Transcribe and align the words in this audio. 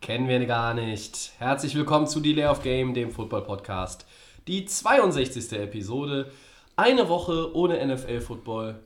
kennen 0.00 0.28
wir 0.28 0.44
gar 0.46 0.72
nicht. 0.72 1.32
Herzlich 1.38 1.74
willkommen 1.74 2.06
zu 2.06 2.20
Delay 2.20 2.46
of 2.46 2.62
Game, 2.62 2.94
dem 2.94 3.10
Football-Podcast. 3.10 4.06
Die 4.46 4.64
62. 4.64 5.52
Episode. 5.52 6.30
Eine 6.74 7.08
Woche 7.10 7.54
ohne 7.54 7.86
NFL-Football. 7.86 8.80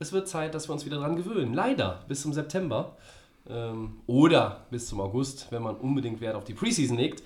Es 0.00 0.12
wird 0.12 0.28
Zeit, 0.28 0.54
dass 0.54 0.68
wir 0.68 0.72
uns 0.72 0.84
wieder 0.84 0.98
dran 0.98 1.14
gewöhnen. 1.14 1.54
Leider 1.54 2.04
bis 2.08 2.22
zum 2.22 2.32
September. 2.32 2.96
Ähm, 3.48 4.00
oder 4.06 4.66
bis 4.70 4.88
zum 4.88 5.00
August, 5.00 5.46
wenn 5.50 5.62
man 5.62 5.76
unbedingt 5.76 6.20
Wert 6.20 6.34
auf 6.34 6.44
die 6.44 6.54
Preseason 6.54 6.96
legt. 6.96 7.22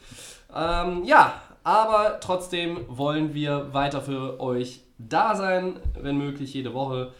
Ähm, 0.54 1.04
ja, 1.04 1.40
aber 1.64 2.20
trotzdem 2.20 2.80
wollen 2.88 3.32
wir 3.32 3.72
weiter 3.72 4.02
für 4.02 4.38
euch 4.38 4.80
da 4.98 5.34
sein, 5.34 5.80
wenn 5.98 6.18
möglich 6.18 6.52
jede 6.52 6.74
Woche. 6.74 7.12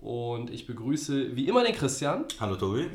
Und 0.00 0.50
ich 0.50 0.66
begrüße 0.66 1.34
wie 1.34 1.48
immer 1.48 1.64
den 1.64 1.74
Christian. 1.74 2.24
Hallo 2.40 2.56
Tobi. 2.56 2.90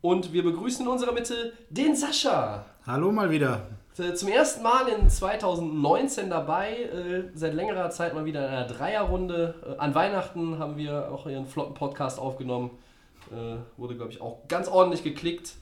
Und 0.00 0.32
wir 0.32 0.42
begrüßen 0.42 0.84
in 0.84 0.90
unserer 0.90 1.12
Mitte 1.12 1.52
den 1.68 1.94
Sascha. 1.94 2.64
Hallo 2.86 3.12
mal 3.12 3.30
wieder. 3.30 3.66
Äh, 3.98 4.14
Zum 4.14 4.28
ersten 4.30 4.62
Mal 4.62 4.88
in 4.88 5.10
2019 5.10 6.30
dabei, 6.30 6.72
äh, 6.84 7.24
seit 7.34 7.52
längerer 7.52 7.90
Zeit 7.90 8.14
mal 8.14 8.24
wieder 8.24 8.46
in 8.46 8.54
einer 8.54 8.66
Dreierrunde. 8.66 9.54
Äh, 9.66 9.76
An 9.78 9.94
Weihnachten 9.94 10.58
haben 10.58 10.76
wir 10.78 11.12
auch 11.12 11.26
ihren 11.26 11.46
flotten 11.46 11.74
Podcast 11.74 12.18
aufgenommen. 12.18 12.70
Wurde, 13.76 13.94
glaube 13.94 14.10
ich, 14.10 14.20
auch 14.20 14.48
ganz 14.48 14.66
ordentlich 14.66 15.04
geklickt. 15.04 15.52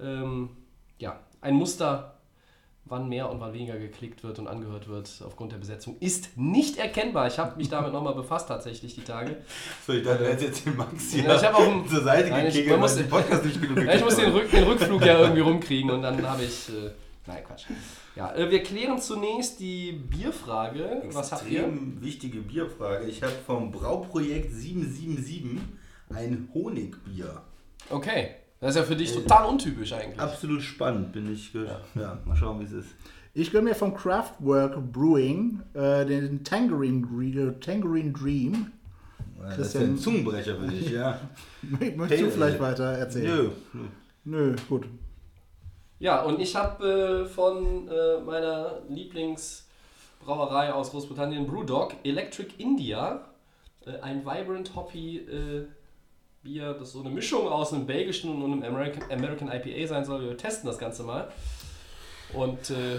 Ähm, 0.00 0.48
ja, 0.98 1.18
ein 1.42 1.54
Muster, 1.54 2.11
wann 2.84 3.08
mehr 3.08 3.30
und 3.30 3.40
wann 3.40 3.52
weniger 3.54 3.78
geklickt 3.78 4.22
wird 4.24 4.38
und 4.38 4.48
angehört 4.48 4.88
wird 4.88 5.22
aufgrund 5.24 5.52
der 5.52 5.58
Besetzung, 5.58 5.96
ist 6.00 6.36
nicht 6.36 6.76
erkennbar. 6.78 7.26
Ich 7.28 7.38
habe 7.38 7.56
mich 7.56 7.68
damit 7.70 7.92
nochmal 7.92 8.14
befasst 8.14 8.48
tatsächlich 8.48 8.94
die 8.94 9.02
Tage. 9.02 9.36
So, 9.86 9.92
ich 9.92 10.02
dachte, 10.04 10.24
er 10.24 10.32
hätte 10.32 10.46
jetzt 10.46 10.66
den 10.66 10.76
Max 10.76 11.12
hier 11.12 11.24
Ja, 11.24 11.36
ich 11.40 11.46
auch 11.48 11.60
einen- 11.60 11.88
zur 11.88 12.02
Seite 12.02 12.30
Nein, 12.30 12.46
ich- 12.46 12.54
gekegelt, 12.54 12.72
weil 12.74 12.80
muss- 12.80 12.96
den 12.96 13.08
Podcast 13.08 13.44
nicht 13.44 13.60
genug 13.62 13.78
Ja, 13.84 13.94
ich 13.94 14.04
muss 14.04 14.16
den, 14.16 14.30
Rück, 14.32 14.50
den 14.50 14.64
Rückflug 14.64 15.04
ja 15.04 15.20
irgendwie 15.20 15.40
rumkriegen 15.48 15.90
und 15.90 16.02
dann 16.02 16.26
habe 16.28 16.42
ich. 16.44 16.68
Äh, 16.68 16.90
nein, 17.26 17.44
Quatsch. 17.46 17.64
Ja, 18.16 18.34
äh, 18.34 18.50
wir 18.50 18.62
klären 18.62 18.98
zunächst 18.98 19.58
die 19.60 19.92
Bierfrage. 19.92 21.02
Was 21.12 21.32
habt 21.32 21.48
ihr? 21.48 21.60
Extrem 21.60 22.02
wichtige 22.02 22.40
Bierfrage. 22.40 23.06
Ich 23.06 23.22
habe 23.22 23.32
vom 23.46 23.70
Brauprojekt 23.70 24.52
777 24.52 25.60
ein 26.10 26.48
Honigbier. 26.52 27.40
Okay. 27.88 28.30
Das 28.62 28.70
ist 28.70 28.76
ja 28.76 28.82
für 28.84 28.96
dich 28.96 29.12
total 29.12 29.46
untypisch 29.48 29.92
eigentlich. 29.92 30.18
Absolut 30.20 30.62
spannend, 30.62 31.12
bin 31.12 31.30
ich. 31.32 31.52
ge- 31.52 31.66
Ja, 31.94 32.18
mal 32.24 32.36
schauen, 32.36 32.60
wie 32.60 32.64
es 32.64 32.72
ist. 32.72 32.88
Ich 33.34 33.50
gönne 33.50 33.70
mir 33.70 33.74
vom 33.74 33.94
Craftwork 33.94 34.76
Brewing 34.92 35.60
äh, 35.74 36.06
den 36.06 36.44
Tangerine, 36.44 37.58
Tangerine 37.60 38.12
Dream. 38.12 38.70
Ja, 39.40 39.48
Das 39.56 39.58
ist 39.68 39.74
ja 39.74 39.80
ein 39.80 39.96
Zungenbrecher 39.98 40.56
für 40.56 40.66
dich, 40.68 40.90
ja. 40.90 41.18
Möchtest 41.62 42.10
Hey, 42.10 42.22
du 42.22 42.30
vielleicht 42.30 42.56
äh, 42.58 42.60
weiter 42.60 42.84
erzählen? 42.92 43.50
Nö. 43.74 43.80
Nö, 44.24 44.56
gut. 44.68 44.86
Ja, 45.98 46.22
und 46.22 46.40
ich 46.40 46.54
habe 46.56 47.24
äh, 47.24 47.26
von 47.26 47.88
äh, 47.88 48.20
meiner 48.20 48.82
Lieblingsbrauerei 48.88 50.72
aus 50.72 50.90
Großbritannien, 50.90 51.46
Brewdog, 51.46 51.94
Electric 52.04 52.54
India, 52.58 53.24
äh, 53.86 53.98
ein 54.00 54.20
Vibrant 54.24 54.74
Hoppy 54.76 55.18
äh, 55.18 55.64
Bier, 56.42 56.74
das 56.74 56.92
so 56.92 57.00
eine 57.00 57.10
Mischung 57.10 57.46
aus 57.46 57.72
einem 57.72 57.86
belgischen 57.86 58.42
und 58.42 58.52
einem 58.52 58.62
American, 58.64 59.04
American 59.12 59.48
IPA 59.48 59.86
sein 59.86 60.04
soll. 60.04 60.22
Wir 60.22 60.36
testen 60.36 60.66
das 60.66 60.76
Ganze 60.76 61.04
mal. 61.04 61.30
Und 62.32 62.70
äh. 62.70 62.98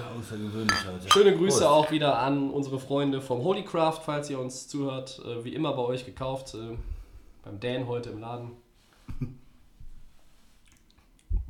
Schöne 1.09 1.35
Grüße 1.35 1.59
Prost. 1.59 1.63
auch 1.63 1.91
wieder 1.91 2.19
an 2.19 2.51
unsere 2.51 2.79
Freunde 2.79 3.19
vom 3.19 3.43
Holycraft, 3.43 4.01
falls 4.05 4.29
ihr 4.29 4.39
uns 4.39 4.67
zuhört. 4.69 5.21
Äh, 5.25 5.43
wie 5.43 5.53
immer 5.53 5.73
bei 5.73 5.81
euch 5.81 6.05
gekauft. 6.05 6.53
Äh, 6.53 6.77
beim 7.43 7.59
Dan 7.59 7.87
heute 7.87 8.09
im 8.11 8.19
Laden. 8.19 8.51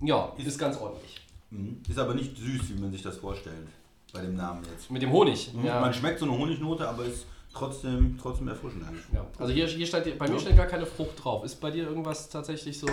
Ja, 0.01 0.33
ist 0.37 0.59
ganz 0.59 0.75
ordentlich. 0.81 1.21
Mhm. 1.49 1.81
Ist 1.87 1.97
aber 1.97 2.13
nicht 2.13 2.35
süß, 2.35 2.75
wie 2.75 2.81
man 2.81 2.91
sich 2.91 3.01
das 3.01 3.15
vorstellt. 3.15 3.67
Bei 4.11 4.21
dem 4.21 4.35
Namen 4.35 4.61
jetzt. 4.69 4.91
Mit 4.91 5.01
dem 5.01 5.13
Honig. 5.13 5.49
Ja. 5.63 5.79
Man 5.79 5.93
schmeckt 5.93 6.19
so 6.19 6.25
eine 6.25 6.37
Honignote, 6.37 6.85
aber 6.85 7.05
ist 7.05 7.25
trotzdem, 7.53 8.17
trotzdem 8.21 8.47
erfrischend 8.47 8.83
eigentlich. 8.87 9.05
ja. 9.13 9.25
Also 9.37 9.53
hier, 9.53 9.67
hier 9.67 9.85
steht, 9.85 10.17
bei 10.17 10.27
mir 10.27 10.39
steht 10.39 10.57
gar 10.57 10.65
keine 10.65 10.85
Frucht 10.85 11.23
drauf. 11.23 11.43
Ist 11.43 11.61
bei 11.61 11.71
dir 11.71 11.83
irgendwas 11.87 12.29
tatsächlich 12.29 12.77
so. 12.79 12.87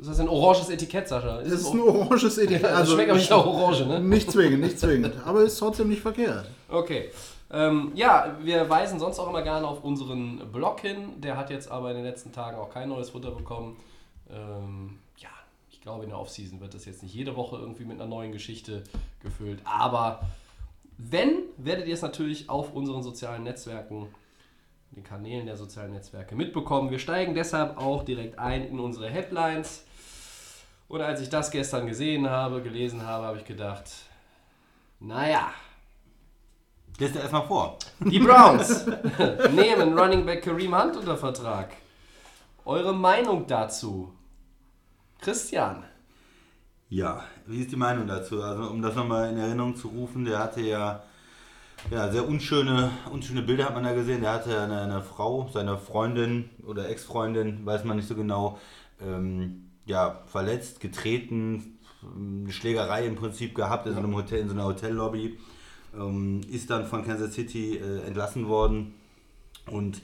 ist 0.00 0.08
das 0.10 0.20
ein 0.20 0.28
oranges 0.28 0.68
Etikett, 0.70 1.08
Sascha? 1.08 1.40
Es 1.40 1.52
ist 1.52 1.72
ein 1.72 1.80
oranges 1.80 2.38
Etikett. 2.38 2.62
ja, 2.62 2.80
das 2.80 2.90
schmeckt 2.90 3.10
aber 3.10 3.18
nicht 3.18 3.30
nach 3.30 3.46
Orange, 3.46 3.86
ne? 3.86 4.00
Nicht 4.00 4.30
zwingend, 4.30 4.60
nicht 4.60 4.78
zwingend. 4.78 5.14
Aber 5.24 5.42
ist 5.42 5.58
trotzdem 5.58 5.88
nicht 5.88 6.02
verkehrt. 6.02 6.46
Okay. 6.68 7.10
Ähm, 7.50 7.92
ja, 7.94 8.36
wir 8.42 8.68
weisen 8.70 8.98
sonst 8.98 9.18
auch 9.18 9.28
immer 9.28 9.42
gerne 9.42 9.66
auf 9.66 9.84
unseren 9.84 10.50
Blog 10.52 10.80
hin. 10.80 11.20
Der 11.20 11.36
hat 11.36 11.50
jetzt 11.50 11.70
aber 11.70 11.90
in 11.90 11.96
den 11.96 12.04
letzten 12.04 12.32
Tagen 12.32 12.56
auch 12.56 12.70
kein 12.70 12.88
neues 12.88 13.10
Futter 13.10 13.30
bekommen. 13.30 13.76
Ähm, 14.30 14.98
ja, 15.18 15.28
ich 15.70 15.80
glaube, 15.82 16.04
in 16.04 16.10
der 16.10 16.18
Offseason 16.18 16.60
wird 16.60 16.72
das 16.72 16.86
jetzt 16.86 17.02
nicht 17.02 17.14
jede 17.14 17.36
Woche 17.36 17.56
irgendwie 17.56 17.84
mit 17.84 18.00
einer 18.00 18.08
neuen 18.08 18.32
Geschichte 18.32 18.84
gefüllt. 19.22 19.60
Aber 19.64 20.20
wenn, 20.98 21.42
werdet 21.56 21.86
ihr 21.86 21.94
es 21.94 22.02
natürlich 22.02 22.48
auf 22.48 22.72
unseren 22.72 23.02
sozialen 23.02 23.42
Netzwerken, 23.42 24.14
den 24.90 25.02
Kanälen 25.02 25.46
der 25.46 25.56
sozialen 25.56 25.92
Netzwerke 25.92 26.34
mitbekommen. 26.34 26.90
Wir 26.90 26.98
steigen 26.98 27.34
deshalb 27.34 27.78
auch 27.78 28.04
direkt 28.04 28.38
ein 28.38 28.64
in 28.64 28.78
unsere 28.78 29.08
Headlines. 29.08 29.84
Und 30.88 31.00
als 31.00 31.20
ich 31.22 31.30
das 31.30 31.50
gestern 31.50 31.86
gesehen 31.86 32.28
habe, 32.28 32.60
gelesen 32.60 33.06
habe, 33.06 33.24
habe 33.24 33.38
ich 33.38 33.44
gedacht, 33.44 33.90
naja, 35.00 35.52
Lest 36.98 37.14
dir 37.14 37.20
erstmal 37.20 37.46
vor. 37.46 37.78
die 38.00 38.18
Browns 38.18 38.86
nehmen 39.52 39.98
Running 39.98 40.26
Back 40.26 40.42
Kareem 40.44 40.78
Hunt 40.78 40.96
unter 40.96 41.16
Vertrag. 41.16 41.74
Eure 42.64 42.94
Meinung 42.94 43.46
dazu? 43.46 44.12
Christian. 45.20 45.84
Ja, 46.88 47.24
wie 47.46 47.60
ist 47.60 47.72
die 47.72 47.76
Meinung 47.76 48.06
dazu? 48.06 48.42
Also 48.42 48.64
um 48.64 48.82
das 48.82 48.94
nochmal 48.94 49.30
in 49.30 49.38
Erinnerung 49.38 49.76
zu 49.76 49.88
rufen, 49.88 50.24
der 50.24 50.38
hatte 50.38 50.60
ja, 50.60 51.02
ja 51.90 52.10
sehr 52.10 52.28
unschöne, 52.28 52.90
unschöne 53.10 53.42
Bilder 53.42 53.66
hat 53.66 53.74
man 53.74 53.84
da 53.84 53.92
gesehen. 53.92 54.22
Der 54.22 54.32
hatte 54.32 54.60
eine, 54.60 54.82
eine 54.82 55.02
Frau, 55.02 55.48
seine 55.52 55.78
Freundin 55.78 56.50
oder 56.66 56.88
Ex-Freundin, 56.88 57.64
weiß 57.66 57.84
man 57.84 57.96
nicht 57.96 58.08
so 58.08 58.14
genau, 58.14 58.58
ähm, 59.00 59.70
ja, 59.84 60.22
verletzt, 60.26 60.80
getreten, 60.80 61.78
eine 62.02 62.52
Schlägerei 62.52 63.06
im 63.06 63.16
Prinzip 63.16 63.54
gehabt 63.54 63.86
in 63.86 63.94
so 63.94 63.98
einem 63.98 64.14
Hotel, 64.14 64.40
in 64.40 64.48
so 64.48 64.54
einer 64.54 64.64
Hotellobby. 64.64 65.38
Ähm, 65.94 66.40
ist 66.50 66.70
dann 66.70 66.86
von 66.86 67.04
Kansas 67.04 67.34
City 67.34 67.76
äh, 67.76 68.06
entlassen 68.06 68.48
worden. 68.48 68.94
Und 69.66 70.00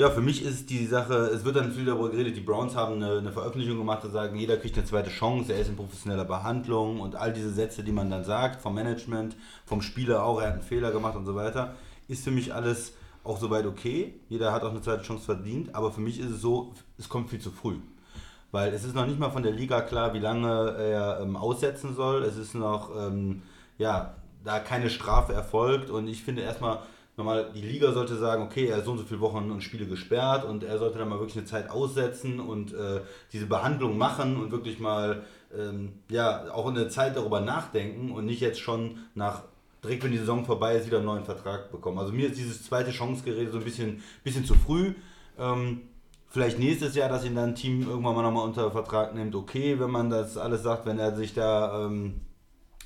ja, 0.00 0.08
für 0.08 0.22
mich 0.22 0.42
ist 0.42 0.70
die 0.70 0.86
Sache, 0.86 1.14
es 1.14 1.44
wird 1.44 1.56
dann 1.56 1.72
viel 1.72 1.84
darüber 1.84 2.08
geredet, 2.08 2.34
die 2.34 2.40
Browns 2.40 2.74
haben 2.74 2.94
eine, 2.94 3.18
eine 3.18 3.32
Veröffentlichung 3.32 3.76
gemacht, 3.76 4.02
und 4.02 4.12
sagen, 4.12 4.34
jeder 4.34 4.56
kriegt 4.56 4.78
eine 4.78 4.86
zweite 4.86 5.10
Chance, 5.10 5.52
er 5.52 5.60
ist 5.60 5.68
in 5.68 5.76
professioneller 5.76 6.24
Behandlung 6.24 7.00
und 7.00 7.16
all 7.16 7.34
diese 7.34 7.50
Sätze, 7.50 7.84
die 7.84 7.92
man 7.92 8.08
dann 8.08 8.24
sagt, 8.24 8.62
vom 8.62 8.74
Management, 8.74 9.36
vom 9.66 9.82
Spieler 9.82 10.24
auch, 10.24 10.40
er 10.40 10.48
hat 10.48 10.54
einen 10.54 10.62
Fehler 10.62 10.90
gemacht 10.90 11.16
und 11.16 11.26
so 11.26 11.34
weiter, 11.34 11.74
ist 12.08 12.24
für 12.24 12.30
mich 12.30 12.54
alles 12.54 12.94
auch 13.24 13.38
soweit 13.38 13.66
okay. 13.66 14.14
Jeder 14.30 14.52
hat 14.52 14.62
auch 14.62 14.70
eine 14.70 14.80
zweite 14.80 15.02
Chance 15.02 15.26
verdient, 15.26 15.74
aber 15.74 15.92
für 15.92 16.00
mich 16.00 16.18
ist 16.18 16.30
es 16.30 16.40
so, 16.40 16.72
es 16.96 17.10
kommt 17.10 17.28
viel 17.28 17.40
zu 17.40 17.50
früh. 17.50 17.76
Weil 18.52 18.72
es 18.72 18.84
ist 18.84 18.94
noch 18.94 19.06
nicht 19.06 19.18
mal 19.18 19.30
von 19.30 19.42
der 19.42 19.52
Liga 19.52 19.82
klar, 19.82 20.14
wie 20.14 20.18
lange 20.18 20.48
er 20.78 21.20
ähm, 21.20 21.36
aussetzen 21.36 21.94
soll. 21.94 22.22
Es 22.24 22.38
ist 22.38 22.54
noch, 22.54 22.90
ähm, 22.96 23.42
ja, 23.76 24.14
da 24.44 24.60
keine 24.60 24.88
Strafe 24.88 25.34
erfolgt 25.34 25.90
und 25.90 26.08
ich 26.08 26.22
finde 26.22 26.40
erstmal, 26.40 26.78
normal, 27.20 27.50
die 27.54 27.60
Liga 27.60 27.92
sollte 27.92 28.16
sagen, 28.16 28.42
okay, 28.42 28.66
er 28.66 28.78
ist 28.78 28.86
so 28.86 28.92
und 28.92 28.98
so 28.98 29.04
viele 29.04 29.20
Wochen 29.20 29.50
und 29.50 29.62
Spiele 29.62 29.86
gesperrt 29.86 30.44
und 30.44 30.64
er 30.64 30.78
sollte 30.78 30.98
dann 30.98 31.08
mal 31.08 31.20
wirklich 31.20 31.36
eine 31.36 31.46
Zeit 31.46 31.70
aussetzen 31.70 32.40
und 32.40 32.72
äh, 32.72 33.00
diese 33.32 33.46
Behandlung 33.46 33.98
machen 33.98 34.36
und 34.36 34.50
wirklich 34.50 34.80
mal, 34.80 35.24
ähm, 35.56 35.92
ja, 36.08 36.50
auch 36.52 36.66
eine 36.66 36.88
Zeit 36.88 37.16
darüber 37.16 37.40
nachdenken 37.40 38.10
und 38.10 38.26
nicht 38.26 38.40
jetzt 38.40 38.60
schon 38.60 38.98
nach, 39.14 39.42
direkt 39.84 40.02
wenn 40.02 40.12
die 40.12 40.18
Saison 40.18 40.44
vorbei 40.44 40.76
ist, 40.76 40.86
wieder 40.86 40.96
einen 40.96 41.06
neuen 41.06 41.24
Vertrag 41.24 41.70
bekommen. 41.70 41.98
Also 41.98 42.12
mir 42.12 42.28
ist 42.28 42.38
dieses 42.38 42.64
zweite 42.64 42.90
Chancegerede 42.90 43.50
so 43.50 43.58
ein 43.58 43.64
bisschen, 43.64 44.02
bisschen 44.24 44.44
zu 44.44 44.54
früh. 44.54 44.94
Ähm, 45.38 45.82
vielleicht 46.28 46.58
nächstes 46.58 46.94
Jahr, 46.94 47.10
dass 47.10 47.24
ihn 47.24 47.34
dann 47.34 47.50
ein 47.50 47.54
Team 47.54 47.82
irgendwann 47.82 48.14
mal 48.14 48.22
nochmal 48.22 48.46
unter 48.46 48.70
Vertrag 48.70 49.14
nimmt, 49.14 49.34
okay, 49.34 49.78
wenn 49.78 49.90
man 49.90 50.08
das 50.08 50.36
alles 50.36 50.62
sagt, 50.62 50.86
wenn 50.86 50.98
er 50.98 51.14
sich 51.14 51.34
da 51.34 51.84
ähm, 51.84 52.22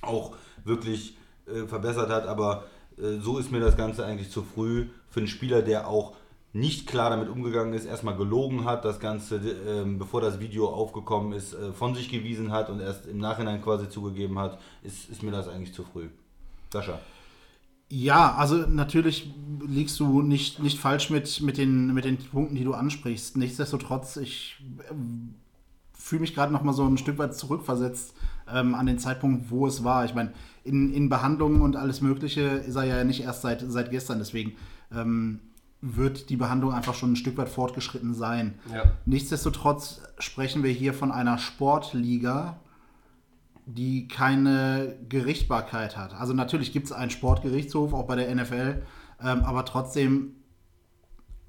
auch 0.02 0.34
wirklich 0.64 1.16
äh, 1.46 1.66
verbessert 1.66 2.10
hat, 2.10 2.26
aber 2.26 2.64
so 2.96 3.38
ist 3.38 3.50
mir 3.50 3.60
das 3.60 3.76
Ganze 3.76 4.04
eigentlich 4.04 4.30
zu 4.30 4.42
früh 4.42 4.86
für 5.10 5.20
einen 5.20 5.28
Spieler, 5.28 5.62
der 5.62 5.88
auch 5.88 6.14
nicht 6.54 6.86
klar 6.86 7.10
damit 7.10 7.28
umgegangen 7.28 7.74
ist, 7.74 7.84
erstmal 7.84 8.16
gelogen 8.16 8.64
hat, 8.64 8.84
das 8.84 9.00
Ganze, 9.00 9.36
ähm, 9.36 9.98
bevor 9.98 10.20
das 10.20 10.38
Video 10.38 10.68
aufgekommen 10.68 11.32
ist, 11.32 11.52
äh, 11.52 11.72
von 11.72 11.96
sich 11.96 12.08
gewiesen 12.08 12.52
hat 12.52 12.70
und 12.70 12.80
erst 12.80 13.06
im 13.06 13.18
Nachhinein 13.18 13.60
quasi 13.60 13.88
zugegeben 13.88 14.38
hat, 14.38 14.60
ist, 14.84 15.10
ist 15.10 15.24
mir 15.24 15.32
das 15.32 15.48
eigentlich 15.48 15.74
zu 15.74 15.82
früh. 15.82 16.08
Sascha. 16.72 17.00
Ja, 17.90 18.34
also 18.36 18.56
natürlich 18.56 19.32
liegst 19.66 19.98
du 19.98 20.22
nicht, 20.22 20.60
nicht 20.60 20.78
falsch 20.78 21.10
mit, 21.10 21.40
mit, 21.42 21.58
den, 21.58 21.92
mit 21.92 22.04
den 22.04 22.18
Punkten, 22.18 22.54
die 22.54 22.64
du 22.64 22.72
ansprichst. 22.72 23.36
Nichtsdestotrotz, 23.36 24.16
ich 24.16 24.62
äh, 24.78 24.94
fühle 25.92 26.20
mich 26.20 26.34
gerade 26.34 26.52
noch 26.52 26.62
mal 26.62 26.72
so 26.72 26.86
ein 26.86 26.98
Stück 26.98 27.18
weit 27.18 27.34
zurückversetzt 27.34 28.14
ähm, 28.52 28.76
an 28.76 28.86
den 28.86 29.00
Zeitpunkt, 29.00 29.50
wo 29.50 29.66
es 29.66 29.82
war. 29.82 30.04
Ich 30.04 30.14
meine, 30.14 30.32
in, 30.64 30.92
in 30.92 31.08
Behandlungen 31.08 31.60
und 31.60 31.76
alles 31.76 32.00
Mögliche 32.00 32.40
ist 32.40 32.76
er 32.76 32.84
ja 32.84 33.04
nicht 33.04 33.22
erst 33.22 33.42
seit, 33.42 33.64
seit 33.66 33.90
gestern. 33.90 34.18
Deswegen 34.18 34.54
ähm, 34.92 35.40
wird 35.80 36.30
die 36.30 36.36
Behandlung 36.36 36.72
einfach 36.72 36.94
schon 36.94 37.12
ein 37.12 37.16
Stück 37.16 37.36
weit 37.36 37.50
fortgeschritten 37.50 38.14
sein. 38.14 38.54
Ja. 38.72 38.84
Nichtsdestotrotz 39.04 40.00
sprechen 40.18 40.62
wir 40.62 40.70
hier 40.70 40.94
von 40.94 41.12
einer 41.12 41.36
Sportliga, 41.36 42.56
die 43.66 44.08
keine 44.08 44.96
Gerichtbarkeit 45.08 45.96
hat. 45.96 46.14
Also 46.14 46.32
natürlich 46.32 46.72
gibt 46.72 46.86
es 46.86 46.92
einen 46.92 47.10
Sportgerichtshof, 47.10 47.92
auch 47.92 48.06
bei 48.06 48.16
der 48.16 48.34
NFL, 48.34 48.82
ähm, 49.22 49.44
aber 49.44 49.64
trotzdem, 49.66 50.36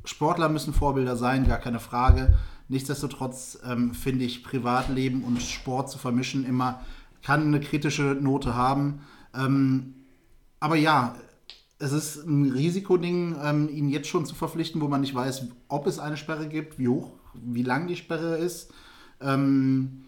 Sportler 0.03 0.49
müssen 0.49 0.73
Vorbilder 0.73 1.15
sein, 1.15 1.47
gar 1.47 1.57
keine 1.57 1.79
Frage. 1.79 2.37
Nichtsdestotrotz 2.67 3.59
ähm, 3.65 3.93
finde 3.93 4.25
ich, 4.25 4.43
Privatleben 4.43 5.23
und 5.23 5.41
Sport 5.41 5.89
zu 5.89 5.97
vermischen 5.97 6.45
immer 6.45 6.81
kann 7.25 7.47
eine 7.47 7.59
kritische 7.59 8.15
Note 8.21 8.53
haben. 8.53 9.01
Ähm, 9.33 9.95
aber 10.59 10.75
ja, 10.75 11.15
es 11.79 11.91
ist 11.91 12.23
ein 12.23 12.51
Risikoding, 12.51 13.35
ähm, 13.43 13.67
ihn 13.67 13.89
jetzt 13.89 14.09
schon 14.09 14.27
zu 14.27 14.35
verpflichten, 14.35 14.79
wo 14.79 14.87
man 14.87 15.01
nicht 15.01 15.15
weiß, 15.15 15.47
ob 15.67 15.87
es 15.87 15.97
eine 15.97 16.17
Sperre 16.17 16.47
gibt, 16.47 16.77
wie 16.77 16.87
hoch, 16.87 17.13
wie 17.33 17.63
lang 17.63 17.87
die 17.87 17.95
Sperre 17.95 18.37
ist. 18.37 18.71
Ähm, 19.21 20.03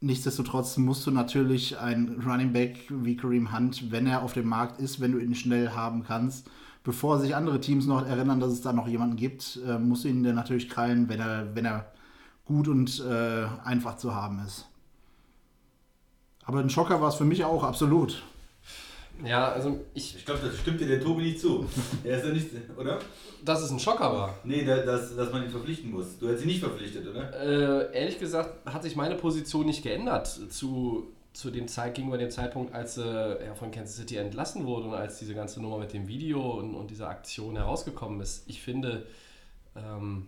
nichtsdestotrotz 0.00 0.76
musst 0.76 1.04
du 1.04 1.10
natürlich 1.10 1.76
ein 1.80 2.22
Running 2.24 2.52
Back 2.52 2.78
wie 2.90 3.16
Kareem 3.16 3.52
Hunt, 3.52 3.90
wenn 3.90 4.06
er 4.06 4.22
auf 4.22 4.34
dem 4.34 4.48
Markt 4.48 4.80
ist, 4.80 5.00
wenn 5.00 5.10
du 5.10 5.18
ihn 5.18 5.34
schnell 5.34 5.70
haben 5.70 6.04
kannst, 6.04 6.48
bevor 6.84 7.18
sich 7.18 7.34
andere 7.34 7.60
Teams 7.60 7.86
noch 7.86 8.06
erinnern, 8.06 8.38
dass 8.38 8.52
es 8.52 8.60
da 8.60 8.72
noch 8.72 8.86
jemanden 8.86 9.16
gibt, 9.16 9.58
äh, 9.66 9.80
musst 9.80 10.04
du 10.04 10.08
ihn 10.08 10.22
dann 10.22 10.36
natürlich 10.36 10.68
krallen, 10.68 11.08
wenn 11.08 11.18
er, 11.18 11.56
wenn 11.56 11.64
er 11.64 11.90
gut 12.44 12.68
und 12.68 13.00
äh, 13.00 13.46
einfach 13.64 13.96
zu 13.96 14.14
haben 14.14 14.38
ist. 14.46 14.68
Aber 16.48 16.60
ein 16.60 16.70
Schocker 16.70 17.00
war 17.00 17.10
es 17.10 17.16
für 17.16 17.24
mich 17.26 17.44
auch, 17.44 17.62
absolut. 17.62 18.22
Ja, 19.22 19.48
also 19.52 19.80
ich, 19.94 20.16
Ich 20.16 20.24
glaube, 20.24 20.40
das 20.46 20.56
stimmt 20.58 20.80
dir 20.80 20.86
der 20.86 21.00
Tobi 21.00 21.22
nicht 21.24 21.40
zu. 21.40 21.66
Er 22.04 22.18
ist 22.18 22.24
ja 22.26 22.32
nicht, 22.32 22.48
oder? 22.78 22.98
dass 23.44 23.62
es 23.62 23.70
ein 23.70 23.78
Schocker 23.78 24.12
war. 24.12 24.34
Nee, 24.44 24.64
da- 24.64 24.78
dass, 24.84 25.14
dass 25.14 25.30
man 25.30 25.44
ihn 25.44 25.50
verpflichten 25.50 25.90
muss. 25.90 26.18
Du 26.18 26.26
hättest 26.26 26.44
ihn 26.44 26.48
nicht 26.48 26.60
verpflichtet, 26.60 27.06
oder? 27.06 27.32
Äh, 27.38 27.96
ehrlich 27.98 28.18
gesagt 28.18 28.66
hat 28.66 28.82
sich 28.82 28.96
meine 28.96 29.14
Position 29.16 29.66
nicht 29.66 29.82
geändert 29.82 30.26
zu, 30.26 31.12
zu 31.34 31.50
dem 31.50 31.68
Zeit, 31.68 31.94
gegenüber 31.94 32.16
dem 32.18 32.30
Zeitpunkt, 32.30 32.72
als 32.74 32.96
äh, 32.96 33.02
er 33.02 33.54
von 33.54 33.70
Kansas 33.70 33.96
City 33.96 34.16
entlassen 34.16 34.64
wurde 34.66 34.88
und 34.88 34.94
als 34.94 35.18
diese 35.18 35.34
ganze 35.34 35.60
Nummer 35.60 35.78
mit 35.78 35.92
dem 35.92 36.08
Video 36.08 36.40
und, 36.58 36.74
und 36.74 36.90
dieser 36.90 37.08
Aktion 37.10 37.56
herausgekommen 37.56 38.20
ist. 38.22 38.44
Ich 38.48 38.62
finde, 38.62 39.04
ähm, 39.76 40.26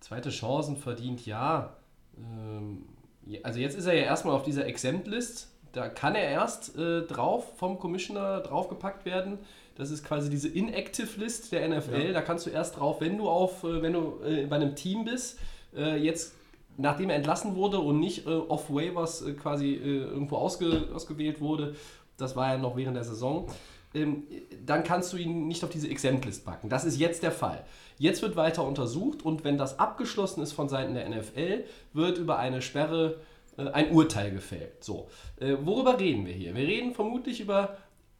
zweite 0.00 0.30
Chancen 0.30 0.76
verdient 0.76 1.24
ja. 1.24 1.76
Ähm, 2.18 2.82
ja, 3.26 3.40
also 3.44 3.60
jetzt 3.60 3.76
ist 3.76 3.86
er 3.86 3.94
ja 3.94 4.02
erstmal 4.04 4.34
auf 4.34 4.42
dieser 4.42 4.66
Exempt-List. 4.66 5.48
Da 5.72 5.88
kann 5.88 6.14
er 6.14 6.28
erst 6.28 6.76
äh, 6.76 7.02
drauf 7.02 7.56
vom 7.56 7.78
Commissioner 7.78 8.40
draufgepackt 8.40 9.04
werden. 9.06 9.38
Das 9.74 9.90
ist 9.90 10.04
quasi 10.04 10.28
diese 10.28 10.48
Inactive 10.48 11.18
List 11.18 11.50
der 11.50 11.66
NFL. 11.66 12.12
Da 12.12 12.20
kannst 12.20 12.46
du 12.46 12.50
erst 12.50 12.78
drauf, 12.78 13.00
wenn 13.00 13.16
du 13.16 13.28
auf, 13.28 13.64
äh, 13.64 13.80
wenn 13.80 13.94
du 13.94 14.20
äh, 14.24 14.46
bei 14.46 14.56
einem 14.56 14.76
Team 14.76 15.04
bist. 15.04 15.38
Äh, 15.74 15.96
jetzt, 15.96 16.34
nachdem 16.76 17.08
er 17.08 17.16
entlassen 17.16 17.56
wurde 17.56 17.78
und 17.78 18.00
nicht 18.00 18.26
äh, 18.26 18.30
off 18.30 18.68
Waivers 18.68 19.22
äh, 19.22 19.32
quasi 19.32 19.72
irgendwo 19.72 20.36
ausge, 20.36 20.88
ausgewählt 20.94 21.40
wurde, 21.40 21.74
das 22.18 22.36
war 22.36 22.52
ja 22.52 22.58
noch 22.58 22.76
während 22.76 22.96
der 22.96 23.04
Saison, 23.04 23.48
ähm, 23.94 24.24
dann 24.64 24.84
kannst 24.84 25.12
du 25.12 25.16
ihn 25.16 25.48
nicht 25.48 25.64
auf 25.64 25.70
diese 25.70 25.88
Exempt-List 25.88 26.44
packen. 26.44 26.68
Das 26.68 26.84
ist 26.84 26.98
jetzt 26.98 27.22
der 27.22 27.32
Fall. 27.32 27.64
Jetzt 27.98 28.20
wird 28.20 28.36
weiter 28.36 28.66
untersucht 28.66 29.22
und 29.22 29.44
wenn 29.44 29.56
das 29.56 29.78
abgeschlossen 29.78 30.42
ist 30.42 30.52
von 30.52 30.68
Seiten 30.68 30.94
der 30.94 31.08
NFL, 31.08 31.64
wird 31.94 32.18
über 32.18 32.38
eine 32.38 32.60
Sperre 32.60 33.14
äh, 33.14 33.31
ein 33.56 33.92
Urteil 33.92 34.30
gefällt. 34.30 34.82
So, 34.82 35.08
äh, 35.40 35.56
worüber 35.62 35.98
reden 35.98 36.26
wir 36.26 36.32
hier? 36.32 36.54
Wir 36.54 36.66
reden 36.66 36.94
vermutlich 36.94 37.40
über, 37.40 37.76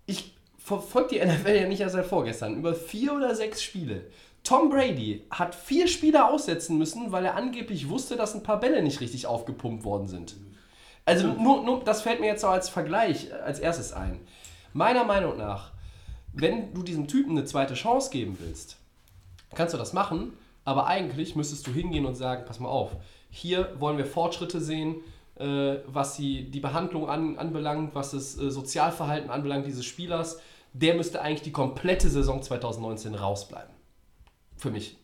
ich 0.06 0.34
verfolge 0.58 1.16
die 1.16 1.24
NFL 1.24 1.54
ja 1.54 1.68
nicht 1.68 1.80
erst 1.80 1.94
seit 1.94 2.06
vorgestern, 2.06 2.56
über 2.56 2.74
vier 2.74 3.14
oder 3.14 3.34
sechs 3.34 3.62
Spiele. 3.62 4.04
Tom 4.44 4.70
Brady 4.70 5.24
hat 5.30 5.54
vier 5.54 5.86
Spiele 5.86 6.28
aussetzen 6.28 6.76
müssen, 6.76 7.12
weil 7.12 7.24
er 7.24 7.36
angeblich 7.36 7.88
wusste, 7.88 8.16
dass 8.16 8.34
ein 8.34 8.42
paar 8.42 8.60
Bälle 8.60 8.82
nicht 8.82 9.00
richtig 9.00 9.26
aufgepumpt 9.26 9.84
worden 9.84 10.08
sind. 10.08 10.36
Also 11.04 11.28
nur, 11.28 11.64
nur 11.64 11.84
das 11.84 12.02
fällt 12.02 12.20
mir 12.20 12.26
jetzt 12.26 12.42
so 12.42 12.48
als 12.48 12.68
Vergleich 12.68 13.30
äh, 13.30 13.34
als 13.34 13.58
erstes 13.58 13.92
ein. 13.92 14.20
Meiner 14.72 15.04
Meinung 15.04 15.36
nach, 15.36 15.72
wenn 16.32 16.72
du 16.74 16.82
diesem 16.82 17.08
Typen 17.08 17.32
eine 17.32 17.44
zweite 17.44 17.74
Chance 17.74 18.10
geben 18.10 18.38
willst, 18.40 18.78
kannst 19.54 19.74
du 19.74 19.78
das 19.78 19.92
machen, 19.92 20.32
aber 20.64 20.86
eigentlich 20.86 21.36
müsstest 21.36 21.66
du 21.66 21.72
hingehen 21.72 22.06
und 22.06 22.14
sagen, 22.14 22.44
pass 22.46 22.60
mal 22.60 22.68
auf, 22.68 22.92
hier 23.30 23.74
wollen 23.78 23.98
wir 23.98 24.06
Fortschritte 24.06 24.60
sehen, 24.60 24.96
äh, 24.96 25.02
was 25.86 26.16
die, 26.16 26.50
die 26.50 26.60
Behandlung 26.60 27.08
an, 27.08 27.38
anbelangt, 27.38 27.94
was 27.94 28.12
das 28.12 28.38
äh, 28.38 28.50
Sozialverhalten 28.50 29.30
anbelangt 29.30 29.66
dieses 29.66 29.84
Spielers. 29.84 30.40
Der 30.72 30.94
müsste 30.94 31.20
eigentlich 31.20 31.42
die 31.42 31.52
komplette 31.52 32.08
Saison 32.08 32.42
2019 32.42 33.14
rausbleiben. 33.14 33.74
Für 34.56 34.70
mich. 34.70 34.96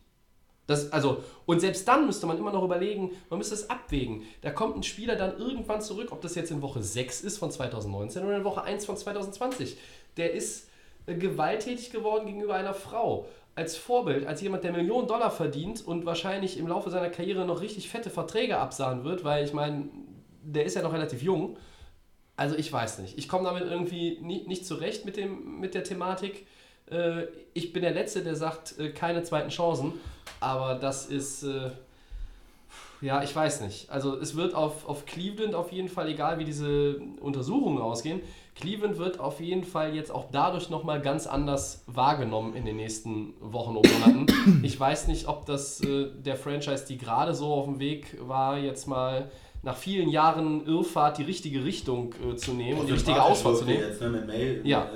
Das, 0.69 0.93
also, 0.93 1.23
und 1.47 1.59
selbst 1.61 1.87
dann 1.87 2.05
müsste 2.05 2.27
man 2.27 2.37
immer 2.37 2.51
noch 2.51 2.63
überlegen, 2.63 3.09
man 3.31 3.39
müsste 3.39 3.55
es 3.55 3.71
abwägen. 3.71 4.21
Da 4.41 4.51
kommt 4.51 4.77
ein 4.77 4.83
Spieler 4.83 5.15
dann 5.15 5.35
irgendwann 5.39 5.81
zurück, 5.81 6.09
ob 6.11 6.21
das 6.21 6.35
jetzt 6.35 6.51
in 6.51 6.61
Woche 6.61 6.83
6 6.83 7.21
ist 7.21 7.39
von 7.39 7.49
2019 7.49 8.23
oder 8.23 8.37
in 8.37 8.43
Woche 8.43 8.61
1 8.61 8.85
von 8.85 8.95
2020. 8.95 9.77
Der 10.17 10.31
ist 10.31 10.69
äh, 11.07 11.15
gewalttätig 11.15 11.89
geworden 11.89 12.27
gegenüber 12.27 12.53
einer 12.53 12.75
Frau. 12.75 13.25
Als 13.55 13.77
Vorbild, 13.77 14.27
als 14.27 14.41
jemand, 14.41 14.63
der 14.63 14.71
Millionen 14.71 15.07
Dollar 15.07 15.31
verdient 15.31 15.83
und 15.83 16.05
wahrscheinlich 16.05 16.59
im 16.59 16.67
Laufe 16.67 16.91
seiner 16.91 17.09
Karriere 17.09 17.45
noch 17.45 17.61
richtig 17.61 17.89
fette 17.89 18.11
Verträge 18.11 18.59
absahen 18.59 19.03
wird, 19.03 19.23
weil 19.23 19.43
ich 19.43 19.53
meine, 19.53 19.89
der 20.53 20.65
ist 20.65 20.75
ja 20.75 20.81
noch 20.81 20.93
relativ 20.93 21.21
jung. 21.21 21.57
Also 22.35 22.55
ich 22.55 22.71
weiß 22.71 22.99
nicht. 22.99 23.17
Ich 23.17 23.27
komme 23.27 23.43
damit 23.43 23.63
irgendwie 23.63 24.17
nie, 24.21 24.47
nicht 24.47 24.65
zurecht 24.65 25.05
mit, 25.05 25.17
dem, 25.17 25.59
mit 25.59 25.73
der 25.73 25.83
Thematik. 25.83 26.47
Äh, 26.89 27.23
ich 27.53 27.73
bin 27.73 27.81
der 27.81 27.91
Letzte, 27.91 28.23
der 28.23 28.35
sagt, 28.35 28.79
äh, 28.79 28.91
keine 28.91 29.23
zweiten 29.23 29.49
Chancen. 29.49 29.93
Aber 30.39 30.75
das 30.75 31.05
ist, 31.07 31.43
äh, 31.43 31.71
ja, 33.01 33.23
ich 33.23 33.35
weiß 33.35 33.61
nicht. 33.61 33.89
Also 33.89 34.17
es 34.17 34.35
wird 34.35 34.55
auf, 34.55 34.87
auf 34.87 35.05
Cleveland 35.05 35.55
auf 35.55 35.71
jeden 35.71 35.89
Fall, 35.89 36.07
egal 36.09 36.39
wie 36.39 36.45
diese 36.45 37.01
Untersuchungen 37.19 37.81
ausgehen, 37.81 38.21
Cleveland 38.55 38.97
wird 38.97 39.19
auf 39.19 39.39
jeden 39.39 39.63
Fall 39.63 39.95
jetzt 39.95 40.11
auch 40.11 40.25
dadurch 40.31 40.69
nochmal 40.69 41.01
ganz 41.01 41.27
anders 41.27 41.83
wahrgenommen 41.87 42.55
in 42.55 42.65
den 42.65 42.75
nächsten 42.75 43.33
Wochen 43.39 43.77
und 43.77 43.87
Monaten. 43.93 44.25
Ich 44.63 44.77
weiß 44.77 45.07
nicht, 45.07 45.27
ob 45.27 45.45
das 45.45 45.81
äh, 45.81 46.07
der 46.17 46.35
Franchise, 46.35 46.85
die 46.87 46.97
gerade 46.97 47.33
so 47.33 47.53
auf 47.53 47.65
dem 47.65 47.79
Weg 47.79 48.17
war, 48.21 48.57
jetzt 48.57 48.87
mal 48.87 49.31
nach 49.61 49.77
vielen 49.77 50.09
Jahren 50.09 50.65
Irrfahrt 50.65 51.17
die 51.17 51.23
richtige 51.23 51.63
Richtung 51.63 52.13
äh, 52.23 52.35
zu 52.35 52.53
nehmen 52.53 52.79
und 52.79 52.87
die 52.87 52.93
richtige 52.93 53.21
Auswahl 53.21 53.55
zu 53.55 53.65
nehmen. 53.65 53.81
Jetzt, 53.81 54.01
ne, 54.01 54.09
mit 54.09 54.27
Mail, 54.27 54.61
Ja. 54.63 54.87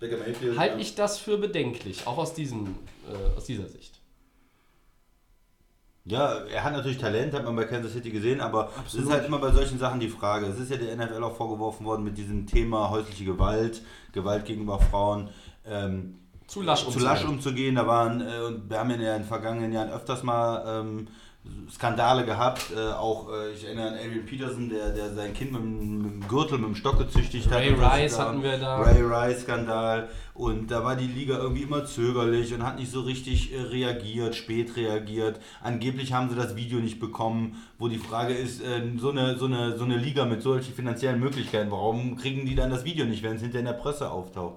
Mayfield, 0.00 0.58
Halte 0.58 0.74
ja. 0.74 0.80
ich 0.80 0.94
das 0.94 1.18
für 1.18 1.38
bedenklich, 1.38 2.06
auch 2.06 2.18
aus, 2.18 2.34
diesem, 2.34 2.66
äh, 3.10 3.36
aus 3.36 3.44
dieser 3.44 3.66
Sicht. 3.66 3.96
Ja, 6.04 6.44
er 6.44 6.62
hat 6.62 6.72
natürlich 6.72 6.98
Talent, 6.98 7.34
hat 7.34 7.44
man 7.44 7.56
bei 7.56 7.64
Kansas 7.64 7.92
City 7.92 8.10
gesehen, 8.10 8.40
aber 8.40 8.70
es 8.86 8.94
ist 8.94 9.10
halt 9.10 9.26
immer 9.26 9.38
bei 9.40 9.50
solchen 9.50 9.78
Sachen 9.78 9.98
die 9.98 10.08
Frage. 10.08 10.46
Es 10.46 10.58
ist 10.60 10.70
ja 10.70 10.76
der 10.76 10.94
NFL 10.96 11.24
auch 11.24 11.34
vorgeworfen 11.34 11.84
worden 11.84 12.04
mit 12.04 12.16
diesem 12.16 12.46
Thema 12.46 12.90
häusliche 12.90 13.24
Gewalt, 13.24 13.82
Gewalt 14.12 14.44
gegenüber 14.44 14.78
Frauen. 14.78 15.30
Ähm, 15.66 16.18
Zu 16.46 16.62
lasch 16.62 16.82
zu 16.82 16.86
umzugehen. 16.88 17.08
lasch 17.10 17.24
umzugehen. 17.24 17.74
Da 17.74 17.86
waren, 17.88 18.20
äh, 18.20 18.40
und 18.46 18.70
wir 18.70 18.78
haben 18.78 18.90
ja 18.90 19.16
in 19.16 19.22
den 19.22 19.24
vergangenen 19.24 19.72
Jahren 19.72 19.90
öfters 19.90 20.22
mal 20.22 20.80
ähm, 20.80 21.08
Skandale 21.70 22.24
gehabt. 22.24 22.66
Äh, 22.74 22.92
auch, 22.92 23.28
äh, 23.30 23.52
ich 23.52 23.64
erinnere 23.64 23.88
an 23.88 23.94
Adrian 23.94 24.24
Peterson, 24.24 24.68
der, 24.68 24.90
der 24.90 25.12
sein 25.14 25.34
Kind 25.34 25.52
mit, 25.52 25.60
dem- 25.60 26.02
mit 26.02 26.12
dem 26.12 26.28
Gürtel, 26.28 26.58
mit 26.58 26.68
dem 26.68 26.74
Stock 26.76 26.98
gezüchtigt 26.98 27.50
hat. 27.50 27.58
Ray 27.58 27.72
und 27.74 27.80
das 27.80 27.92
Rice 27.96 28.18
hatten 28.18 28.42
wir 28.42 28.56
da. 28.58 28.76
Ray 28.80 29.02
Rice-Skandal. 29.02 30.08
Und 30.34 30.70
da 30.70 30.84
war 30.84 30.96
die 30.96 31.06
Liga 31.06 31.38
irgendwie 31.38 31.62
immer 31.62 31.84
zögerlich 31.84 32.54
und 32.54 32.62
hat 32.64 32.78
nicht 32.78 32.90
so 32.90 33.00
richtig 33.00 33.52
äh, 33.54 33.60
reagiert, 33.60 34.34
spät 34.36 34.76
reagiert. 34.76 35.40
Angeblich 35.62 36.12
haben 36.12 36.30
sie 36.30 36.36
das 36.36 36.56
Video 36.56 36.78
nicht 36.78 37.00
bekommen, 37.00 37.60
wo 37.78 37.88
die 37.88 37.98
Frage 37.98 38.34
ist, 38.34 38.62
äh, 38.62 38.82
so, 38.98 39.10
eine, 39.10 39.36
so, 39.36 39.46
eine, 39.46 39.76
so 39.76 39.84
eine 39.84 39.96
Liga 39.96 40.24
mit 40.24 40.42
solchen 40.42 40.72
finanziellen 40.74 41.18
Möglichkeiten, 41.20 41.70
warum 41.70 42.16
kriegen 42.16 42.46
die 42.46 42.54
dann 42.54 42.70
das 42.70 42.84
Video 42.84 43.04
nicht, 43.06 43.22
wenn 43.22 43.36
es 43.36 43.42
hinter 43.42 43.58
in 43.58 43.64
der 43.64 43.72
Presse 43.72 44.10
auftaucht? 44.10 44.56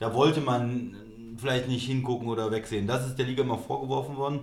Da 0.00 0.12
wollte 0.14 0.40
man 0.40 0.96
vielleicht 1.36 1.68
nicht 1.68 1.86
hingucken 1.86 2.28
oder 2.28 2.50
wegsehen. 2.50 2.86
Das 2.86 3.06
ist 3.06 3.16
der 3.18 3.26
Liga 3.26 3.42
immer 3.42 3.58
vorgeworfen 3.58 4.16
worden. 4.16 4.40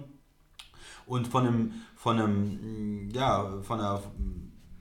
Und 1.06 1.28
von 1.28 1.46
einem, 1.48 1.72
von 1.96 2.20
einem, 2.20 3.08
mh, 3.10 3.14
ja, 3.16 3.62
von 3.62 3.80
einer, 3.80 4.02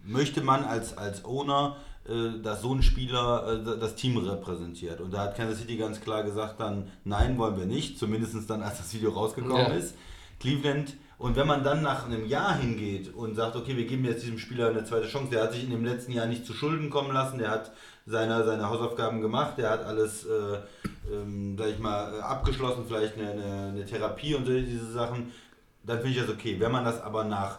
möchte 0.04 0.40
man 0.42 0.64
als, 0.64 0.96
als 0.96 1.24
Owner, 1.24 1.76
äh, 2.06 2.40
dass 2.42 2.62
so 2.62 2.74
ein 2.74 2.82
Spieler 2.82 3.62
äh, 3.64 3.78
das 3.78 3.94
Team 3.94 4.16
repräsentiert. 4.18 5.00
Und 5.00 5.12
da 5.12 5.24
hat 5.24 5.36
Kansas 5.36 5.58
City 5.60 5.76
ganz 5.76 6.00
klar 6.00 6.22
gesagt 6.22 6.60
dann, 6.60 6.90
nein, 7.04 7.38
wollen 7.38 7.56
wir 7.58 7.66
nicht, 7.66 7.98
zumindest 7.98 8.48
dann, 8.48 8.62
als 8.62 8.78
das 8.78 8.92
Video 8.94 9.10
rausgekommen 9.10 9.56
Ja. 9.56 9.72
ist. 9.72 9.94
Cleveland, 10.40 10.94
und 11.16 11.36
wenn 11.36 11.46
man 11.46 11.62
dann 11.62 11.82
nach 11.82 12.06
einem 12.06 12.26
Jahr 12.26 12.56
hingeht 12.58 13.14
und 13.14 13.36
sagt, 13.36 13.56
okay, 13.56 13.76
wir 13.76 13.86
geben 13.86 14.04
jetzt 14.04 14.24
diesem 14.24 14.38
Spieler 14.38 14.68
eine 14.68 14.84
zweite 14.84 15.06
Chance, 15.06 15.30
der 15.30 15.44
hat 15.44 15.52
sich 15.52 15.64
in 15.64 15.70
dem 15.70 15.84
letzten 15.84 16.12
Jahr 16.12 16.26
nicht 16.26 16.44
zu 16.44 16.52
Schulden 16.52 16.90
kommen 16.90 17.12
lassen, 17.14 17.38
der 17.38 17.50
hat 17.50 17.72
seine, 18.04 18.44
seine 18.44 18.68
Hausaufgaben 18.68 19.20
gemacht, 19.22 19.54
der 19.56 19.70
hat 19.70 19.84
alles 19.84 20.26
äh, 20.26 20.58
ähm, 21.10 21.56
sag 21.56 21.68
ich 21.68 21.78
mal, 21.78 22.14
äh, 22.14 22.20
abgeschlossen, 22.20 22.84
vielleicht 22.86 23.16
eine, 23.16 23.30
eine, 23.30 23.68
eine 23.68 23.84
Therapie 23.86 24.34
und 24.34 24.44
so 24.44 24.52
diese 24.52 24.90
Sachen, 24.92 25.32
dann 25.86 26.00
finde 26.00 26.18
ich 26.18 26.20
das 26.24 26.30
okay. 26.30 26.56
Wenn 26.58 26.72
man 26.72 26.84
das 26.84 27.00
aber 27.00 27.24
nach 27.24 27.58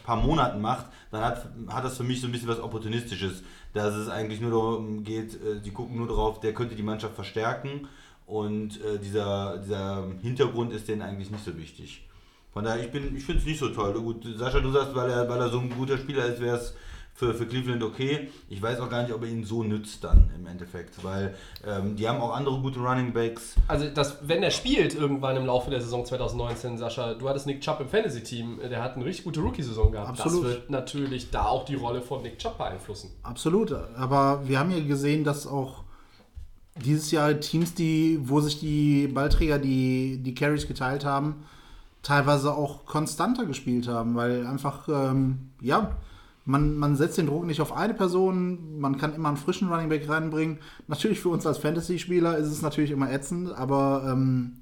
ein 0.00 0.04
paar 0.04 0.16
Monaten 0.16 0.60
macht, 0.60 0.86
dann 1.10 1.22
hat, 1.22 1.46
hat 1.68 1.84
das 1.84 1.96
für 1.96 2.04
mich 2.04 2.20
so 2.20 2.26
ein 2.26 2.32
bisschen 2.32 2.48
was 2.48 2.60
Opportunistisches, 2.60 3.42
dass 3.74 3.94
es 3.94 4.08
eigentlich 4.08 4.40
nur 4.40 4.50
darum 4.50 5.04
geht, 5.04 5.34
äh, 5.34 5.60
die 5.60 5.70
gucken 5.70 5.96
nur 5.96 6.08
darauf, 6.08 6.40
der 6.40 6.54
könnte 6.54 6.74
die 6.74 6.82
Mannschaft 6.82 7.14
verstärken 7.14 7.88
und 8.26 8.80
äh, 8.82 8.98
dieser, 8.98 9.58
dieser 9.58 10.06
Hintergrund 10.22 10.72
ist 10.72 10.88
denen 10.88 11.02
eigentlich 11.02 11.30
nicht 11.30 11.44
so 11.44 11.56
wichtig. 11.56 12.08
Von 12.52 12.64
daher, 12.64 12.80
ich, 12.80 12.94
ich 12.94 13.24
finde 13.24 13.40
es 13.40 13.46
nicht 13.46 13.58
so 13.58 13.68
toll. 13.68 13.94
Gut, 13.94 14.26
Sascha, 14.36 14.60
du 14.60 14.70
sagst, 14.70 14.94
weil 14.94 15.10
er, 15.10 15.28
weil 15.28 15.40
er 15.40 15.48
so 15.48 15.58
ein 15.58 15.70
guter 15.70 15.96
Spieler 15.96 16.26
ist, 16.26 16.40
wäre 16.40 16.56
es 16.56 16.74
für, 17.14 17.34
für 17.34 17.46
Cleveland 17.46 17.82
okay. 17.82 18.30
Ich 18.48 18.60
weiß 18.60 18.80
auch 18.80 18.88
gar 18.88 19.02
nicht, 19.02 19.12
ob 19.12 19.22
er 19.22 19.28
ihn 19.28 19.44
so 19.44 19.62
nützt 19.62 20.02
dann 20.02 20.30
im 20.36 20.46
Endeffekt, 20.46 21.04
weil 21.04 21.34
ähm, 21.66 21.96
die 21.96 22.08
haben 22.08 22.20
auch 22.20 22.34
andere 22.34 22.60
gute 22.60 22.80
Running 22.80 23.12
Backs. 23.12 23.54
Also, 23.68 23.86
das, 23.88 24.18
wenn 24.22 24.42
er 24.42 24.50
spielt 24.50 24.94
irgendwann 24.94 25.36
im 25.36 25.46
Laufe 25.46 25.70
der 25.70 25.80
Saison 25.80 26.04
2019, 26.04 26.78
Sascha, 26.78 27.14
du 27.14 27.28
hattest 27.28 27.46
Nick 27.46 27.60
Chubb 27.60 27.80
im 27.80 27.88
Fantasy-Team, 27.88 28.60
der 28.68 28.82
hat 28.82 28.96
eine 28.96 29.04
richtig 29.04 29.24
gute 29.24 29.40
Rookie-Saison 29.40 29.92
gehabt. 29.92 30.08
Absolut. 30.08 30.44
Das 30.44 30.52
wird 30.52 30.70
natürlich 30.70 31.30
da 31.30 31.46
auch 31.46 31.64
die 31.64 31.74
Rolle 31.74 32.02
von 32.02 32.22
Nick 32.22 32.38
Chubb 32.38 32.58
beeinflussen. 32.58 33.10
Absolut, 33.22 33.72
aber 33.72 34.48
wir 34.48 34.58
haben 34.58 34.70
ja 34.70 34.82
gesehen, 34.82 35.24
dass 35.24 35.46
auch 35.46 35.84
dieses 36.76 37.10
Jahr 37.10 37.38
Teams, 37.40 37.74
die, 37.74 38.18
wo 38.22 38.40
sich 38.40 38.58
die 38.58 39.06
Ballträger 39.08 39.58
die, 39.58 40.22
die 40.22 40.34
Carries 40.34 40.66
geteilt 40.66 41.04
haben, 41.04 41.44
teilweise 42.02 42.54
auch 42.54 42.86
konstanter 42.86 43.44
gespielt 43.44 43.88
haben, 43.88 44.16
weil 44.16 44.46
einfach, 44.46 44.88
ähm, 44.88 45.50
ja, 45.60 45.92
man, 46.44 46.76
man 46.76 46.96
setzt 46.96 47.18
den 47.18 47.26
Druck 47.26 47.46
nicht 47.46 47.60
auf 47.60 47.72
eine 47.72 47.94
Person, 47.94 48.80
man 48.80 48.98
kann 48.98 49.14
immer 49.14 49.28
einen 49.28 49.36
frischen 49.36 49.68
Running 49.68 49.88
Back 49.88 50.08
reinbringen. 50.08 50.58
Natürlich 50.88 51.20
für 51.20 51.28
uns 51.28 51.46
als 51.46 51.58
Fantasy-Spieler 51.58 52.36
ist 52.36 52.48
es 52.48 52.62
natürlich 52.62 52.90
immer 52.90 53.12
ätzend, 53.12 53.52
aber 53.52 54.04
ähm, 54.10 54.54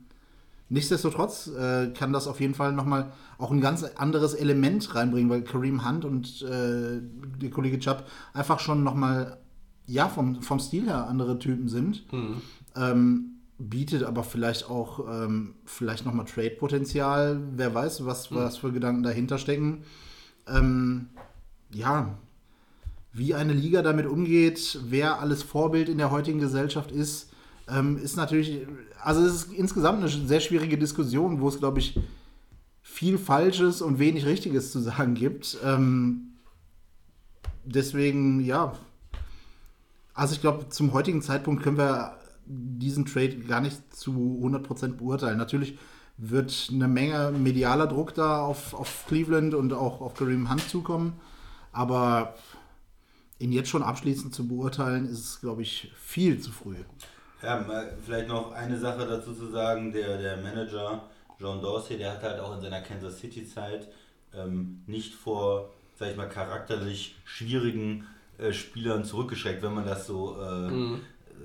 nichtsdestotrotz 0.69 1.49
äh, 1.49 1.89
kann 1.89 2.13
das 2.13 2.27
auf 2.27 2.41
jeden 2.41 2.55
Fall 2.55 2.73
nochmal 2.73 3.13
auch 3.39 3.51
ein 3.51 3.63
ganz 3.63 3.83
anderes 3.97 4.35
Element 4.35 4.95
reinbringen, 4.95 5.31
weil 5.31 5.43
Kareem 5.43 5.89
Hunt 5.89 6.05
und 6.05 6.43
äh, 6.43 7.01
der 7.41 7.51
Kollege 7.51 7.79
Chubb 7.79 8.05
einfach 8.35 8.61
schon 8.61 8.85
nochmal, 8.85 9.39
ja, 9.87 10.09
vom, 10.09 10.43
vom 10.43 10.59
Stil 10.61 10.87
her 10.87 11.07
andere 11.09 11.39
Typen 11.39 11.69
sind. 11.69 12.05
Ähm, 12.77 13.37
bietet 13.59 14.05
aber 14.05 14.23
vielleicht 14.23 14.71
auch 14.71 15.07
ähm, 15.11 15.55
vielleicht 15.65 16.07
nochmal 16.07 16.27
Trade-Potenzial. 16.27 17.41
Wer 17.57 17.75
weiß, 17.75 18.07
was, 18.07 18.35
was 18.35 18.59
für 18.59 18.73
Gedanken 18.73 19.03
dahinter 19.03 19.39
stecken. 19.39 19.83
Ähm, 20.47 21.09
ja, 21.73 22.19
wie 23.13 23.35
eine 23.35 23.53
Liga 23.53 23.83
damit 23.83 24.07
umgeht, 24.07 24.79
wer 24.85 25.21
alles 25.21 25.43
Vorbild 25.43 25.89
in 25.89 25.99
der 25.99 26.11
heutigen 26.11 26.39
Gesellschaft 26.39 26.93
ist, 26.93 27.31
ähm, 27.69 27.99
ist 27.99 28.17
natürlich, 28.17 28.67
also 29.03 29.23
es 29.23 29.35
ist 29.35 29.53
insgesamt 29.53 29.99
eine 29.99 30.09
sehr 30.09 30.41
schwierige 30.41 30.79
Diskussion, 30.79 31.41
wo 31.41 31.49
es, 31.49 31.59
glaube 31.59 31.81
ich, 31.81 31.99
viel 32.83 33.19
Falsches 33.19 33.83
und 33.83 33.99
wenig 33.99 34.27
Richtiges 34.27 34.73
zu 34.73 34.81
sagen 34.81 35.15
gibt. 35.15 35.59
Ähm, 35.65 36.35
deswegen, 37.65 38.41
ja, 38.41 38.75
also 40.15 40.35
ich 40.35 40.41
glaube, 40.41 40.69
zum 40.69 40.93
heutigen 40.93 41.23
Zeitpunkt 41.23 41.63
können 41.63 41.79
wir 41.79 42.17
diesen 42.47 43.07
Trade 43.07 43.37
gar 43.39 43.61
nicht 43.61 43.95
zu 43.95 44.41
100% 44.43 44.95
beurteilen. 44.95 45.39
Natürlich 45.39 45.79
wird 46.17 46.69
eine 46.73 46.89
Menge 46.89 47.33
medialer 47.33 47.87
Druck 47.87 48.15
da 48.15 48.41
auf, 48.41 48.75
auf 48.75 49.05
Cleveland 49.07 49.55
und 49.55 49.73
auch 49.73 50.01
auf 50.01 50.15
Kareem 50.15 50.51
Hunt 50.51 50.69
zukommen, 50.69 51.15
aber 51.73 52.35
ihn 53.39 53.53
jetzt 53.53 53.69
schon 53.69 53.83
abschließend 53.83 54.35
zu 54.35 54.47
beurteilen, 54.47 55.07
ist 55.07 55.21
es, 55.21 55.41
glaube 55.41 55.63
ich, 55.63 55.91
viel 55.97 56.41
zu 56.41 56.53
früh. 56.53 56.77
Ja, 57.43 57.65
vielleicht 58.05 58.29
noch 58.29 58.53
eine 58.53 58.79
Sache 58.79 59.07
dazu 59.07 59.33
zu 59.33 59.47
sagen, 59.47 59.93
der, 59.93 60.19
der 60.19 60.37
Manager 60.37 61.03
John 61.39 61.63
Dorsey, 61.63 61.97
der 61.97 62.13
hat 62.13 62.23
halt 62.23 62.39
auch 62.39 62.55
in 62.55 62.61
seiner 62.61 62.83
Kansas 62.83 63.19
City 63.19 63.47
Zeit 63.47 63.89
ähm, 64.35 64.83
nicht 64.87 65.15
vor, 65.15 65.71
sag 65.99 66.11
ich 66.11 66.17
mal, 66.17 66.29
charakterlich 66.29 67.17
schwierigen 67.25 68.07
äh, 68.39 68.53
Spielern 68.53 69.05
zurückgeschreckt, 69.05 69.63
wenn 69.63 69.75
man 69.75 69.87
das 69.87 70.07
so 70.07 70.37
äh, 70.39 70.99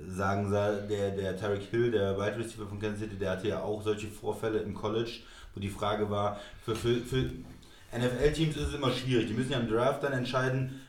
sagen 0.08 0.50
soll. 0.50 0.86
Der, 0.88 1.12
der 1.12 1.36
Tarek 1.36 1.62
Hill, 1.70 1.90
der 1.90 2.18
Wide 2.18 2.38
Receiver 2.38 2.66
von 2.66 2.78
Kansas 2.78 3.00
City, 3.00 3.16
der 3.16 3.30
hatte 3.30 3.48
ja 3.48 3.62
auch 3.62 3.82
solche 3.82 4.08
Vorfälle 4.08 4.58
im 4.58 4.74
College, 4.74 5.20
wo 5.54 5.60
die 5.60 5.70
Frage 5.70 6.10
war, 6.10 6.38
für, 6.62 6.76
für, 6.76 6.96
für 6.96 7.30
NFL-Teams 7.92 8.56
ist 8.56 8.68
es 8.68 8.74
immer 8.74 8.90
schwierig. 8.90 9.26
Die 9.28 9.34
müssen 9.34 9.52
ja 9.52 9.58
im 9.58 9.68
Draft 9.68 10.02
dann 10.02 10.12
entscheiden, 10.12 10.80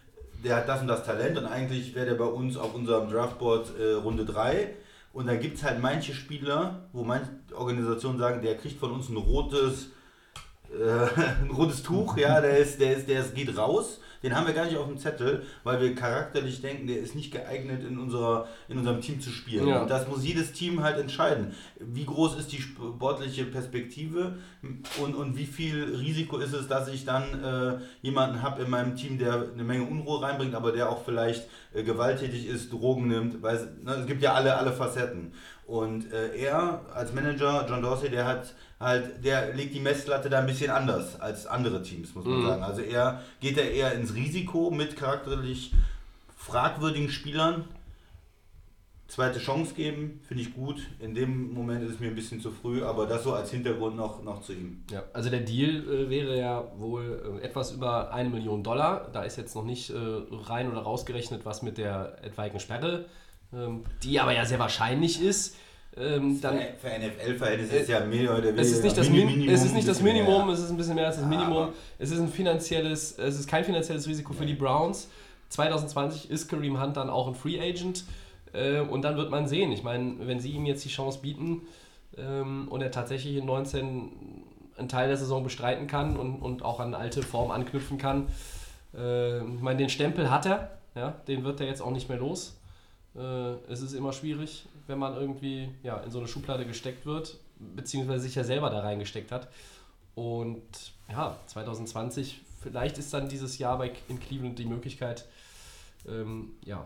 der 0.43 0.57
hat 0.57 0.69
das 0.69 0.81
und 0.81 0.87
das 0.87 1.03
Talent 1.03 1.37
und 1.37 1.45
eigentlich 1.45 1.95
wäre 1.95 2.05
der 2.07 2.15
bei 2.15 2.25
uns 2.25 2.57
auf 2.57 2.73
unserem 2.75 3.09
Draftboard 3.09 3.79
äh, 3.79 3.93
Runde 3.93 4.25
3. 4.25 4.73
Und 5.13 5.27
dann 5.27 5.39
gibt 5.39 5.57
es 5.57 5.63
halt 5.63 5.81
manche 5.81 6.13
Spieler, 6.13 6.87
wo 6.93 7.03
manche 7.03 7.29
Organisationen 7.55 8.19
sagen, 8.19 8.41
der 8.41 8.55
kriegt 8.55 8.79
von 8.79 8.91
uns 8.91 9.09
ein 9.09 9.17
rotes, 9.17 9.87
äh, 10.71 11.21
ein 11.41 11.49
rotes 11.51 11.81
Tuch, 11.81 12.17
ja, 12.17 12.39
der 12.39 12.57
ist, 12.57 12.79
der 12.79 12.97
ist, 12.97 13.09
der 13.09 13.21
ist, 13.21 13.33
geht 13.33 13.57
raus. 13.57 13.99
Den 14.27 14.35
haben 14.35 14.45
wir 14.45 14.53
gar 14.53 14.65
nicht 14.65 14.75
auf 14.75 14.87
dem 14.87 14.97
Zettel, 14.97 15.43
weil 15.63 15.79
wir 15.79 15.95
charakterlich 15.95 16.59
denken, 16.59 16.85
der 16.85 16.99
ist 16.99 17.15
nicht 17.15 17.31
geeignet 17.31 17.81
in, 17.87 17.97
unserer, 17.97 18.49
in 18.67 18.77
unserem 18.77 18.99
Team 18.99 19.21
zu 19.21 19.29
spielen. 19.29 19.69
Ja. 19.69 19.83
Und 19.83 19.89
das 19.89 20.05
muss 20.09 20.25
jedes 20.25 20.51
Team 20.51 20.83
halt 20.83 20.99
entscheiden. 20.99 21.53
Wie 21.79 22.03
groß 22.03 22.37
ist 22.37 22.51
die 22.51 22.61
sportliche 22.61 23.45
Perspektive 23.45 24.37
und, 25.01 25.15
und 25.15 25.37
wie 25.37 25.45
viel 25.45 25.95
Risiko 25.97 26.39
ist 26.39 26.51
es, 26.51 26.67
dass 26.67 26.89
ich 26.89 27.05
dann 27.05 27.23
äh, 27.41 27.77
jemanden 28.01 28.41
habe 28.41 28.63
in 28.63 28.69
meinem 28.69 28.97
Team, 28.97 29.17
der 29.17 29.47
eine 29.53 29.63
Menge 29.63 29.85
Unruhe 29.85 30.21
reinbringt, 30.21 30.55
aber 30.55 30.73
der 30.73 30.89
auch 30.89 31.05
vielleicht 31.05 31.47
äh, 31.73 31.83
gewalttätig 31.83 32.49
ist, 32.49 32.73
Drogen 32.73 33.07
nimmt. 33.07 33.41
Weil, 33.41 33.77
ne, 33.81 33.93
es 33.93 34.07
gibt 34.07 34.21
ja 34.21 34.33
alle, 34.33 34.57
alle 34.57 34.73
Facetten. 34.73 35.31
Und 35.67 36.13
äh, 36.13 36.33
er 36.37 36.81
als 36.93 37.13
Manager, 37.13 37.65
John 37.67 37.81
Dorsey, 37.81 38.09
der 38.09 38.25
hat 38.25 38.53
halt, 38.79 39.23
der 39.25 39.53
legt 39.53 39.75
die 39.75 39.81
Messlatte 39.81 40.29
da 40.29 40.39
ein 40.39 40.45
bisschen 40.45 40.71
anders 40.71 41.19
als 41.19 41.45
andere 41.45 41.83
Teams, 41.83 42.15
muss 42.15 42.23
man 42.23 42.41
sagen. 42.41 42.63
Also 42.63 42.81
er 42.81 43.21
geht 43.41 43.57
da 43.57 43.61
eher 43.61 43.91
ins 43.91 44.15
Risiko 44.15 44.71
mit 44.71 44.95
charakterlich 44.95 45.73
fragwürdigen 46.37 47.09
Spielern. 47.09 47.65
Zweite 49.09 49.39
Chance 49.39 49.73
geben, 49.73 50.21
finde 50.25 50.43
ich 50.43 50.53
gut. 50.53 50.87
In 50.99 51.13
dem 51.13 51.53
Moment 51.53 51.83
ist 51.83 51.95
es 51.95 51.99
mir 51.99 52.07
ein 52.07 52.15
bisschen 52.15 52.39
zu 52.39 52.51
früh, 52.51 52.83
aber 52.83 53.05
das 53.05 53.23
so 53.23 53.33
als 53.33 53.51
Hintergrund 53.51 53.97
noch, 53.97 54.23
noch 54.23 54.41
zu 54.41 54.53
ihm. 54.53 54.83
Ja, 54.89 55.03
also 55.11 55.29
der 55.29 55.41
Deal 55.41 55.83
äh, 55.89 56.09
wäre 56.09 56.37
ja 56.37 56.63
wohl 56.77 57.39
äh, 57.41 57.45
etwas 57.45 57.73
über 57.73 58.13
eine 58.13 58.29
Million 58.29 58.63
Dollar. 58.63 59.09
Da 59.11 59.23
ist 59.23 59.37
jetzt 59.37 59.55
noch 59.55 59.65
nicht 59.65 59.89
äh, 59.89 59.97
rein 60.31 60.71
oder 60.71 60.81
rausgerechnet, 60.81 61.45
was 61.45 61.61
mit 61.61 61.77
der 61.77 62.17
etwaigen 62.21 62.59
Sperre, 62.61 63.05
ähm, 63.53 63.83
die 64.03 64.19
aber 64.19 64.33
ja 64.33 64.45
sehr 64.45 64.59
wahrscheinlich 64.59 65.21
ist. 65.21 65.55
Ähm, 65.95 66.39
dann, 66.41 66.59
für 66.79 66.89
NFL-Verhältnisse 66.89 67.77
ist 67.77 67.89
ja 67.89 67.99
mehr 68.05 68.31
oder 68.31 68.43
weniger 68.43 68.61
es 68.61 68.71
ist 68.71 68.83
nicht 68.83 68.97
das, 68.97 69.09
Min 69.09 69.49
es 69.49 69.63
ist 69.63 69.73
nicht 69.73 69.87
das 69.87 70.01
Minimum, 70.01 70.45
mehr. 70.45 70.53
es 70.53 70.59
ist 70.59 70.69
ein 70.69 70.77
bisschen 70.77 70.93
mehr 70.95 71.07
als 71.07 71.15
das 71.17 71.25
Minimum. 71.25 71.57
aber- 71.57 71.73
Es 71.97 72.11
ist 72.11 72.19
ein 72.19 72.27
finanzielles, 72.29 73.17
es 73.17 73.39
ist 73.39 73.47
kein 73.47 73.63
finanzielles 73.63 74.07
Risiko 74.07 74.33
für 74.33 74.45
die 74.45 74.53
Browns. 74.53 75.09
2020 75.49 76.29
ist 76.29 76.49
Kareem 76.49 76.79
Hunt 76.81 76.97
dann 76.97 77.09
auch 77.09 77.27
ein 77.27 77.33
Free 77.33 77.59
Agent 77.59 78.03
äh, 78.53 78.79
und 78.81 79.01
dann 79.01 79.17
wird 79.17 79.31
man 79.31 79.47
sehen. 79.47 79.71
Ich 79.71 79.81
meine, 79.81 80.15
wenn 80.27 80.39
sie 80.39 80.51
ihm 80.51 80.65
jetzt 80.65 80.83
die 80.85 80.89
Chance 80.89 81.19
bieten 81.21 81.61
ähm, 82.17 82.67
und 82.69 82.81
er 82.81 82.91
tatsächlich 82.91 83.35
in 83.37 83.45
19 83.45 84.11
einen 84.77 84.89
Teil 84.89 85.07
der 85.07 85.17
Saison 85.17 85.43
bestreiten 85.43 85.87
kann 85.87 86.17
und, 86.17 86.35
und 86.35 86.63
auch 86.63 86.79
an 86.79 86.93
alte 86.93 87.23
Form 87.23 87.49
anknüpfen 87.49 87.97
kann, 87.97 88.27
äh, 88.95 89.37
ich 89.39 89.61
meine, 89.61 89.79
den 89.79 89.89
Stempel 89.89 90.29
hat 90.29 90.45
er, 90.45 90.77
ja, 90.93 91.15
den 91.27 91.43
wird 91.43 91.59
er 91.59 91.65
jetzt 91.67 91.81
auch 91.81 91.91
nicht 91.91 92.07
mehr 92.09 92.19
los. 92.19 92.55
Äh, 93.17 93.55
es 93.71 93.81
ist 93.81 93.93
immer 93.93 94.13
schwierig, 94.13 94.65
wenn 94.87 94.99
man 94.99 95.15
irgendwie 95.15 95.69
ja, 95.83 95.97
in 95.97 96.11
so 96.11 96.19
eine 96.19 96.27
Schublade 96.27 96.65
gesteckt 96.65 97.05
wird, 97.05 97.37
beziehungsweise 97.59 98.23
sich 98.23 98.35
ja 98.35 98.43
selber 98.43 98.69
da 98.69 98.79
reingesteckt 98.79 99.31
hat. 99.31 99.49
Und 100.15 100.63
ja, 101.09 101.37
2020, 101.47 102.41
vielleicht 102.61 102.97
ist 102.97 103.13
dann 103.13 103.29
dieses 103.29 103.57
Jahr 103.57 103.77
bei, 103.77 103.91
in 104.07 104.19
Cleveland 104.19 104.57
die 104.57 104.65
Möglichkeit, 104.65 105.25
ähm, 106.07 106.53
ja, 106.65 106.85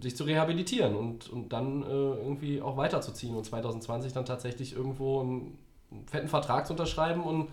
sich 0.00 0.16
zu 0.16 0.24
rehabilitieren 0.24 0.96
und, 0.96 1.28
und 1.28 1.52
dann 1.52 1.82
äh, 1.82 1.86
irgendwie 1.86 2.62
auch 2.62 2.76
weiterzuziehen 2.76 3.36
und 3.36 3.44
2020 3.44 4.12
dann 4.12 4.24
tatsächlich 4.24 4.72
irgendwo 4.74 5.20
einen, 5.20 5.58
einen 5.90 6.06
fetten 6.06 6.28
Vertrag 6.28 6.66
zu 6.66 6.72
unterschreiben 6.72 7.22
und 7.22 7.50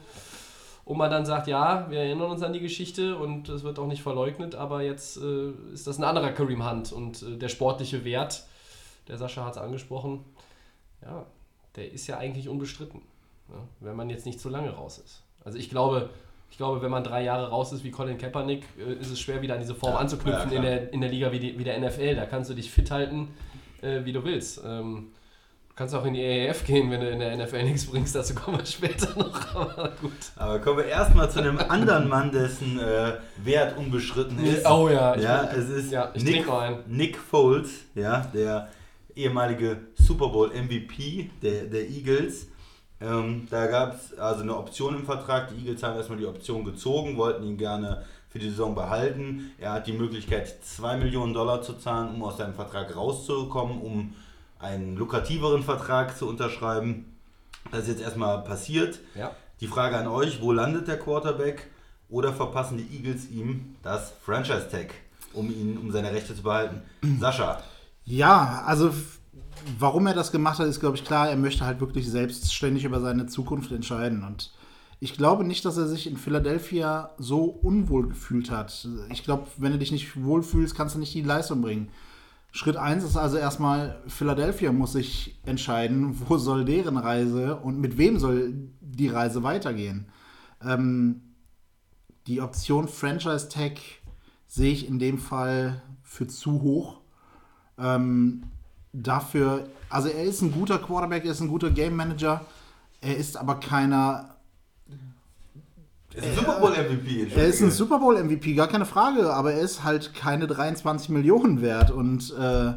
und 0.90 0.98
man 0.98 1.12
dann 1.12 1.24
sagt, 1.24 1.46
ja, 1.46 1.86
wir 1.92 2.00
erinnern 2.00 2.32
uns 2.32 2.42
an 2.42 2.52
die 2.52 2.60
Geschichte 2.60 3.16
und 3.16 3.48
es 3.48 3.62
wird 3.62 3.78
auch 3.78 3.86
nicht 3.86 4.02
verleugnet, 4.02 4.56
aber 4.56 4.82
jetzt 4.82 5.18
äh, 5.18 5.52
ist 5.72 5.86
das 5.86 6.00
ein 6.00 6.04
anderer 6.04 6.32
Kareem 6.32 6.68
Hunt 6.68 6.92
und 6.92 7.22
äh, 7.22 7.38
der 7.38 7.48
sportliche 7.48 8.04
Wert, 8.06 8.44
der 9.08 9.20
Sascha 9.20 9.46
hat 9.46 9.52
es 9.52 9.58
angesprochen, 9.60 10.26
ja, 11.04 11.28
der 11.76 11.92
ist 11.92 12.08
ja 12.08 12.18
eigentlich 12.18 12.50
unbestritten, 12.50 13.04
ja, 13.50 13.58
wenn 13.82 13.96
man 13.96 14.10
jetzt 14.10 14.26
nicht 14.26 14.40
zu 14.40 14.50
lange 14.50 14.72
raus 14.72 14.98
ist. 14.98 15.22
Also 15.46 15.60
ich 15.60 15.70
glaube, 15.70 16.10
ich 16.50 16.58
glaube, 16.58 16.82
wenn 16.82 16.90
man 16.90 17.04
drei 17.04 17.24
Jahre 17.24 17.52
raus 17.52 17.72
ist 17.72 17.84
wie 17.84 17.92
Colin 17.92 18.18
Kaepernick, 18.18 18.66
äh, 18.80 18.94
ist 18.94 19.12
es 19.12 19.20
schwer 19.20 19.44
wieder 19.44 19.54
an 19.54 19.60
diese 19.60 19.76
Form 19.76 19.94
Ja, 19.94 20.00
anzuknüpfen 20.00 20.50
ja, 20.50 20.58
in, 20.58 20.64
der, 20.64 20.92
in 20.92 21.02
der 21.02 21.12
Liga 21.12 21.32
wie, 21.32 21.40
die, 21.40 21.60
wie 21.60 21.64
der 21.64 21.80
NFL. 21.80 22.16
Da 22.16 22.26
kannst 22.26 22.50
du 22.50 22.56
dich 22.56 22.72
fit 22.72 22.90
halten, 22.90 23.28
äh, 23.84 24.06
wie 24.06 24.12
du 24.12 24.24
willst. 24.24 24.64
Ähm, 24.66 25.12
kannst 25.80 25.96
auch 25.96 26.04
in 26.04 26.14
die 26.14 26.26
AAF 26.26 26.66
gehen, 26.66 26.92
wenn 26.92 27.00
du 27.00 27.10
in 27.10 27.20
der 27.20 27.38
NFL 27.38 27.64
nichts 27.64 27.86
bringst. 27.86 28.14
Dazu 28.14 28.36
kommen 28.36 28.58
wir 28.58 28.66
später 28.66 29.18
noch. 29.18 29.56
Aber 29.56 29.94
gut. 30.02 30.12
Aber 30.36 30.60
kommen 30.60 30.80
wir 30.80 30.86
erstmal 30.86 31.32
zu 31.32 31.40
einem 31.40 31.58
anderen 31.58 32.10
Mann, 32.10 32.34
dessen 32.34 32.78
äh, 32.78 33.14
Wert 33.38 33.78
unbeschritten 33.78 34.44
ist. 34.44 34.66
Oh 34.70 34.90
ja, 34.90 35.16
ich 35.16 35.24
ja, 35.24 35.44
bin- 35.44 35.58
es 35.62 35.70
ist 35.70 35.92
ja, 35.94 36.12
Nick. 36.16 36.46
Nick 36.86 37.18
Foles, 37.18 37.70
ja, 37.96 38.30
der 38.34 38.68
ehemalige 39.16 39.78
Super 39.96 40.28
Bowl 40.28 40.50
MVP 40.50 41.30
der, 41.42 41.64
der 41.64 41.90
Eagles. 41.90 42.48
Ähm, 43.00 43.48
da 43.50 43.68
gab 43.68 43.96
es 43.96 44.20
also 44.20 44.42
eine 44.42 44.58
Option 44.58 44.96
im 44.96 45.06
Vertrag. 45.06 45.48
Die 45.48 45.62
Eagles 45.66 45.82
haben 45.82 45.96
erstmal 45.96 46.18
die 46.20 46.26
Option 46.26 46.66
gezogen, 46.66 47.16
wollten 47.16 47.44
ihn 47.44 47.58
gerne 47.58 48.04
für 48.28 48.40
die 48.40 48.50
Saison 48.50 48.76
behalten. 48.76 49.52
Er 49.58 49.72
hat 49.72 49.88
die 49.88 49.94
Möglichkeit, 49.94 50.54
2 50.62 50.98
Millionen 50.98 51.34
Dollar 51.34 51.62
zu 51.62 51.76
zahlen, 51.76 52.16
um 52.16 52.24
aus 52.24 52.36
seinem 52.36 52.54
Vertrag 52.54 52.94
rauszukommen, 52.94 53.80
um 53.80 54.14
einen 54.60 54.98
lukrativeren 54.98 55.64
Vertrag 55.64 56.18
zu 56.18 56.28
unterschreiben. 56.28 57.18
Das 57.72 57.84
ist 57.84 57.90
jetzt 57.90 58.02
erstmal 58.02 58.44
passiert. 58.44 59.00
Ja. 59.16 59.32
Die 59.62 59.68
Frage 59.68 59.98
an 59.98 60.08
euch, 60.08 60.42
wo 60.42 60.52
landet 60.52 60.88
der 60.88 61.00
Quarterback? 61.00 61.68
Oder 62.10 62.34
verpassen 62.34 62.78
die 62.78 62.96
Eagles 62.96 63.30
ihm 63.30 63.76
das 63.84 64.14
Franchise-Tag, 64.24 64.96
um 65.34 65.52
ihn, 65.52 65.78
um 65.78 65.92
seine 65.92 66.12
Rechte 66.12 66.36
zu 66.36 66.42
behalten? 66.42 66.82
Sascha, 67.20 67.62
Ja, 68.04 68.64
also 68.66 68.92
warum 69.78 70.08
er 70.08 70.16
das 70.16 70.32
gemacht 70.32 70.58
hat, 70.58 70.68
ist, 70.68 70.80
glaube 70.80 70.98
ich, 70.98 71.06
klar. 71.06 71.30
Er 71.30 71.36
möchte 71.36 71.66
halt 71.66 71.80
wirklich 71.80 72.10
selbstständig 72.10 72.84
über 72.84 73.00
seine 73.00 73.28
Zukunft 73.28 73.72
entscheiden. 73.72 74.24
Und 74.24 74.52
ich 75.00 75.14
glaube 75.14 75.44
nicht, 75.44 75.64
dass 75.66 75.78
er 75.78 75.88
sich 75.88 76.08
in 76.08 76.18
Philadelphia 76.18 77.12
so 77.20 77.44
unwohl 77.44 78.08
gefühlt 78.08 78.50
hat. 78.50 78.88
Ich 79.12 79.24
glaube, 79.24 79.48
wenn 79.58 79.72
du 79.72 79.78
dich 79.78 79.92
nicht 79.92 80.22
wohlfühlst, 80.22 80.76
kannst 80.76 80.96
du 80.96 81.00
nicht 81.00 81.14
die 81.14 81.22
Leistung 81.22 81.62
bringen. 81.62 81.90
Schritt 82.52 82.78
1 82.78 83.04
ist 83.04 83.16
also 83.16 83.38
erstmal, 83.38 84.02
Philadelphia 84.08 84.72
muss 84.72 84.94
sich 84.94 85.40
entscheiden, 85.46 86.20
wo 86.28 86.38
soll 86.38 86.66
deren 86.66 86.98
Reise 86.98 87.58
und 87.58 87.80
mit 87.80 87.98
wem 87.98 88.18
soll 88.18 88.54
die 88.82 89.08
Reise 89.10 89.44
weitergehen. 89.44 90.08
Ähm, 90.64 91.22
die 92.28 92.42
Option 92.42 92.88
Franchise 92.88 93.50
Tag 93.50 93.80
sehe 94.48 94.72
ich 94.72 94.88
in 94.88 95.00
dem 95.00 95.20
Fall 95.20 95.82
für 96.02 96.28
zu 96.28 96.62
hoch. 96.62 97.02
Ähm, 97.78 98.44
dafür, 98.94 99.70
also 99.90 100.10
er 100.10 100.24
ist 100.24 100.42
ein 100.42 100.52
guter 100.52 100.80
Quarterback, 100.80 101.26
er 101.26 101.32
ist 101.32 101.42
ein 101.42 101.48
guter 101.48 101.70
Game 101.70 101.96
Manager, 101.96 102.46
er 103.02 103.16
ist 103.16 103.38
aber 103.38 103.60
keiner, 103.60 104.38
ist 106.14 106.26
ein 106.26 106.36
Super 106.36 106.60
Bowl 106.60 106.72
MVP. 106.72 107.28
er 107.36 107.46
ist 107.46 107.62
ein 107.62 107.72
Super 107.72 108.00
Bowl 108.00 108.24
MVP, 108.24 108.54
gar 108.54 108.68
keine 108.68 108.86
Frage, 108.86 109.34
aber 109.34 109.54
er 109.54 109.62
ist 109.62 109.84
halt 109.84 110.14
keine 110.16 110.48
23 110.48 111.10
Millionen 111.10 111.62
wert 111.62 111.92
und 111.92 112.34
äh, 112.38 112.74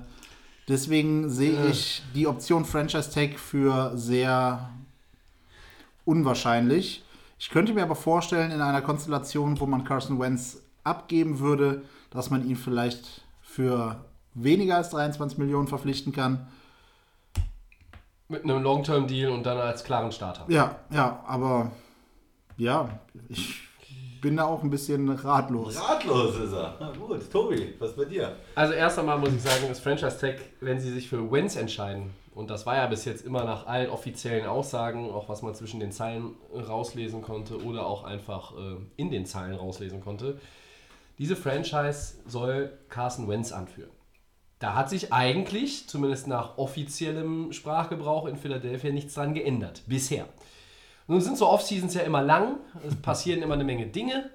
deswegen 0.69 1.31
sehe 1.31 1.67
ich 1.67 2.03
die 2.15 2.27
Option 2.27 2.65
Franchise 2.65 3.11
Tag 3.11 3.39
für 3.39 3.93
sehr 3.97 4.69
unwahrscheinlich. 6.05 7.05
Ich 7.39 7.51
könnte 7.51 7.73
mir 7.73 7.83
aber 7.83 7.97
vorstellen, 7.97 8.51
in 8.51 8.61
einer 8.61 8.83
Konstellation, 8.83 9.59
wo 9.59 9.67
man 9.67 9.85
Carson 9.85 10.21
Wentz 10.21 10.63
abgeben 10.85 11.41
würde, 11.41 11.83
dass 12.11 12.31
man 12.31 12.47
ihn 12.47 12.57
vielleicht 12.57 13.23
für 13.43 14.05
weniger 14.35 14.77
als 14.77 14.91
23 14.91 15.39
Millionen 15.39 15.69
verpflichten 15.69 16.13
kann. 16.13 16.47
Mit 18.29 18.45
einem 18.45 18.63
Long-Term-Deal 18.63 19.31
und 19.31 19.45
dann 19.45 19.59
als 19.59 19.85
klaren 19.85 20.13
Starter. 20.13 20.45
Ja, 20.49 20.77
ja, 20.91 21.23
aber 21.27 21.71
ja, 22.63 23.01
ich 23.29 23.61
bin 24.21 24.37
da 24.37 24.45
auch 24.45 24.63
ein 24.63 24.71
bisschen 24.71 25.09
ratlos. 25.09 25.77
Ratlos 25.81 26.37
ist 26.37 26.53
er. 26.53 26.77
Na 26.79 26.93
gut, 26.93 27.31
Tobi, 27.31 27.75
was 27.79 27.97
bei 27.97 28.05
dir? 28.05 28.37
Also 28.55 28.73
erst 28.73 28.99
einmal 28.99 29.19
muss 29.19 29.31
ich 29.31 29.43
sagen, 29.43 29.65
das 29.69 29.81
Franchise 29.81 30.19
Tag, 30.19 30.37
wenn 30.61 30.79
sie 30.79 30.93
sich 30.93 31.09
für 31.09 31.31
Wentz 31.31 31.57
entscheiden, 31.57 32.11
und 32.35 32.49
das 32.49 32.65
war 32.65 32.77
ja 32.77 32.87
bis 32.87 33.05
jetzt 33.05 33.27
immer 33.27 33.45
nach 33.45 33.67
allen 33.67 33.91
offiziellen 33.91 34.47
Aussagen, 34.47 35.11
auch 35.11 35.29
was 35.29 35.43
man 35.43 35.55
zwischen 35.55 35.81
den 35.81 35.93
Zeilen 35.93 36.37
rauslesen 36.55 37.21
konnte 37.21 37.63
oder 37.63 37.85
auch 37.85 38.05
einfach 38.05 38.53
äh, 38.57 38.77
in 38.97 39.11
den 39.11 39.27
Zeilen 39.27 39.55
rauslesen 39.55 40.01
konnte, 40.01 40.41
diese 41.19 41.37
Franchise 41.37 42.15
soll 42.27 42.73
Carson 42.89 43.29
Wentz 43.29 43.53
anführen. 43.53 43.91
Da 44.61 44.75
hat 44.75 44.89
sich 44.89 45.13
eigentlich, 45.13 45.89
zumindest 45.89 46.29
nach 46.29 46.57
offiziellem 46.57 47.53
Sprachgebrauch 47.53 48.27
in 48.27 48.37
Philadelphia, 48.37 48.93
nichts 48.93 49.15
dran 49.15 49.35
geändert. 49.35 49.83
Bisher. 49.87 50.27
Nun 51.09 51.21
sind 51.21 51.37
so 51.39 51.49
Off-Seasons 51.49 51.95
ja 51.95 52.03
immer 52.03 52.23
lang, 52.23 52.59
es 52.87 52.95
passieren 52.97 53.43
immer 53.43 53.55
eine 53.55 53.65
Menge 53.65 53.87
Dinge. 53.87 54.31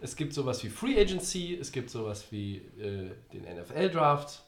Es 0.00 0.14
gibt 0.14 0.32
sowas 0.32 0.62
wie 0.62 0.68
Free 0.68 0.98
Agency, 1.00 1.58
es 1.60 1.72
gibt 1.72 1.90
sowas 1.90 2.26
wie 2.30 2.58
äh, 2.80 3.10
den 3.32 3.42
NFL-Draft 3.60 4.42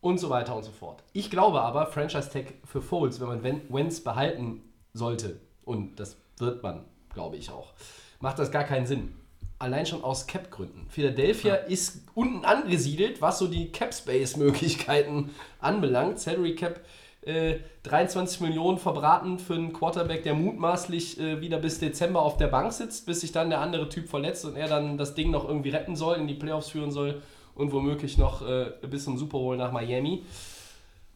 und 0.00 0.18
so 0.18 0.28
weiter 0.28 0.56
und 0.56 0.64
so 0.64 0.72
fort. 0.72 1.04
Ich 1.12 1.30
glaube 1.30 1.60
aber, 1.62 1.86
Franchise 1.86 2.30
Tag 2.30 2.54
für 2.64 2.82
Foles, 2.82 3.20
wenn 3.20 3.28
man 3.28 3.42
Wen- 3.44 3.62
Wentz 3.68 4.00
behalten 4.00 4.62
sollte, 4.94 5.38
und 5.64 6.00
das 6.00 6.16
wird 6.38 6.62
man, 6.64 6.84
glaube 7.14 7.36
ich 7.36 7.50
auch, 7.50 7.74
macht 8.20 8.38
das 8.40 8.50
gar 8.50 8.64
keinen 8.64 8.86
Sinn. 8.86 9.14
Allein 9.60 9.86
schon 9.86 10.04
aus 10.04 10.26
Cap-Gründen. 10.28 10.86
Philadelphia 10.88 11.54
ist 11.54 12.02
unten 12.14 12.44
angesiedelt, 12.44 13.20
was 13.20 13.38
so 13.40 13.48
die 13.48 13.70
Cap-Space-Möglichkeiten 13.72 15.30
anbelangt. 15.60 16.18
Salary 16.20 16.54
Cap 16.54 16.80
äh, 17.22 17.56
23 17.82 18.40
Millionen 18.40 18.78
verbraten 18.78 19.38
für 19.38 19.54
einen 19.54 19.72
Quarterback, 19.72 20.22
der 20.22 20.34
mutmaßlich 20.34 21.20
äh, 21.20 21.40
wieder 21.40 21.58
bis 21.58 21.78
Dezember 21.78 22.22
auf 22.22 22.36
der 22.36 22.48
Bank 22.48 22.72
sitzt, 22.72 23.06
bis 23.06 23.20
sich 23.20 23.32
dann 23.32 23.50
der 23.50 23.60
andere 23.60 23.88
Typ 23.88 24.08
verletzt 24.08 24.44
und 24.44 24.56
er 24.56 24.68
dann 24.68 24.96
das 24.96 25.14
Ding 25.14 25.30
noch 25.30 25.46
irgendwie 25.46 25.70
retten 25.70 25.96
soll, 25.96 26.16
in 26.16 26.28
die 26.28 26.34
Playoffs 26.34 26.70
führen 26.70 26.90
soll 26.90 27.20
und 27.54 27.72
womöglich 27.72 28.18
noch 28.18 28.46
äh, 28.46 28.72
bis 28.88 29.04
zum 29.04 29.18
Super 29.18 29.38
Bowl 29.38 29.56
nach 29.56 29.72
Miami. 29.72 30.24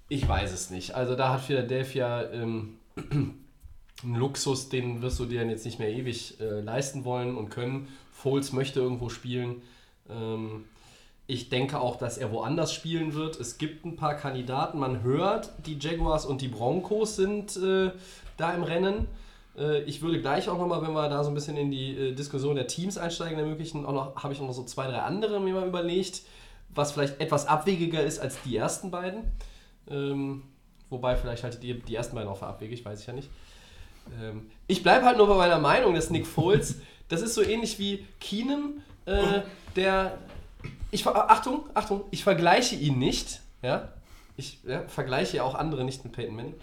Ich 0.08 0.28
weiß 0.28 0.52
es 0.52 0.70
nicht. 0.70 0.94
Also 0.94 1.14
da 1.14 1.32
hat 1.32 1.40
Philadelphia 1.40 2.30
ähm, 2.32 2.78
einen 4.02 4.14
Luxus, 4.16 4.68
den 4.68 5.00
wirst 5.00 5.20
du 5.20 5.24
dir 5.24 5.40
dann 5.40 5.50
jetzt 5.50 5.64
nicht 5.64 5.78
mehr 5.78 5.90
ewig 5.90 6.40
äh, 6.40 6.60
leisten 6.60 7.04
wollen 7.04 7.36
und 7.36 7.48
können. 7.48 7.88
Foles 8.10 8.52
möchte 8.52 8.80
irgendwo 8.80 9.08
spielen. 9.08 9.62
Ähm, 10.10 10.64
ich 11.32 11.48
denke 11.48 11.80
auch, 11.80 11.96
dass 11.96 12.18
er 12.18 12.30
woanders 12.30 12.74
spielen 12.74 13.14
wird. 13.14 13.40
Es 13.40 13.56
gibt 13.56 13.86
ein 13.86 13.96
paar 13.96 14.14
Kandidaten. 14.14 14.78
Man 14.78 15.02
hört, 15.02 15.50
die 15.64 15.78
Jaguars 15.80 16.26
und 16.26 16.42
die 16.42 16.48
Broncos 16.48 17.16
sind 17.16 17.56
äh, 17.56 17.90
da 18.36 18.52
im 18.52 18.62
Rennen. 18.62 19.06
Äh, 19.56 19.82
ich 19.84 20.02
würde 20.02 20.20
gleich 20.20 20.50
auch 20.50 20.58
nochmal, 20.58 20.82
wenn 20.82 20.92
wir 20.92 21.08
da 21.08 21.24
so 21.24 21.30
ein 21.30 21.34
bisschen 21.34 21.56
in 21.56 21.70
die 21.70 21.96
äh, 21.96 22.12
Diskussion 22.12 22.54
der 22.54 22.66
Teams 22.66 22.98
einsteigen, 22.98 23.38
der 23.38 23.46
möglichen, 23.46 23.86
auch 23.86 23.92
noch, 23.92 24.22
habe 24.22 24.34
ich 24.34 24.40
noch 24.40 24.52
so 24.52 24.64
zwei, 24.64 24.86
drei 24.88 24.98
andere 24.98 25.40
mir 25.40 25.54
mal 25.54 25.66
überlegt, 25.66 26.20
was 26.68 26.92
vielleicht 26.92 27.18
etwas 27.18 27.46
abwegiger 27.46 28.02
ist 28.02 28.18
als 28.18 28.36
die 28.42 28.54
ersten 28.54 28.90
beiden. 28.90 29.22
Ähm, 29.90 30.42
wobei 30.90 31.16
vielleicht 31.16 31.44
halt 31.44 31.62
die, 31.62 31.80
die 31.80 31.94
ersten 31.94 32.14
beiden 32.14 32.28
auch 32.28 32.42
abwegig, 32.42 32.84
weiß 32.84 33.00
ich 33.00 33.06
ja 33.06 33.14
nicht. 33.14 33.30
Ähm, 34.20 34.50
ich 34.66 34.82
bleibe 34.82 35.06
halt 35.06 35.16
nur 35.16 35.28
bei 35.28 35.36
meiner 35.36 35.58
Meinung, 35.58 35.94
dass 35.94 36.10
Nick 36.10 36.26
Foles, 36.26 36.80
das 37.08 37.22
ist 37.22 37.34
so 37.34 37.42
ähnlich 37.42 37.78
wie 37.78 38.06
Keenum, 38.20 38.82
äh, 39.06 39.40
der. 39.76 40.18
Ich, 40.92 41.06
Achtung, 41.06 41.64
Achtung, 41.72 42.04
ich 42.10 42.22
vergleiche 42.22 42.76
ihn 42.76 42.98
nicht, 42.98 43.40
ja. 43.62 43.88
Ich 44.36 44.60
ja, 44.64 44.82
vergleiche 44.88 45.38
ja 45.38 45.42
auch 45.42 45.54
andere 45.54 45.84
nicht 45.84 46.04
mit 46.04 46.12
Peyton 46.12 46.36
Manning. 46.36 46.54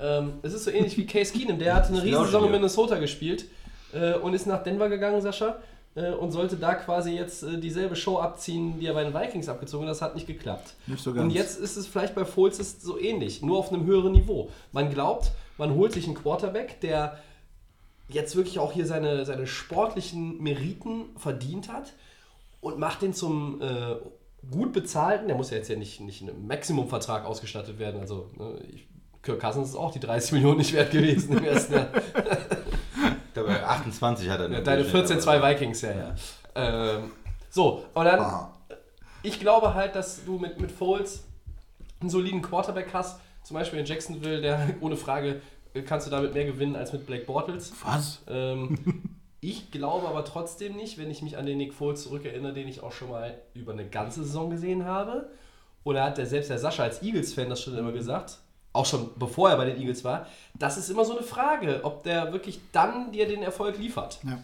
Ähm, 0.00 0.34
es 0.42 0.54
ist 0.54 0.64
so 0.64 0.70
ähnlich 0.70 0.96
wie 0.96 1.04
Case 1.04 1.32
Keenum, 1.32 1.58
der 1.58 1.74
hat 1.74 1.88
eine 1.88 2.02
Riesensaison 2.02 2.46
in. 2.46 2.52
Minnesota 2.52 2.98
gespielt 2.98 3.46
äh, 3.92 4.14
und 4.14 4.34
ist 4.34 4.46
nach 4.46 4.62
Denver 4.62 4.88
gegangen, 4.88 5.20
Sascha, 5.20 5.56
äh, 5.96 6.12
und 6.12 6.30
sollte 6.30 6.56
da 6.56 6.74
quasi 6.76 7.10
jetzt 7.10 7.42
äh, 7.42 7.58
dieselbe 7.58 7.96
Show 7.96 8.18
abziehen, 8.18 8.78
die 8.78 8.86
er 8.86 8.94
bei 8.94 9.02
den 9.02 9.12
Vikings 9.12 9.48
abgezogen 9.48 9.86
hat. 9.86 9.90
Das 9.90 10.02
hat 10.02 10.14
nicht 10.14 10.28
geklappt. 10.28 10.74
Nicht 10.86 11.02
so 11.02 11.10
Und 11.10 11.16
ganz. 11.16 11.34
jetzt 11.34 11.60
ist 11.60 11.76
es 11.76 11.88
vielleicht 11.88 12.14
bei 12.14 12.24
Foles 12.24 12.60
ist 12.60 12.82
so 12.82 12.98
ähnlich, 12.98 13.42
nur 13.42 13.58
auf 13.58 13.72
einem 13.72 13.84
höheren 13.84 14.12
Niveau. 14.12 14.48
Man 14.70 14.90
glaubt, 14.90 15.32
man 15.58 15.74
holt 15.74 15.92
sich 15.92 16.06
einen 16.06 16.14
Quarterback, 16.14 16.80
der 16.80 17.18
jetzt 18.08 18.36
wirklich 18.36 18.60
auch 18.60 18.72
hier 18.72 18.86
seine, 18.86 19.24
seine 19.24 19.48
sportlichen 19.48 20.40
Meriten 20.40 21.06
verdient 21.16 21.68
hat 21.68 21.94
und 22.62 22.78
macht 22.78 23.02
den 23.02 23.12
zum 23.12 23.60
äh, 23.60 23.96
gut 24.50 24.72
bezahlten, 24.72 25.26
der 25.28 25.36
muss 25.36 25.50
ja 25.50 25.58
jetzt 25.58 25.68
ja 25.68 25.76
nicht, 25.76 26.00
nicht 26.00 26.22
in 26.22 26.30
einem 26.30 26.46
Maximumvertrag 26.46 27.26
ausgestattet 27.26 27.78
werden. 27.78 28.00
Also 28.00 28.30
ne, 28.38 28.58
ich, 28.72 28.88
Kirk 29.22 29.40
Cousins 29.40 29.68
ist 29.70 29.76
auch 29.76 29.92
die 29.92 30.00
30 30.00 30.32
Millionen 30.32 30.58
nicht 30.58 30.72
wert 30.72 30.90
gewesen 30.90 31.36
im 31.36 31.44
ersten 31.44 31.74
Jahr. 31.74 31.88
Dabei 33.34 33.62
28 33.64 34.28
hat 34.30 34.40
er 34.40 34.44
Ja, 34.44 34.48
nur 34.50 34.60
Deine 34.60 34.82
Durchschnitt, 34.82 35.08
14 35.08 35.12
aber- 35.16 35.22
zwei 35.40 35.50
Vikings, 35.54 35.80
ja, 35.82 35.90
ja. 35.92 36.14
Ähm, 36.54 37.10
so, 37.50 37.84
und 37.94 38.04
dann, 38.04 38.20
Ah. 38.20 38.52
ich 39.22 39.38
glaube 39.40 39.74
halt, 39.74 39.94
dass 39.94 40.24
du 40.24 40.38
mit, 40.38 40.60
mit 40.60 40.70
Foles 40.72 41.24
einen 42.00 42.10
soliden 42.10 42.42
Quarterback 42.42 42.88
hast, 42.92 43.20
zum 43.42 43.54
Beispiel 43.54 43.78
in 43.80 43.86
Jacksonville, 43.86 44.40
der 44.40 44.68
ohne 44.80 44.96
Frage 44.96 45.40
äh, 45.74 45.82
kannst 45.82 46.06
du 46.06 46.10
damit 46.10 46.34
mehr 46.34 46.44
gewinnen 46.44 46.76
als 46.76 46.92
mit 46.92 47.06
Blake 47.06 47.24
Bortles. 47.24 47.72
Was? 47.84 48.22
Ähm, 48.28 48.78
ich 49.42 49.72
glaube 49.72 50.06
aber 50.06 50.24
trotzdem 50.24 50.76
nicht, 50.76 50.98
wenn 50.98 51.10
ich 51.10 51.20
mich 51.20 51.36
an 51.36 51.46
den 51.46 51.58
Nick 51.58 51.74
Foles 51.74 52.04
zurückerinnere, 52.04 52.54
den 52.54 52.68
ich 52.68 52.80
auch 52.80 52.92
schon 52.92 53.10
mal 53.10 53.34
über 53.54 53.72
eine 53.72 53.88
ganze 53.88 54.22
Saison 54.22 54.50
gesehen 54.50 54.84
habe. 54.84 55.30
Oder 55.82 56.04
hat 56.04 56.16
der 56.16 56.26
selbst 56.26 56.48
der 56.48 56.60
Sascha 56.60 56.84
als 56.84 57.02
Eagles-Fan 57.02 57.50
das 57.50 57.60
schon 57.60 57.76
immer 57.76 57.90
gesagt? 57.90 58.38
Auch 58.72 58.86
schon 58.86 59.10
bevor 59.16 59.50
er 59.50 59.56
bei 59.56 59.64
den 59.64 59.80
Eagles 59.80 60.04
war. 60.04 60.28
Das 60.54 60.78
ist 60.78 60.90
immer 60.90 61.04
so 61.04 61.16
eine 61.16 61.26
Frage, 61.26 61.80
ob 61.82 62.04
der 62.04 62.32
wirklich 62.32 62.60
dann 62.70 63.10
dir 63.10 63.26
den 63.26 63.42
Erfolg 63.42 63.78
liefert. 63.78 64.20
Ja. 64.22 64.38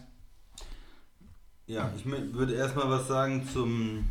Ja, 1.65 1.93
ich 1.95 2.05
würde 2.05 2.55
erstmal 2.55 2.89
was 2.89 3.07
sagen 3.07 3.47
zum. 3.47 4.09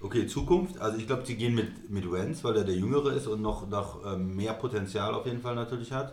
Okay, 0.00 0.28
Zukunft. 0.28 0.78
Also 0.78 0.96
ich 0.96 1.08
glaube, 1.08 1.26
sie 1.26 1.34
gehen 1.34 1.56
mit, 1.56 1.90
mit 1.90 2.08
Wenz, 2.12 2.44
weil 2.44 2.56
er 2.56 2.64
der 2.64 2.76
Jüngere 2.76 3.14
ist 3.14 3.26
und 3.26 3.42
noch, 3.42 3.68
noch 3.68 4.06
ähm, 4.06 4.36
mehr 4.36 4.52
Potenzial 4.52 5.12
auf 5.12 5.26
jeden 5.26 5.40
Fall 5.40 5.56
natürlich 5.56 5.90
hat. 5.90 6.12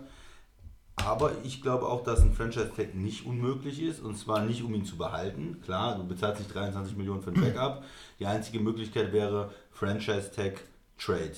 Aber 1.03 1.31
ich 1.43 1.61
glaube 1.61 1.87
auch, 1.87 2.03
dass 2.03 2.21
ein 2.21 2.33
Franchise-Tag 2.33 2.95
nicht 2.95 3.25
unmöglich 3.25 3.81
ist. 3.81 4.01
Und 4.01 4.17
zwar 4.17 4.41
nicht, 4.41 4.63
um 4.63 4.73
ihn 4.73 4.85
zu 4.85 4.97
behalten. 4.97 5.61
Klar, 5.63 5.95
du 5.97 6.07
bezahlst 6.07 6.39
nicht 6.39 6.53
23 6.53 6.95
Millionen 6.95 7.21
für 7.21 7.31
ein 7.31 7.41
Backup. 7.41 7.83
Die 8.19 8.25
einzige 8.25 8.59
Möglichkeit 8.59 9.11
wäre 9.11 9.51
Franchise-Tag 9.71 10.61
Trade. 10.97 11.33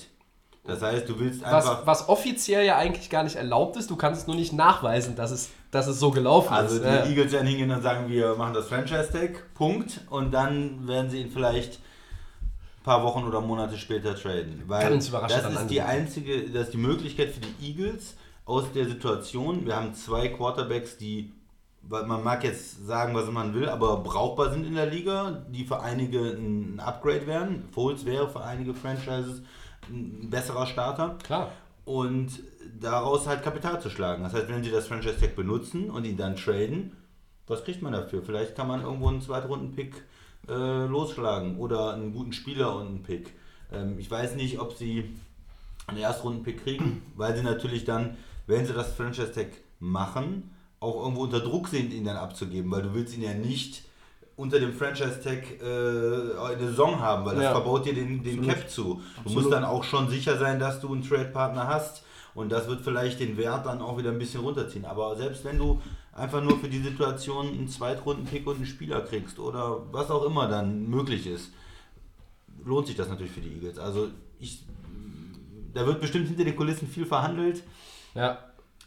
Das 0.64 0.82
heißt, 0.82 1.08
du 1.08 1.18
willst 1.18 1.42
einfach. 1.42 1.86
Was, 1.86 2.00
was 2.00 2.08
offiziell 2.08 2.64
ja 2.64 2.76
eigentlich 2.76 3.10
gar 3.10 3.24
nicht 3.24 3.36
erlaubt 3.36 3.76
ist, 3.76 3.90
du 3.90 3.96
kannst 3.96 4.20
es 4.22 4.26
nur 4.26 4.36
nicht 4.36 4.52
nachweisen, 4.52 5.16
dass 5.16 5.30
es, 5.30 5.48
dass 5.70 5.86
es 5.86 5.98
so 5.98 6.10
gelaufen 6.10 6.52
Also 6.52 6.76
ist. 6.76 6.84
die 6.84 6.88
Ja. 6.88 7.06
Eagles 7.06 7.32
werden 7.32 7.46
hingehen 7.46 7.70
und 7.70 7.82
sagen, 7.82 8.08
wir 8.08 8.34
machen 8.36 8.54
das 8.54 8.68
Franchise-Tag, 8.68 9.54
Punkt. 9.54 10.02
Und 10.10 10.32
dann 10.32 10.86
werden 10.86 11.10
sie 11.10 11.22
ihn 11.22 11.30
vielleicht 11.30 11.80
ein 12.80 12.84
paar 12.84 13.02
Wochen 13.02 13.24
oder 13.24 13.40
Monate 13.40 13.76
später 13.78 14.14
traden. 14.14 14.62
Weil 14.66 14.82
Kann 14.84 14.92
uns 14.92 15.08
überraschen, 15.08 15.40
das 15.42 15.62
ist 15.62 15.70
die 15.70 15.80
einzige, 15.82 16.48
das 16.50 16.64
ist 16.64 16.74
die 16.74 16.78
Möglichkeit 16.78 17.30
für 17.30 17.40
die 17.40 17.66
Eagles 17.70 18.14
aus 18.48 18.72
der 18.72 18.86
Situation. 18.86 19.66
Wir 19.66 19.76
haben 19.76 19.94
zwei 19.94 20.28
Quarterbacks, 20.28 20.96
die, 20.96 21.32
weil 21.82 22.06
man 22.06 22.24
mag 22.24 22.42
jetzt 22.44 22.86
sagen, 22.86 23.14
was 23.14 23.30
man 23.30 23.52
will, 23.52 23.68
aber 23.68 23.98
brauchbar 23.98 24.50
sind 24.50 24.66
in 24.66 24.74
der 24.74 24.86
Liga, 24.86 25.44
die 25.50 25.64
für 25.64 25.80
einige 25.82 26.20
ein 26.20 26.80
Upgrade 26.80 27.26
wären. 27.26 27.68
Foles 27.70 28.06
wäre 28.06 28.26
für 28.28 28.42
einige 28.42 28.72
Franchises 28.72 29.42
ein 29.90 30.30
besserer 30.30 30.66
Starter 30.66 31.18
Klar. 31.22 31.52
und 31.84 32.40
daraus 32.80 33.26
halt 33.26 33.42
Kapital 33.42 33.82
zu 33.82 33.90
schlagen. 33.90 34.22
Das 34.22 34.32
heißt, 34.32 34.48
wenn 34.48 34.64
sie 34.64 34.70
das 34.70 34.86
Franchise 34.86 35.20
Tag 35.20 35.36
benutzen 35.36 35.90
und 35.90 36.06
ihn 36.06 36.16
dann 36.16 36.36
traden, 36.36 36.96
was 37.46 37.64
kriegt 37.64 37.82
man 37.82 37.92
dafür? 37.92 38.22
Vielleicht 38.22 38.56
kann 38.56 38.68
man 38.68 38.80
irgendwo 38.80 39.08
einen 39.08 39.20
Zweitrunden-Pick 39.20 39.94
äh, 40.48 40.86
losschlagen 40.86 41.58
oder 41.58 41.92
einen 41.92 42.14
guten 42.14 42.32
Spieler 42.32 42.76
und 42.76 42.86
einen 42.86 43.02
Pick. 43.02 43.34
Ähm, 43.70 43.98
ich 43.98 44.10
weiß 44.10 44.36
nicht, 44.36 44.58
ob 44.58 44.72
sie 44.72 45.18
einen 45.86 45.98
Erstrunden-Pick 45.98 46.64
kriegen, 46.64 47.02
weil 47.14 47.36
sie 47.36 47.42
natürlich 47.42 47.84
dann, 47.84 48.16
wenn 48.48 48.66
sie 48.66 48.72
das 48.72 48.92
Franchise 48.94 49.30
Tag 49.32 49.46
machen, 49.78 50.50
auch 50.80 51.02
irgendwo 51.02 51.22
unter 51.22 51.40
Druck 51.40 51.68
sind, 51.68 51.92
ihn 51.92 52.04
dann 52.04 52.16
abzugeben, 52.16 52.70
weil 52.70 52.82
du 52.82 52.94
willst 52.94 53.14
ihn 53.16 53.22
ja 53.22 53.34
nicht 53.34 53.84
unter 54.36 54.58
dem 54.60 54.72
Franchise 54.72 55.20
Tag 55.22 55.60
äh, 55.60 55.64
eine 55.64 56.66
Saison 56.68 56.98
haben, 57.00 57.24
weil 57.24 57.34
das 57.36 57.44
Ja. 57.44 57.52
verbaut 57.52 57.84
dir 57.86 57.94
den, 57.94 58.22
den 58.22 58.42
Cap 58.42 58.68
zu. 58.70 59.00
Du 59.24 59.30
musst 59.30 59.50
dann 59.52 59.64
auch 59.64 59.84
schon 59.84 60.08
sicher 60.08 60.38
sein, 60.38 60.58
dass 60.58 60.80
du 60.80 60.92
einen 60.92 61.02
Trade-Partner 61.02 61.66
hast 61.68 62.02
und 62.34 62.50
das 62.50 62.68
wird 62.68 62.80
vielleicht 62.82 63.20
den 63.20 63.36
Wert 63.36 63.66
dann 63.66 63.82
auch 63.82 63.98
wieder 63.98 64.10
ein 64.10 64.18
bisschen 64.18 64.40
runterziehen. 64.40 64.84
Aber 64.84 65.16
selbst 65.16 65.44
wenn 65.44 65.58
du 65.58 65.80
einfach 66.12 66.42
nur 66.42 66.58
für 66.58 66.68
die 66.68 66.78
Situation 66.80 67.48
einen 67.48 67.68
Zweitrunden-Pick 67.68 68.46
und 68.46 68.56
einen 68.56 68.66
Spieler 68.66 69.00
kriegst 69.02 69.38
oder 69.40 69.82
was 69.92 70.10
auch 70.10 70.24
immer 70.24 70.48
dann 70.48 70.88
möglich 70.88 71.26
ist, 71.26 71.50
lohnt 72.64 72.86
sich 72.86 72.96
das 72.96 73.08
natürlich 73.08 73.32
für 73.32 73.40
die 73.40 73.54
Eagles. 73.54 73.78
Also 73.78 74.08
ich, 74.38 74.62
da 75.74 75.84
wird 75.86 76.00
bestimmt 76.00 76.28
hinter 76.28 76.44
den 76.44 76.56
Kulissen 76.56 76.86
viel 76.88 77.06
verhandelt, 77.06 77.62
Ja. 78.18 78.38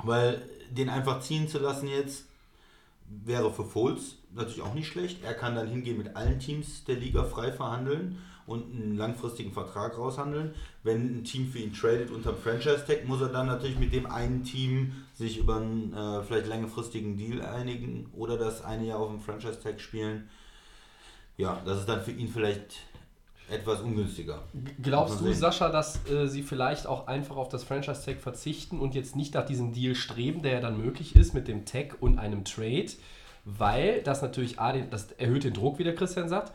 weil 0.03 0.41
den 0.71 0.89
einfach 0.89 1.21
ziehen 1.21 1.47
zu 1.47 1.59
lassen 1.59 1.87
jetzt 1.87 2.25
wäre 3.07 3.51
für 3.51 3.63
Foles 3.63 4.17
natürlich 4.33 4.61
auch 4.61 4.73
nicht 4.73 4.87
schlecht. 4.87 5.23
Er 5.23 5.33
kann 5.33 5.55
dann 5.55 5.67
hingehen 5.67 5.97
mit 5.97 6.15
allen 6.15 6.39
Teams 6.39 6.83
der 6.85 6.95
Liga 6.95 7.23
frei 7.23 7.51
verhandeln 7.51 8.17
und 8.45 8.73
einen 8.73 8.97
langfristigen 8.97 9.51
Vertrag 9.51 9.97
raushandeln. 9.97 10.53
Wenn 10.83 11.19
ein 11.19 11.23
Team 11.23 11.47
für 11.47 11.59
ihn 11.59 11.73
tradet 11.73 12.11
unter 12.11 12.33
dem 12.33 12.41
Franchise-Tag, 12.41 13.05
muss 13.05 13.21
er 13.21 13.29
dann 13.29 13.47
natürlich 13.47 13.79
mit 13.79 13.93
dem 13.93 14.05
einen 14.05 14.43
Team 14.43 14.93
sich 15.13 15.37
über 15.37 15.57
einen 15.57 15.93
äh, 15.93 16.23
vielleicht 16.23 16.47
längerfristigen 16.47 17.17
Deal 17.17 17.41
einigen 17.41 18.09
oder 18.13 18.37
das 18.37 18.63
eine 18.63 18.85
Jahr 18.85 18.99
auf 18.99 19.09
dem 19.09 19.21
Franchise-Tag 19.21 19.79
spielen. 19.79 20.29
Ja, 21.37 21.61
das 21.65 21.79
ist 21.79 21.89
dann 21.89 22.01
für 22.01 22.11
ihn 22.11 22.27
vielleicht 22.27 22.77
etwas 23.51 23.81
ungünstiger. 23.81 24.43
Glaubst 24.81 25.19
du, 25.19 25.25
sehen. 25.25 25.33
Sascha, 25.33 25.69
dass 25.69 26.07
äh, 26.09 26.27
sie 26.27 26.43
vielleicht 26.43 26.87
auch 26.87 27.07
einfach 27.07 27.35
auf 27.35 27.49
das 27.49 27.63
Franchise-Tag 27.63 28.19
verzichten 28.19 28.79
und 28.79 28.95
jetzt 28.95 29.15
nicht 29.15 29.33
nach 29.33 29.45
diesem 29.45 29.73
Deal 29.73 29.95
streben, 29.95 30.41
der 30.41 30.53
ja 30.53 30.59
dann 30.61 30.81
möglich 30.81 31.15
ist 31.15 31.33
mit 31.33 31.47
dem 31.47 31.65
Tag 31.65 31.97
und 31.99 32.17
einem 32.17 32.45
Trade, 32.45 32.91
weil 33.45 34.01
das 34.01 34.21
natürlich 34.21 34.59
A, 34.59 34.71
den, 34.71 34.89
das 34.89 35.11
erhöht 35.13 35.43
den 35.43 35.53
Druck, 35.53 35.79
wie 35.79 35.83
der 35.83 35.95
Christian 35.95 36.29
sagt, 36.29 36.53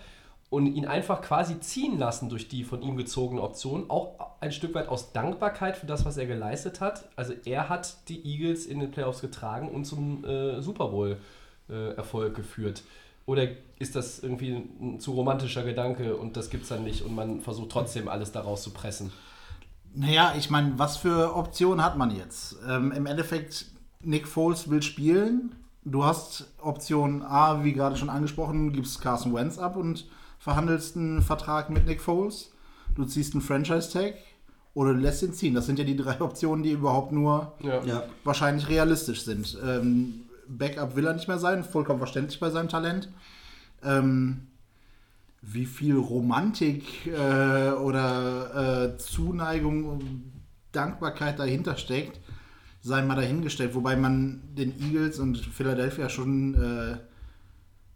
und 0.48 0.66
ihn 0.66 0.86
einfach 0.86 1.22
quasi 1.22 1.58
ziehen 1.60 1.98
lassen 1.98 2.28
durch 2.28 2.48
die 2.48 2.62
von 2.62 2.80
ihm 2.80 2.96
gezogene 2.96 3.42
Option, 3.42 3.90
auch 3.90 4.14
ein 4.40 4.52
Stück 4.52 4.74
weit 4.74 4.88
aus 4.88 5.12
Dankbarkeit 5.12 5.76
für 5.76 5.86
das, 5.86 6.04
was 6.04 6.16
er 6.16 6.26
geleistet 6.26 6.80
hat. 6.80 7.08
Also 7.16 7.34
er 7.44 7.68
hat 7.68 8.08
die 8.08 8.24
Eagles 8.24 8.66
in 8.66 8.78
den 8.78 8.90
Playoffs 8.90 9.20
getragen 9.20 9.68
und 9.68 9.84
zum 9.84 10.24
äh, 10.24 10.62
Super 10.62 10.88
Bowl-Erfolg 10.88 12.34
geführt. 12.34 12.82
Oder 13.26 13.48
ist 13.78 13.96
das 13.96 14.20
irgendwie 14.20 14.52
ein 14.80 15.00
zu 15.00 15.12
romantischer 15.12 15.64
Gedanke 15.64 16.16
und 16.16 16.36
das 16.36 16.48
gibt 16.48 16.62
es 16.62 16.68
dann 16.68 16.84
nicht 16.84 17.02
und 17.02 17.14
man 17.14 17.40
versucht 17.40 17.70
trotzdem 17.70 18.08
alles 18.08 18.32
daraus 18.32 18.62
zu 18.62 18.70
pressen? 18.70 19.12
Naja, 19.94 20.34
ich 20.38 20.48
meine, 20.50 20.78
was 20.78 20.96
für 20.96 21.34
Optionen 21.36 21.84
hat 21.84 21.96
man 21.98 22.14
jetzt? 22.14 22.56
Ähm, 22.68 22.92
Im 22.92 23.06
Endeffekt, 23.06 23.66
Nick 24.02 24.28
Foles 24.28 24.70
will 24.70 24.82
spielen. 24.82 25.54
Du 25.84 26.04
hast 26.04 26.46
Option 26.60 27.22
A, 27.22 27.64
wie 27.64 27.72
gerade 27.72 27.96
schon 27.96 28.10
angesprochen, 28.10 28.72
gibst 28.72 29.00
Carson 29.00 29.34
Wentz 29.34 29.58
ab 29.58 29.76
und 29.76 30.06
verhandelst 30.38 30.96
einen 30.96 31.22
Vertrag 31.22 31.70
mit 31.70 31.86
Nick 31.86 32.00
Foles. 32.00 32.52
Du 32.94 33.04
ziehst 33.04 33.34
einen 33.34 33.40
Franchise-Tag 33.42 34.14
oder 34.74 34.92
du 34.92 35.00
lässt 35.00 35.22
ihn 35.22 35.32
ziehen. 35.32 35.54
Das 35.54 35.66
sind 35.66 35.78
ja 35.78 35.84
die 35.84 35.96
drei 35.96 36.20
Optionen, 36.20 36.62
die 36.62 36.72
überhaupt 36.72 37.10
nur 37.12 37.54
Ja. 37.62 37.82
Ja. 37.84 38.02
wahrscheinlich 38.22 38.68
realistisch 38.68 39.22
sind. 39.22 39.56
Ähm, 39.66 40.25
Backup 40.48 40.96
will 40.96 41.06
er 41.06 41.14
nicht 41.14 41.28
mehr 41.28 41.38
sein, 41.38 41.64
vollkommen 41.64 41.98
verständlich 41.98 42.40
bei 42.40 42.50
seinem 42.50 42.68
Talent. 42.68 43.08
Ähm, 43.82 44.48
wie 45.42 45.66
viel 45.66 45.96
Romantik 45.96 47.06
äh, 47.06 47.70
oder 47.70 48.94
äh, 48.94 48.98
Zuneigung 48.98 49.84
und 49.84 50.32
Dankbarkeit 50.72 51.38
dahinter 51.38 51.76
steckt, 51.76 52.20
sei 52.80 53.02
mal 53.02 53.14
dahingestellt. 53.14 53.74
Wobei 53.74 53.96
man 53.96 54.42
den 54.54 54.78
Eagles 54.80 55.18
und 55.18 55.38
Philadelphia 55.38 56.08
schon 56.08 56.54
äh, 56.54 56.96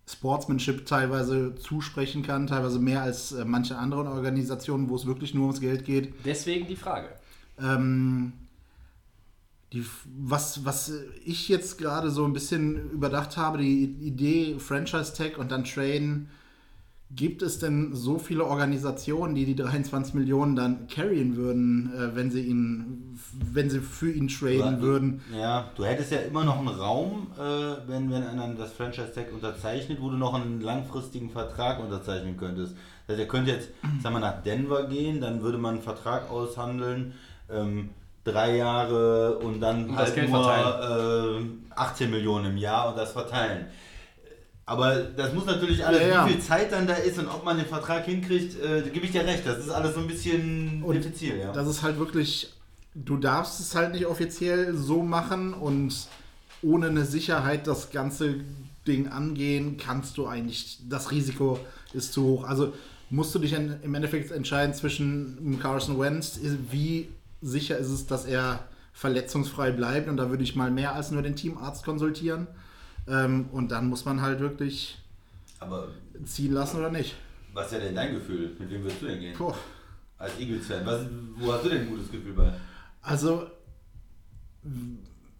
Sportsmanship 0.09 0.87
teilweise 0.87 1.55
zusprechen 1.55 2.23
kann, 2.23 2.47
teilweise 2.47 2.79
mehr 2.79 3.03
als 3.03 3.33
äh, 3.33 3.45
manche 3.45 3.77
anderen 3.77 4.07
Organisationen, 4.07 4.89
wo 4.89 4.97
es 4.97 5.07
wirklich 5.07 5.35
nur 5.35 5.45
ums 5.45 5.61
Geld 5.61 5.85
geht. 5.85 6.15
Deswegen 6.25 6.67
die 6.67 6.77
Frage. 6.77 7.09
Ähm, 7.61 8.33
die, 9.73 9.85
was, 10.19 10.65
was 10.65 10.93
ich 11.25 11.49
jetzt 11.49 11.79
gerade 11.79 12.11
so 12.11 12.25
ein 12.25 12.33
bisschen 12.33 12.91
überdacht 12.91 13.37
habe, 13.37 13.59
die 13.59 13.85
Idee 14.01 14.57
Franchise 14.59 15.15
Tag 15.15 15.39
und 15.39 15.53
dann 15.53 15.65
traden, 15.65 16.29
gibt 17.13 17.43
es 17.43 17.59
denn 17.59 17.93
so 17.93 18.19
viele 18.19 18.45
Organisationen, 18.45 19.35
die 19.35 19.45
die 19.45 19.57
23 19.57 20.15
Millionen 20.15 20.55
dann 20.55 20.87
carryen 20.87 21.35
würden, 21.37 21.93
äh, 21.93 22.15
wenn 22.15 22.31
sie 22.31 22.43
ihn, 22.43 23.19
wenn 23.53 23.69
sie 23.69 23.81
für 23.81 24.13
ihn 24.13 24.29
traden 24.29 24.77
Du- 24.77 24.83
würden? 24.83 25.21
Ja, 25.37 25.71
du 25.77 25.85
hättest 25.85 26.13
ja 26.13 26.19
immer 26.19 26.45
noch 26.45 26.59
einen 26.59 26.69
Raum, 26.69 27.29
äh, 27.37 27.43
wenn, 27.89 28.11
wenn 28.11 28.23
einer 28.23 28.55
das 28.55 28.73
Franchise-Tag 28.73 29.33
unterzeichnet, 29.33 30.01
wo 30.01 30.11
du 30.11 30.17
noch 30.17 30.35
einen 30.35 30.61
langfristigen 30.61 31.31
Vertrag 31.31 31.81
unterzeichnen 31.81 32.37
könntest. 32.37 32.75
Das 33.07 33.15
heißt, 33.15 33.21
er 33.21 33.29
könnte 33.29 33.51
jetzt, 33.53 33.71
sagen 34.03 34.15
wir, 34.15 34.21
nach 34.21 34.43
Denver 34.43 34.85
gehen, 34.87 35.21
dann 35.21 35.43
würde 35.43 35.59
man 35.59 35.75
einen 35.75 35.83
Vertrag 35.83 36.31
aushandeln, 36.31 37.15
ähm, 37.51 37.91
drei 38.25 38.57
Jahre 38.57 39.39
und 39.39 39.61
dann 39.61 39.89
Und 39.91 39.97
das 39.97 40.07
halt 40.07 40.15
Geld 40.15 40.31
nur 40.31 40.45
verteilen. 40.45 41.61
äh, 41.71 41.75
18 41.75 42.11
Millionen 42.11 42.47
im 42.53 42.57
Jahr 42.57 42.91
und 42.91 42.97
das 42.99 43.13
verteilen. 43.13 43.67
Aber 44.67 44.97
das 44.97 45.33
muss 45.33 45.47
natürlich 45.47 45.85
alles, 45.85 46.01
Ja, 46.03 46.09
ja. 46.09 46.27
wie 46.27 46.33
viel 46.33 46.41
Zeit 46.41 46.71
dann 46.71 46.87
da 46.87 46.95
ist 46.95 47.19
und 47.19 47.27
ob 47.27 47.45
man 47.45 47.57
den 47.57 47.67
Vertrag 47.67 48.05
hinkriegt, 48.05 48.61
äh, 48.63 48.83
gebe 48.83 49.05
ich 49.07 49.13
dir 49.13 49.25
recht. 49.27 49.45
Das 49.45 49.59
ist 49.59 49.71
alles 49.71 49.95
so 49.95 50.01
ein 50.01 50.07
bisschen 50.07 50.83
Und 50.85 50.95
diffizil, 50.95 51.39
ja. 51.39 51.51
Das 51.53 51.67
ist 51.67 51.83
halt 51.83 51.99
wirklich, 51.99 52.53
du 52.95 53.17
darfst 53.17 53.59
es 53.59 53.75
halt 53.75 53.93
nicht 53.93 54.07
offiziell 54.07 54.77
so 54.77 55.03
machen 55.03 55.55
und 55.55 55.93
ohne 56.63 56.87
eine 56.89 57.05
Sicherheit 57.05 57.67
das 57.67 57.91
ganze 57.91 58.37
Ding 58.87 59.09
angehen, 59.09 59.77
kannst 59.77 60.17
du 60.19 60.27
eigentlich, 60.27 60.79
das 60.89 61.11
Risiko 61.11 61.59
ist 61.93 62.13
zu 62.13 62.23
hoch. 62.25 62.45
Also 62.45 62.73
musst 63.09 63.35
du 63.35 63.41
dich 63.41 63.55
in, 63.55 63.75
im 63.83 63.95
Endeffekt 63.95 64.31
entscheiden 64.31 64.73
zwischen 64.75 65.59
Carson 65.61 65.99
Wentz, 65.99 66.39
wie 66.71 67.09
sicher 67.41 67.79
ist 67.79 67.89
es, 67.89 68.07
dass 68.07 68.25
er 68.25 68.69
verletzungsfrei 68.93 69.71
bleibt 69.71 70.09
und 70.09 70.17
da 70.17 70.31
würde 70.31 70.43
ich 70.43 70.57
mal 70.57 70.71
mehr 70.71 70.95
als 70.95 71.11
nur 71.11 71.23
den 71.23 71.37
Teamarzt 71.37 71.85
konsultieren. 71.85 72.47
Ähm, 73.09 73.49
und 73.53 73.71
dann 73.71 73.89
muss 73.89 74.05
man 74.05 74.21
halt 74.21 74.41
wirklich 74.41 74.99
Aber 75.59 75.89
ziehen 76.25 76.53
lassen 76.53 76.79
oder 76.79 76.91
nicht. 76.91 77.17
was 77.55 77.73
ist 77.73 77.81
denn 77.81 77.95
dein 77.95 78.15
Gefühl? 78.15 78.55
Mit 78.59 78.71
wem 78.71 78.83
würdest 78.83 79.03
du 79.03 79.07
denn 79.07 79.21
gehen? 79.21 79.35
Puh. 79.35 79.53
Als 80.19 80.39
Eagles-Fan. 80.39 80.85
Wo 81.39 81.53
hast 81.53 81.65
du 81.65 81.71
denn 81.71 81.83
ein 81.83 81.89
gutes 81.89 82.11
Gefühl 82.11 82.35
bei? 82.35 82.53
Also, 83.01 83.47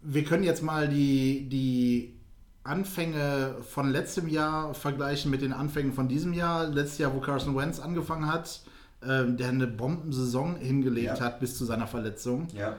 wir 0.01 0.23
können 0.23 0.43
jetzt 0.43 0.63
mal 0.63 0.87
die, 0.87 1.47
die 1.49 2.15
Anfänge 2.63 3.55
von 3.61 3.91
letztem 3.91 4.27
Jahr 4.27 4.73
vergleichen 4.73 5.29
mit 5.29 5.41
den 5.41 5.53
Anfängen 5.53 5.93
von 5.93 6.07
diesem 6.07 6.33
Jahr. 6.33 6.67
Letztes 6.67 6.97
Jahr, 6.97 7.13
wo 7.13 7.19
Carson 7.19 7.55
Wentz 7.55 7.79
angefangen 7.79 8.25
hat, 8.25 8.61
ähm, 9.07 9.37
der 9.37 9.49
eine 9.49 9.67
Bombensaison 9.67 10.55
hingelegt 10.57 11.19
Ja. 11.19 11.25
hat 11.25 11.39
bis 11.39 11.57
zu 11.57 11.65
seiner 11.65 11.87
Verletzung. 11.87 12.47
Ja. 12.55 12.75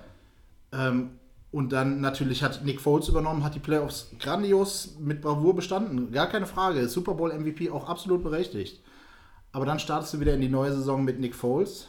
Ähm, 0.72 1.10
und 1.50 1.72
dann 1.72 2.00
natürlich 2.00 2.42
hat 2.42 2.64
Nick 2.64 2.80
Foles 2.80 3.08
übernommen, 3.08 3.44
hat 3.44 3.54
die 3.54 3.58
Playoffs 3.60 4.10
grandios 4.18 4.96
mit 4.98 5.20
Bravour 5.20 5.54
bestanden. 5.54 6.10
Gar 6.10 6.28
keine 6.28 6.46
Frage. 6.46 6.88
Super 6.88 7.14
Bowl 7.14 7.30
MVP 7.32 7.70
auch 7.70 7.88
absolut 7.88 8.22
berechtigt. 8.22 8.80
Aber 9.52 9.66
dann 9.66 9.78
startest 9.78 10.14
du 10.14 10.20
wieder 10.20 10.32
in 10.34 10.40
die 10.40 10.48
neue 10.48 10.72
Saison 10.72 11.04
mit 11.04 11.20
Nick 11.20 11.34
Foles. 11.34 11.88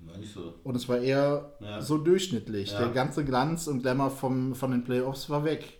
War 0.00 0.18
nicht 0.18 0.34
so. 0.34 0.54
Und 0.64 0.74
es 0.74 0.88
war 0.88 0.98
eher 0.98 1.52
Ja. 1.60 1.80
so 1.80 1.96
durchschnittlich. 1.96 2.72
Ja. 2.72 2.78
Der 2.80 2.88
ganze 2.88 3.24
Glanz 3.24 3.68
und 3.68 3.82
Glamour 3.82 4.10
vom, 4.10 4.56
von 4.56 4.72
den 4.72 4.82
Playoffs 4.82 5.30
war 5.30 5.44
weg. 5.44 5.78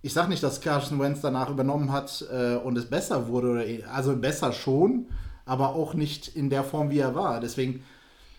Ich 0.00 0.14
sag 0.14 0.30
nicht, 0.30 0.42
dass 0.42 0.62
Carson 0.62 0.98
Wentz 1.00 1.20
danach 1.20 1.50
übernommen 1.50 1.92
hat 1.92 2.24
äh, 2.32 2.54
und 2.56 2.78
es 2.78 2.86
besser 2.86 3.28
wurde. 3.28 3.50
Oder, 3.50 3.92
also 3.92 4.16
besser 4.16 4.52
schon, 4.52 5.06
aber 5.46 5.70
auch 5.70 5.94
nicht 5.94 6.36
in 6.36 6.50
der 6.50 6.64
Form, 6.64 6.90
wie 6.90 6.98
er 6.98 7.14
war. 7.14 7.40
Deswegen, 7.40 7.82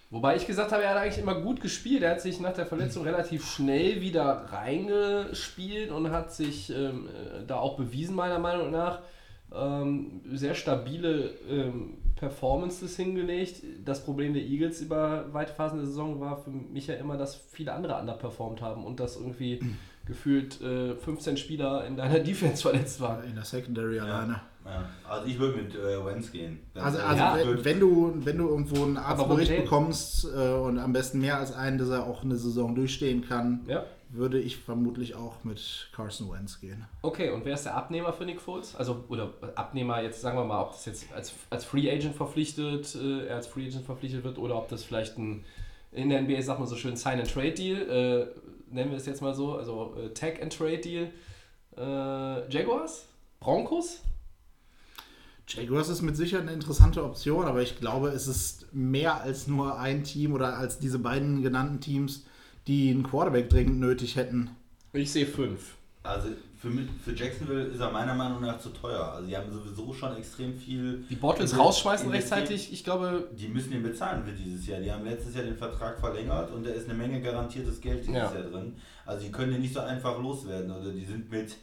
Wobei 0.10 0.38
ich 0.38 0.48
gesagt 0.48 0.72
habe, 0.72 0.84
er 0.84 0.92
hat 0.92 0.98
eigentlich 0.98 1.18
immer 1.18 1.42
gut 1.42 1.60
gespielt. 1.60 2.02
Er 2.02 2.12
hat 2.12 2.22
sich 2.22 2.40
nach 2.40 2.54
der 2.54 2.66
Verletzung 2.66 3.04
relativ 3.04 3.46
schnell 3.46 4.00
wieder 4.00 4.46
reingespielt 4.52 5.92
und 5.92 6.12
hat 6.12 6.32
sich 6.34 6.70
ähm, 6.70 7.08
äh, 7.10 7.46
da 7.46 7.58
auch 7.58 7.76
bewiesen, 7.76 8.16
meiner 8.16 8.40
Meinung 8.40 8.72
nach. 8.72 9.02
Ähm, 9.54 10.22
sehr 10.32 10.56
stabile 10.56 11.32
ähm, 11.50 11.98
Performances 12.16 12.96
hingelegt. 12.96 13.64
Das 13.84 14.04
Problem 14.04 14.34
der 14.34 14.44
Eagles 14.44 14.80
über 14.80 15.34
weite 15.34 15.54
Phasen 15.54 15.80
der 15.80 15.88
Saison 15.88 16.22
war 16.22 16.38
für 16.38 16.52
mich 16.52 16.88
ja 16.88 16.96
immer, 16.96 17.18
dass 17.18 17.36
viele 17.36 17.74
andere 17.74 18.00
underperformed 18.00 18.62
haben 18.62 18.86
und 18.86 19.02
dass 19.02 19.18
irgendwie 19.18 19.60
gefühlt 20.06 20.62
äh, 20.62 20.96
15 20.96 21.36
Spieler 21.36 21.86
in 21.86 21.98
deiner 21.98 22.20
Defense 22.22 22.62
verletzt 22.62 23.02
waren. 23.02 23.26
In 23.26 23.36
der 23.36 23.44
Secondary 23.44 24.00
alleine. 24.00 24.40
Ja. 24.68 24.84
Also 25.10 25.28
ich 25.28 25.40
würde 25.40 25.62
mit 25.62 25.76
äh, 25.76 26.06
Wentz 26.06 26.32
gehen. 26.32 26.60
Also, 26.76 27.00
also 27.00 27.18
Ja. 27.18 27.38
Wenn, 27.38 27.64
wenn, 27.66 27.80
du, 27.80 28.14
wenn 28.18 28.38
du 28.38 28.50
irgendwo 28.50 28.84
einen 28.84 28.98
Arztbericht 28.98 29.56
bekommst 29.56 30.26
äh, 30.26 30.54
und 30.54 30.78
am 30.78 30.92
besten 30.94 31.20
mehr 31.22 31.38
als 31.38 31.54
einen, 31.54 31.78
dass 31.78 31.90
er 31.90 32.06
auch 32.06 32.24
eine 32.24 32.36
Saison 32.36 32.76
durchstehen 32.76 33.26
kann, 33.28 33.62
Ja. 33.68 33.86
würde 34.10 34.40
ich 34.40 34.58
vermutlich 34.58 35.16
auch 35.16 35.44
mit 35.44 35.90
Carson 35.96 36.32
Wentz 36.32 36.60
gehen. 36.60 36.86
Okay, 37.02 37.30
und 37.30 37.46
wer 37.46 37.54
ist 37.54 37.66
der 37.66 37.76
Abnehmer 37.76 38.12
für 38.14 38.26
Nick 38.26 38.42
Foles? 38.42 38.76
Also, 38.76 39.04
oder 39.10 39.30
Abnehmer, 39.56 40.02
jetzt 40.02 40.22
sagen 40.22 40.38
wir 40.38 40.44
mal, 40.46 40.62
ob 40.62 40.72
das 40.72 40.86
jetzt 40.86 41.06
als, 41.14 41.34
als 41.50 41.64
Free 41.66 41.90
Agent 41.90 42.16
verpflichtet, 42.16 42.94
äh, 42.96 43.28
er 43.28 43.38
als 43.38 43.48
Free 43.48 43.68
Agent 43.68 43.86
verpflichtet 43.86 44.24
wird 44.24 44.38
oder 44.38 44.56
ob 44.58 44.68
das 44.70 44.84
vielleicht 44.84 45.18
ein, 45.18 45.46
in 45.94 46.10
der 46.10 46.22
NBA 46.22 46.42
sagt 46.42 46.60
man 46.60 46.68
so 46.68 46.76
schön 46.76 46.96
Sign-and-Trade-Deal, 46.98 47.82
äh, 47.90 48.74
nennen 48.74 48.92
wir 48.92 48.98
es 48.98 49.06
jetzt 49.06 49.22
mal 49.22 49.34
so, 49.34 49.56
also 49.56 49.96
äh, 49.98 50.10
Tag-and-Trade-Deal. 50.14 51.08
Äh, 51.78 52.50
Jaguars? 52.52 53.06
Broncos? 53.40 54.02
Jaguars 55.48 55.88
ist 55.90 56.02
mit 56.02 56.18
Sicherheit 56.18 56.44
eine 56.44 56.54
interessante 56.54 57.04
Option, 57.04 57.46
aber 57.46 57.62
ich 57.62 57.80
glaube, 57.80 58.10
es 58.10 58.28
ist 58.28 58.68
mehr 58.74 59.22
als 59.22 59.48
nur 59.48 59.80
ein 59.80 60.04
Team 60.04 60.34
oder 60.34 60.58
als 60.58 60.78
diese 60.80 61.00
beiden 61.00 61.42
genannten 61.42 61.80
Teams, 61.80 62.26
die 62.68 62.90
einen 62.92 63.04
Quarterback 63.04 63.50
dringend 63.50 63.80
nötig 63.80 64.18
hätten. 64.18 64.50
Ich 64.92 65.12
sehe 65.12 65.26
fünf. 65.26 65.76
Also 66.04 66.30
für, 66.58 66.70
mich- 66.70 66.90
für 67.04 67.14
Jacksonville 67.14 67.66
ist 67.66 67.80
er 67.80 67.92
meiner 67.92 68.14
Meinung 68.14 68.42
nach 68.42 68.60
zu 68.60 68.70
teuer. 68.70 69.12
Also 69.14 69.28
die 69.28 69.38
haben 69.38 69.52
sowieso 69.52 69.94
schon 69.94 70.16
extrem 70.18 70.58
viel. 70.58 71.04
Die 71.10 71.16
Bottles 71.16 71.58
rausschmeißen 71.58 72.10
rechtzeitig, 72.10 72.72
ich 72.74 72.84
glaube, 72.84 73.30
Die 73.38 73.48
müssen 73.48 73.72
ihn 73.74 73.84
bezahlen 73.84 74.24
für 74.26 74.32
dieses 74.34 74.66
Jahr. 74.68 74.80
Die 74.82 74.92
haben 74.92 75.06
letztes 75.06 75.36
Jahr 75.36 75.44
den 75.46 75.58
Vertrag 75.58 76.00
verlängert 76.00 76.52
und 76.52 76.66
da 76.66 76.72
ist 76.72 76.90
eine 76.90 76.98
Menge 76.98 77.22
garantiertes 77.22 77.80
Geld 77.80 78.02
dieses 78.02 78.16
Ja. 78.16 78.34
Jahr 78.34 78.44
drin. 78.44 78.74
Also 79.06 79.26
die 79.26 79.32
können 79.32 79.52
den 79.54 79.62
nicht 79.62 79.74
so 79.74 79.80
einfach 79.82 80.20
loswerden. 80.22 80.72
Oder 80.72 80.92
die 80.92 81.06
sind 81.06 81.30
mit 81.32 81.56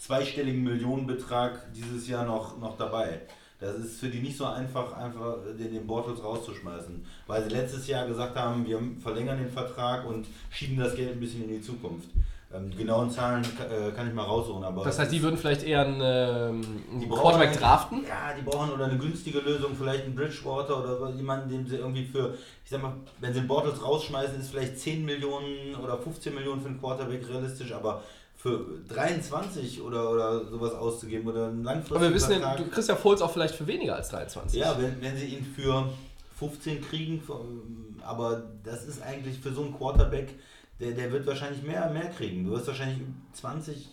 zweistelligen 0.00 0.64
Millionenbetrag 0.64 1.72
dieses 1.74 2.08
Jahr 2.08 2.24
noch, 2.24 2.58
noch 2.58 2.76
dabei. 2.76 3.20
Das 3.60 3.76
ist 3.76 4.00
für 4.00 4.08
die 4.08 4.20
nicht 4.20 4.38
so 4.38 4.46
einfach, 4.46 4.94
einfach 4.94 5.36
den, 5.58 5.74
den 5.74 5.86
Bortles 5.86 6.24
rauszuschmeißen. 6.24 7.04
Weil 7.26 7.44
sie 7.44 7.50
letztes 7.50 7.86
Jahr 7.86 8.06
gesagt 8.06 8.34
haben, 8.34 8.66
wir 8.66 8.80
verlängern 9.00 9.38
den 9.38 9.50
Vertrag 9.50 10.06
und 10.06 10.26
schieben 10.48 10.78
das 10.78 10.96
Geld 10.96 11.12
ein 11.12 11.20
bisschen 11.20 11.44
in 11.44 11.50
die 11.50 11.60
Zukunft. 11.60 12.08
Ähm, 12.52 12.68
die 12.68 12.78
genauen 12.78 13.08
Zahlen 13.08 13.44
äh, 13.44 13.92
kann 13.92 14.08
ich 14.08 14.14
mal 14.14 14.24
raussuchen, 14.24 14.64
aber. 14.64 14.82
das 14.82 14.98
heißt, 14.98 15.12
die 15.12 15.22
würden 15.22 15.36
vielleicht 15.36 15.62
eher 15.62 15.82
einen, 15.82 16.00
ähm, 16.02 17.08
Quarterback 17.08 17.56
draften. 17.56 18.04
Ja, 18.08 18.34
die 18.36 18.42
brauchen 18.42 18.72
oder 18.72 18.86
eine 18.86 18.98
günstige 18.98 19.38
Lösung, 19.38 19.76
vielleicht 19.76 20.04
einen 20.04 20.16
Bridgewater 20.16 20.82
oder 20.82 21.10
jemanden, 21.10 21.48
den 21.48 21.64
sie 21.64 21.76
irgendwie 21.76 22.04
für, 22.04 22.34
ich 22.64 22.70
sag 22.70 22.82
mal, 22.82 22.94
wenn 23.20 23.32
sie 23.32 23.40
den 23.40 23.46
Bortles 23.46 23.80
rausschmeißen, 23.84 24.40
ist 24.40 24.50
vielleicht 24.50 24.80
10 24.80 25.04
Millionen 25.04 25.76
oder 25.76 25.96
15 25.96 26.34
Millionen 26.34 26.60
für 26.60 26.68
einen 26.68 26.80
Quarterback 26.80 27.28
realistisch, 27.28 27.72
aber 27.72 28.02
für 28.36 28.64
23 28.88 29.82
oder, 29.82 30.10
oder 30.10 30.44
sowas 30.46 30.72
auszugeben 30.72 31.28
oder 31.28 31.48
einen 31.48 31.62
langfristigen 31.62 31.96
Aber 31.98 32.08
wir 32.08 32.14
wissen, 32.14 32.32
ja, 32.32 32.38
Vertrag, 32.38 32.56
du 32.56 32.64
kriegst 32.68 32.88
ja 32.88 32.96
Foles 32.96 33.22
auch 33.22 33.30
vielleicht 33.30 33.54
für 33.54 33.66
weniger 33.68 33.94
als 33.94 34.08
23. 34.08 34.58
ja, 34.58 34.76
wenn, 34.76 35.00
wenn 35.00 35.16
sie 35.16 35.26
ihn 35.26 35.44
für 35.44 35.88
15 36.40 36.80
kriegen, 36.80 37.22
aber 38.02 38.42
das 38.64 38.86
ist 38.86 39.02
eigentlich 39.02 39.38
für 39.38 39.52
so 39.52 39.62
einen 39.62 39.76
Quarterback, 39.76 40.30
der, 40.80 40.92
der 40.92 41.12
wird 41.12 41.26
wahrscheinlich 41.26 41.62
mehr, 41.62 41.90
mehr 41.90 42.08
kriegen. 42.10 42.44
Du 42.44 42.52
wirst 42.52 42.66
wahrscheinlich 42.66 42.98
20 43.34 43.88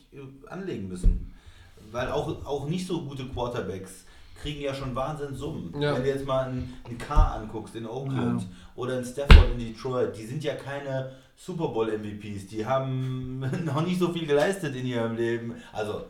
anlegen 0.47 0.87
müssen. 0.87 1.33
Weil 1.91 2.09
auch, 2.09 2.45
auch 2.45 2.67
nicht 2.67 2.87
so 2.87 3.03
gute 3.03 3.25
Quarterbacks 3.25 4.05
kriegen 4.41 4.61
ja 4.61 4.73
schon 4.73 4.95
Wahnsinnssummen. 4.95 5.81
Ja. 5.81 5.95
Wenn 5.95 6.03
du 6.03 6.09
jetzt 6.09 6.25
mal 6.25 6.45
einen, 6.45 6.73
einen 6.85 6.97
Carr 6.97 7.35
anguckst 7.35 7.75
in 7.75 7.85
Oakland 7.85 8.45
oder 8.75 8.95
einen 8.95 9.05
Stafford 9.05 9.51
in 9.53 9.59
Detroit, 9.59 10.15
die 10.17 10.25
sind 10.25 10.43
ja 10.43 10.55
keine 10.55 11.11
Super 11.35 11.67
Bowl 11.69 11.87
MVPs. 11.87 12.47
Die 12.47 12.65
haben 12.65 13.39
noch 13.65 13.85
nicht 13.85 13.99
so 13.99 14.11
viel 14.11 14.25
geleistet 14.25 14.75
in 14.75 14.85
ihrem 14.85 15.15
Leben. 15.15 15.55
Also, 15.73 16.05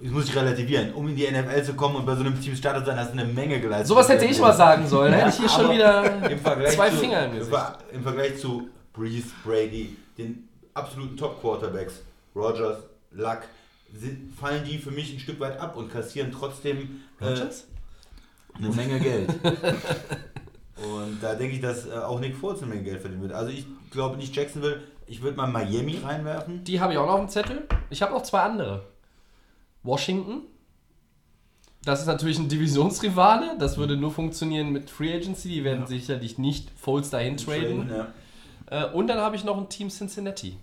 ich 0.00 0.10
muss 0.10 0.28
ich 0.28 0.36
relativieren. 0.36 0.94
Um 0.94 1.08
in 1.08 1.16
die 1.16 1.30
NFL 1.30 1.62
zu 1.62 1.74
kommen 1.74 1.96
und 1.96 2.06
bei 2.06 2.14
so 2.14 2.20
einem 2.20 2.40
Team 2.40 2.56
Starter 2.56 2.80
zu 2.80 2.86
sein, 2.86 2.98
hast 2.98 3.12
du 3.14 3.18
eine 3.18 3.30
Menge 3.30 3.60
geleistet. 3.60 3.88
Sowas 3.88 4.08
hätte 4.08 4.24
ich 4.24 4.38
mal 4.40 4.54
sagen 4.54 4.86
sollen. 4.86 5.12
Hätte 5.12 5.28
ich 5.28 5.36
hier 5.36 5.48
schon 5.48 5.70
wieder 5.72 6.04
zwei 6.68 6.88
zu, 6.88 6.96
Finger 6.96 7.26
im 7.26 7.32
Gesicht. 7.32 7.58
Im 7.92 8.02
Vergleich 8.02 8.38
zu 8.38 8.68
Breeze, 8.92 9.28
Brady, 9.44 9.96
den 10.18 10.48
absoluten 10.74 11.16
Top-Quarterbacks, 11.16 12.02
Rogers, 12.34 12.78
Luck, 13.12 13.42
sind, 13.92 14.34
fallen 14.34 14.64
die 14.64 14.78
für 14.78 14.90
mich 14.90 15.12
ein 15.12 15.20
Stück 15.20 15.40
weit 15.40 15.58
ab 15.58 15.76
und 15.76 15.90
kassieren 15.90 16.30
trotzdem 16.32 17.02
äh, 17.20 17.34
eine 18.56 18.68
Menge 18.70 19.00
Geld. 19.00 19.28
und 20.76 21.18
da 21.20 21.34
denke 21.34 21.56
ich, 21.56 21.60
dass 21.60 21.86
äh, 21.86 21.92
auch 21.92 22.20
Nick 22.20 22.36
Foles 22.36 22.62
eine 22.62 22.70
Menge 22.70 22.84
Geld 22.84 23.00
verdienen 23.00 23.22
wird. 23.22 23.32
Also 23.32 23.50
ich 23.50 23.66
glaube 23.90 24.16
nicht 24.16 24.34
Jacksonville, 24.34 24.82
ich 25.06 25.22
würde 25.22 25.36
mal 25.36 25.48
Miami 25.48 25.98
reinwerfen. 26.02 26.62
Die 26.64 26.80
habe 26.80 26.92
ich 26.92 26.98
auch 26.98 27.06
noch 27.06 27.14
auf 27.14 27.20
dem 27.20 27.28
Zettel. 27.28 27.66
Ich 27.90 28.02
habe 28.02 28.12
noch 28.12 28.22
zwei 28.22 28.42
andere. 28.42 28.86
Washington. 29.82 30.42
Das 31.82 32.00
ist 32.00 32.06
natürlich 32.06 32.38
ein 32.38 32.48
Divisionsrivale. 32.48 33.56
Das 33.58 33.78
würde 33.78 33.96
nur 33.96 34.10
funktionieren 34.12 34.70
mit 34.70 34.90
Free 34.90 35.14
Agency. 35.14 35.48
Die 35.48 35.64
werden 35.64 35.86
sicherlich 35.86 36.38
nicht 36.38 36.70
Foles 36.78 37.10
dahin 37.10 37.38
traden. 37.38 37.88
Ja. 37.90 38.12
Äh, 38.70 38.86
und 38.86 39.06
dann 39.08 39.18
habe 39.18 39.36
ich 39.36 39.44
noch 39.44 39.56
ein 39.58 39.68
Team 39.68 39.88
Cincinnati. 39.90 40.56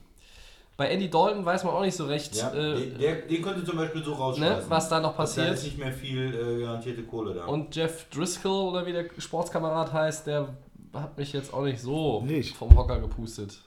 Bei 0.77 0.89
Andy 0.89 1.09
Dalton 1.09 1.43
weiß 1.43 1.63
man 1.63 1.73
auch 1.73 1.81
nicht 1.81 1.95
so 1.95 2.05
recht, 2.05 2.35
Ja, 2.35 2.53
äh, 2.53 2.75
den, 2.75 2.97
der, 2.99 3.15
den 3.23 3.41
könnte 3.41 3.63
zum 3.65 3.77
Beispiel 3.77 4.03
so 4.03 4.11
ne, 4.11 4.17
rausschmeißen. 4.17 4.69
was 4.69 4.89
da 4.89 4.99
noch 4.99 5.11
Da 5.13 5.17
passiert. 5.17 5.53
ist 5.55 5.63
nicht 5.63 5.77
mehr 5.79 5.91
viel 5.91 6.33
äh, 6.33 6.61
garantierte 6.61 7.01
Kohle 7.03 7.33
da. 7.33 7.45
Und 7.45 7.75
Jeff 7.75 8.07
Driscoll 8.09 8.69
oder 8.69 8.85
wie 8.85 8.93
der 8.93 9.05
Sportskamerad 9.17 9.91
heißt, 9.91 10.27
der 10.27 10.49
hat 10.93 11.17
mich 11.17 11.33
jetzt 11.33 11.51
auch 11.53 11.63
nicht 11.63 11.81
so 11.81 12.21
Nicht. 12.21 12.55
vom 12.55 12.75
Hocker 12.77 12.99
gepustet. 12.99 13.57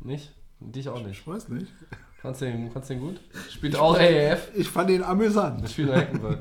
Nicht? 0.00 0.30
Dich 0.60 0.88
auch 0.88 1.00
nicht. 1.02 1.20
Ich 1.20 1.26
weiß 1.26 1.48
nicht. 1.50 1.66
Fandst 2.22 2.40
du 2.40 2.46
den, 2.46 2.70
fandst 2.70 2.88
du 2.88 2.94
den 2.94 3.02
gut? 3.02 3.20
Spielt 3.50 3.76
auch 3.76 3.98
AAF. 3.98 4.48
Ich 4.56 4.68
fand 4.70 4.88
ihn 4.88 5.02
amüsant. 5.02 5.62
Das 5.62 5.72
Spiel 5.72 5.88
in 5.88 5.94
Hackenberg. 5.94 6.38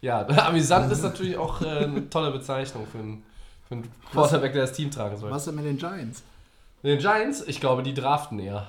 ja, 0.00 0.24
amüsant 0.46 0.92
ist 0.92 1.02
natürlich 1.02 1.36
auch 1.36 1.60
äh, 1.62 1.66
eine 1.84 2.08
tolle 2.08 2.30
Bezeichnung 2.30 2.86
für 2.86 2.98
einen, 2.98 3.24
für 3.66 3.74
einen 3.74 3.88
Quarterback, 4.12 4.52
der 4.52 4.62
das 4.62 4.72
Team 4.72 4.92
tragen 4.92 5.16
soll. 5.16 5.32
Was 5.32 5.46
denn 5.46 5.56
mit 5.56 5.64
den 5.64 5.76
Giants? 5.78 6.22
Den 6.82 6.98
Giants, 6.98 7.42
ich 7.46 7.60
glaube, 7.60 7.82
die 7.82 7.94
draften 7.94 8.38
eher. 8.38 8.68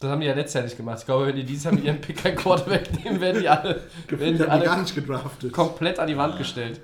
Das 0.00 0.10
haben 0.10 0.20
die 0.20 0.26
ja 0.26 0.34
letztes 0.34 0.54
Jahr 0.54 0.64
nicht 0.64 0.76
gemacht. 0.76 0.98
Ich 1.00 1.06
glaube, 1.06 1.26
wenn 1.26 1.36
die 1.36 1.44
dieses 1.44 1.64
Jahr 1.64 1.74
mit 1.74 1.84
ihrem 1.84 2.00
Pick 2.00 2.16
kein 2.16 2.34
Quarterback 2.36 3.04
nehmen, 3.04 3.20
werden 3.20 3.42
die 3.42 3.48
alle, 3.48 3.82
werden 4.08 4.32
die 4.32 4.32
die 4.32 4.38
gar 4.38 4.50
alle 4.50 4.82
nicht 4.82 4.94
gedraftet. 4.94 5.52
komplett 5.52 5.98
an 5.98 6.08
die 6.08 6.16
Wand 6.16 6.38
gestellt. 6.38 6.80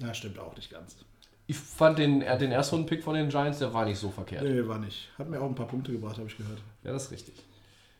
Ja, 0.00 0.12
stimmt 0.14 0.38
auch 0.38 0.56
nicht 0.56 0.70
ganz. 0.70 0.96
Ich 1.46 1.56
fand 1.56 1.98
den, 1.98 2.20
den 2.20 2.52
ersten 2.52 2.84
Pick 2.86 3.02
von 3.02 3.14
den 3.14 3.28
Giants, 3.30 3.58
der 3.58 3.72
war 3.72 3.84
nicht 3.84 3.98
so 3.98 4.10
verkehrt. 4.10 4.42
Nee, 4.42 4.66
war 4.66 4.78
nicht. 4.78 5.08
Hat 5.18 5.28
mir 5.28 5.40
auch 5.40 5.46
ein 5.46 5.54
paar 5.54 5.66
Punkte 5.66 5.92
gebracht, 5.92 6.18
habe 6.18 6.28
ich 6.28 6.36
gehört. 6.36 6.58
Ja, 6.84 6.92
das 6.92 7.04
ist 7.04 7.12
richtig. 7.12 7.34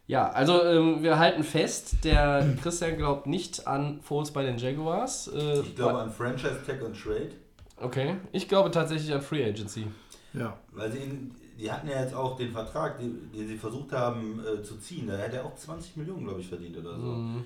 Ja, 0.07 0.31
also 0.31 0.63
ähm, 0.65 1.03
wir 1.03 1.19
halten 1.19 1.43
fest, 1.45 2.03
der 2.03 2.57
Christian 2.63 2.97
glaubt 2.97 3.27
nicht 3.27 3.67
an 3.67 4.01
Foles 4.03 4.31
bei 4.31 4.43
den 4.43 4.57
Jaguars. 4.57 5.29
Äh, 5.29 5.61
ich 5.61 5.77
glaube 5.77 5.99
an 5.99 6.11
Franchise 6.11 6.61
Tag 6.67 6.83
und 6.83 6.99
Trade. 6.99 7.31
okay, 7.77 8.17
ich 8.33 8.49
glaube 8.49 8.71
tatsächlich 8.71 9.13
an 9.13 9.21
Free 9.21 9.45
Agency. 9.45 9.87
Ja. 10.35 10.59
Weil 10.73 10.93
sie 10.93 11.31
die 11.59 11.71
hatten 11.71 11.89
ja 11.89 12.01
jetzt 12.01 12.15
auch 12.15 12.37
den 12.37 12.53
Vertrag, 12.53 12.99
den, 12.99 13.33
den 13.33 13.49
sie 13.49 13.57
versucht 13.59 13.93
haben 13.93 14.41
äh, 14.47 14.63
zu 14.63 14.77
ziehen. 14.77 15.09
Da 15.09 15.17
hätte 15.17 15.39
er 15.39 15.45
auch 15.45 15.57
20 15.57 15.97
Millionen, 15.97 16.25
glaube 16.25 16.41
ich, 16.41 16.49
verdient 16.49 16.77
oder 16.77 16.95
so. 16.97 17.07
Mhm. 17.07 17.45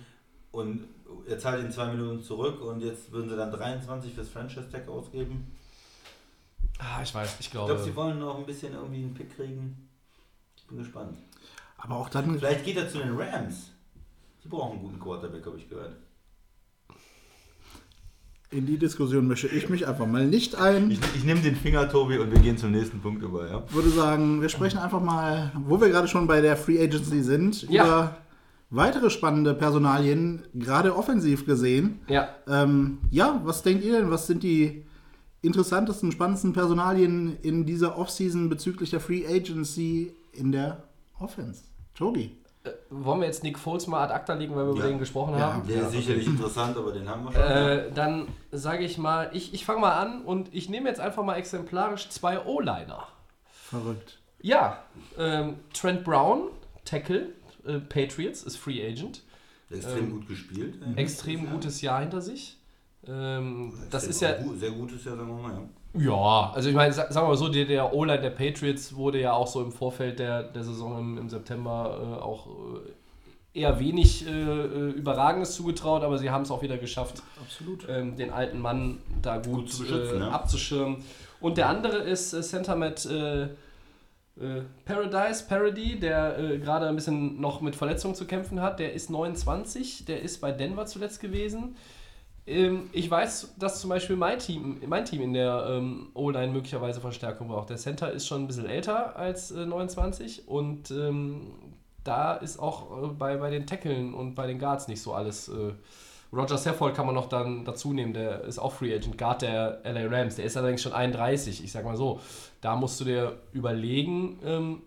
Und 0.51 0.85
er 1.27 1.39
zahlt 1.39 1.65
ihn 1.65 1.73
2 1.73 1.93
Millionen 1.93 2.23
zurück 2.23 2.61
und 2.61 2.81
jetzt 2.81 3.11
würden 3.11 3.31
sie 3.31 3.37
dann 3.37 3.51
23 3.51 4.13
fürs 4.13 4.29
Franchise 4.29 4.71
Tag 4.71 4.87
ausgeben. 4.87 5.51
Ah, 6.79 7.01
ich 7.03 7.15
weiß, 7.15 7.35
ich 7.35 7.47
Ich 7.47 7.51
glaube. 7.51 7.73
glaube, 7.73 7.85
sie 7.85 7.97
wollen 7.97 8.19
noch 8.19 8.39
ein 8.39 8.45
bisschen 8.45 8.75
irgendwie 8.75 8.99
einen 9.03 9.15
Pick 9.15 9.35
kriegen. 9.35 9.89
Ich 10.57 10.67
bin 10.67 10.79
gespannt. 10.79 11.17
Aber 11.79 11.97
auch 11.97 12.11
dann, 12.11 12.39
Vielleicht 12.39 12.65
geht 12.65 12.77
er 12.77 12.89
zu 12.89 12.99
den 12.99 13.17
Rams. 13.17 13.71
Die 14.45 14.49
brauchen 14.49 14.73
einen 14.73 14.83
guten 14.83 15.01
Quarterback, 15.01 15.47
habe 15.47 15.57
ich 15.57 15.69
gehört. 15.69 15.97
In 18.53 18.67
die 18.67 18.77
Diskussion 18.79 19.27
mische 19.27 19.49
ich 19.49 19.69
mich 19.69 19.87
einfach 19.89 20.07
mal 20.07 20.27
nicht 20.27 20.55
ein. 20.57 20.91
Ich, 20.91 21.01
ich 21.17 21.25
nehme 21.25 21.41
den 21.41 21.57
Finger, 21.57 21.89
Tobi, 21.89 22.19
und 22.19 22.31
wir 22.31 22.39
gehen 22.39 22.57
zum 22.59 22.71
nächsten 22.73 23.01
Punkt 23.01 23.23
über, 23.23 23.49
ja? 23.49 23.63
würde 23.71 23.89
sagen, 23.91 24.41
wir 24.43 24.49
sprechen 24.49 24.79
einfach 24.79 25.03
mal, 25.03 25.51
wo 25.67 25.81
wir 25.81 25.89
gerade 25.89 26.07
schon 26.09 26.27
bei 26.27 26.41
der 26.41 26.57
Free 26.57 26.83
Agency 26.83 27.23
sind, 27.23 27.63
Ja. 27.71 27.85
über 27.85 28.17
weitere 28.71 29.11
spannende 29.11 29.55
Personalien, 29.55 30.43
gerade 30.55 30.95
offensiv 30.97 31.47
gesehen. 31.47 32.01
ja, 32.09 32.29
Ähm, 32.49 32.99
ja, 33.11 33.41
was 33.45 33.63
denkt 33.63 33.85
ihr 33.85 33.99
denn? 33.99 34.11
Was 34.11 34.27
sind 34.27 34.43
die 34.43 34.85
interessantesten, 35.43 36.13
spannendsten 36.13 36.53
Personalien 36.53 37.37
in 37.43 37.67
dieser 37.67 37.99
Offseason 37.99 38.49
bezüglich 38.49 38.91
der 38.91 39.01
Free 39.01 39.27
Agency 39.27 40.13
in 40.33 40.53
der 40.53 40.85
Offense? 41.19 41.63
Tobi. 41.95 42.37
Wollen 42.91 43.21
wir 43.21 43.27
jetzt 43.27 43.43
Nick 43.43 43.59
Foles 43.59 43.87
mal 43.87 44.05
ad 44.05 44.13
acta 44.15 44.35
legen, 44.35 44.55
weil 44.55 44.65
wir 44.67 44.73
über 44.73 44.81
Ja. 44.85 44.89
den 44.89 44.99
gesprochen 44.99 45.35
Ja. 45.35 45.55
haben? 45.55 45.67
Der 45.67 45.83
ist 45.83 45.93
sicherlich 45.93 46.27
interessant, 46.27 46.77
aber 46.77 46.93
den 46.93 47.09
haben 47.09 47.25
wir 47.25 47.33
schon. 47.33 47.43
Äh, 47.43 47.91
dann 47.93 48.29
sage 48.53 48.85
ich 48.85 48.99
mal, 48.99 49.31
ich, 49.33 49.53
ich 49.55 49.65
fange 49.65 49.81
mal 49.81 49.93
an 49.99 50.23
und 50.23 50.55
ich 50.55 50.69
nehme 50.69 50.89
jetzt 50.89 51.01
einfach 51.01 51.25
mal 51.25 51.35
exemplarisch 51.37 52.09
zwei 52.11 52.45
O-Liner. 52.45 53.07
Verrückt. 53.51 54.19
Ja, 54.41 54.83
ähm, 55.19 55.57
Trent 55.73 56.05
Brown, 56.05 56.49
Tackle, 56.85 57.31
äh, 57.67 57.79
Patriots, 57.79 58.43
ist 58.43 58.57
Free 58.57 58.85
Agent. 58.87 59.23
Extrem 59.71 60.11
gut 60.11 60.29
gespielt. 60.29 60.75
Extrem 60.97 61.49
gutes 61.51 61.81
Jahr 61.81 62.01
hinter 62.01 62.21
sich. 62.21 62.59
Ähm, 63.07 63.73
das 63.91 64.05
ist 64.07 64.21
ja, 64.21 64.35
Gut, 64.41 64.61
sehr 64.61 64.71
gutes 64.73 65.05
Jahr, 65.05 65.17
sagen 65.17 65.29
wir 65.29 65.43
mal. 65.43 65.53
Ja. 65.53 65.63
Ja, 65.95 66.53
also 66.55 66.69
ich 66.69 66.75
meine, 66.75 66.93
sa- 66.93 67.11
sagen 67.13 67.27
wir 67.27 67.31
mal 67.31 67.37
so, 67.37 67.49
der, 67.49 67.65
der 67.67 67.93
O-Line 67.95 68.21
der 68.23 68.31
Patriots 68.31 68.95
wurde 68.97 69.21
ja 69.21 69.33
auch 69.35 69.47
so 69.47 69.63
im 69.63 69.73
Vorfeld 69.73 70.19
der, 70.19 70.43
der 70.45 70.65
Saison 70.65 70.99
im, 70.99 71.19
im 71.19 71.29
September 71.29 72.19
äh, 72.19 72.23
auch 72.23 72.47
äh, 72.47 73.61
eher 73.61 73.79
wenig 73.79 74.27
äh, 74.27 74.31
äh, 74.31 74.91
Überragendes 74.93 75.55
zugetraut, 75.55 76.03
aber 76.03 76.17
sie 76.17 76.31
haben 76.31 76.43
es 76.43 76.51
auch 76.51 76.63
wieder 76.63 76.79
geschafft, 76.79 77.23
Absolut. 77.43 77.87
ähm, 77.89 78.17
den 78.17 78.31
alten 78.33 78.59
Mann 78.61 78.99
da 79.21 79.37
gut, 79.37 79.71
Gut 79.77 79.91
äh, 79.91 80.19
ne? 80.19 80.33
abzuschirmen. 80.33 81.05
Und 81.41 81.59
der 81.59 81.69
andere 81.69 81.99
ist 81.99 82.33
äh, 82.33 82.41
Center 82.41 82.75
Matt 82.77 83.05
äh, 83.05 83.43
äh, 83.43 84.63
Paradise, 84.87 85.45
Parody, 85.47 86.01
der 86.01 86.39
äh, 86.39 86.59
gerade 86.59 86.89
ein 86.89 86.95
bisschen 86.95 87.39
noch 87.39 87.61
mit 87.61 87.77
Verletzungen 87.77 88.15
zu 88.15 88.25
kämpfen 88.27 88.63
hat. 88.63 88.79
Der 88.79 88.95
ist 88.95 89.11
29, 89.11 90.07
der 90.07 90.23
ist 90.23 90.41
bei 90.41 90.53
Denver 90.53 90.87
zuletzt 90.87 91.21
gewesen. 91.21 91.77
Ähm, 92.47 92.91
ich 92.93 93.11
weiß, 93.11 93.55
dass 93.59 93.81
zum 93.81 93.91
Beispiel 93.91 94.17
mein 94.17 94.39
Team, 94.39 94.81
mein 94.87 95.05
Team 95.05 95.23
in 95.23 95.33
der 95.33 95.67
ähm, 95.69 96.11
O-Line 96.15 96.53
möglicherweise 96.53 97.01
Verstärkung 97.01 97.49
braucht. 97.49 97.71
Der 97.71 97.77
Center 97.77 98.11
ist 98.11 98.27
schon 98.27 98.43
ein 98.43 98.47
bisschen 98.47 98.67
älter 98.67 99.17
als 99.17 99.51
äh, 99.53 99.65
29 99.65 100.49
und 100.49 100.91
ähm, 100.91 101.53
da 102.05 102.35
ist 102.35 102.59
auch 102.59 103.05
äh, 103.05 103.07
bei, 103.09 103.37
bei 103.37 103.51
den 103.51 103.67
Tackeln 103.67 104.13
und 104.13 104.35
bei 104.35 104.47
den 104.47 104.59
Guards 104.59 104.89
nicht 104.89 105.03
so 105.03 105.15
alles. 105.15 105.49
Äh, 105.49 105.73
Roger 106.33 106.57
Saffold 106.57 106.95
kann 106.95 107.05
man 107.05 107.15
noch 107.15 107.29
dann 107.29 107.65
dazu 107.65 107.93
nehmen, 107.93 108.15
der 108.15 108.45
ist 108.45 108.59
auch 108.59 108.73
Free 108.73 108.95
Agent 108.95 109.19
Guard 109.19 109.43
der 109.43 109.83
LA 109.85 110.07
Rams. 110.07 110.37
Der 110.37 110.47
ist 110.47 110.57
allerdings 110.57 110.83
schon 110.83 110.95
31. 110.95 111.63
Ich 111.63 111.71
sag 111.71 111.85
mal 111.85 111.97
so, 111.97 112.21
da 112.63 112.75
musst 112.75 112.99
du 113.01 113.05
dir 113.05 113.39
überlegen, 113.53 114.39
ähm, 114.43 114.83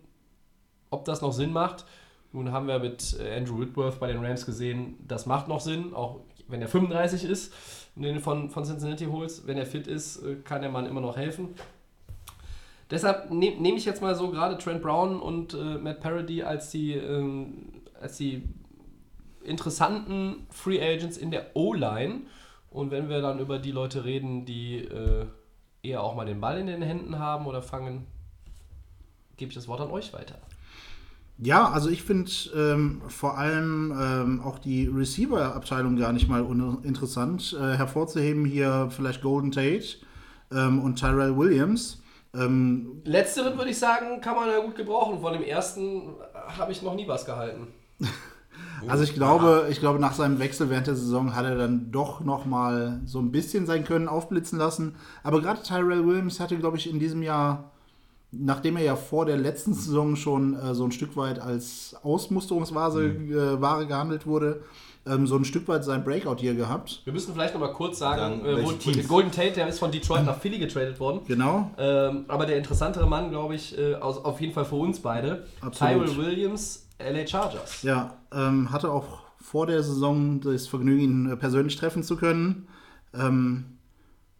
ob 0.90 1.04
das 1.04 1.22
noch 1.22 1.32
Sinn 1.32 1.52
macht. 1.52 1.86
Nun 2.32 2.50
haben 2.50 2.66
wir 2.66 2.80
mit 2.80 3.16
Andrew 3.34 3.60
Whitworth 3.60 4.00
bei 4.00 4.08
den 4.08 4.22
Rams 4.22 4.44
gesehen, 4.44 4.96
das 5.06 5.24
macht 5.24 5.46
noch 5.46 5.60
Sinn, 5.60 5.94
auch 5.94 6.20
wenn 6.48 6.62
er 6.62 6.68
35 6.68 7.24
ist 7.24 7.52
und 7.94 8.02
den 8.02 8.20
von, 8.20 8.50
von 8.50 8.64
Cincinnati 8.64 9.06
holst. 9.06 9.46
Wenn 9.46 9.58
er 9.58 9.66
fit 9.66 9.86
ist, 9.86 10.22
äh, 10.22 10.36
kann 10.36 10.62
der 10.62 10.70
Mann 10.70 10.86
immer 10.86 11.00
noch 11.00 11.16
helfen. 11.16 11.54
Deshalb 12.90 13.30
nehme 13.30 13.60
nehm 13.60 13.76
ich 13.76 13.84
jetzt 13.84 14.00
mal 14.00 14.14
so 14.14 14.30
gerade 14.30 14.58
Trent 14.58 14.80
Brown 14.80 15.20
und 15.20 15.54
äh, 15.54 15.78
Matt 15.78 16.00
Parody 16.00 16.42
als 16.42 16.70
die, 16.70 16.92
ähm, 16.92 17.82
als 18.00 18.16
die 18.16 18.42
interessanten 19.42 20.46
Free 20.50 20.80
Agents 20.80 21.16
in 21.16 21.30
der 21.30 21.50
O-Line. 21.54 22.22
Und 22.70 22.90
wenn 22.90 23.08
wir 23.08 23.20
dann 23.22 23.38
über 23.40 23.58
die 23.58 23.72
Leute 23.72 24.04
reden, 24.04 24.44
die 24.44 24.78
äh, 24.78 25.26
eher 25.82 26.02
auch 26.02 26.14
mal 26.14 26.26
den 26.26 26.40
Ball 26.40 26.58
in 26.58 26.66
den 26.66 26.82
Händen 26.82 27.18
haben 27.18 27.46
oder 27.46 27.62
fangen, 27.62 28.06
gebe 29.36 29.50
ich 29.50 29.54
das 29.54 29.68
Wort 29.68 29.80
an 29.80 29.90
euch 29.90 30.12
weiter. 30.12 30.36
Ja, 31.38 31.70
also 31.70 31.90
ich 31.90 32.02
finde 32.02 32.30
ähm, 32.54 33.02
vor 33.08 33.36
allem 33.36 33.92
ähm, 34.00 34.40
auch 34.40 34.58
die 34.58 34.86
Receiver-Abteilung 34.86 35.96
gar 35.96 36.12
nicht 36.12 36.28
mal 36.28 36.40
uninteressant. 36.42 37.54
Äh, 37.60 37.76
hervorzuheben 37.76 38.46
hier 38.46 38.88
vielleicht 38.90 39.20
Golden 39.20 39.52
Tate 39.52 39.98
ähm, 40.50 40.82
und 40.82 40.98
Tyrell 40.98 41.36
Williams. 41.36 42.02
Ähm, 42.34 43.02
Letzteren 43.04 43.56
würde 43.58 43.70
ich 43.70 43.78
sagen, 43.78 44.20
kann 44.20 44.34
man 44.34 44.48
ja 44.48 44.60
gut 44.60 44.76
gebrauchen. 44.76 45.20
Von 45.20 45.34
dem 45.34 45.42
ersten 45.42 46.14
habe 46.58 46.72
ich 46.72 46.82
noch 46.82 46.94
nie 46.94 47.06
was 47.06 47.26
gehalten. 47.26 47.68
also 48.88 49.04
ich 49.04 49.14
glaube, 49.14 49.66
ich 49.70 49.80
glaube, 49.80 49.98
nach 49.98 50.14
seinem 50.14 50.38
Wechsel 50.38 50.70
während 50.70 50.86
der 50.86 50.96
Saison 50.96 51.34
hat 51.34 51.44
er 51.44 51.56
dann 51.56 51.92
doch 51.92 52.20
noch 52.20 52.46
mal 52.46 53.00
so 53.04 53.18
ein 53.18 53.30
bisschen 53.30 53.66
sein 53.66 53.84
Können 53.84 54.08
aufblitzen 54.08 54.58
lassen. 54.58 54.96
Aber 55.22 55.42
gerade 55.42 55.62
Tyrell 55.62 56.06
Williams 56.06 56.40
hatte, 56.40 56.56
glaube 56.56 56.78
ich, 56.78 56.88
in 56.88 56.98
diesem 56.98 57.22
Jahr, 57.22 57.72
nachdem 58.38 58.76
er 58.76 58.84
ja 58.84 58.96
vor 58.96 59.26
der 59.26 59.36
letzten 59.36 59.74
Saison 59.74 60.16
schon 60.16 60.54
äh, 60.54 60.74
so 60.74 60.84
ein 60.84 60.92
Stück 60.92 61.16
weit 61.16 61.38
als 61.38 61.96
Ausmusterungsware 62.02 63.04
äh, 63.04 63.60
Ware 63.60 63.86
gehandelt 63.86 64.26
wurde, 64.26 64.62
ähm, 65.06 65.26
so 65.26 65.36
ein 65.36 65.44
Stück 65.44 65.68
weit 65.68 65.84
sein 65.84 66.04
Breakout 66.04 66.36
hier 66.38 66.54
gehabt. 66.54 67.02
Wir 67.04 67.12
müssen 67.12 67.32
vielleicht 67.32 67.54
noch 67.54 67.60
mal 67.60 67.72
kurz 67.72 67.98
sagen, 67.98 68.42
Sagen, 68.42 68.44
äh, 68.44 68.64
wo? 68.64 69.08
Golden 69.08 69.30
Tate, 69.30 69.52
der 69.52 69.68
ist 69.68 69.78
von 69.78 69.90
Detroit 69.90 70.24
nach 70.24 70.38
Philly 70.38 70.58
getradet 70.58 70.98
worden. 70.98 71.20
Genau. 71.26 71.70
Ähm, 71.78 72.24
aber 72.28 72.46
der 72.46 72.58
interessantere 72.58 73.06
Mann, 73.06 73.30
glaube 73.30 73.54
ich, 73.54 73.78
äh, 73.78 73.94
aus, 73.94 74.18
auf 74.18 74.40
jeden 74.40 74.52
Fall 74.52 74.64
für 74.64 74.76
uns 74.76 75.00
beide, 75.00 75.44
Absolut. 75.60 76.06
Tyrell 76.06 76.16
Williams, 76.16 76.86
LA 76.98 77.26
Chargers. 77.26 77.82
Ja, 77.82 78.14
ähm, 78.32 78.72
hatte 78.72 78.90
auch 78.90 79.20
vor 79.40 79.66
der 79.66 79.82
Saison 79.82 80.40
das 80.40 80.66
Vergnügen, 80.66 81.00
ihn 81.00 81.30
äh, 81.30 81.36
persönlich 81.36 81.76
treffen 81.76 82.02
zu 82.02 82.16
können. 82.16 82.66
Ähm, 83.14 83.75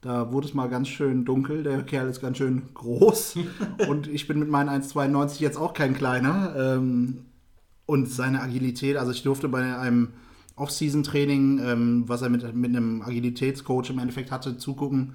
da 0.00 0.32
wurde 0.32 0.46
es 0.46 0.54
mal 0.54 0.68
ganz 0.68 0.88
schön 0.88 1.24
dunkel. 1.24 1.62
Der 1.62 1.82
Kerl 1.82 2.08
ist 2.08 2.20
ganz 2.20 2.38
schön 2.38 2.62
groß. 2.74 3.38
und 3.88 4.06
ich 4.06 4.28
bin 4.28 4.38
mit 4.38 4.48
meinen 4.48 4.68
1,92 4.68 5.40
jetzt 5.40 5.56
auch 5.56 5.74
kein 5.74 5.94
kleiner. 5.94 6.54
Ähm, 6.56 7.26
und 7.86 8.08
seine 8.08 8.42
Agilität, 8.42 8.96
also 8.96 9.12
ich 9.12 9.22
durfte 9.22 9.48
bei 9.48 9.76
einem 9.76 10.08
Off-Season-Training, 10.56 11.60
ähm, 11.62 12.04
was 12.06 12.22
er 12.22 12.30
mit, 12.30 12.54
mit 12.54 12.74
einem 12.74 13.02
Agilitätscoach 13.02 13.90
im 13.90 13.98
Endeffekt 13.98 14.30
hatte, 14.30 14.58
zugucken. 14.58 15.14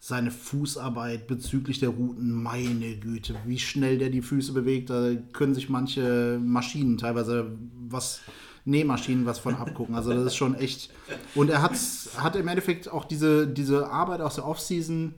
Seine 0.00 0.30
Fußarbeit 0.30 1.26
bezüglich 1.26 1.78
der 1.78 1.88
Routen, 1.88 2.30
meine 2.30 2.96
Güte, 2.96 3.36
wie 3.46 3.58
schnell 3.58 3.96
der 3.96 4.10
die 4.10 4.20
Füße 4.20 4.52
bewegt, 4.52 4.90
da 4.90 5.14
können 5.32 5.54
sich 5.54 5.70
manche 5.70 6.38
Maschinen, 6.44 6.98
teilweise 6.98 7.52
was 7.88 8.20
Nähmaschinen 8.64 9.26
was 9.26 9.38
von 9.38 9.54
abgucken. 9.54 9.94
Also 9.94 10.12
das 10.12 10.24
ist 10.24 10.36
schon 10.36 10.54
echt. 10.54 10.90
Und 11.34 11.50
er 11.50 11.62
hat, 11.62 11.72
hat 12.16 12.36
im 12.36 12.48
Endeffekt 12.48 12.90
auch 12.90 13.04
diese, 13.04 13.46
diese 13.46 13.90
Arbeit 13.90 14.20
aus 14.20 14.36
der 14.36 14.46
Offseason 14.46 15.14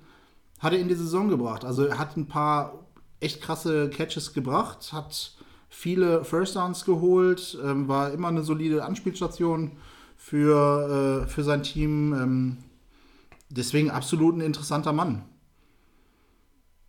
hat 0.58 0.72
er 0.72 0.78
in 0.78 0.88
die 0.88 0.94
Saison 0.94 1.28
gebracht. 1.28 1.64
Also 1.64 1.84
er 1.84 1.98
hat 1.98 2.16
ein 2.16 2.26
paar 2.26 2.86
echt 3.20 3.40
krasse 3.40 3.88
Catches 3.90 4.32
gebracht, 4.32 4.92
hat 4.92 5.36
viele 5.68 6.24
First 6.24 6.56
Downs 6.56 6.84
geholt, 6.84 7.58
ähm, 7.62 7.88
war 7.88 8.12
immer 8.12 8.28
eine 8.28 8.42
solide 8.42 8.84
Anspielstation 8.84 9.72
für, 10.16 11.24
äh, 11.24 11.28
für 11.28 11.44
sein 11.44 11.62
Team. 11.62 12.12
Ähm, 12.14 12.56
deswegen 13.48 13.90
absolut 13.90 14.36
ein 14.36 14.40
interessanter 14.40 14.92
Mann. 14.92 15.24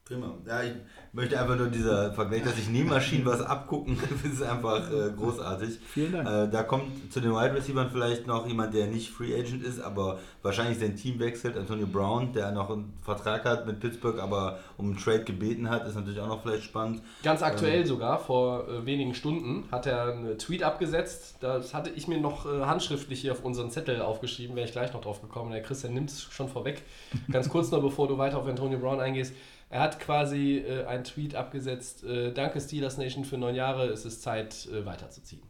Prima. 0.05 0.37
Ja, 0.45 0.63
ich 0.63 0.73
möchte 1.17 1.39
einfach 1.39 1.55
nur 1.55 1.67
dieser 1.67 2.13
Vergleich, 2.13 2.43
dass 2.43 2.55
sich 2.55 2.69
Nähmaschinen 2.69 3.25
was 3.25 3.41
abgucken, 3.41 3.97
das 4.23 4.31
ist 4.31 4.43
einfach 4.43 4.87
äh, 4.91 5.11
großartig. 5.17 5.79
Vielen 5.87 6.11
Dank. 6.11 6.29
Äh, 6.29 6.47
da 6.47 6.61
kommt 6.61 7.11
zu 7.11 7.19
den 7.19 7.31
Wide 7.31 7.55
Receivers 7.55 7.87
vielleicht 7.91 8.27
noch 8.27 8.45
jemand, 8.47 8.75
der 8.75 8.85
nicht 8.85 9.09
Free 9.09 9.33
Agent 9.33 9.63
ist, 9.63 9.81
aber 9.81 10.19
wahrscheinlich 10.43 10.77
sein 10.77 10.95
Team 10.95 11.19
wechselt. 11.19 11.57
Antonio 11.57 11.87
Brown, 11.87 12.33
der 12.33 12.51
noch 12.51 12.69
einen 12.69 12.93
Vertrag 13.01 13.45
hat 13.45 13.65
mit 13.65 13.79
Pittsburgh, 13.79 14.19
aber 14.19 14.59
um 14.77 14.89
einen 14.89 14.97
Trade 14.97 15.23
gebeten 15.23 15.67
hat, 15.71 15.87
ist 15.87 15.95
natürlich 15.95 16.19
auch 16.19 16.27
noch 16.27 16.43
vielleicht 16.43 16.65
spannend. 16.65 17.01
Ganz 17.23 17.41
aktuell 17.41 17.83
sogar, 17.87 18.19
vor 18.19 18.67
äh, 18.69 18.85
wenigen 18.85 19.15
Stunden, 19.15 19.63
hat 19.71 19.87
er 19.87 20.13
einen 20.13 20.37
Tweet 20.37 20.61
abgesetzt. 20.61 21.37
Das 21.39 21.73
hatte 21.73 21.89
ich 21.89 22.07
mir 22.07 22.19
noch 22.19 22.45
äh, 22.45 22.65
handschriftlich 22.65 23.21
hier 23.21 23.31
auf 23.31 23.43
unseren 23.43 23.71
Zettel 23.71 24.03
aufgeschrieben, 24.03 24.55
wäre 24.55 24.67
ich 24.67 24.71
gleich 24.71 24.93
noch 24.93 25.01
drauf 25.01 25.19
gekommen. 25.19 25.49
Der 25.49 25.63
Christian 25.63 25.95
nimmt 25.95 26.11
es 26.11 26.21
schon 26.21 26.47
vorweg. 26.47 26.83
Ganz 27.31 27.49
kurz 27.49 27.71
noch, 27.71 27.81
bevor 27.81 28.07
du 28.07 28.19
weiter 28.19 28.37
auf 28.37 28.45
Antonio 28.45 28.77
Brown 28.77 28.99
eingehst. 28.99 29.33
Er 29.69 29.81
hat 29.81 29.99
quasi 29.99 30.57
äh, 30.57 30.85
einen 30.85 31.03
Tweet 31.03 31.35
abgesetzt. 31.35 32.03
Äh, 32.03 32.31
Danke 32.33 32.61
Steelers 32.61 32.97
Nation 32.97 33.25
für 33.25 33.37
neun 33.37 33.55
Jahre, 33.55 33.87
es 33.87 34.05
ist 34.05 34.21
Zeit 34.21 34.67
äh, 34.71 34.85
weiterzuziehen. 34.85 35.41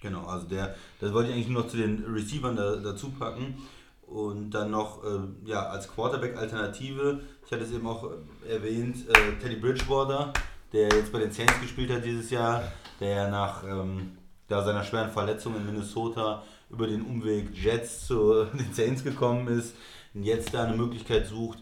Genau, 0.00 0.24
also 0.26 0.46
der, 0.46 0.74
das 1.00 1.12
wollte 1.12 1.30
ich 1.30 1.34
eigentlich 1.34 1.48
nur 1.48 1.62
noch 1.62 1.68
zu 1.68 1.76
den 1.76 2.04
Receivern 2.04 2.56
da, 2.56 2.76
dazu 2.76 3.10
packen. 3.10 3.58
Und 4.06 4.52
dann 4.52 4.70
noch 4.70 5.04
äh, 5.04 5.18
ja, 5.44 5.66
als 5.66 5.88
Quarterback-Alternative, 5.88 7.20
ich 7.44 7.52
hatte 7.52 7.64
es 7.64 7.72
eben 7.72 7.86
auch 7.86 8.10
äh, 8.10 8.54
erwähnt, 8.54 9.06
äh, 9.08 9.42
Teddy 9.42 9.56
Bridgewater, 9.56 10.32
der 10.72 10.88
jetzt 10.88 11.12
bei 11.12 11.18
den 11.18 11.30
Saints 11.30 11.60
gespielt 11.60 11.90
hat 11.90 12.04
dieses 12.04 12.30
Jahr, 12.30 12.72
der 13.00 13.28
nach 13.28 13.64
ähm, 13.64 14.16
da 14.48 14.64
seiner 14.64 14.82
schweren 14.82 15.10
Verletzung 15.10 15.56
in 15.56 15.66
Minnesota 15.66 16.42
über 16.70 16.86
den 16.86 17.02
Umweg 17.02 17.54
Jets 17.54 18.06
zu 18.06 18.44
den 18.54 18.72
Saints 18.72 19.04
gekommen 19.04 19.46
ist 19.48 19.74
und 20.14 20.22
jetzt 20.22 20.54
da 20.54 20.64
eine 20.64 20.76
Möglichkeit 20.76 21.26
sucht. 21.26 21.58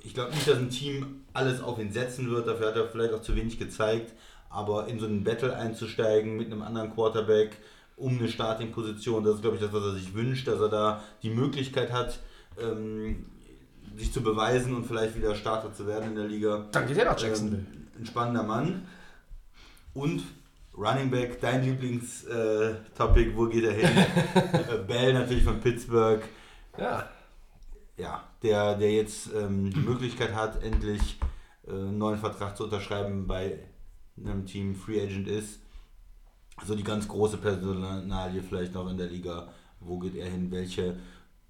Ich 0.00 0.14
glaube 0.14 0.30
nicht, 0.30 0.46
dass 0.46 0.58
ein 0.58 0.70
Team 0.70 1.24
alles 1.38 1.62
auf 1.62 1.78
ihn 1.78 1.92
setzen 1.92 2.30
wird, 2.30 2.46
dafür 2.46 2.68
hat 2.68 2.76
er 2.76 2.88
vielleicht 2.88 3.14
auch 3.14 3.22
zu 3.22 3.36
wenig 3.36 3.58
gezeigt, 3.58 4.12
aber 4.50 4.88
in 4.88 4.98
so 4.98 5.06
einen 5.06 5.24
Battle 5.24 5.56
einzusteigen 5.56 6.36
mit 6.36 6.46
einem 6.46 6.62
anderen 6.62 6.92
Quarterback 6.92 7.56
um 7.96 8.18
eine 8.18 8.28
Starting-Position, 8.28 9.24
das 9.24 9.36
ist 9.36 9.40
glaube 9.42 9.56
ich 9.56 9.62
das, 9.62 9.72
was 9.72 9.84
er 9.84 9.92
sich 9.92 10.14
wünscht, 10.14 10.46
dass 10.46 10.60
er 10.60 10.68
da 10.68 11.02
die 11.22 11.30
Möglichkeit 11.30 11.92
hat, 11.92 12.20
ähm, 12.60 13.26
sich 13.96 14.12
zu 14.12 14.22
beweisen 14.22 14.74
und 14.74 14.86
vielleicht 14.86 15.16
wieder 15.16 15.34
Starter 15.34 15.72
zu 15.72 15.86
werden 15.86 16.10
in 16.10 16.14
der 16.14 16.26
Liga. 16.26 16.66
Dann 16.72 16.86
geht 16.86 16.98
er 16.98 17.06
nach 17.06 17.20
Jacksonville. 17.20 17.62
Ähm, 17.62 17.88
ein 17.98 18.06
spannender 18.06 18.42
Mann. 18.42 18.86
Und 19.94 20.22
Running 20.76 21.10
Back, 21.10 21.40
dein 21.40 21.64
Lieblingstopic, 21.64 23.34
wo 23.34 23.46
geht 23.46 23.64
er 23.64 23.72
hin? 23.72 23.88
Äh, 24.34 24.78
Bell 24.86 25.12
natürlich 25.14 25.42
von 25.42 25.60
Pittsburgh. 25.60 26.22
Ja, 26.78 27.08
Ja, 27.96 28.27
der, 28.42 28.76
der 28.76 28.92
jetzt 28.92 29.30
ähm, 29.34 29.70
die 29.70 29.80
Möglichkeit 29.80 30.34
hat, 30.34 30.62
endlich 30.62 31.18
äh, 31.66 31.70
einen 31.72 31.98
neuen 31.98 32.18
Vertrag 32.18 32.56
zu 32.56 32.64
unterschreiben 32.64 33.26
bei 33.26 33.58
einem 34.16 34.46
Team 34.46 34.74
Free 34.74 35.00
Agent 35.02 35.28
ist. 35.28 35.60
so 36.64 36.74
die 36.74 36.82
ganz 36.84 37.06
große 37.06 37.38
Personalie 37.38 38.42
vielleicht 38.42 38.74
noch 38.74 38.90
in 38.90 38.96
der 38.96 39.06
Liga. 39.06 39.48
Wo 39.80 39.98
geht 39.98 40.16
er 40.16 40.26
hin? 40.28 40.50
Welche, 40.50 40.96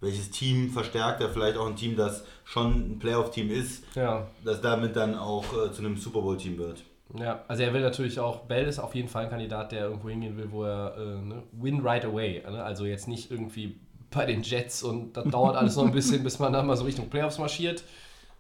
welches 0.01 0.30
Team 0.30 0.70
verstärkt 0.70 1.22
er? 1.22 1.30
Vielleicht 1.30 1.57
auch 1.57 1.66
ein 1.66 1.76
Team, 1.76 1.97
das 1.97 2.24
schon 2.45 2.93
ein 2.93 2.99
Playoff-Team 2.99 3.51
ist, 3.51 3.84
Ja. 3.97 4.26
das 4.45 4.61
damit 4.61 4.97
dann 4.97 5.14
auch 5.14 5.45
äh, 5.55 5.72
zu 5.72 5.80
einem 5.80 5.97
Super 5.97 6.20
Bowl-Team 6.20 6.59
wird. 6.59 6.84
Ja, 7.18 7.43
also 7.49 7.62
er 7.62 7.72
will 7.72 7.80
natürlich 7.80 8.20
auch, 8.20 8.41
Bell 8.41 8.66
ist 8.66 8.78
auf 8.78 8.95
jeden 8.95 9.09
Fall 9.09 9.24
ein 9.24 9.30
Kandidat, 9.30 9.72
der 9.72 9.84
irgendwo 9.86 10.11
hingehen 10.11 10.36
will, 10.36 10.51
wo 10.51 10.64
er 10.64 10.95
äh, 10.99 11.22
ne, 11.24 11.43
win 11.53 11.80
right 11.80 12.05
away. 12.05 12.43
Ne? 12.43 12.62
Also 12.62 12.84
jetzt 12.84 13.09
nicht 13.09 13.30
irgendwie 13.30 13.80
bei 14.11 14.26
den 14.26 14.42
Jets 14.42 14.82
und 14.82 15.16
das 15.16 15.24
dauert 15.24 15.56
alles 15.56 15.76
noch 15.76 15.84
ein 15.84 15.92
bisschen, 15.92 16.22
bis 16.22 16.38
man 16.38 16.52
dann 16.52 16.66
mal 16.66 16.76
so 16.76 16.84
Richtung 16.84 17.09
Playoffs 17.11 17.38
marschiert. 17.38 17.84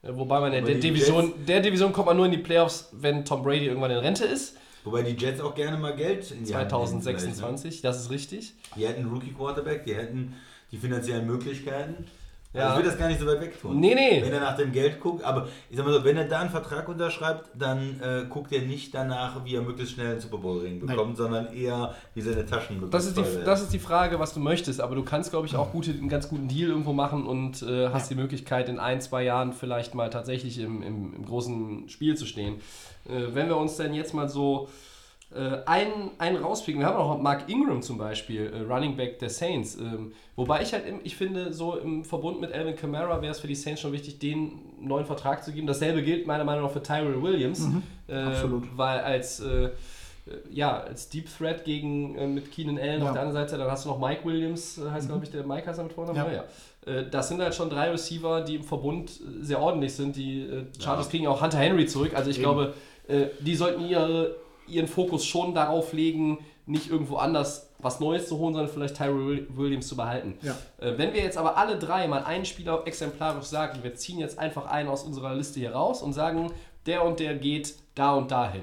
Äh, 0.02 0.08
wobei 0.12 0.40
man 0.40 0.52
in 0.52 0.64
der 0.64 0.76
Division, 0.76 1.32
der 1.46 1.60
Division 1.60 1.92
kommt 1.92 2.06
man 2.06 2.16
nur 2.16 2.26
in 2.26 2.32
die 2.32 2.38
Playoffs, 2.38 2.88
wenn 2.92 3.24
Tom 3.24 3.42
Brady 3.42 3.66
irgendwann 3.66 3.90
in 3.90 3.98
Rente 3.98 4.24
ist. 4.24 4.56
Wobei 4.84 5.02
die 5.02 5.16
Jets 5.22 5.40
auch 5.40 5.54
gerne 5.54 5.76
mal 5.76 5.94
Geld 5.94 6.30
in 6.30 6.44
die 6.44 6.54
Hand 6.54 6.70
nehmen 6.70 7.02
vielleicht, 7.02 7.16
ne? 7.16 7.34
2026, 7.34 7.82
das 7.82 8.00
ist 8.00 8.10
richtig. 8.10 8.54
Die 8.76 8.86
hätten 8.86 9.02
einen 9.02 9.10
Rookie-Quarterback, 9.10 9.84
die 9.84 9.94
hätten 9.94 10.34
die 10.72 10.78
finanziellen 10.78 11.26
Möglichkeiten. 11.26 12.06
Ja. 12.54 12.68
Also 12.68 12.78
ich 12.78 12.84
will 12.84 12.90
das 12.90 12.98
gar 12.98 13.08
nicht 13.08 13.20
so 13.20 13.26
weit 13.26 13.40
weg 13.42 13.60
tun. 13.60 13.78
Nee, 13.78 13.94
nee. 13.94 14.22
Wenn 14.22 14.32
er 14.32 14.40
nach 14.40 14.56
dem 14.56 14.72
Geld 14.72 15.00
guckt, 15.00 15.22
aber 15.22 15.48
ich 15.68 15.76
sag 15.76 15.84
mal 15.84 15.92
so, 15.92 16.02
wenn 16.02 16.16
er 16.16 16.24
da 16.24 16.40
einen 16.40 16.48
Vertrag 16.48 16.88
unterschreibt, 16.88 17.50
dann 17.54 18.00
äh, 18.00 18.24
guckt 18.28 18.52
er 18.52 18.62
nicht 18.62 18.94
danach, 18.94 19.44
wie 19.44 19.54
er 19.54 19.60
möglichst 19.60 19.94
schnell 19.94 20.12
einen 20.12 20.20
Super 20.20 20.38
Bowl-Ring 20.38 20.80
bekommt, 20.80 21.18
sondern 21.18 21.52
eher, 21.52 21.94
wie 22.14 22.22
seine 22.22 22.46
Taschen 22.46 22.90
Das 22.90 23.04
ist, 23.04 23.18
die, 23.18 23.22
voll 23.22 23.34
werden. 23.34 23.44
das 23.44 23.60
ist 23.62 23.72
die 23.74 23.78
Frage, 23.78 24.18
was 24.18 24.32
du 24.32 24.40
möchtest, 24.40 24.80
aber 24.80 24.94
du 24.94 25.02
kannst, 25.02 25.30
glaube 25.30 25.46
ich, 25.46 25.56
auch 25.56 25.72
gute, 25.72 25.90
einen 25.90 26.08
ganz 26.08 26.30
guten 26.30 26.48
Deal 26.48 26.70
irgendwo 26.70 26.94
machen 26.94 27.26
und 27.26 27.62
äh, 27.62 27.90
hast 27.90 28.10
die 28.10 28.14
Möglichkeit, 28.14 28.70
in 28.70 28.78
ein, 28.78 29.02
zwei 29.02 29.24
Jahren 29.24 29.52
vielleicht 29.52 29.94
mal 29.94 30.08
tatsächlich 30.08 30.58
im, 30.58 30.82
im, 30.82 31.14
im 31.14 31.26
großen 31.26 31.90
Spiel 31.90 32.16
zu 32.16 32.24
stehen. 32.24 32.60
Äh, 33.06 33.34
wenn 33.34 33.48
wir 33.48 33.58
uns 33.58 33.76
denn 33.76 33.92
jetzt 33.92 34.14
mal 34.14 34.28
so 34.28 34.68
äh, 35.34 35.58
einen, 35.66 36.10
einen 36.18 36.36
rauspicken, 36.36 36.80
wir 36.80 36.86
haben 36.86 36.96
auch 36.96 37.16
noch 37.16 37.22
Mark 37.22 37.48
Ingram 37.48 37.82
zum 37.82 37.98
Beispiel, 37.98 38.46
äh, 38.52 38.60
Running 38.72 38.96
Back 38.96 39.18
der 39.18 39.28
Saints. 39.30 39.76
Ähm, 39.76 40.12
wobei 40.36 40.62
ich 40.62 40.72
halt, 40.72 40.86
im, 40.86 41.00
ich 41.04 41.16
finde, 41.16 41.52
so 41.52 41.76
im 41.76 42.04
Verbund 42.04 42.40
mit 42.40 42.52
Alvin 42.52 42.76
Kamara 42.76 43.20
wäre 43.20 43.32
es 43.32 43.40
für 43.40 43.46
die 43.46 43.54
Saints 43.54 43.80
schon 43.82 43.92
wichtig, 43.92 44.18
den 44.18 44.52
neuen 44.80 45.04
Vertrag 45.04 45.44
zu 45.44 45.52
geben. 45.52 45.66
Dasselbe 45.66 46.02
gilt 46.02 46.26
meiner 46.26 46.44
Meinung 46.44 46.64
nach 46.64 46.70
für 46.72 46.82
Tyrell 46.82 47.22
Williams, 47.22 47.66
äh, 48.08 48.14
absolut. 48.14 48.64
weil 48.76 49.00
als 49.00 49.40
äh, 49.40 49.70
ja, 50.50 50.80
als 50.80 51.08
Deep 51.08 51.26
Threat 51.36 51.64
gegen 51.64 52.14
äh, 52.16 52.26
mit 52.26 52.50
Keenan 52.52 52.78
Allen 52.78 53.00
Ja. 53.00 53.06
auf 53.08 53.12
der 53.12 53.22
anderen 53.22 53.32
Seite, 53.46 53.56
dann 53.58 53.70
hast 53.70 53.84
du 53.86 53.88
noch 53.90 53.98
Mike 53.98 54.24
Williams, 54.26 54.76
äh, 54.78 54.90
heißt 54.90 55.08
glaube 55.08 55.24
ich, 55.24 55.30
der 55.30 55.46
Mike 55.46 55.66
heißt 55.66 55.78
er 55.78 55.84
mit 55.84 55.92
Vornamen, 55.94 56.16
Ja. 56.18 56.26
ja. 56.26 56.44
ja. 56.86 56.92
Äh, 57.00 57.08
das 57.10 57.28
sind 57.28 57.40
halt 57.40 57.54
schon 57.54 57.70
drei 57.70 57.90
Receiver, 57.90 58.42
die 58.42 58.56
im 58.56 58.62
Verbund 58.64 59.10
äh, 59.10 59.42
sehr 59.42 59.60
ordentlich 59.60 59.94
sind. 59.94 60.16
Die 60.16 60.42
äh, 60.42 60.64
Chargers 60.78 61.08
kriegen 61.08 61.26
auch 61.26 61.40
Hunter 61.42 61.58
Henry 61.58 61.86
zurück. 61.86 62.12
Also 62.14 62.28
ich 62.30 62.36
Eben. 62.38 62.44
glaube, 62.44 62.74
äh, 63.08 63.26
die 63.40 63.54
sollten 63.54 63.86
ihre, 63.86 64.36
ihren 64.70 64.88
Fokus 64.88 65.24
schon 65.24 65.54
darauf 65.54 65.92
legen, 65.92 66.38
nicht 66.66 66.90
irgendwo 66.90 67.16
anders 67.16 67.68
was 67.78 68.00
Neues 68.00 68.28
zu 68.28 68.38
holen, 68.38 68.54
sondern 68.54 68.72
vielleicht 68.72 68.96
Tyrell 68.96 69.46
Williams 69.50 69.86
zu 69.86 69.96
behalten. 69.96 70.34
Ja. 70.42 70.56
Äh, 70.78 70.98
wenn 70.98 71.14
wir 71.14 71.22
jetzt 71.22 71.38
aber 71.38 71.56
alle 71.56 71.78
drei 71.78 72.08
mal 72.08 72.24
einen 72.24 72.44
Spieler 72.44 72.82
exemplarisch 72.86 73.46
sagen, 73.46 73.82
wir 73.82 73.94
ziehen 73.94 74.18
jetzt 74.18 74.38
einfach 74.38 74.66
einen 74.66 74.88
aus 74.88 75.04
unserer 75.04 75.34
Liste 75.34 75.60
hier 75.60 75.72
raus 75.72 76.02
und 76.02 76.12
sagen, 76.12 76.50
der 76.86 77.04
und 77.04 77.20
der 77.20 77.36
geht 77.36 77.76
da 77.94 78.14
und 78.14 78.30
dahin. 78.30 78.62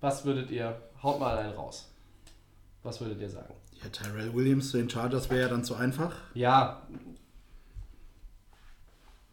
Was 0.00 0.24
würdet 0.24 0.50
ihr, 0.50 0.80
haut 1.02 1.20
mal 1.20 1.36
einen 1.38 1.52
raus. 1.52 1.90
Was 2.82 3.00
würdet 3.00 3.20
ihr 3.20 3.28
sagen? 3.30 3.52
Ja, 3.82 3.90
Tyrell 3.90 4.34
Williams 4.34 4.70
zu 4.70 4.78
den 4.78 4.88
Chargers 4.88 5.28
wäre 5.28 5.42
ja 5.42 5.48
dann 5.48 5.64
zu 5.64 5.74
einfach. 5.74 6.12
Ja, 6.34 6.82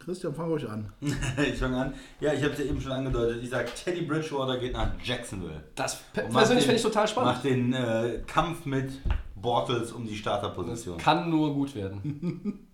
Christian, 0.03 0.33
fang 0.33 0.49
ruhig 0.49 0.67
an. 0.69 0.91
ich 1.01 1.55
fange 1.57 1.77
an. 1.77 1.93
Ja, 2.19 2.33
ich 2.33 2.43
habe 2.43 2.53
es 2.53 2.59
ja 2.59 2.65
eben 2.65 2.81
schon 2.81 2.91
angedeutet. 2.91 3.41
Ich 3.43 3.49
sage, 3.49 3.69
Teddy 3.73 4.01
Bridgewater 4.01 4.57
geht 4.57 4.73
nach 4.73 4.91
Jacksonville. 5.03 5.63
das 5.75 6.01
persönlich 6.13 6.65
finde 6.65 6.77
ich 6.77 6.83
total 6.83 7.07
spannend. 7.07 7.33
Macht 7.33 7.43
den 7.43 7.73
äh, 7.73 8.21
Kampf 8.27 8.65
mit 8.65 8.91
Bortles 9.35 9.91
um 9.91 10.03
die 10.03 10.11
Das 10.11 10.19
Starterposition. 10.19 10.97
kann 10.97 11.29
nur 11.29 11.53
gut 11.53 11.75
werden. 11.75 12.67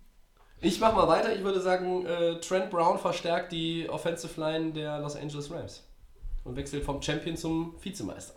Ich 0.62 0.78
mache 0.78 0.94
mal 0.94 1.08
weiter. 1.08 1.34
Ich 1.34 1.42
würde 1.42 1.58
sagen, 1.58 2.04
äh, 2.04 2.38
Trent 2.38 2.68
Brown 2.68 2.98
verstärkt 2.98 3.50
die 3.50 3.88
Offensive 3.88 4.38
Line 4.38 4.72
der 4.72 4.98
Los 4.98 5.16
Angeles 5.16 5.50
Rams 5.50 5.82
und 6.44 6.54
wechselt 6.54 6.84
vom 6.84 7.00
Champion 7.00 7.34
zum 7.34 7.74
Vizemeister. 7.82 8.34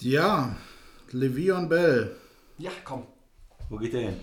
Ja, 0.00 0.56
Le'Veon 1.12 1.68
Bell. 1.68 2.16
Ja, 2.56 2.70
komm. 2.84 3.02
Wo 3.68 3.76
geht 3.76 3.92
der 3.92 4.00
hin? 4.00 4.16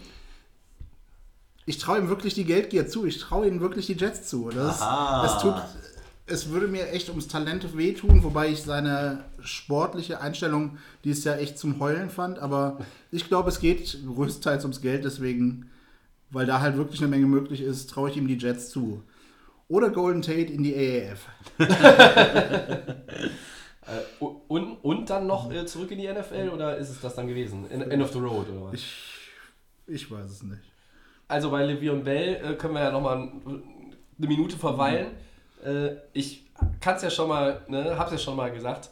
Ich 1.67 1.77
traue 1.79 1.99
ihm 1.99 2.07
wirklich 2.07 2.33
die 2.33 2.45
Geldgier 2.45 2.87
zu. 2.87 3.05
Ich 3.05 3.19
traue 3.19 3.45
ihm 3.45 3.59
wirklich 3.59 3.87
die 3.87 3.93
Jets 3.93 4.29
zu. 4.29 4.49
Das, 4.49 4.81
es, 5.25 5.41
tut, 5.41 5.53
es 6.25 6.49
würde 6.49 6.69
mir 6.69 6.91
echt 6.91 7.09
ums 7.09 7.27
Talent 7.27 7.77
wehtun, 7.77 8.23
wobei 8.23 8.47
ich 8.47 8.63
seine 8.63 9.25
sportliche 9.41 10.21
Einstellung 10.21 10.77
dieses 11.03 11.25
Jahr 11.25 11.39
echt 11.39 11.59
zum 11.59 11.81
Heulen 11.81 12.09
fand. 12.09 12.39
Aber 12.39 12.79
ich 13.11 13.27
glaube, 13.27 13.49
es 13.49 13.59
geht 13.59 13.99
größtenteils 14.07 14.63
ums 14.63 14.79
Geld. 14.79 15.03
Deswegen, 15.03 15.69
weil 16.29 16.45
da 16.45 16.61
halt 16.61 16.77
wirklich 16.77 17.01
eine 17.01 17.09
Menge 17.09 17.25
möglich 17.25 17.59
ist, 17.59 17.89
traue 17.89 18.09
ich 18.11 18.15
ihm 18.15 18.29
die 18.29 18.37
Jets 18.37 18.69
zu. 18.69 19.03
Oder 19.67 19.89
Golden 19.89 20.21
Tate 20.21 20.53
in 20.53 20.63
die 20.63 20.73
AAF. 20.73 21.27
Äh, 23.87 24.01
und, 24.19 24.73
und 24.83 25.09
dann 25.09 25.27
noch 25.27 25.49
äh, 25.49 25.65
zurück 25.65 25.91
in 25.91 25.99
die 25.99 26.11
NFL 26.11 26.49
oder 26.49 26.75
ist 26.75 26.89
es 26.89 26.99
das 26.99 27.15
dann 27.15 27.25
gewesen? 27.25 27.69
In, 27.69 27.81
end 27.81 28.03
of 28.03 28.11
the 28.11 28.19
road 28.19 28.49
oder 28.49 28.65
was? 28.65 28.73
Ich, 28.73 28.93
ich 29.87 30.11
weiß 30.11 30.29
es 30.29 30.43
nicht. 30.43 30.59
Also 31.27 31.51
bei 31.51 31.65
Le'Veon 31.65 32.03
Bell 32.03 32.35
äh, 32.35 32.53
können 32.55 32.73
wir 32.73 32.83
ja 32.83 32.91
nochmal 32.91 33.17
eine 33.17 34.27
Minute 34.27 34.57
verweilen. 34.57 35.07
Äh, 35.65 35.95
ich 36.13 36.45
kann 36.79 36.95
es 36.95 37.01
ja 37.01 37.09
schon 37.09 37.27
mal, 37.27 37.61
ne, 37.67 37.97
hab's 37.97 38.11
ja 38.11 38.17
schon 38.17 38.35
mal 38.35 38.51
gesagt, 38.51 38.89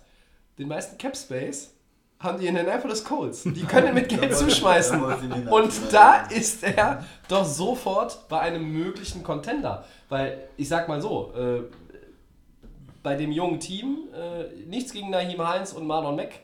den 0.58 0.68
meisten 0.68 0.98
Cap 0.98 1.16
Space 1.16 1.72
haben 2.20 2.40
die 2.40 2.48
Indianapolis 2.48 3.04
Colts. 3.04 3.44
Die 3.44 3.64
können 3.64 3.94
mit 3.94 4.10
Geld 4.10 4.36
zuschmeißen. 4.36 5.02
Und 5.50 5.74
da 5.92 6.28
ist 6.28 6.64
er 6.64 7.04
doch 7.28 7.46
sofort 7.46 8.28
bei 8.30 8.40
einem 8.40 8.72
möglichen 8.72 9.24
Contender. 9.24 9.86
Weil, 10.10 10.48
ich 10.58 10.68
sag 10.68 10.88
mal 10.88 11.02
so, 11.02 11.34
äh, 11.34 11.64
bei 13.04 13.16
dem 13.16 13.32
jungen 13.32 13.60
Team, 13.60 14.08
äh, 14.14 14.66
nichts 14.66 14.92
gegen 14.94 15.10
Naheem 15.10 15.46
Heinz 15.46 15.74
und 15.74 15.86
Marlon 15.86 16.16
Mack, 16.16 16.40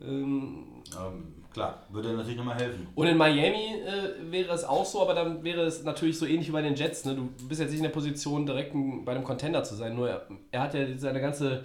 ähm, 0.00 0.82
Ähm, 0.96 1.37
klar, 1.58 1.82
würde 1.90 2.12
natürlich 2.12 2.36
nochmal 2.36 2.56
helfen. 2.56 2.86
und 2.94 3.06
in 3.06 3.16
Miami 3.16 3.74
äh, 3.84 4.30
wäre 4.32 4.52
es 4.54 4.64
auch 4.64 4.84
so, 4.84 5.02
aber 5.02 5.14
dann 5.14 5.42
wäre 5.42 5.62
es 5.62 5.82
natürlich 5.82 6.18
so 6.18 6.26
ähnlich 6.26 6.48
wie 6.48 6.52
bei 6.52 6.62
den 6.62 6.74
Jets. 6.74 7.04
Ne? 7.04 7.14
Du 7.14 7.28
bist 7.48 7.60
jetzt 7.60 7.70
nicht 7.70 7.78
in 7.78 7.84
der 7.84 7.90
Position, 7.90 8.46
direkt 8.46 8.74
ein, 8.74 9.04
bei 9.04 9.12
einem 9.12 9.24
Contender 9.24 9.64
zu 9.64 9.74
sein. 9.74 9.94
Nur 9.94 10.08
er, 10.08 10.26
er 10.50 10.62
hat 10.62 10.74
ja 10.74 10.86
seine 10.96 11.20
ganze 11.20 11.64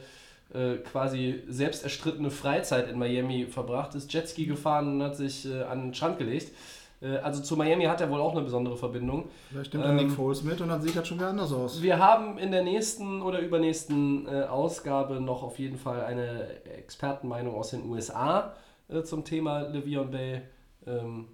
äh, 0.54 0.76
quasi 0.78 1.44
selbst 1.48 1.84
erstrittene 1.84 2.32
Freizeit 2.32 2.90
in 2.90 2.98
Miami 2.98 3.46
verbracht, 3.46 3.96
ist 3.96 4.12
Jetski 4.12 4.46
gefahren 4.46 4.88
und 4.88 5.04
hat 5.04 5.16
sich 5.16 5.46
äh, 5.46 5.64
an 5.64 5.82
den 5.82 5.94
Strand 5.94 6.18
gelegt. 6.18 6.52
Äh, 7.02 7.18
also 7.18 7.42
zu 7.42 7.56
Miami 7.56 7.86
hat 7.86 8.02
er 8.02 8.10
wohl 8.10 8.22
auch 8.22 8.32
eine 8.32 8.42
besondere 8.42 8.78
Verbindung. 8.78 9.26
Vielleicht 9.50 9.74
nimmt 9.74 9.86
er 9.86 9.94
Nick 9.94 10.06
Ähm, 10.06 10.12
Foles 10.12 10.44
mit 10.44 10.60
und 10.62 10.70
dann 10.70 10.82
sieht 10.82 10.96
das 10.96 11.08
schon 11.08 11.18
wieder 11.18 11.30
anders 11.30 11.52
aus. 11.54 11.82
Wir 11.82 12.00
haben 12.00 12.38
in 12.38 12.52
der 12.52 12.64
nächsten 12.64 13.22
oder 13.22 13.40
übernächsten 13.40 14.28
äh, 14.28 14.44
Ausgabe 14.44 15.22
noch 15.22 15.44
auf 15.44 15.60
jeden 15.60 15.78
Fall 15.78 16.04
eine 16.04 16.48
Expertenmeinung 16.78 17.56
aus 17.56 17.72
den 17.72 17.86
USA 17.90 18.54
äh, 18.90 19.04
zum 19.04 19.26
Thema 19.26 19.62
Le'Veon 19.62 20.06
Bell. 20.06 20.50
Ähm, 20.86 21.28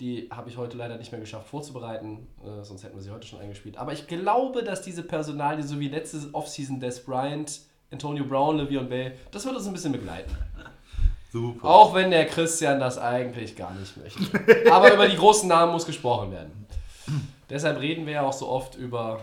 die 0.00 0.28
habe 0.30 0.50
ich 0.50 0.58
heute 0.58 0.76
leider 0.76 0.98
nicht 0.98 1.10
mehr 1.10 1.20
geschafft 1.20 1.48
vorzubereiten, 1.48 2.28
äh, 2.44 2.62
sonst 2.62 2.84
hätten 2.84 2.96
wir 2.96 3.02
sie 3.02 3.10
heute 3.10 3.26
schon 3.26 3.40
eingespielt. 3.40 3.78
Aber 3.78 3.92
ich 3.92 4.06
glaube, 4.06 4.62
dass 4.62 4.82
diese 4.82 5.02
Personalie, 5.02 5.62
so 5.62 5.80
wie 5.80 5.88
letzte 5.88 6.18
Offseason 6.32 6.80
Des 6.80 7.02
Bryant, 7.02 7.60
Antonio 7.90 8.24
Brown, 8.24 8.60
Le'Veon 8.60 8.88
Bell, 8.88 9.16
das 9.30 9.46
wird 9.46 9.56
uns 9.56 9.66
ein 9.66 9.72
bisschen 9.72 9.92
begleiten. 9.92 10.36
Super. 11.32 11.68
Auch 11.68 11.94
wenn 11.94 12.10
der 12.10 12.26
Christian 12.26 12.78
das 12.78 12.98
eigentlich 12.98 13.56
gar 13.56 13.74
nicht 13.74 13.96
möchte. 13.96 14.72
Aber 14.72 14.92
über 14.92 15.08
die 15.08 15.16
großen 15.16 15.48
Namen 15.48 15.72
muss 15.72 15.86
gesprochen 15.86 16.30
werden. 16.30 16.66
Deshalb 17.50 17.80
reden 17.80 18.06
wir 18.06 18.14
ja 18.14 18.22
auch 18.22 18.32
so 18.32 18.48
oft 18.48 18.76
über 18.76 19.20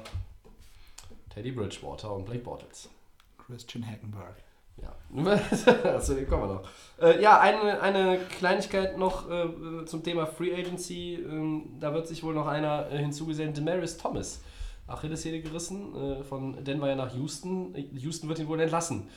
Teddy 1.33 1.51
Bridgewater 1.51 2.13
und 2.13 2.25
Blake 2.25 2.43
Bortles. 2.43 2.89
Christian 3.37 3.85
Hackenberg. 3.85 4.35
Ja, 4.81 4.95
den 5.13 6.27
kommen 6.27 6.43
wir 6.43 6.53
noch. 6.55 6.69
Äh, 6.99 7.21
ja, 7.21 7.39
eine, 7.39 7.81
eine 7.81 8.19
Kleinigkeit 8.37 8.97
noch 8.97 9.29
äh, 9.29 9.85
zum 9.85 10.03
Thema 10.03 10.25
Free 10.25 10.53
Agency. 10.53 11.15
Ähm, 11.15 11.77
da 11.79 11.93
wird 11.93 12.07
sich 12.07 12.23
wohl 12.23 12.33
noch 12.33 12.47
einer 12.47 12.89
äh, 12.91 12.97
hinzugesehen, 12.97 13.53
Demaris 13.53 13.97
Thomas. 13.97 14.41
Achillessehne 14.87 15.41
gerissen, 15.41 15.95
äh, 15.95 16.23
von 16.23 16.63
Denver 16.63 16.89
ja 16.89 16.95
nach 16.95 17.13
Houston. 17.15 17.73
Houston 17.93 18.27
wird 18.27 18.39
ihn 18.39 18.47
wohl 18.47 18.59
entlassen. 18.59 19.07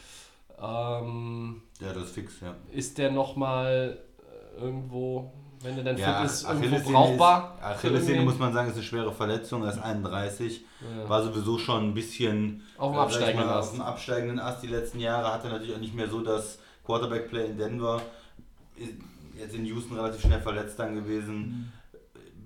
Ähm, 0.61 1.63
Ja, 1.81 1.93
das 1.93 2.05
ist 2.05 2.15
fix, 2.15 2.41
ja. 2.41 2.55
ist 2.73 2.99
der 2.99 3.11
nochmal 3.11 3.99
äh, 4.59 4.61
irgendwo, 4.61 5.33
wenn 5.63 5.75
der 5.77 5.85
dann 5.85 5.99
Ja, 5.99 6.21
fit 6.21 6.27
ist, 6.31 6.43
irgendwo 6.45 6.67
Achillessehne 6.67 6.93
brauchbar? 6.93 7.59
Achillessehne 7.63 8.23
muss 8.23 8.39
man 8.39 8.53
sagen, 8.53 8.69
ist 8.69 8.75
eine 8.75 8.83
schwere 8.83 9.13
Verletzung. 9.13 9.63
Er 9.65 9.71
ist 9.71 9.79
31. 9.79 10.65
Ja. 10.81 11.09
War 11.09 11.23
sowieso 11.23 11.59
schon 11.59 11.85
ein 11.91 11.95
bisschen 11.95 12.63
Auf 12.79 12.93
dem 12.93 12.99
äh, 12.99 13.03
absteigenden 13.03 13.47
mal, 13.47 13.59
Ast. 13.59 13.71
Auf 13.71 13.77
dem 13.77 13.83
absteigenden 13.83 14.39
Ast 14.41 14.63
die 14.63 14.69
letzten 14.69 15.01
Jahre. 15.01 15.33
Hatte 15.33 15.49
natürlich 15.49 15.75
auch 15.75 15.81
nicht 15.81 15.95
mehr 15.95 16.09
so 16.09 16.21
das 16.21 16.59
Quarterback-Play 16.85 17.47
in 17.47 17.59
Denver. 17.59 18.03
Jetzt 19.39 19.55
in 19.55 19.65
Houston 19.67 19.97
relativ 19.97 20.21
schnell 20.23 20.41
verletzt 20.41 20.79
dann 20.79 20.95
gewesen. 20.95 21.73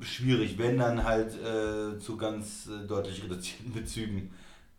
Schwierig, 0.00 0.56
wenn 0.58 0.78
dann 0.78 1.04
halt 1.04 1.34
äh, 1.34 1.98
zu 1.98 2.16
ganz 2.16 2.66
äh, 2.68 2.86
deutlich 2.86 3.22
reduzierten 3.22 3.72
Bezügen. 3.74 4.32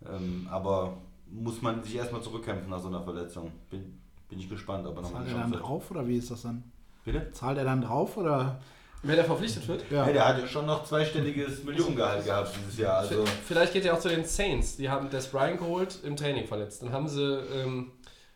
Ähm, 0.10 0.48
aber 0.50 0.98
muss 1.30 1.62
man 1.62 1.84
sich 1.84 1.96
erstmal 1.96 2.22
zurückkämpfen 2.22 2.70
nach 2.70 2.80
so 2.80 2.88
einer 2.88 3.02
Verletzung. 3.04 3.52
Bin, 3.70 4.00
bin 4.30 4.40
ich 4.40 4.50
gespannt, 4.50 4.88
ob 4.88 4.96
er 4.96 5.04
nochmal 5.04 5.24
Zahlt 5.26 5.28
eine 5.28 5.38
er 5.38 5.42
dann 5.44 5.52
Chance 5.52 5.64
hat. 5.64 5.70
drauf 5.70 5.92
oder 5.92 6.08
wie 6.08 6.18
ist 6.18 6.32
das 6.32 6.42
dann? 6.42 6.64
Bitte? 7.04 7.32
Zahlt 7.34 7.58
er 7.58 7.64
dann 7.66 7.82
drauf 7.82 8.18
oder? 8.18 8.60
Wenn 9.04 9.18
er 9.18 9.24
verpflichtet 9.24 9.68
wird. 9.68 9.84
Ja. 9.89 10.04
Hey, 10.04 10.14
der 10.14 10.28
hat 10.28 10.39
ja 10.39 10.45
schon 10.47 10.68
noch 10.68 10.84
zweistelliges 10.84 11.64
Millionengehalt 11.64 12.24
gehabt 12.24 12.52
dieses 12.60 12.78
Jahr. 12.78 12.97
Also, 12.99 13.24
Vielleicht 13.47 13.74
geht 13.74 13.84
er 13.86 13.95
auch 13.95 13.99
zu 13.99 14.10
den 14.10 14.26
Saints. 14.26 14.78
Die 14.78 14.89
haben 14.89 15.10
Des 15.10 15.26
Bryant 15.28 15.58
geholt, 15.58 15.97
im 16.04 16.16
Training 16.16 16.45
verletzt. 16.45 16.84
Dann 16.84 16.91
haben 16.91 17.08
sie 17.08 17.20
ähm, 17.24 17.91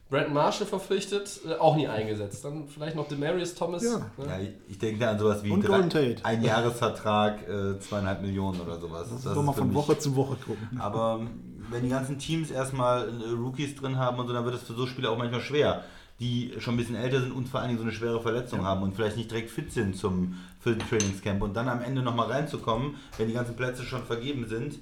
Brandon 0.09 0.33
Marshall 0.33 0.65
verpflichtet, 0.65 1.39
äh, 1.47 1.53
auch 1.59 1.75
nie 1.75 1.87
eingesetzt. 1.87 2.43
Dann 2.43 2.67
vielleicht 2.67 2.95
noch 2.95 3.07
Demarius 3.07 3.53
Thomas. 3.53 3.83
Ja. 3.83 3.99
Ne? 4.17 4.25
ja, 4.27 4.39
ich- 4.67 4.79
denke 4.79 4.99
da 4.99 5.11
an 5.11 5.19
sowas 5.19 5.43
wie 5.43 5.51
Und 5.51 5.61
drei- 5.61 5.81
Tate. 5.83 6.15
ein 6.23 6.41
Jahresvertrag, 6.43 7.47
äh, 7.47 7.79
zweieinhalb 7.79 8.23
Millionen 8.23 8.59
oder 8.59 8.79
sowas. 8.79 9.09
Das 9.09 9.17
ist 9.19 9.25
Das 9.27 9.33
doch 9.35 9.43
mal 9.43 9.53
von 9.53 9.67
mich- 9.67 9.75
Woche 9.75 9.99
zu 9.99 10.15
Woche 10.15 10.35
gucken. 10.35 10.79
Aber 10.81 11.19
ähm, 11.21 11.29
wenn 11.69 11.83
die 11.83 11.89
ganzen 11.89 12.17
Teams 12.17 12.49
erstmal 12.49 13.07
äh, 13.07 13.29
Rookies 13.39 13.75
drin 13.75 13.97
haben 13.99 14.17
und 14.19 14.25
so, 14.27 14.33
dann 14.33 14.45
wird 14.45 14.55
es 14.55 14.63
für 14.63 14.73
so 14.73 14.87
Spieler 14.87 15.11
auch 15.11 15.17
manchmal 15.17 15.41
schwer, 15.41 15.83
die 16.19 16.53
schon 16.59 16.75
ein 16.75 16.77
bisschen 16.77 16.95
älter 16.95 17.19
sind 17.19 17.31
und 17.31 17.49
vor 17.49 17.59
allen 17.59 17.69
Dingen 17.69 17.79
so 17.79 17.83
eine 17.83 17.91
schwere 17.91 18.21
Verletzung 18.21 18.63
haben 18.63 18.83
und 18.83 18.95
vielleicht 18.95 19.17
nicht 19.17 19.29
direkt 19.29 19.49
fit 19.49 19.71
sind 19.71 19.97
zum 19.97 20.37
für 20.61 20.71
ein 20.71 20.79
Trainingscamp 20.79 21.41
und 21.41 21.55
dann 21.55 21.67
am 21.67 21.81
Ende 21.81 22.01
nochmal 22.01 22.31
reinzukommen, 22.31 22.95
wenn 23.17 23.27
die 23.27 23.33
ganzen 23.33 23.55
Plätze 23.55 23.83
schon 23.83 24.03
vergeben 24.03 24.47
sind, 24.47 24.79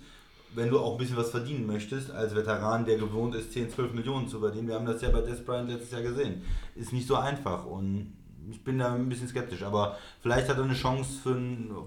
wenn 0.56 0.70
du 0.70 0.80
auch 0.80 0.94
ein 0.94 0.98
bisschen 0.98 1.18
was 1.18 1.32
verdienen 1.32 1.66
möchtest, 1.66 2.12
als 2.12 2.36
Veteran, 2.36 2.86
der 2.86 2.98
gewohnt 2.98 3.34
ist, 3.36 3.52
10, 3.52 3.72
12 3.72 3.94
Millionen 3.94 4.28
zu 4.28 4.40
verdienen. 4.40 4.68
Wir 4.68 4.76
haben 4.76 4.86
das 4.86 5.02
ja 5.02 5.10
bei 5.10 5.22
Des 5.22 5.44
Bryant 5.44 5.70
letztes 5.70 5.92
Jahr 5.92 6.04
gesehen. 6.04 6.44
Ist 6.76 6.94
nicht 6.94 7.08
so 7.08 7.16
einfach 7.16 7.66
und 7.66 8.14
ich 8.52 8.64
bin 8.64 8.78
da 8.78 8.94
ein 8.94 9.10
bisschen 9.10 9.28
skeptisch, 9.28 9.64
aber 9.64 9.98
vielleicht 10.22 10.50
hat 10.50 10.58
er 10.58 10.64
eine 10.64 10.74
Chance 10.74 11.20
für 11.24 11.36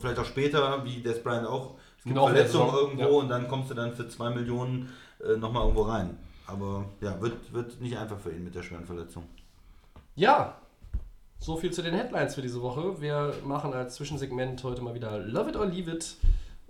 vielleicht 0.00 0.18
auch 0.18 0.24
später, 0.24 0.84
wie 0.84 1.02
Des 1.02 1.22
Bryant 1.22 1.46
auch. 1.46 1.76
Es 1.98 2.04
gibt 2.04 2.16
Genau, 2.16 2.26
Verletzungen 2.26 2.74
irgendwo 2.74 3.02
ja. 3.02 3.08
und 3.08 3.28
dann 3.28 3.46
kommst 3.46 3.70
du 3.70 3.74
dann 3.74 3.94
für 3.94 4.08
2 4.08 4.30
Millionen 4.30 4.88
äh, 5.24 5.36
nochmal 5.36 5.62
irgendwo 5.62 5.82
rein. 5.82 6.18
Aber 6.46 6.86
ja, 7.00 7.20
wird, 7.20 7.52
wird 7.52 7.80
nicht 7.80 7.96
einfach 7.96 8.18
für 8.18 8.30
ihn 8.30 8.44
mit 8.44 8.54
der 8.54 8.62
schweren 8.62 8.86
Verletzung. 8.86 9.24
Ja, 10.18 10.56
so 11.38 11.58
viel 11.58 11.74
zu 11.74 11.82
den 11.82 11.92
Headlines 11.92 12.34
für 12.34 12.40
diese 12.40 12.62
Woche. 12.62 13.02
Wir 13.02 13.34
machen 13.44 13.74
als 13.74 13.96
Zwischensegment 13.96 14.64
heute 14.64 14.80
mal 14.80 14.94
wieder 14.94 15.18
Love 15.18 15.50
It 15.50 15.56
or 15.56 15.66
Leave 15.66 15.90
It 15.90 16.16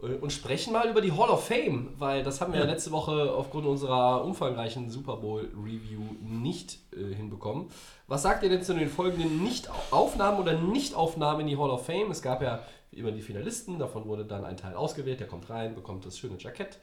äh, 0.03 0.17
und 0.17 0.33
sprechen 0.33 0.73
mal 0.73 0.91
über 0.91 1.01
die 1.01 1.13
Hall 1.13 1.31
of 1.31 1.47
Fame, 1.47 1.91
weil 1.97 2.25
das 2.25 2.41
haben 2.41 2.53
wir 2.53 2.59
ja 2.59 2.67
letzte 2.67 2.91
Woche 2.91 3.33
aufgrund 3.33 3.67
unserer 3.67 4.25
umfangreichen 4.25 4.91
Super 4.91 5.19
Bowl 5.19 5.49
Review 5.57 6.03
nicht 6.21 6.81
äh, 6.93 7.15
hinbekommen. 7.15 7.69
Was 8.09 8.23
sagt 8.23 8.43
ihr 8.43 8.49
denn 8.49 8.65
zu 8.65 8.75
den 8.75 8.89
folgenden 8.89 9.45
Nicht-Aufnahmen 9.45 10.41
oder 10.41 10.55
Nicht-Aufnahmen 10.55 11.43
in 11.43 11.47
die 11.47 11.57
Hall 11.57 11.71
of 11.71 11.87
Fame? 11.87 12.11
Es 12.11 12.23
gab 12.23 12.43
ja 12.43 12.65
wie 12.91 12.99
immer 12.99 13.13
die 13.13 13.23
Finalisten, 13.23 13.79
davon 13.79 14.07
wurde 14.07 14.25
dann 14.25 14.45
ein 14.45 14.57
Teil 14.57 14.75
ausgewählt, 14.75 15.21
der 15.21 15.29
kommt 15.29 15.49
rein, 15.51 15.77
bekommt 15.77 16.05
das 16.05 16.19
schöne 16.19 16.35
Jackett 16.37 16.81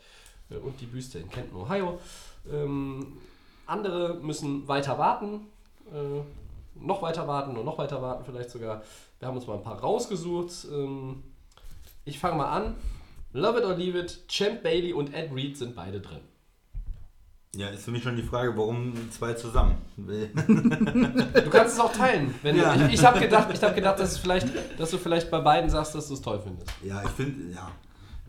äh, 0.50 0.56
und 0.56 0.80
die 0.80 0.86
Büste 0.86 1.20
in 1.20 1.30
Kenton, 1.30 1.60
Ohio. 1.60 2.00
Ähm, 2.50 3.18
andere 3.66 4.14
müssen 4.22 4.66
weiter 4.70 4.98
warten, 4.98 5.48
äh, 5.92 6.22
noch 6.84 7.02
weiter 7.02 7.28
warten 7.28 7.58
und 7.58 7.66
noch 7.66 7.78
weiter 7.78 8.02
warten 8.02 8.24
vielleicht 8.26 8.50
sogar. 8.52 8.84
Wir 9.20 9.28
haben 9.28 9.38
uns 9.38 9.48
mal 9.48 9.56
ein 9.58 9.64
paar 9.64 9.80
rausgesucht. 9.80 10.68
Ähm, 10.72 11.24
ich 12.06 12.20
fange 12.20 12.38
mal 12.38 12.50
an. 12.52 12.76
Love 13.32 13.60
it 13.60 13.66
or 13.66 13.74
leave 13.76 13.98
it, 13.98 14.28
Champ 14.28 14.62
Bailey 14.62 14.94
und 14.94 15.14
Ed 15.14 15.32
Reed 15.34 15.58
sind 15.58 15.76
beide 15.76 16.00
drin. 16.00 16.20
Ja, 17.56 17.68
ist 17.70 17.86
für 17.86 17.92
mich 17.92 18.02
schon 18.04 18.16
die 18.16 18.24
Frage, 18.24 18.56
warum 18.58 18.94
zwei 19.12 19.34
zusammen? 19.34 19.76
Du 19.96 21.50
kannst 21.52 21.76
es 21.76 21.80
auch 21.80 21.92
teilen. 21.92 22.34
Wenn 22.42 22.56
Ja. 22.58 22.76
du, 22.76 22.86
ich 22.88 22.94
ich 22.96 23.06
habe 23.06 23.20
gedacht, 23.20 23.48
ich 23.54 23.62
hab 23.62 23.76
gedacht 23.76 24.00
dass, 24.00 24.18
vielleicht, 24.18 24.48
dass 24.80 24.90
du 24.92 24.98
vielleicht 24.98 25.30
bei 25.30 25.40
beiden 25.40 25.70
sagst, 25.70 25.94
dass 25.96 26.08
du 26.08 26.16
es 26.16 26.22
toll 26.22 26.40
findest. 26.44 26.70
ja, 26.84 27.04
ich 27.04 27.10
finde, 27.12 27.54
ja. 27.54 27.72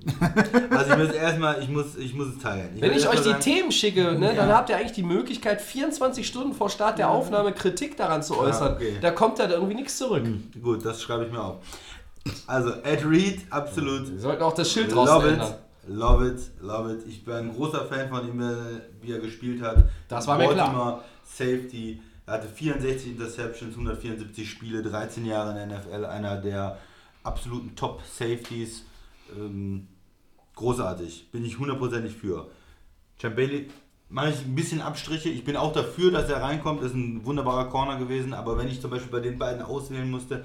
Also 0.70 0.92
ich 0.92 0.98
muss 0.98 1.14
erstmal, 1.14 1.62
ich 1.62 1.68
muss, 1.68 1.96
ich 1.96 2.14
muss 2.14 2.28
es 2.28 2.38
teilen. 2.38 2.70
Wenn 2.78 2.90
will 2.90 2.98
ich 2.98 3.08
euch 3.08 3.20
die 3.20 3.28
sagen- 3.30 3.40
Themen 3.40 3.72
schicke, 3.72 4.12
ne, 4.18 4.34
dann 4.34 4.48
Ja. 4.48 4.56
habt 4.56 4.68
ihr 4.70 4.76
eigentlich 4.76 4.92
die 4.92 5.02
Möglichkeit, 5.02 5.60
24 5.60 6.26
Stunden 6.26 6.52
vor 6.54 6.68
Start 6.70 6.98
der 6.98 7.10
Aufnahme 7.10 7.52
Kritik 7.52 7.96
daran 7.96 8.22
zu 8.22 8.38
äußern. 8.38 8.74
okay. 8.74 8.96
Da 9.00 9.10
kommt 9.12 9.38
da 9.38 9.48
irgendwie 9.48 9.74
nichts 9.74 9.96
zurück. 9.98 10.24
Gut, 10.62 10.84
das 10.84 11.00
schreibe 11.02 11.24
ich 11.26 11.32
mir 11.32 11.42
auf. 11.42 11.56
Also, 12.46 12.70
Ed 12.82 13.04
Reed, 13.08 13.40
absolut. 13.50 14.10
Wir 14.12 14.20
sollten 14.20 14.42
auch 14.42 14.54
das 14.54 14.70
Schild 14.72 14.94
draußen 14.94 15.14
Love 15.14 15.26
it, 15.26 15.32
ändern. 15.34 15.54
love 15.88 16.26
it, 16.28 16.40
love 16.62 16.92
it. 16.94 17.00
Ich 17.06 17.24
bin 17.24 17.34
ein 17.34 17.54
großer 17.54 17.84
Fan 17.86 18.08
von 18.08 18.26
ihm, 18.26 18.40
äh, 18.40 18.54
wie 19.02 19.12
er 19.12 19.18
gespielt 19.20 19.62
hat. 19.62 19.84
Das 20.08 20.26
war 20.26 20.38
mir 20.38 20.48
klar. 20.48 20.66
Baltimore 20.72 21.00
Safety. 21.24 22.00
Er 22.26 22.34
hatte 22.34 22.48
64 22.48 23.08
Interceptions, 23.12 23.74
174 23.74 24.48
Spiele, 24.48 24.82
13 24.82 25.26
Jahre 25.26 25.50
in 25.50 25.68
der 25.68 25.78
NFL. 25.78 26.06
Einer 26.06 26.36
der 26.38 26.78
absoluten 27.22 27.76
Top-Safeties. 27.76 28.84
Ähm, 29.36 29.86
großartig. 30.54 31.30
Bin 31.30 31.44
ich 31.44 31.58
hundertprozentig 31.58 32.14
für. 32.14 32.48
Champ 33.18 33.36
Bailey 33.36 33.68
mache 34.08 34.30
ich 34.30 34.44
ein 34.44 34.54
bisschen 34.54 34.80
Abstriche. 34.80 35.28
Ich 35.28 35.44
bin 35.44 35.56
auch 35.56 35.72
dafür, 35.72 36.10
dass 36.10 36.28
er 36.28 36.42
reinkommt. 36.42 36.82
Ist 36.82 36.94
ein 36.94 37.24
wunderbarer 37.24 37.66
Corner 37.66 37.98
gewesen. 37.98 38.34
Aber 38.34 38.58
wenn 38.58 38.68
ich 38.68 38.80
zum 38.80 38.90
Beispiel 38.90 39.10
bei 39.10 39.20
den 39.20 39.38
beiden 39.38 39.62
auswählen 39.62 40.10
musste, 40.10 40.44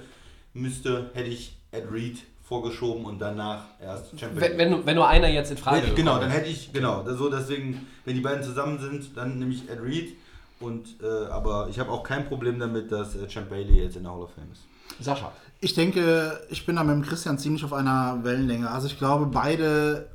müsste, 0.54 1.12
hätte 1.14 1.30
ich 1.30 1.58
Ed 1.72 1.92
Reed 1.92 2.18
vorgeschoben 2.44 3.06
und 3.06 3.20
danach 3.20 3.66
erst 3.80 4.18
Champ 4.18 4.40
Wenn, 4.40 4.58
wenn, 4.58 4.86
wenn 4.86 4.96
nur 4.96 5.08
einer 5.08 5.30
jetzt 5.30 5.52
in 5.52 5.58
Frage 5.58 5.88
Nee, 5.88 5.94
genau, 5.94 6.20
dann 6.20 6.32
hätte 6.32 6.50
ich, 6.50 6.74
genau, 6.74 7.04
das 7.04 7.18
so 7.18 7.30
deswegen, 7.30 7.86
wenn 8.06 8.16
die 8.16 8.22
beiden 8.22 8.44
zusammen 8.44 8.80
sind, 8.80 9.16
dann 9.16 9.38
nehme 9.38 9.54
ich 9.54 9.70
Ed 9.70 9.82
Reed. 9.84 10.18
Und, 10.60 11.02
äh, 11.02 11.28
aber 11.28 11.68
ich 11.70 11.80
habe 11.80 11.92
auch 11.92 12.04
kein 12.04 12.28
Problem 12.28 12.60
damit, 12.60 12.92
dass 12.92 13.16
äh, 13.16 13.28
Champ 13.28 13.50
Bailey 13.50 13.84
jetzt 13.84 13.96
in 13.96 14.04
der 14.04 14.12
Hall 14.12 14.22
of 14.22 14.32
Fame 14.34 14.52
ist. 14.52 14.64
Sascha. 15.00 15.32
Ich 15.62 15.74
denke, 15.74 16.40
ich 16.50 16.66
bin 16.66 16.78
da 16.78 16.84
mit 16.86 16.96
dem 16.96 17.02
Christian 17.02 17.38
ziemlich 17.38 17.66
auf 17.66 17.74
einer 17.74 18.24
Wellenlänge. 18.24 18.70
Also 18.70 18.88
ich 18.88 18.98
glaube, 18.98 19.26
beide 19.26 20.10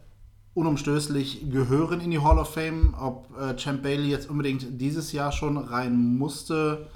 unumstößlich 0.54 1.50
gehören 1.50 2.00
in 2.00 2.10
die 2.10 2.20
Hall 2.20 2.38
of 2.38 2.54
Fame. 2.54 2.94
Ob 2.98 3.28
äh, 3.38 3.54
Champ 3.56 3.82
Bailey 3.82 4.08
jetzt 4.08 4.30
unbedingt 4.30 4.80
dieses 4.80 5.12
Jahr 5.12 5.32
schon 5.32 5.58
rein 5.58 6.16
musste, 6.16 6.86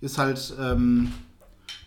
ist 0.00 0.18
halt 0.18 0.54
ähm, 0.60 1.12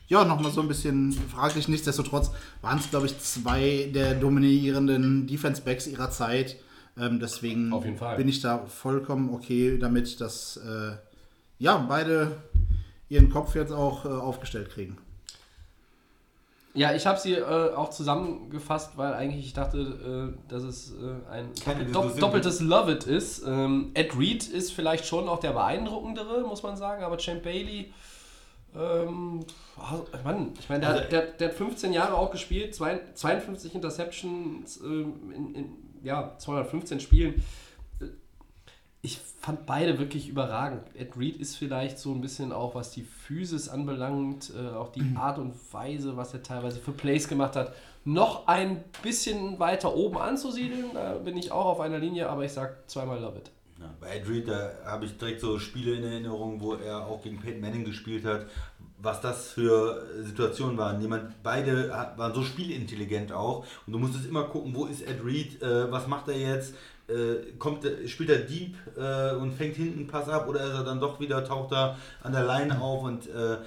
ja 0.08 0.24
nochmal 0.24 0.52
so 0.52 0.62
ein 0.62 0.70
bisschen 0.70 1.12
fraglich. 1.12 1.68
Nichtsdestotrotz 1.68 2.32
waren 2.62 2.78
es, 2.78 2.90
glaube 2.90 3.08
ich, 3.08 3.20
zwei 3.20 3.92
der 3.94 4.16
dominierenden 4.16 5.28
Defense 5.28 5.62
Backs 5.62 5.88
ihrer 5.88 6.10
Zeit. 6.10 6.56
Ähm, 6.98 7.20
deswegen 7.20 7.72
bin 8.16 8.30
ich 8.30 8.40
da 8.40 8.66
vollkommen 8.66 9.34
okay 9.34 9.78
damit, 9.78 10.22
dass 10.22 10.56
äh, 10.58 10.96
ja 11.60 11.78
beide 11.78 12.38
ihren 13.10 13.30
Kopf 13.30 13.56
jetzt 13.56 13.74
auch 13.74 14.06
äh, 14.06 14.08
aufgestellt 14.08 14.70
kriegen. 14.70 14.98
Ja, 16.78 16.94
ich 16.94 17.08
habe 17.08 17.20
sie 17.20 17.34
äh, 17.34 17.74
auch 17.74 17.90
zusammengefasst, 17.90 18.92
weil 18.98 19.14
eigentlich 19.14 19.46
ich 19.48 19.54
dachte, 19.54 20.34
äh, 20.38 20.50
dass 20.52 20.62
es 20.64 20.92
äh, 20.94 21.32
ein 21.32 21.52
Diskussion. 21.54 22.20
doppeltes 22.20 22.60
Love 22.62 22.92
It 22.92 23.04
ist. 23.06 23.44
Ähm, 23.48 23.92
Ed 23.96 24.18
Reed 24.18 24.48
ist 24.48 24.72
vielleicht 24.74 25.06
schon 25.06 25.28
auch 25.28 25.40
der 25.40 25.54
beeindruckendere, 25.54 26.42
muss 26.42 26.62
man 26.62 26.78
sagen, 26.78 27.04
aber 27.04 27.18
Champ 27.18 27.42
Bailey, 27.42 27.92
ähm, 28.76 29.44
ah, 29.78 29.96
Mann, 30.24 30.52
ich 30.60 30.70
meine, 30.70 30.82
der, 30.82 30.90
Also- 30.90 31.02
hat- 31.04 31.12
der, 31.12 31.22
der 31.24 31.48
hat 31.50 31.56
15 31.56 31.94
Jahre 31.94 32.14
auch 32.14 32.30
gespielt, 32.32 32.76
zwei- 32.76 33.00
52 33.16 33.74
Interceptions 33.74 34.80
ähm, 34.82 35.14
in, 35.36 35.56
in 35.56 35.66
ja, 36.04 36.34
215 36.38 37.00
Spielen. 37.00 37.44
Ich 39.08 39.20
fand 39.40 39.66
beide 39.66 40.00
wirklich 40.00 40.28
überragend. 40.28 40.82
Ed 40.94 41.16
Reed 41.18 41.38
ist 41.38 41.56
vielleicht 41.56 41.98
so 41.98 42.12
ein 42.12 42.20
bisschen 42.20 42.52
auch, 42.52 42.76
was 42.76 42.92
die 42.92 43.04
Physis 43.04 43.70
anbelangt, 43.70 44.52
äh, 44.54 44.76
auch 44.76 44.92
die 44.92 45.16
Art 45.16 45.40
und 45.40 45.54
Weise, 45.72 46.18
was 46.18 46.34
er 46.34 46.44
teilweise 46.44 46.82
für 46.82 46.92
Plays 46.92 47.30
gemacht 47.30 47.56
hat, 47.56 47.74
noch 48.04 48.48
ein 48.48 48.84
bisschen 49.04 49.60
weiter 49.60 49.96
oben 49.96 50.18
anzusiedeln. 50.18 50.88
Da 50.94 51.14
bin 51.14 51.38
ich 51.38 51.54
auch 51.54 51.68
auf 51.68 51.80
einer 51.80 52.00
Linie, 52.00 52.28
aber 52.28 52.44
ich 52.44 52.52
sag 52.52 52.90
zweimal 52.90 53.22
Love 53.22 53.38
It. 53.38 53.52
Ja, 53.80 53.94
bei 54.02 54.18
Ed 54.18 54.28
Reed, 54.28 54.50
da 54.50 54.72
habe 54.86 55.06
ich 55.06 55.18
direkt 55.18 55.40
so 55.40 55.58
Spiele 55.58 55.96
in 55.96 56.04
Erinnerung, 56.04 56.60
wo 56.60 56.74
er 56.74 57.08
auch 57.08 57.22
gegen 57.22 57.40
Peyton 57.40 57.62
Manning 57.62 57.86
gespielt 57.86 58.26
hat. 58.26 58.48
Was 58.98 59.22
das 59.22 59.52
für 59.52 60.06
Situationen 60.22 60.78
waren. 60.78 61.00
Jemand, 61.00 61.42
beide 61.44 61.90
waren 62.18 62.34
so 62.34 62.44
spielintelligent 62.44 63.32
auch. 63.32 63.66
Und 63.86 63.94
du 63.94 64.00
musstest 64.00 64.26
immer 64.26 64.44
gucken, 64.46 64.76
wo 64.76 64.86
ist 64.86 65.02
Ed 65.02 65.24
Reed, 65.24 65.62
äh, 65.62 65.90
was 65.90 66.08
macht 66.08 66.28
er 66.28 66.38
jetzt? 66.38 66.74
Äh, 67.10 67.54
kommt, 67.58 67.86
spielt 68.08 68.30
er 68.30 68.40
deep 68.40 68.76
äh, 68.98 69.32
und 69.36 69.54
fängt 69.54 69.78
hinten 69.78 70.08
Pass 70.08 70.28
ab 70.28 70.50
oder 70.50 70.66
ist 70.66 70.74
er 70.74 70.84
dann 70.84 71.00
doch 71.00 71.22
wieder, 71.22 71.46
taucht 71.46 71.72
er 71.72 71.98
an 72.22 72.34
der 72.34 72.44
Line 72.44 72.82
auf 72.82 73.04
und 73.04 73.28
äh, 73.28 73.58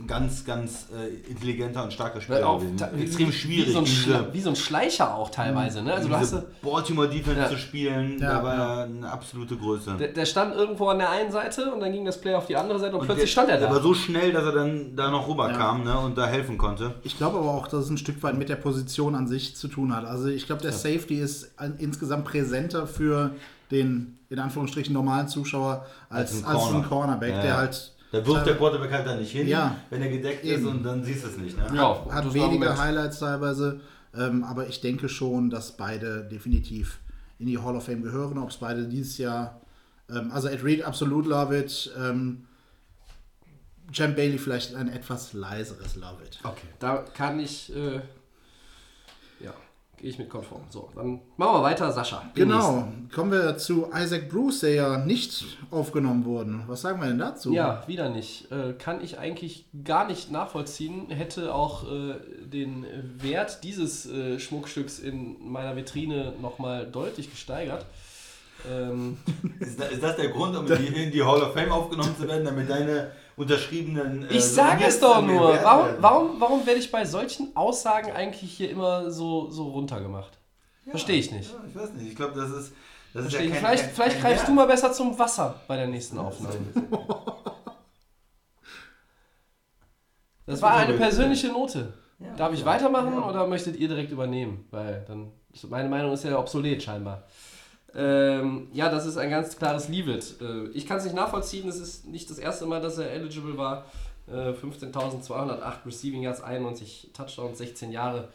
ein 0.00 0.06
ganz, 0.06 0.44
ganz 0.44 0.86
äh, 0.94 1.30
intelligenter 1.30 1.84
und 1.84 1.92
starker 1.92 2.20
Spieler 2.20 2.48
Auch 2.48 2.62
Extrem 3.00 3.28
wie, 3.28 3.32
schwierig. 3.32 3.68
Wie 3.68 3.72
so, 3.72 3.78
ein 3.80 3.84
diese- 3.84 4.28
wie 4.32 4.40
so 4.40 4.50
ein 4.50 4.56
Schleicher 4.56 5.14
auch 5.14 5.30
teilweise. 5.30 5.82
Ne? 5.82 5.92
Also 5.94 6.08
du 6.08 6.14
hast, 6.16 6.32
diese 6.32 6.46
Baltimore 6.62 7.08
Defense 7.08 7.40
Ja. 7.40 7.48
zu 7.48 7.56
spielen, 7.58 8.18
Ja, 8.20 8.34
da 8.38 8.42
war 8.42 8.54
ja. 8.54 8.74
er 8.80 8.84
eine 8.84 9.10
absolute 9.10 9.56
Größe. 9.56 9.96
der, 9.98 10.08
der 10.08 10.24
stand 10.26 10.54
irgendwo 10.54 10.88
an 10.88 10.98
der 10.98 11.10
einen 11.10 11.30
Seite 11.32 11.72
und 11.72 11.80
dann 11.80 11.92
ging 11.92 12.04
das 12.04 12.20
Play 12.20 12.34
auf 12.34 12.46
die 12.46 12.56
andere 12.56 12.78
Seite 12.78 12.94
und, 12.94 13.00
Und 13.00 13.06
plötzlich 13.06 13.26
der, 13.26 13.32
stand 13.32 13.48
er 13.50 13.58
Der 13.58 13.68
da. 13.68 13.74
war 13.74 13.82
so 13.82 13.94
schnell, 13.94 14.32
dass 14.32 14.44
er 14.44 14.52
dann 14.52 14.96
da 14.96 15.10
noch 15.10 15.28
rüberkam 15.28 15.84
ne, 15.84 15.98
und 15.98 16.16
da 16.18 16.26
helfen 16.26 16.58
konnte. 16.58 16.94
Ich 17.02 17.16
glaube 17.16 17.38
aber 17.38 17.50
auch, 17.50 17.68
dass 17.68 17.84
es 17.84 17.90
ein 17.90 17.98
Stück 17.98 18.22
weit 18.22 18.36
mit 18.36 18.48
der 18.48 18.56
Position 18.56 19.14
an 19.14 19.26
sich 19.28 19.56
zu 19.56 19.68
tun 19.68 19.94
hat. 19.94 20.04
Also 20.04 20.28
ich 20.28 20.46
glaube, 20.46 20.62
der 20.62 20.72
Safety 20.72 21.20
ist 21.20 21.50
insgesamt 21.78 22.24
präsenter 22.24 22.86
für 22.86 23.32
den, 23.70 24.18
in 24.28 24.38
Anführungsstrichen, 24.38 24.92
normalen 24.92 25.28
Zuschauer 25.28 25.86
als, 26.08 26.32
Als 26.32 26.44
ein 26.44 26.44
als 26.46 26.64
ein 26.64 26.70
Corner. 26.72 26.88
Cornerback, 26.88 27.30
Ja. 27.34 27.42
der 27.42 27.56
halt 27.56 27.92
Da 28.12 28.26
wirft 28.26 28.46
der 28.46 28.56
Quarterback 28.56 28.90
halt 28.92 29.06
da 29.06 29.14
nicht 29.16 29.30
hin, 29.32 29.46
Ja. 29.46 29.76
wenn 29.90 30.02
er 30.02 30.08
gedeckt 30.08 30.44
Eben. 30.44 30.62
ist 30.62 30.68
und 30.68 30.82
dann 30.82 31.04
siehst 31.04 31.24
du 31.24 31.28
es 31.28 31.36
nicht. 31.36 31.56
Ne? 31.56 31.64
ja, 31.74 32.04
hat 32.10 32.24
das 32.24 32.26
war 32.26 32.34
wenige 32.34 32.64
Moment. 32.64 32.78
Highlights 32.78 33.18
teilweise. 33.20 33.80
Ähm, 34.16 34.42
aber 34.42 34.66
ich 34.66 34.80
denke 34.80 35.08
schon, 35.08 35.50
dass 35.50 35.76
beide 35.76 36.24
definitiv 36.24 36.98
in 37.38 37.46
die 37.46 37.58
Hall 37.58 37.76
of 37.76 37.84
Fame 37.84 38.02
gehören. 38.02 38.38
Ob 38.38 38.50
es 38.50 38.56
beide 38.56 38.86
dieses 38.88 39.18
Jahr 39.18 39.60
Ähm, 40.12 40.32
also 40.32 40.48
Ed 40.48 40.64
Reed, 40.64 40.82
absolut 40.82 41.24
love 41.26 41.56
it. 41.56 41.92
Ähm, 41.96 42.44
Champ 43.92 44.16
Bailey 44.16 44.38
vielleicht 44.38 44.74
ein 44.74 44.88
etwas 44.88 45.32
leiseres 45.32 45.94
love 45.96 46.22
it. 46.24 46.40
Okay, 46.42 46.66
da 46.80 47.04
kann 47.14 47.38
ich, 47.38 47.74
äh, 47.74 48.00
gehe 50.00 50.10
ich 50.10 50.18
mit 50.18 50.30
konform. 50.30 50.62
So, 50.70 50.88
dann 50.94 51.20
machen 51.36 51.58
wir 51.58 51.62
weiter, 51.62 51.92
Sascha. 51.92 52.22
Genau. 52.34 52.88
Kommen 53.14 53.32
wir 53.32 53.58
zu 53.58 53.90
Isaac 53.94 54.28
Bruce, 54.28 54.60
der 54.60 54.74
ja 54.74 54.98
nicht 54.98 55.58
aufgenommen 55.70 56.24
wurde. 56.24 56.60
Was 56.66 56.80
sagen 56.80 57.00
wir 57.00 57.08
denn 57.08 57.18
dazu? 57.18 57.52
Ja, 57.52 57.84
wieder 57.86 58.08
nicht. 58.08 58.50
Äh, 58.50 58.72
kann 58.74 59.02
ich 59.02 59.18
eigentlich 59.18 59.66
gar 59.84 60.06
nicht 60.06 60.30
nachvollziehen. 60.30 61.10
Hätte 61.10 61.54
auch 61.54 61.84
äh, 61.84 62.14
den 62.44 62.86
Wert 63.18 63.62
dieses 63.62 64.06
äh, 64.06 64.38
Schmuckstücks 64.38 64.98
in 64.98 65.36
meiner 65.50 65.76
Vitrine 65.76 66.32
nochmal 66.40 66.86
deutlich 66.86 67.30
gesteigert. 67.30 67.84
Ähm, 68.70 69.18
Ist, 69.60 69.80
da, 69.80 69.84
ist 69.84 70.02
das 70.02 70.16
der 70.16 70.28
Grund, 70.28 70.56
um 70.56 70.66
in 70.66 70.78
die, 70.78 71.02
in 71.04 71.10
die 71.10 71.22
Hall 71.22 71.42
of 71.42 71.54
Fame 71.54 71.72
aufgenommen 71.72 72.14
zu 72.18 72.26
werden, 72.26 72.44
damit 72.44 72.68
deine 72.68 73.10
unterschriebenen. 73.40 74.28
äh, 74.28 74.34
ich 74.34 74.44
sage 74.44 74.84
es 74.84 75.00
doch 75.00 75.20
nur. 75.22 75.58
Warum, 75.62 75.86
warum, 76.00 76.40
warum 76.40 76.66
werde 76.66 76.78
ich 76.80 76.90
bei 76.92 77.04
solchen 77.04 77.54
Aussagen 77.56 78.12
eigentlich 78.12 78.52
hier 78.52 78.70
immer 78.70 79.10
so, 79.10 79.50
so 79.50 79.68
runtergemacht? 79.70 80.38
Verstehe 80.88 81.16
ich 81.18 81.30
nicht. 81.30 81.50
Ja, 81.52 81.58
ich 81.68 81.74
weiß 81.74 81.92
nicht. 81.94 82.08
Ich 82.10 82.16
glaube, 82.16 82.38
das 82.40 82.50
ist. 82.50 82.72
Das 83.12 83.26
ist 83.26 83.32
ich. 83.34 83.38
kein- 83.38 83.52
Vielleicht, 83.54 83.82
kein- 83.84 83.94
vielleicht 83.94 84.12
kein 84.14 84.22
greifst 84.22 84.38
Wert. 84.42 84.48
du 84.48 84.52
mal 84.52 84.66
besser 84.66 84.92
zum 84.92 85.18
Wasser 85.18 85.60
bei 85.66 85.76
der 85.76 85.86
nächsten 85.88 86.18
Aufnahme. 86.18 86.56
Das 90.46 90.60
war 90.62 90.76
eine 90.76 90.94
persönliche 90.94 91.48
Note. 91.48 91.92
Darf 92.36 92.52
ich 92.52 92.64
weitermachen 92.64 93.22
oder 93.22 93.46
möchtet 93.46 93.76
ihr 93.76 93.86
direkt 93.88 94.10
übernehmen? 94.10 94.66
Weil 94.72 95.04
dann, 95.06 95.30
meine 95.68 95.88
Meinung 95.88 96.12
ist 96.12 96.24
ja 96.24 96.36
obsolet 96.38 96.82
scheinbar. 96.82 97.22
Ähm, 97.94 98.68
ja, 98.72 98.88
das 98.90 99.06
ist 99.06 99.16
ein 99.16 99.30
ganz 99.30 99.56
klares 99.56 99.88
Leave 99.88 100.12
it. 100.12 100.36
Äh, 100.40 100.68
ich 100.68 100.86
kann 100.86 100.98
es 100.98 101.04
nicht 101.04 101.16
nachvollziehen, 101.16 101.68
es 101.68 101.80
ist 101.80 102.06
nicht 102.06 102.30
das 102.30 102.38
erste 102.38 102.66
Mal, 102.66 102.80
dass 102.80 102.98
er 102.98 103.10
eligible 103.10 103.56
war. 103.56 103.86
Äh, 104.28 104.52
15.208 104.52 105.86
Receiving 105.86 106.22
Yards, 106.22 106.40
91 106.40 107.10
Touchdowns, 107.12 107.58
16 107.58 107.90
Jahre. 107.90 108.28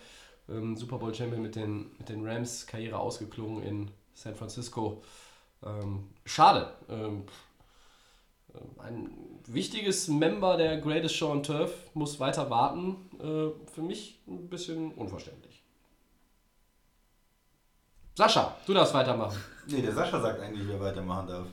Ähm, 0.50 0.76
Super 0.76 0.98
Bowl 0.98 1.14
Champion 1.14 1.42
mit 1.42 1.56
den, 1.56 1.92
mit 1.98 2.10
den 2.10 2.28
Rams, 2.28 2.68
Karriere 2.68 3.00
ausgeklungen 3.00 3.64
in 3.64 3.92
San 4.14 4.36
Francisco. 4.36 5.02
Ähm, 5.64 6.10
schade. 6.26 6.70
Ähm, 6.90 7.24
ein 8.78 9.10
wichtiges 9.48 10.08
Member 10.08 10.58
der 10.58 10.78
Greatest 10.78 11.16
Show 11.16 11.32
on 11.32 11.44
Turf 11.44 11.72
muss 11.94 12.20
weiter 12.20 12.50
warten. 12.50 13.10
Äh, 13.20 13.72
für 13.72 13.82
mich 13.82 14.20
ein 14.28 14.50
bisschen 14.50 14.92
unverständlich. 14.94 15.55
Sascha, 18.16 18.56
du 18.66 18.74
darfst 18.74 18.94
weitermachen. 18.94 19.38
Nee, 19.68 19.82
der 19.82 19.94
Sascha 19.94 20.22
sagt 20.22 20.40
eigentlich, 20.42 20.64
wer 20.68 20.80
weitermachen 20.80 21.28
darf. 21.28 21.48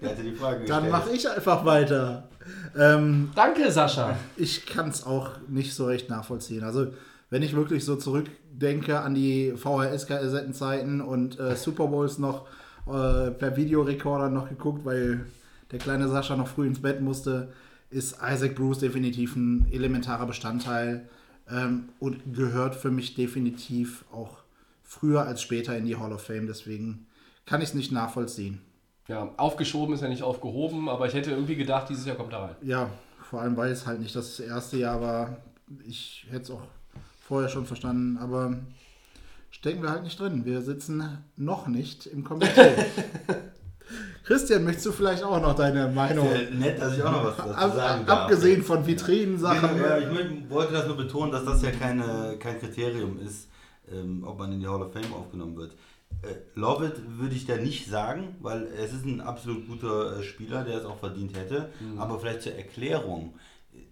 Der 0.00 0.10
hatte 0.10 0.22
die 0.22 0.32
Frage 0.32 0.60
gestellt. 0.60 0.82
Dann 0.82 0.90
mache 0.90 1.10
ich 1.10 1.28
einfach 1.28 1.64
weiter. 1.64 2.28
Ähm, 2.76 3.30
Danke, 3.34 3.70
Sascha. 3.70 4.16
ich 4.36 4.66
kann 4.66 4.88
es 4.88 5.04
auch 5.06 5.30
nicht 5.48 5.72
so 5.72 5.86
recht 5.86 6.10
nachvollziehen. 6.10 6.64
Also, 6.64 6.88
wenn 7.30 7.42
ich 7.42 7.54
wirklich 7.54 7.84
so 7.84 7.96
zurückdenke 7.96 9.00
an 9.00 9.14
die 9.14 9.52
VHS-Kassettenzeiten 9.56 11.00
und 11.00 11.38
äh, 11.38 11.54
Super 11.54 11.86
Bowls 11.86 12.18
noch 12.18 12.46
äh, 12.86 13.30
per 13.30 13.56
Videorekorder 13.56 14.30
noch 14.30 14.48
geguckt, 14.48 14.84
weil 14.84 15.26
der 15.70 15.78
kleine 15.78 16.08
Sascha 16.08 16.36
noch 16.36 16.48
früh 16.48 16.66
ins 16.66 16.82
Bett 16.82 17.00
musste, 17.00 17.52
ist 17.90 18.16
Isaac 18.20 18.56
Bruce 18.56 18.78
definitiv 18.78 19.36
ein 19.36 19.66
elementarer 19.70 20.26
Bestandteil 20.26 21.08
ähm, 21.48 21.90
und 22.00 22.34
gehört 22.34 22.74
für 22.74 22.90
mich 22.90 23.14
definitiv 23.14 24.04
auch 24.12 24.43
früher 24.84 25.26
als 25.26 25.42
später 25.42 25.76
in 25.76 25.86
die 25.86 25.96
Hall 25.96 26.12
of 26.12 26.22
Fame. 26.22 26.46
Deswegen 26.46 27.06
kann 27.46 27.60
ich 27.60 27.70
es 27.70 27.74
nicht 27.74 27.90
nachvollziehen. 27.90 28.60
Ja, 29.08 29.30
aufgeschoben 29.36 29.94
ist 29.94 30.00
ja 30.02 30.08
nicht 30.08 30.22
aufgehoben, 30.22 30.88
aber 30.88 31.06
ich 31.06 31.14
hätte 31.14 31.30
irgendwie 31.30 31.56
gedacht, 31.56 31.88
dieses 31.90 32.06
Jahr 32.06 32.16
kommt 32.16 32.32
er 32.32 32.42
rein. 32.42 32.56
Ja, 32.62 32.90
vor 33.28 33.42
allem, 33.42 33.56
weil 33.56 33.70
es 33.70 33.86
halt 33.86 34.00
nicht 34.00 34.14
das 34.14 34.40
erste 34.40 34.78
Jahr 34.78 35.00
war. 35.00 35.36
Ich 35.86 36.26
hätte 36.30 36.42
es 36.42 36.50
auch 36.50 36.62
vorher 37.26 37.48
schon 37.48 37.66
verstanden, 37.66 38.16
aber 38.18 38.56
stecken 39.50 39.82
wir 39.82 39.90
halt 39.90 40.04
nicht 40.04 40.18
drin. 40.18 40.44
Wir 40.44 40.62
sitzen 40.62 41.18
noch 41.36 41.66
nicht 41.66 42.06
im 42.06 42.24
Komitee. 42.24 42.72
Christian, 44.24 44.64
möchtest 44.64 44.86
du 44.86 44.92
vielleicht 44.92 45.22
auch 45.22 45.40
noch 45.40 45.54
deine 45.54 45.88
Meinung? 45.88 46.26
Äh, 46.32 46.50
nett, 46.54 46.80
dass 46.80 46.96
ich 46.96 47.02
auch 47.02 47.12
noch 47.12 47.24
was 47.24 47.36
dazu 47.36 47.50
Ab, 47.50 47.74
sagen 47.74 48.06
darf. 48.06 48.20
abgesehen 48.20 48.62
von 48.62 48.86
Vitrinensachen. 48.86 49.76
Ja, 49.78 49.98
ich 49.98 50.50
wollte 50.50 50.72
das 50.72 50.86
nur 50.86 50.96
betonen, 50.96 51.30
dass 51.30 51.44
das 51.44 51.60
ja 51.60 51.70
keine, 51.70 52.36
kein 52.38 52.58
Kriterium 52.58 53.18
ist, 53.18 53.48
ähm, 53.90 54.24
ob 54.24 54.38
man 54.38 54.52
in 54.52 54.60
die 54.60 54.66
Hall 54.66 54.82
of 54.82 54.92
Fame 54.92 55.12
aufgenommen 55.12 55.56
wird. 55.56 55.72
Äh, 56.22 56.34
Lovett 56.54 57.00
würde 57.18 57.34
ich 57.34 57.46
da 57.46 57.56
nicht 57.56 57.86
sagen, 57.86 58.36
weil 58.40 58.64
es 58.64 58.92
ist 58.92 59.04
ein 59.04 59.20
absolut 59.20 59.66
guter 59.66 60.18
äh, 60.18 60.22
Spieler, 60.22 60.64
der 60.64 60.78
es 60.78 60.84
auch 60.84 60.98
verdient 60.98 61.36
hätte. 61.36 61.70
Aber 61.98 62.18
vielleicht 62.18 62.42
zur 62.42 62.54
Erklärung. 62.54 63.34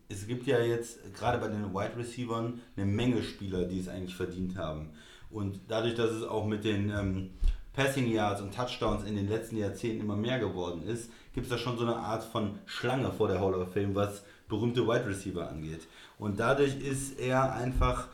Es 0.09 0.27
gibt 0.27 0.47
ja 0.47 0.61
jetzt 0.61 1.15
gerade 1.15 1.39
bei 1.39 1.49
den 1.49 1.73
Wide 1.73 1.97
Receivern 1.97 2.61
eine 2.77 2.87
Menge 2.87 3.23
Spieler, 3.23 3.65
die 3.65 3.81
es 3.81 3.89
eigentlich 3.89 4.15
verdient 4.15 4.57
haben. 4.57 4.91
Und 5.31 5.61
dadurch, 5.69 5.95
dass 5.95 6.11
es 6.11 6.23
auch 6.23 6.47
mit 6.47 6.65
den 6.65 6.91
ähm, 6.91 7.31
Passing 7.73 8.07
Yards 8.07 8.43
und 8.43 8.55
Touchdowns 8.55 9.05
in 9.05 9.17
den 9.17 9.29
letzten 9.29 9.57
Jahrzehnten 9.57 10.03
immer 10.03 10.17
mehr 10.17 10.39
geworden 10.39 10.83
ist, 10.83 11.11
gibt 11.33 11.47
es 11.47 11.51
da 11.51 11.59
schon 11.59 11.79
so 11.79 11.85
eine 11.85 11.97
Art 11.97 12.23
von 12.23 12.59
Schlange 12.67 13.11
vor 13.13 13.29
der 13.29 13.41
Hall 13.41 13.55
of 13.55 13.73
Fame, 13.73 13.95
was 13.95 14.23
berühmte 14.49 14.87
Wide 14.87 15.07
Receiver 15.07 15.49
angeht. 15.49 15.89
Und 16.19 16.39
dadurch 16.39 16.77
ist 16.77 17.19
er 17.19 17.55
einfach, 17.55 18.09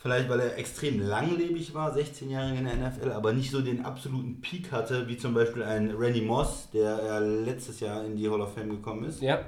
vielleicht 0.00 0.28
weil 0.28 0.40
er 0.40 0.58
extrem 0.58 1.00
langlebig 1.00 1.74
war, 1.74 1.92
16 1.92 2.30
Jahre 2.30 2.56
in 2.56 2.64
der 2.64 2.76
NFL, 2.76 3.12
aber 3.12 3.32
nicht 3.32 3.50
so 3.50 3.60
den 3.60 3.84
absoluten 3.84 4.40
Peak 4.40 4.72
hatte, 4.72 5.06
wie 5.08 5.16
zum 5.16 5.34
Beispiel 5.34 5.62
ein 5.62 5.90
Randy 5.90 6.22
Moss, 6.22 6.68
der 6.72 7.20
letztes 7.20 7.80
Jahr 7.80 8.04
in 8.04 8.16
die 8.16 8.28
Hall 8.28 8.40
of 8.40 8.54
Fame 8.54 8.70
gekommen 8.70 9.04
ist 9.04 9.20
Ja, 9.22 9.40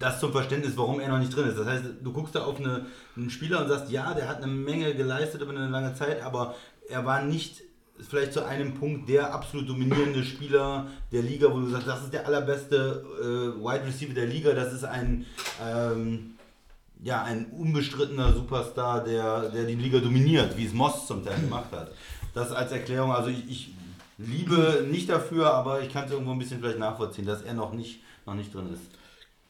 das 0.00 0.18
zum 0.18 0.32
Verständnis, 0.32 0.76
warum 0.76 0.98
er 0.98 1.08
noch 1.08 1.18
nicht 1.18 1.34
drin 1.36 1.48
ist. 1.48 1.58
Das 1.58 1.66
heißt, 1.66 1.84
du 2.02 2.12
guckst 2.12 2.34
da 2.34 2.44
auf 2.44 2.58
eine, 2.58 2.86
einen 3.16 3.30
Spieler 3.30 3.62
und 3.62 3.68
sagst, 3.68 3.92
ja, 3.92 4.14
der 4.14 4.28
hat 4.28 4.38
eine 4.38 4.46
Menge 4.50 4.94
geleistet 4.94 5.42
über 5.42 5.50
eine 5.50 5.68
lange 5.68 5.94
Zeit, 5.94 6.22
aber 6.22 6.56
er 6.88 7.04
war 7.04 7.22
nicht 7.22 7.62
vielleicht 8.08 8.32
zu 8.32 8.44
einem 8.44 8.72
Punkt 8.74 9.10
der 9.10 9.34
absolut 9.34 9.68
dominierende 9.68 10.24
Spieler 10.24 10.86
der 11.12 11.22
Liga, 11.22 11.52
wo 11.52 11.60
du 11.60 11.68
sagst, 11.68 11.86
das 11.86 12.04
ist 12.04 12.14
der 12.14 12.26
allerbeste 12.26 13.04
äh, 13.20 13.62
Wide 13.62 13.86
Receiver 13.86 14.14
der 14.14 14.26
Liga, 14.26 14.54
das 14.54 14.72
ist 14.72 14.84
ein, 14.84 15.26
ähm, 15.62 16.36
ja, 17.02 17.22
ein 17.24 17.46
unbestrittener 17.46 18.32
Superstar, 18.32 19.04
der, 19.04 19.48
der 19.50 19.64
die 19.64 19.74
Liga 19.74 19.98
dominiert, 20.00 20.56
wie 20.56 20.66
es 20.66 20.72
Moss 20.72 21.06
zum 21.06 21.24
Teil 21.24 21.40
gemacht 21.40 21.72
hat. 21.72 21.92
Das 22.34 22.52
als 22.52 22.72
Erklärung, 22.72 23.12
also 23.12 23.30
ich, 23.30 23.48
ich 23.50 23.74
liebe 24.18 24.86
nicht 24.90 25.08
dafür, 25.08 25.52
aber 25.54 25.80
ich 25.80 25.92
kann 25.92 26.04
es 26.04 26.12
irgendwo 26.12 26.32
ein 26.32 26.38
bisschen 26.38 26.60
vielleicht 26.60 26.78
nachvollziehen, 26.78 27.24
dass 27.26 27.42
er 27.42 27.54
noch 27.54 27.72
nicht, 27.72 28.00
noch 28.26 28.34
nicht 28.34 28.54
drin 28.54 28.72
ist. 28.72 28.82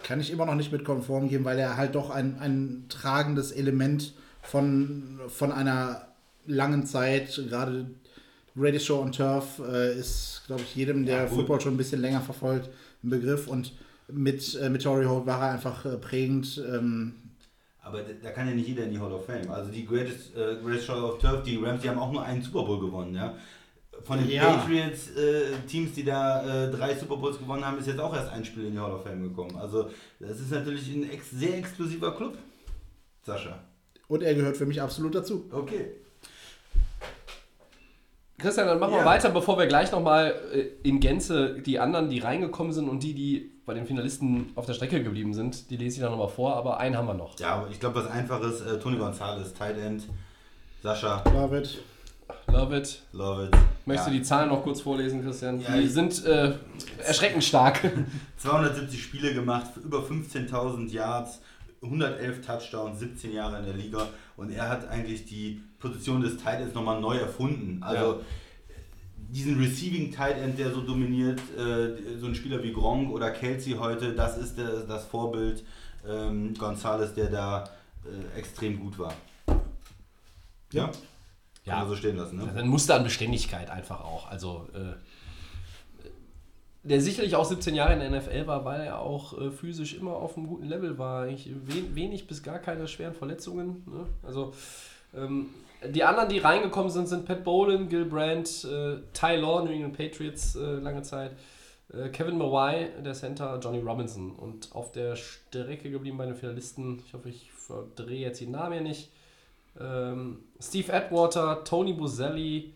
Kann 0.02 0.20
ich 0.20 0.30
immer 0.30 0.46
noch 0.46 0.54
nicht 0.54 0.72
mit 0.72 0.84
konform 0.84 1.28
gehen, 1.28 1.44
weil 1.44 1.58
er 1.58 1.76
halt 1.76 1.94
doch 1.94 2.08
ein, 2.10 2.38
ein 2.38 2.86
tragendes 2.88 3.52
Element 3.52 4.14
von, 4.42 5.20
von 5.28 5.52
einer 5.52 6.06
langen 6.46 6.86
Zeit, 6.86 7.34
gerade 7.48 7.90
Greatest 8.56 8.86
Show 8.86 9.00
on 9.00 9.12
Turf 9.12 9.60
äh, 9.60 9.98
ist, 9.98 10.42
glaube 10.46 10.62
ich, 10.62 10.74
jedem, 10.74 11.04
der 11.04 11.22
Ja. 11.24 11.26
Football 11.26 11.60
schon 11.60 11.74
ein 11.74 11.76
bisschen 11.76 12.00
länger 12.00 12.20
verfolgt, 12.20 12.70
ein 13.04 13.10
Begriff 13.10 13.46
und 13.46 13.74
mit, 14.08 14.58
äh, 14.60 14.70
mit 14.70 14.82
Torrey 14.82 15.04
Holt 15.06 15.26
war 15.26 15.40
er 15.48 15.54
einfach 15.54 15.84
äh, 15.84 15.96
prägend. 15.96 16.62
Ähm, 16.66 17.14
Aber 17.90 18.02
da, 18.22 18.30
kann 18.30 18.46
ja 18.48 18.54
nicht 18.54 18.68
jeder 18.68 18.84
in 18.84 18.92
die 18.92 18.98
Hall 19.00 19.12
of 19.12 19.26
Fame. 19.26 19.50
Also 19.50 19.70
die 19.70 19.84
Greatest, 19.84 20.36
äh, 20.36 20.56
Greatest 20.62 20.86
Show 20.86 20.92
of 20.94 21.18
Turf, 21.18 21.42
die 21.42 21.56
Rams, 21.56 21.82
die 21.82 21.88
haben 21.90 21.98
auch 21.98 22.12
nur 22.12 22.22
einen 22.22 22.40
Super 22.42 22.62
Bowl 22.64 22.78
gewonnen, 22.80 23.14
ja. 23.16 23.34
Von 24.04 24.18
den 24.18 24.30
Ja. 24.30 24.44
Patriots-Teams, 24.56 25.92
die 25.94 26.04
da 26.04 26.66
äh, 26.66 26.70
drei 26.70 26.94
Super 26.94 27.16
Bowls 27.16 27.38
gewonnen 27.38 27.64
haben, 27.64 27.78
ist 27.78 27.86
jetzt 27.88 28.00
auch 28.00 28.14
erst 28.14 28.30
ein 28.32 28.44
Spiel 28.44 28.66
in 28.66 28.72
die 28.72 28.78
Hall 28.78 28.92
of 28.92 29.02
Fame 29.02 29.22
gekommen. 29.24 29.56
Also 29.56 29.90
das 30.20 30.40
ist 30.40 30.50
natürlich 30.52 30.86
ein 30.94 31.10
ex 31.10 31.30
sehr 31.30 31.58
exklusiver 31.58 32.14
Club, 32.16 32.38
Sascha. 33.26 33.58
und 34.08 34.22
er 34.22 34.34
gehört 34.34 34.56
für 34.56 34.64
mich 34.66 34.80
absolut 34.80 35.14
dazu. 35.14 35.44
Okay. 35.52 35.90
Christian, 38.38 38.68
dann 38.68 38.78
machen 38.78 38.92
wir 38.94 39.00
Ja. 39.00 39.04
weiter, 39.04 39.28
bevor 39.30 39.58
wir 39.58 39.66
gleich 39.66 39.92
nochmal 39.92 40.34
äh, 40.52 40.88
in 40.88 41.00
Gänze 41.00 41.60
die 41.60 41.78
anderen, 41.78 42.08
die 42.08 42.20
reingekommen 42.20 42.72
sind 42.72 42.88
und 42.88 43.02
die, 43.02 43.12
die 43.14 43.50
bei 43.70 43.74
den 43.74 43.86
Finalisten 43.86 44.50
auf 44.56 44.66
der 44.66 44.74
Strecke 44.74 45.00
geblieben 45.00 45.32
sind, 45.32 45.70
die 45.70 45.76
lese 45.76 45.94
ich 45.94 46.02
dann 46.02 46.10
nochmal 46.10 46.28
vor, 46.28 46.56
aber 46.56 46.80
einen 46.80 46.96
haben 46.96 47.06
wir 47.06 47.14
noch. 47.14 47.38
Ja, 47.38 47.54
aber 47.54 47.70
ich 47.70 47.78
glaube, 47.78 48.02
was 48.02 48.10
einfaches, 48.10 48.62
äh, 48.62 48.80
Tony 48.80 48.96
Gonzalez, 48.96 49.54
Tight 49.54 49.78
End, 49.78 50.08
Sascha, 50.82 51.20
David. 51.20 51.78
Love 52.48 52.76
it. 52.76 53.02
love 53.12 53.44
it. 53.44 53.52
Möchtest 53.86 54.08
ja. 54.08 54.12
du 54.12 54.18
die 54.18 54.24
Zahlen 54.24 54.48
noch 54.48 54.64
kurz 54.64 54.80
vorlesen, 54.80 55.22
Christian? 55.22 55.60
Ja, 55.60 55.76
die 55.76 55.86
sind 55.86 56.24
äh, 56.24 56.54
erschreckend 57.06 57.44
stark. 57.44 57.80
270 58.38 59.00
Spiele 59.00 59.34
gemacht, 59.34 59.70
über 59.76 59.98
15.000 59.98 60.90
Yards, 60.90 61.40
111 61.80 62.44
Touchdowns, 62.44 62.98
17 62.98 63.32
Jahre 63.32 63.60
in 63.60 63.66
der 63.66 63.74
Liga 63.74 64.08
und 64.36 64.50
er 64.50 64.68
hat 64.68 64.88
eigentlich 64.88 65.26
die 65.26 65.62
Position 65.78 66.22
des 66.22 66.38
Tight 66.38 66.60
Ends 66.60 66.74
nochmal 66.74 67.00
neu 67.00 67.18
erfunden. 67.18 67.84
Also 67.84 68.22
diesen 69.32 69.58
Receiving 69.60 70.12
Tight 70.12 70.38
End, 70.38 70.58
der 70.58 70.70
so 70.72 70.80
dominiert, 70.80 71.40
äh, 71.56 72.18
so 72.18 72.26
ein 72.26 72.34
Spieler 72.34 72.62
wie 72.62 72.72
Gronk 72.72 73.10
oder 73.10 73.30
Kelsey 73.30 73.74
heute, 73.74 74.14
das 74.14 74.36
ist 74.36 74.58
der, 74.58 74.80
das 74.80 75.04
Vorbild 75.06 75.64
ähm, 76.08 76.54
Gonzales, 76.54 77.14
der 77.14 77.30
da 77.30 77.64
äh, 78.04 78.38
extrem 78.38 78.80
gut 78.80 78.98
war. 78.98 79.14
Ja? 80.72 80.90
Ja. 81.64 81.74
Kann 81.74 81.78
man 81.80 81.88
so 81.88 81.96
stehen 81.96 82.16
lassen, 82.16 82.38
ne? 82.38 82.52
Ein 82.56 82.68
Muster 82.68 82.96
an 82.96 83.04
Beständigkeit 83.04 83.70
einfach 83.70 84.00
auch. 84.00 84.28
Also 84.28 84.68
äh, 84.74 84.94
der 86.82 87.00
sicherlich 87.00 87.36
auch 87.36 87.44
17 87.44 87.74
Jahre 87.74 87.92
in 87.92 88.00
der 88.00 88.10
NFL 88.10 88.46
war, 88.46 88.64
weil 88.64 88.80
er 88.80 89.00
auch 89.00 89.38
äh, 89.38 89.50
physisch 89.50 89.94
immer 89.94 90.14
auf 90.14 90.36
einem 90.36 90.46
guten 90.46 90.66
Level 90.66 90.98
war. 90.98 91.28
Ich, 91.28 91.50
wen, 91.66 91.94
wenig 91.94 92.26
bis 92.26 92.42
gar 92.42 92.58
keine 92.58 92.88
schweren 92.88 93.14
Verletzungen. 93.14 93.84
Ne? 93.86 94.06
Also 94.22 94.54
ähm, 95.14 95.50
die 95.88 96.04
anderen, 96.04 96.28
die 96.28 96.38
reingekommen 96.38 96.90
sind, 96.90 97.08
sind 97.08 97.24
Pat 97.26 97.42
Bolin, 97.44 97.88
Gil 97.88 98.04
Brandt, 98.04 98.64
äh, 98.64 98.98
Ty 99.12 99.36
Law, 99.36 99.62
New 99.64 99.70
England 99.72 99.96
Patriots 99.96 100.54
äh, 100.56 100.60
lange 100.60 101.02
Zeit, 101.02 101.32
äh, 101.92 102.08
Kevin 102.10 102.36
Mawai, 102.38 102.90
der 103.04 103.14
Center, 103.14 103.58
Johnny 103.62 103.80
Robinson. 103.80 104.32
Und 104.36 104.74
auf 104.74 104.92
der 104.92 105.16
Strecke 105.16 105.90
geblieben 105.90 106.18
bei 106.18 106.26
den 106.26 106.34
Finalisten, 106.34 107.02
ich 107.06 107.14
hoffe, 107.14 107.28
ich 107.30 107.50
verdrehe 107.52 108.20
jetzt 108.20 108.40
die 108.40 108.46
Namen 108.46 108.72
hier 108.74 108.82
nicht, 108.82 109.10
ähm, 109.80 110.44
Steve 110.60 110.92
Atwater, 110.92 111.64
Tony 111.64 111.92
Buzelli, 111.92 112.74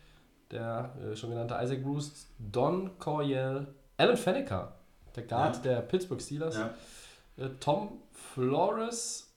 der 0.50 0.94
äh, 1.02 1.16
schon 1.16 1.30
genannte 1.30 1.58
Isaac 1.60 1.82
Bruce, 1.82 2.28
Don 2.38 2.90
Coryell, 2.98 3.66
Alan 3.96 4.16
Faneca, 4.16 4.72
der 5.16 5.24
Guard 5.24 5.56
Ja. 5.56 5.62
der 5.62 5.80
Pittsburgh 5.82 6.20
Steelers, 6.22 6.56
Ja. 6.56 6.74
äh, 7.44 7.48
Tom 7.60 8.00
Flores, 8.12 9.32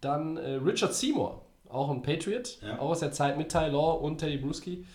dann 0.00 0.36
äh, 0.36 0.54
Richard 0.54 0.94
Seymour, 0.94 1.43
auch 1.74 1.90
ein 1.90 2.02
Patriot, 2.02 2.58
Ja. 2.62 2.78
auch 2.78 2.90
aus 2.90 3.00
der 3.00 3.12
Zeit 3.12 3.36
mit 3.36 3.50
Ty 3.50 3.68
Law 3.68 3.94
und 3.94 4.18
Teddy 4.18 4.38
Bruschi. 4.38 4.86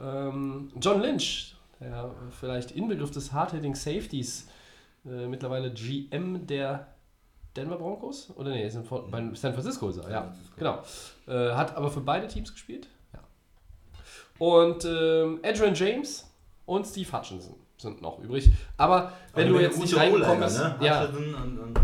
Ähm, 0.00 0.70
John 0.80 1.00
Lynch, 1.02 1.54
der 1.80 2.10
vielleicht 2.40 2.70
Inbegriff 2.72 3.10
des 3.10 3.32
Hard-Hitting 3.32 3.74
Safeties, 3.74 4.48
äh, 5.04 5.26
mittlerweile 5.26 5.72
GM 5.72 6.46
der 6.46 6.86
Denver 7.56 7.76
Broncos? 7.76 8.30
Oder 8.36 8.50
nee, 8.50 8.68
sind 8.68 8.86
von, 8.86 9.10
bei 9.10 9.18
San 9.34 9.52
Francisco 9.52 9.88
ist 9.90 9.98
er, 9.98 10.10
ja. 10.10 10.22
Francisco. 10.22 10.54
Genau. 10.56 10.82
Äh, 11.26 11.54
hat 11.54 11.76
aber 11.76 11.90
für 11.90 12.00
beide 12.00 12.26
Teams 12.28 12.52
gespielt. 12.52 12.88
Ja. 13.12 13.20
Und 14.38 14.84
ähm, 14.86 15.40
Adrian 15.44 15.74
James 15.74 16.30
und 16.64 16.86
Steve 16.86 17.12
Hutchinson 17.12 17.54
sind 17.82 18.00
noch 18.00 18.18
übrig. 18.20 18.50
Aber 18.76 19.12
wenn 19.34 19.48
Aber 19.48 19.58
du 19.58 19.62
jetzt 19.62 19.78
nicht 19.78 19.94
bist, 19.94 20.58
ne? 20.58 20.76
ja, 20.80 21.08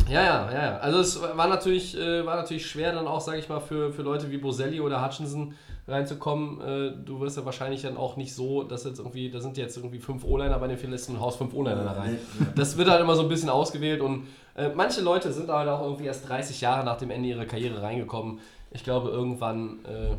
ja, 0.09 0.53
ja, 0.53 0.53
ja. 0.53 0.79
Also 0.79 1.01
es 1.01 1.21
war 1.21 1.49
natürlich, 1.49 1.97
äh, 1.99 2.25
war 2.25 2.37
natürlich 2.37 2.67
schwer 2.67 2.93
dann 2.93 3.07
auch, 3.07 3.21
sage 3.21 3.39
ich 3.39 3.49
mal, 3.49 3.61
für, 3.61 3.93
für 3.93 4.03
Leute 4.03 4.31
wie 4.31 4.39
Boselli 4.39 4.81
oder 4.81 5.05
Hutchinson 5.05 5.55
reinzukommen. 5.87 6.61
Äh, 6.61 6.93
du 7.05 7.21
wirst 7.21 7.37
ja 7.37 7.45
wahrscheinlich 7.45 7.83
dann 7.83 7.97
auch 7.97 8.17
nicht 8.17 8.35
so, 8.35 8.63
dass 8.63 8.85
jetzt 8.85 8.99
irgendwie, 8.99 9.31
da 9.31 9.41
sind 9.41 9.57
jetzt 9.57 9.77
irgendwie 9.77 9.99
fünf 9.99 10.25
O-Liner 10.25 10.59
bei 10.59 10.69
den 10.69 10.79
Finalisten 10.79 11.17
und 11.17 11.21
haust 11.21 11.39
fünf 11.39 11.55
O-Liner 11.55 11.85
da 11.85 11.93
rein. 11.93 12.19
Nee, 12.39 12.47
Das 12.55 12.77
wird 12.77 12.89
halt 12.89 13.01
immer 13.01 13.17
so 13.17 13.23
ein 13.23 13.29
bisschen 13.29 13.49
ausgewählt 13.49 14.01
und 14.01 14.27
äh, 14.55 14.71
manche 14.75 15.01
Leute 15.01 15.33
sind 15.33 15.49
halt 15.49 15.69
auch 15.69 15.83
irgendwie 15.83 16.07
erst 16.07 16.29
30 16.29 16.61
Jahre 16.61 16.85
nach 16.85 16.99
dem 16.99 17.11
Ende 17.11 17.29
ihrer 17.29 17.47
Karriere 17.47 17.83
reingekommen. 17.83 18.41
Ich 18.71 18.85
glaube, 18.85 19.09
irgendwann, 19.09 19.79
äh, 19.85 20.11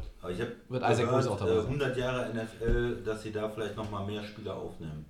Wird 0.69 0.84
Isaac 0.84 0.97
gehört, 0.97 1.11
Bruce 1.11 1.27
auch 1.27 1.38
dabei 1.38 1.51
äh, 1.51 1.57
sein. 1.57 1.65
100 1.65 1.97
Jahre 1.97 2.30
NFL, 2.34 3.03
dass 3.03 3.21
sie 3.21 3.32
da 3.32 3.47
vielleicht 3.47 3.77
nochmal 3.77 4.05
mehr 4.05 4.23
Spieler 4.23 4.55
aufnehmen. 4.55 5.05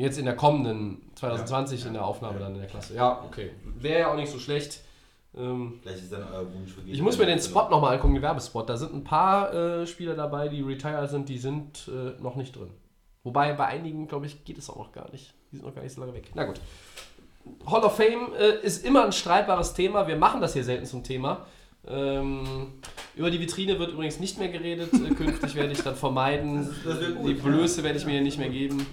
Jetzt 0.00 0.18
in 0.18 0.24
der 0.24 0.36
kommenden 0.36 1.00
2020 1.14 1.80
Ja. 1.82 1.86
in 1.88 1.92
der 1.94 2.04
Aufnahme 2.04 2.38
dann 2.38 2.54
in 2.54 2.60
der 2.60 2.68
Klasse. 2.68 2.94
Ja, 2.94 3.22
okay. 3.24 3.50
Wäre 3.78 4.00
ja 4.00 4.12
auch 4.12 4.16
nicht 4.16 4.30
so 4.30 4.38
schlecht. 4.38 4.80
Ähm, 5.36 5.78
Vielleicht 5.82 5.98
ist 6.02 6.12
dann 6.12 6.24
euer 6.32 6.44
Wunsch 6.52 6.72
für 6.72 6.80
Ich 6.88 7.00
muss 7.02 7.16
mir 7.16 7.26
den 7.26 7.38
Spot 7.38 7.68
nochmal 7.68 7.94
angucken, 7.94 8.14
den 8.14 8.22
Werbespot. 8.22 8.68
Da 8.68 8.76
sind 8.76 8.92
ein 8.92 9.04
paar 9.04 9.54
äh, 9.54 9.86
Spieler 9.86 10.14
dabei, 10.16 10.48
die 10.48 10.60
retired 10.62 11.08
sind, 11.08 11.28
die 11.28 11.38
sind 11.38 11.88
äh, 11.88 12.20
noch 12.20 12.34
nicht 12.34 12.56
drin. 12.56 12.70
Wobei 13.22 13.52
bei 13.52 13.66
einigen, 13.66 14.08
glaube 14.08 14.26
ich, 14.26 14.44
geht 14.44 14.58
es 14.58 14.68
auch 14.70 14.76
noch 14.76 14.92
gar 14.92 15.10
nicht. 15.12 15.32
Die 15.52 15.56
sind 15.56 15.66
noch 15.66 15.74
gar 15.74 15.82
nicht 15.82 15.94
so 15.94 16.00
lange 16.00 16.14
weg. 16.14 16.30
Na 16.34 16.44
gut. 16.44 16.60
Hall 17.66 17.82
of 17.84 17.96
Fame 17.96 18.32
äh, 18.38 18.64
ist 18.66 18.84
immer 18.84 19.04
ein 19.04 19.12
streitbares 19.12 19.72
Thema. 19.74 20.08
Wir 20.08 20.16
machen 20.16 20.40
das 20.40 20.52
hier 20.54 20.64
selten 20.64 20.84
zum 20.86 21.04
Thema. 21.04 21.46
Ähm, 21.86 22.72
über 23.14 23.30
die 23.30 23.40
Vitrine 23.40 23.78
wird 23.78 23.92
übrigens 23.92 24.18
nicht 24.20 24.38
mehr 24.38 24.48
geredet. 24.48 24.92
Äh, 24.92 25.14
künftig 25.14 25.54
werde 25.54 25.72
ich 25.72 25.82
dann 25.82 25.94
vermeiden. 25.96 26.56
Das 26.56 26.68
ist- 26.68 26.86
das 26.86 27.24
die 27.24 27.32
ja. 27.32 27.42
Blöße 27.42 27.82
werde 27.84 27.98
ich 27.98 28.04
mir 28.04 28.12
hier 28.12 28.20
nicht 28.22 28.38
mehr 28.38 28.50
geben. 28.50 28.84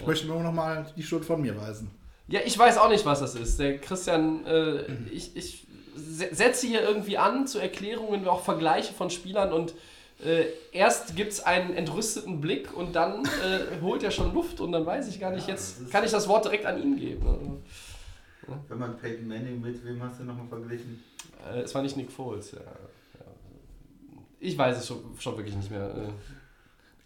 Ich 0.00 0.06
möchte 0.06 0.26
nur 0.26 0.42
noch 0.42 0.52
mal 0.52 0.86
die 0.96 1.02
Schuld 1.02 1.24
von 1.24 1.40
mir 1.42 1.56
weisen. 1.60 1.90
Ja, 2.28 2.40
ich 2.44 2.58
weiß 2.58 2.78
auch 2.78 2.88
nicht, 2.88 3.04
was 3.06 3.20
das 3.20 3.34
ist. 3.34 3.58
Der 3.58 3.78
Christian, 3.78 4.44
äh, 4.46 4.82
ich, 5.10 5.36
ich 5.36 5.66
se- 5.96 6.28
setze 6.32 6.66
hier 6.66 6.82
irgendwie 6.82 7.18
an 7.18 7.46
zu 7.46 7.58
Erklärungen, 7.58 8.26
auch 8.28 8.42
Vergleiche 8.42 8.92
von 8.92 9.10
Spielern 9.10 9.52
und 9.52 9.74
äh, 10.24 10.44
erst 10.72 11.16
gibt 11.16 11.32
es 11.32 11.40
einen 11.40 11.74
entrüsteten 11.74 12.40
Blick 12.40 12.76
und 12.76 12.94
dann 12.96 13.24
äh, 13.24 13.80
holt 13.82 14.02
er 14.02 14.10
schon 14.10 14.34
Luft 14.34 14.60
und 14.60 14.72
dann 14.72 14.84
weiß 14.84 15.08
ich 15.08 15.20
gar 15.20 15.30
nicht, 15.30 15.46
Ja, 15.48 15.54
jetzt 15.54 15.90
kann 15.90 16.04
ich 16.04 16.10
das 16.10 16.28
Wort 16.28 16.44
direkt 16.44 16.66
an 16.66 16.80
ihn 16.82 16.96
geben. 16.96 17.62
Wenn 18.68 18.78
man 18.78 18.96
Peyton 18.98 19.26
Manning 19.28 19.60
mit 19.60 19.84
wem 19.84 20.02
hast 20.02 20.20
du 20.20 20.24
nochmal 20.24 20.46
verglichen? 20.48 21.02
Äh, 21.52 21.60
es 21.60 21.74
war 21.74 21.82
nicht 21.82 21.96
Nick 21.96 22.10
Foles, 22.10 22.52
ja. 22.52 22.58
ja. 22.58 23.26
Ich 24.40 24.56
weiß 24.56 24.78
es 24.78 24.86
schon, 24.86 24.98
schon 25.18 25.36
wirklich 25.36 25.54
nicht 25.56 25.70
mehr. 25.70 25.94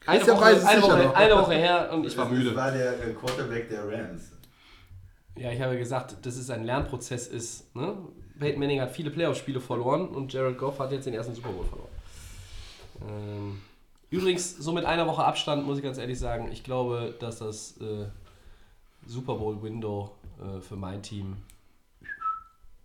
Eine 0.07 0.27
Woche, 0.27 0.45
eine, 0.45 0.83
Woche, 0.83 0.99
noch. 1.05 1.15
eine 1.15 1.35
Woche 1.37 1.55
her 1.55 1.91
und 1.93 2.05
ich 2.07 2.17
war 2.17 2.25
Das 2.29 2.35
müde. 2.35 2.57
war 2.57 2.71
der 2.73 2.93
Quarterback 3.15 3.69
der 3.69 3.87
Rams. 3.89 4.33
Ja, 5.37 5.51
ich 5.51 5.61
habe 5.61 5.79
gesagt, 5.79 6.25
dass 6.27 6.37
es 6.37 6.51
ein 6.51 6.65
Lernprozess 6.65 7.29
ist. 7.29 7.75
Ne? 7.75 7.97
Peyton 8.39 8.59
Manning 8.61 8.81
hat 8.81 8.91
viele 8.91 9.11
Playoff-Spiele 9.11 9.61
verloren 9.61 10.09
und 10.09 10.33
Jared 10.33 10.59
Goff 10.59 10.79
hat 10.79 10.93
jetzt 10.93 11.07
den 11.07 11.15
ersten 11.15 11.35
Super 11.35 11.51
Bowl 11.51 11.65
verloren. 11.65 11.89
Ähm, 13.09 13.61
übrigens, 14.11 14.57
so 14.57 14.73
mit 14.73 14.85
einer 14.85 15.07
Woche 15.07 15.25
Abstand 15.25 15.65
muss 15.65 15.79
ich 15.79 15.85
ganz 15.85 15.99
ehrlich 15.99 16.19
sagen, 16.19 16.51
ich 16.53 16.65
glaube, 16.65 17.15
dass 17.21 17.39
das 17.39 17.77
äh, 17.81 18.07
Super 19.07 19.35
Bowl-Window 19.37 20.11
äh, 20.41 20.61
für 20.61 20.77
mein 20.77 21.03
Team 21.03 21.37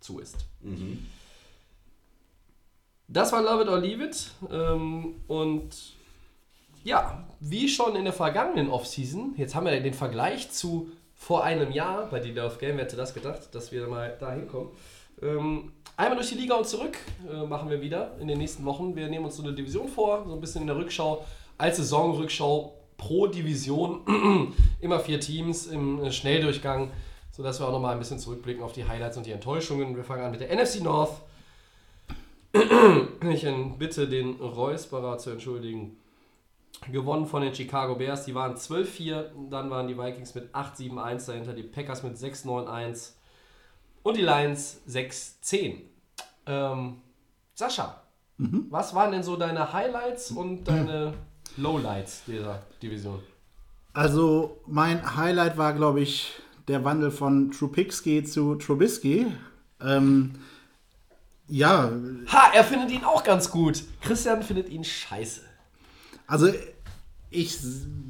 zu 0.00 0.20
ist. 0.20 0.36
Das 3.08 3.32
war 3.32 3.42
Love 3.42 3.62
It 3.64 3.68
or 3.68 3.78
Leave 3.78 4.04
It. 4.04 4.30
Ähm, 4.50 5.16
und 5.26 5.96
ja, 6.88 7.24
wie 7.38 7.68
schon 7.68 7.94
in 7.94 8.04
der 8.04 8.12
vergangenen 8.12 8.70
Offseason, 8.70 9.34
jetzt 9.36 9.54
haben 9.54 9.66
wir 9.66 9.80
den 9.80 9.94
Vergleich 9.94 10.50
zu 10.50 10.90
vor 11.14 11.44
einem 11.44 11.70
Jahr 11.70 12.08
bei 12.08 12.18
die 12.18 12.32
Love 12.32 12.56
Game, 12.58 12.76
wer 12.76 12.84
hätte 12.84 12.96
das 12.96 13.12
gedacht, 13.12 13.54
dass 13.54 13.70
wir 13.72 13.86
mal 13.86 14.16
da 14.18 14.32
hinkommen. 14.32 14.70
Ähm, 15.20 15.72
einmal 15.96 16.16
durch 16.16 16.30
die 16.30 16.36
Liga 16.36 16.54
und 16.54 16.66
zurück 16.66 16.96
äh, 17.30 17.44
machen 17.44 17.68
wir 17.68 17.80
wieder 17.80 18.16
in 18.20 18.28
den 18.28 18.38
nächsten 18.38 18.64
Wochen. 18.64 18.96
Wir 18.96 19.08
nehmen 19.08 19.24
uns 19.24 19.36
so 19.36 19.42
eine 19.42 19.52
Division 19.52 19.88
vor, 19.88 20.24
so 20.26 20.32
ein 20.32 20.40
bisschen 20.40 20.62
in 20.62 20.68
der 20.68 20.76
Rückschau, 20.76 21.24
als 21.58 21.76
Saisonrückschau 21.76 22.72
pro 22.96 23.26
Division. 23.26 24.54
Immer 24.80 25.00
vier 25.00 25.20
Teams 25.20 25.66
im 25.66 26.02
äh, 26.04 26.12
Schnelldurchgang, 26.12 26.90
sodass 27.32 27.60
wir 27.60 27.66
auch 27.66 27.72
nochmal 27.72 27.92
ein 27.92 27.98
bisschen 27.98 28.18
zurückblicken 28.18 28.62
auf 28.62 28.72
die 28.72 28.86
Highlights 28.86 29.16
und 29.16 29.26
die 29.26 29.32
Enttäuschungen. 29.32 29.94
Wir 29.94 30.04
fangen 30.04 30.22
an 30.22 30.30
mit 30.30 30.40
der 30.40 30.54
NFC 30.54 30.82
North. 30.82 31.12
Ich 33.30 33.46
bitte 33.78 34.08
den 34.08 34.36
Räusperer 34.36 35.18
zu 35.18 35.30
entschuldigen. 35.30 35.96
Gewonnen 36.90 37.26
von 37.26 37.42
den 37.42 37.54
Chicago 37.54 37.96
Bears. 37.96 38.24
Die 38.24 38.34
waren 38.34 38.54
12-4. 38.54 39.50
Dann 39.50 39.70
waren 39.70 39.88
die 39.88 39.98
Vikings 39.98 40.34
mit 40.34 40.54
8-7-1 40.54 41.26
dahinter. 41.26 41.52
Die 41.52 41.62
Packers 41.62 42.02
mit 42.02 42.16
6-9-1. 42.16 43.12
Und 44.02 44.16
die 44.16 44.22
Lions 44.22 44.80
6-10. 44.88 45.82
Ähm, 46.46 47.02
Sascha, 47.54 48.02
was 48.38 48.94
waren 48.94 49.12
denn 49.12 49.22
so 49.22 49.36
deine 49.36 49.72
Highlights 49.72 50.30
und 50.30 50.64
deine 50.68 51.12
Lowlights 51.56 52.22
dieser 52.26 52.62
Division? 52.82 53.20
Also 53.92 54.60
mein 54.66 55.16
Highlight 55.16 55.58
war, 55.58 55.72
glaube 55.74 56.00
ich, 56.00 56.32
der 56.68 56.84
Wandel 56.84 57.10
von 57.10 57.50
Trubisky 57.50 58.22
zu 58.22 58.54
Trubisky. 58.54 59.26
Ähm, 59.82 60.36
ja, 61.48 61.90
Ha, 62.26 62.50
er 62.54 62.62
findet 62.62 62.90
ihn 62.90 63.04
auch 63.04 63.24
ganz 63.24 63.50
gut. 63.50 63.82
Christian 64.02 64.42
findet 64.42 64.68
ihn 64.68 64.84
scheiße. 64.84 65.47
Also 66.28 66.48
ich 67.30 67.58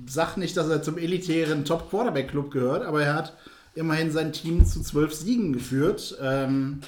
sag 0.07 0.37
nicht, 0.37 0.57
dass 0.57 0.69
er 0.69 0.83
zum 0.83 0.99
elitären 0.99 1.65
Top-Quarterback-Club 1.65 2.51
gehört, 2.51 2.85
aber 2.85 3.03
er 3.03 3.15
hat 3.15 3.37
immerhin 3.75 4.11
sein 4.11 4.33
Team 4.33 4.67
zu 4.67 4.83
zwölf 4.83 5.15
Siegen 5.15 5.55
geführt. 5.55 6.19
Ähm, 6.21 6.81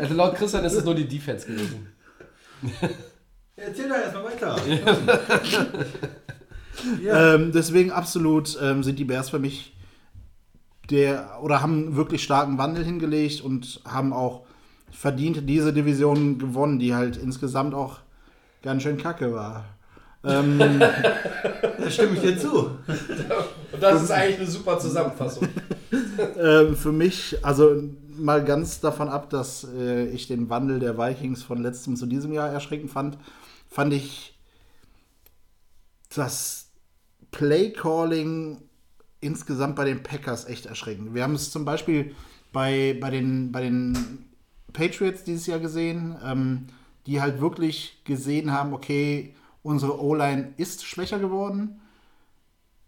Also 0.00 0.14
laut 0.14 0.34
Christian 0.36 0.64
ist 0.64 0.74
es 0.74 0.84
nur 0.84 0.94
die 0.94 1.06
Defense 1.06 1.46
gewesen. 1.46 1.88
Erzähl 3.56 3.88
doch 3.88 3.96
erstmal 3.96 4.24
weiter. 4.24 4.56
Ähm, 7.06 7.52
deswegen 7.52 7.92
absolut 7.92 8.58
ähm, 8.60 8.82
sind 8.82 8.98
die 8.98 9.04
Bears 9.04 9.30
für 9.30 9.38
mich 9.38 9.76
der 10.90 11.38
oder 11.40 11.62
haben 11.62 11.72
einen 11.86 11.96
wirklich 11.96 12.24
starken 12.24 12.58
Wandel 12.58 12.84
hingelegt 12.84 13.40
und 13.42 13.80
haben 13.86 14.12
auch 14.12 14.42
verdient 14.90 15.48
diese 15.48 15.72
Division 15.72 16.36
gewonnen, 16.36 16.80
die 16.80 16.92
halt 16.92 17.16
insgesamt 17.16 17.74
auch 17.74 18.00
ganz 18.64 18.82
schön 18.82 18.96
kacke 18.96 19.32
war. 19.32 19.66
Ähm, 20.24 20.58
Da 21.78 21.90
stimme 21.90 22.14
ich 22.14 22.20
dir 22.20 22.38
zu. 22.38 22.66
Und 23.72 23.82
das 23.82 24.02
ist 24.02 24.10
eigentlich 24.10 24.38
eine 24.38 24.46
super 24.46 24.78
Zusammenfassung. 24.78 25.48
ähm, 26.38 26.74
für 26.74 26.92
mich, 26.92 27.36
also 27.42 27.82
mal 28.16 28.42
ganz 28.42 28.80
davon 28.80 29.08
ab, 29.08 29.28
dass 29.28 29.66
äh, 29.76 30.06
ich 30.06 30.26
den 30.26 30.48
Wandel 30.48 30.78
der 30.78 30.96
Vikings 30.96 31.42
von 31.42 31.62
letztem 31.62 31.96
zu 31.96 32.06
diesem 32.06 32.32
Jahr 32.32 32.48
erschreckend 32.48 32.90
fand, 32.90 33.18
fand 33.68 33.92
ich 33.92 34.38
das 36.14 36.70
Play-Calling 37.32 38.62
insgesamt 39.20 39.76
bei 39.76 39.84
den 39.84 40.02
Packers 40.02 40.46
echt 40.46 40.66
erschreckend. 40.66 41.14
Wir 41.14 41.22
haben 41.22 41.34
es 41.34 41.50
zum 41.50 41.64
Beispiel 41.64 42.14
bei, 42.52 42.96
bei, 42.98 43.10
den, 43.10 43.52
bei 43.52 43.60
den 43.60 44.24
Patriots 44.72 45.24
dieses 45.24 45.46
Jahr 45.46 45.58
gesehen, 45.58 46.16
ähm, 46.24 46.66
die 47.06 47.20
halt 47.20 47.40
wirklich 47.40 48.02
gesehen 48.04 48.52
haben, 48.52 48.72
okay, 48.72 49.34
unsere 49.62 50.00
O-Line 50.00 50.54
ist 50.56 50.84
schwächer 50.84 51.18
geworden. 51.18 51.80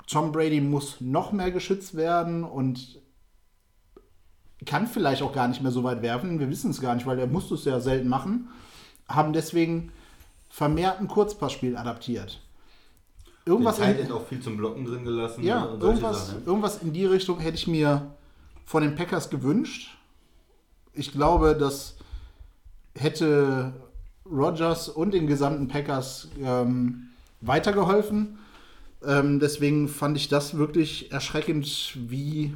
Tom 0.06 0.32
Brady 0.32 0.60
muss 0.60 1.00
noch 1.00 1.32
mehr 1.32 1.50
geschützt 1.50 1.96
werden 1.96 2.44
und 2.44 3.00
kann 4.64 4.86
vielleicht 4.86 5.22
auch 5.22 5.32
gar 5.32 5.48
nicht 5.48 5.62
mehr 5.62 5.72
so 5.72 5.84
weit 5.84 6.02
werfen. 6.02 6.38
Wir 6.38 6.48
wissen 6.48 6.70
es 6.70 6.80
gar 6.80 6.94
nicht, 6.94 7.06
weil 7.06 7.18
er 7.18 7.26
musste 7.26 7.54
es 7.54 7.64
ja 7.64 7.80
selten 7.80 8.08
machen. 8.08 8.48
Haben 9.08 9.32
deswegen 9.32 9.92
vermehrt 10.48 11.00
ein 11.00 11.08
Kurzpassspiel 11.08 11.76
adaptiert. 11.76 12.40
Irgendwas 13.44 13.76
Den 13.76 13.98
in, 13.98 14.12
auch 14.12 14.26
viel 14.26 14.40
zum 14.40 14.56
Blocken 14.56 14.84
drin 14.84 15.04
gelassen. 15.04 15.44
ja, 15.44 15.66
irgendwas, 15.66 16.28
Sachen. 16.28 16.46
irgendwas 16.46 16.82
in 16.82 16.92
die 16.92 17.04
Richtung 17.04 17.38
hätte 17.38 17.56
ich 17.56 17.66
mir 17.66 18.14
von 18.64 18.82
den 18.82 18.96
Packers 18.96 19.30
gewünscht. 19.30 19.96
Ich 20.94 21.12
glaube, 21.12 21.56
das 21.56 21.96
hätte 22.94 23.72
Rodgers 24.30 24.88
und 24.88 25.14
den 25.14 25.26
gesamten 25.26 25.68
Packers 25.68 26.28
ähm, 26.42 27.08
weitergeholfen. 27.40 28.38
Ähm, 29.04 29.40
deswegen 29.40 29.88
fand 29.88 30.16
ich 30.16 30.28
das 30.28 30.56
wirklich 30.56 31.12
erschreckend, 31.12 31.96
wie, 32.08 32.54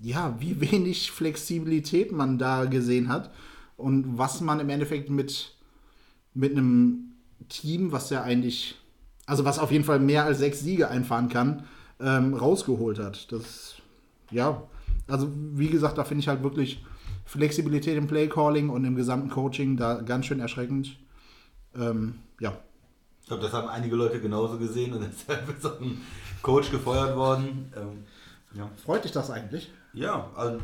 ja, 0.00 0.36
wie 0.38 0.60
wenig 0.60 1.10
Flexibilität 1.10 2.12
man 2.12 2.38
da 2.38 2.64
gesehen 2.66 3.08
hat 3.08 3.30
und 3.76 4.18
was 4.18 4.40
man 4.40 4.60
im 4.60 4.68
Endeffekt 4.68 5.10
mit, 5.10 5.54
mit 6.34 6.52
einem 6.52 7.12
Team, 7.48 7.92
was 7.92 8.10
ja 8.10 8.22
eigentlich, 8.22 8.76
also 9.26 9.44
was 9.44 9.58
auf 9.58 9.72
jeden 9.72 9.84
Fall 9.84 9.98
mehr 9.98 10.24
als 10.24 10.38
sechs 10.38 10.60
Siege 10.60 10.88
einfahren 10.88 11.28
kann, 11.28 11.64
ähm, 12.00 12.34
rausgeholt 12.34 12.98
hat. 12.98 13.32
Das, 13.32 13.74
ja, 14.30 14.62
also 15.08 15.30
wie 15.54 15.68
gesagt, 15.68 15.98
da 15.98 16.04
finde 16.04 16.20
ich 16.20 16.28
halt 16.28 16.42
wirklich 16.42 16.84
Flexibilität 17.30 17.96
im 17.96 18.08
Playcalling 18.08 18.70
und 18.70 18.84
im 18.84 18.96
gesamten 18.96 19.30
Coaching 19.30 19.76
da 19.76 20.00
ganz 20.00 20.26
schön 20.26 20.40
erschreckend. 20.40 20.96
Ähm, 21.76 22.18
ja, 22.40 22.58
Ich 23.22 23.28
glaube, 23.28 23.44
das 23.44 23.52
haben 23.52 23.68
einige 23.68 23.94
Leute 23.94 24.20
genauso 24.20 24.58
gesehen 24.58 24.92
und 24.94 25.04
deshalb 25.28 25.48
ist 25.56 25.64
auch 25.64 25.80
ein 25.80 26.00
Coach 26.42 26.72
gefeuert 26.72 27.16
worden. 27.16 27.72
Ähm, 27.76 28.04
ja. 28.58 28.68
freut 28.84 29.04
dich 29.04 29.12
das 29.12 29.30
eigentlich? 29.30 29.70
Ja, 29.92 30.28
also 30.34 30.58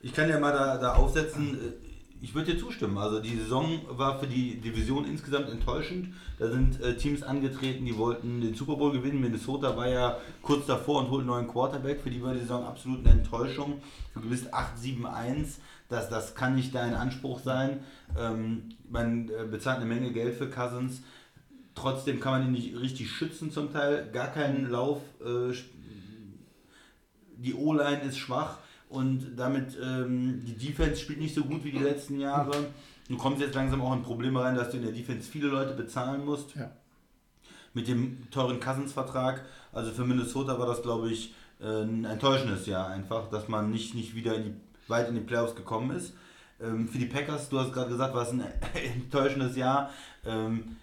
ich 0.00 0.12
kann 0.12 0.28
ja 0.28 0.40
mal 0.40 0.52
da, 0.52 0.76
da 0.78 0.94
aufsetzen, 0.94 1.54
äh, 1.54 1.72
ich 2.20 2.34
würde 2.34 2.52
dir 2.52 2.58
zustimmen. 2.58 2.98
Also 2.98 3.20
die 3.20 3.36
Saison 3.36 3.82
war 3.88 4.18
für 4.18 4.26
die 4.26 4.60
Division 4.60 5.04
insgesamt 5.04 5.50
enttäuschend. 5.50 6.14
Da 6.40 6.48
sind 6.48 6.80
äh, 6.80 6.96
Teams 6.96 7.22
angetreten, 7.22 7.84
die 7.84 7.96
wollten 7.96 8.40
den 8.40 8.54
Super 8.54 8.74
Bowl 8.74 8.90
gewinnen. 8.90 9.20
Minnesota 9.20 9.76
war 9.76 9.88
ja 9.88 10.16
kurz 10.40 10.66
davor 10.66 11.00
und 11.00 11.10
holt 11.10 11.20
einen 11.20 11.28
neuen 11.28 11.48
Quarterback. 11.48 12.00
Für 12.00 12.10
die 12.10 12.22
war 12.22 12.32
die 12.32 12.40
Saison 12.40 12.64
absolut 12.64 13.06
eine 13.06 13.20
Enttäuschung. 13.20 13.80
Du 14.14 14.20
bist 14.28 14.52
8-7-1. 14.52 15.58
Das, 15.92 16.08
das 16.08 16.34
kann 16.34 16.54
nicht 16.54 16.74
dein 16.74 16.94
Anspruch 16.94 17.40
sein. 17.40 17.80
Ähm, 18.18 18.70
man 18.88 19.28
äh, 19.28 19.44
bezahlt 19.44 19.76
eine 19.76 19.86
Menge 19.86 20.10
Geld 20.10 20.34
für 20.34 20.48
Cousins. 20.48 21.02
Trotzdem 21.74 22.18
kann 22.18 22.32
man 22.32 22.46
ihn 22.46 22.52
nicht 22.52 22.80
richtig 22.80 23.10
schützen 23.10 23.50
zum 23.50 23.70
Teil. 23.70 24.08
Gar 24.10 24.28
keinen 24.28 24.70
Lauf. 24.70 25.02
Äh, 25.20 25.54
die 27.36 27.54
O-Line 27.54 28.00
ist 28.02 28.16
schwach 28.16 28.58
und 28.88 29.36
damit 29.36 29.76
ähm, 29.82 30.42
die 30.46 30.56
Defense 30.56 31.00
spielt 31.00 31.20
nicht 31.20 31.34
so 31.34 31.44
gut 31.44 31.62
wie 31.62 31.72
die 31.72 31.78
letzten 31.78 32.18
Jahre. 32.18 32.68
Du 33.08 33.18
kommst 33.18 33.42
jetzt 33.42 33.54
langsam 33.54 33.82
auch 33.82 33.92
in 33.92 34.02
Probleme 34.02 34.40
rein, 34.40 34.54
dass 34.54 34.70
du 34.70 34.78
in 34.78 34.84
der 34.84 34.92
Defense 34.92 35.28
viele 35.30 35.48
Leute 35.48 35.74
bezahlen 35.74 36.24
musst. 36.24 36.54
Ja. 36.54 36.70
Mit 37.74 37.86
dem 37.86 38.30
teuren 38.30 38.60
Cousins-Vertrag. 38.60 39.44
Also 39.72 39.90
für 39.90 40.04
Minnesota 40.04 40.58
war 40.58 40.66
das, 40.66 40.82
glaube 40.82 41.10
ich, 41.10 41.34
äh, 41.60 41.82
ein 41.82 42.06
enttäuschendes 42.06 42.64
Jahr 42.64 42.88
einfach, 42.88 43.28
dass 43.28 43.48
man 43.48 43.70
nicht, 43.70 43.94
nicht 43.94 44.14
wieder 44.14 44.36
in 44.36 44.44
die, 44.44 44.54
weit 44.88 45.08
in 45.08 45.14
die 45.14 45.20
Playoffs 45.20 45.54
gekommen 45.54 45.90
ist. 45.96 46.14
Ähm, 46.60 46.88
für 46.88 46.98
die 46.98 47.06
Packers, 47.06 47.48
du 47.48 47.58
hast 47.58 47.72
gerade 47.72 47.90
gesagt, 47.90 48.14
war 48.14 48.22
es 48.22 48.30
ein 48.30 48.44
enttäuschendes 48.94 49.56
Jahr. 49.56 49.90
Ähm, 50.24 50.76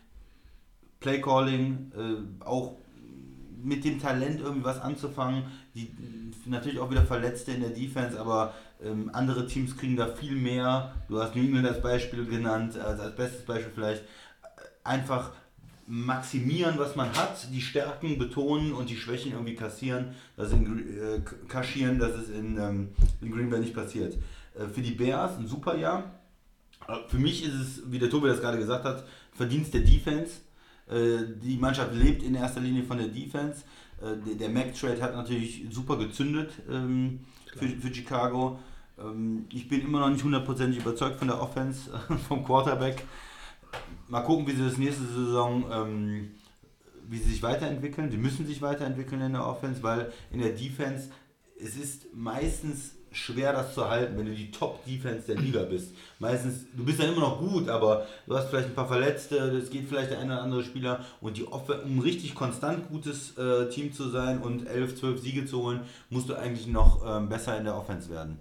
Playcalling, 1.00 1.92
äh, 1.96 2.44
auch 2.46 2.76
mit 3.62 3.84
dem 3.84 4.00
Talent 4.00 4.42
irgendwie 4.42 4.66
was 4.66 4.82
anzufangen. 4.82 5.44
Die 5.76 5.92
natürlich 6.46 6.80
auch 6.80 6.90
wieder 6.90 7.06
Verletzte 7.06 7.52
in 7.52 7.62
der 7.62 7.70
Defense, 7.70 8.20
aber 8.20 8.54
ähm, 8.84 9.10
andere 9.14 9.46
Teams 9.48 9.78
kriegen 9.78 9.96
da 9.96 10.08
viel 10.08 10.36
mehr. 10.36 10.94
Du 11.08 11.22
hast 11.22 11.36
New 11.36 11.44
England 11.44 11.68
als 11.68 11.82
Beispiel 11.82 12.26
genannt, 12.26 12.78
also 12.78 13.04
als 13.04 13.16
bestes 13.16 13.46
Beispiel 13.46 13.72
vielleicht. 13.74 14.04
Einfach 14.84 15.32
maximieren, 15.92 16.76
was 16.78 16.96
man 16.96 17.12
hat, 17.14 17.48
die 17.52 17.62
Stärken 17.62 18.18
betonen 18.20 18.74
und 18.74 18.90
die 18.92 18.96
Schwächen 18.96 19.32
irgendwie 19.32 19.56
kassieren, 19.56 20.14
das 20.38 20.52
in, 20.54 20.66
äh, 21.00 21.22
kaschieren, 21.48 21.98
dass 21.98 22.12
es 22.14 22.30
in, 22.30 22.58
ähm, 22.60 22.90
in 23.22 23.32
Green 23.32 23.50
Bay 23.50 23.60
nicht 23.60 23.74
passiert. 23.74 24.14
Äh, 24.56 24.68
für 24.68 24.82
die 24.82 24.92
Bears 24.92 25.38
ein 25.38 25.48
super 25.48 25.76
Jahr. 25.76 26.04
Äh, 26.88 26.94
Für 27.08 27.18
mich 27.18 27.44
ist 27.44 27.56
es, 27.56 27.82
wie 27.92 27.98
der 28.00 28.10
Tobi 28.10 28.28
das 28.28 28.40
gerade 28.40 28.60
gesagt 28.60 28.86
hat, 28.86 29.04
Verdienst 29.34 29.74
der 29.74 29.82
Defense. 29.82 30.34
Äh, 30.88 31.26
Die 31.44 31.58
Mannschaft 31.58 31.94
lebt 31.96 32.22
in 32.24 32.36
erster 32.36 32.62
Linie 32.62 32.84
von 32.84 32.98
der 33.00 33.08
Defense. 33.08 33.64
Äh, 34.02 34.16
der- 34.28 34.36
Der 34.36 34.50
Mac-Trade 34.50 35.02
hat 35.02 35.16
natürlich 35.16 35.66
super 35.72 35.98
gezündet 35.98 36.52
ähm, 36.70 37.22
für, 37.58 37.68
für 37.68 37.94
Chicago. 37.94 38.60
Ähm, 39.00 39.46
Ich 39.52 39.68
bin 39.68 39.82
immer 39.82 40.02
noch 40.02 40.10
nicht 40.10 40.24
hundertprozentig 40.24 40.82
überzeugt 40.82 41.18
von 41.18 41.28
der 41.30 41.42
Offense, 41.42 41.90
vom 42.28 42.44
Quarterback. 42.46 43.04
Mal 44.08 44.22
gucken, 44.22 44.48
wie 44.48 44.54
sie 44.54 44.66
das 44.66 44.78
nächste 44.78 45.04
Saison, 45.06 45.66
ähm, 45.72 46.32
wie 47.08 47.18
sie 47.18 47.32
sich 47.32 47.44
weiterentwickeln. 47.44 48.10
Sie 48.12 48.18
müssen 48.18 48.46
sich 48.46 48.62
weiterentwickeln 48.62 49.22
in 49.22 49.34
der 49.34 49.46
Offense, 49.46 49.84
weil 49.84 50.12
in 50.32 50.40
der 50.40 50.52
Defense, 50.52 51.10
es 51.60 51.76
ist 51.76 52.14
meistens 52.14 52.94
schwer, 53.12 53.54
das 53.54 53.74
zu 53.74 53.90
halten, 53.90 54.18
wenn 54.18 54.26
du 54.26 54.34
die 54.34 54.52
Top-Defense 54.52 55.28
der 55.28 55.36
Liga 55.36 55.64
bist. 55.64 55.94
Meistens, 56.20 56.66
du 56.76 56.84
bist 56.86 57.00
dann 57.00 57.10
immer 57.10 57.22
noch 57.22 57.40
gut, 57.40 57.70
aber 57.70 58.06
du 58.28 58.36
hast 58.36 58.50
vielleicht 58.50 58.70
ein 58.70 58.76
paar 58.76 58.88
Verletzte, 58.88 59.38
es 59.38 59.70
geht 59.70 59.88
vielleicht 59.88 60.12
der 60.12 60.20
eine 60.20 60.34
oder 60.34 60.44
andere 60.44 60.64
Spieler 60.64 61.06
und 61.22 61.38
die 61.38 61.48
Off 61.48 61.70
um 61.70 61.98
ein 61.98 62.00
richtig 62.00 62.36
konstant 62.36 62.90
gutes 62.90 63.38
äh, 63.38 63.70
Team 63.70 63.94
zu 63.94 64.10
sein 64.10 64.40
und 64.40 64.68
11, 64.68 65.00
12 65.00 65.22
Siege 65.22 65.46
zu 65.46 65.62
holen, 65.64 65.82
musst 66.10 66.30
du 66.30 66.36
eigentlich 66.36 66.68
noch 66.68 67.04
ähm, 67.06 67.30
besser 67.30 67.58
in 67.58 67.64
der 67.64 67.76
Offense 67.76 68.10
werden. 68.10 68.40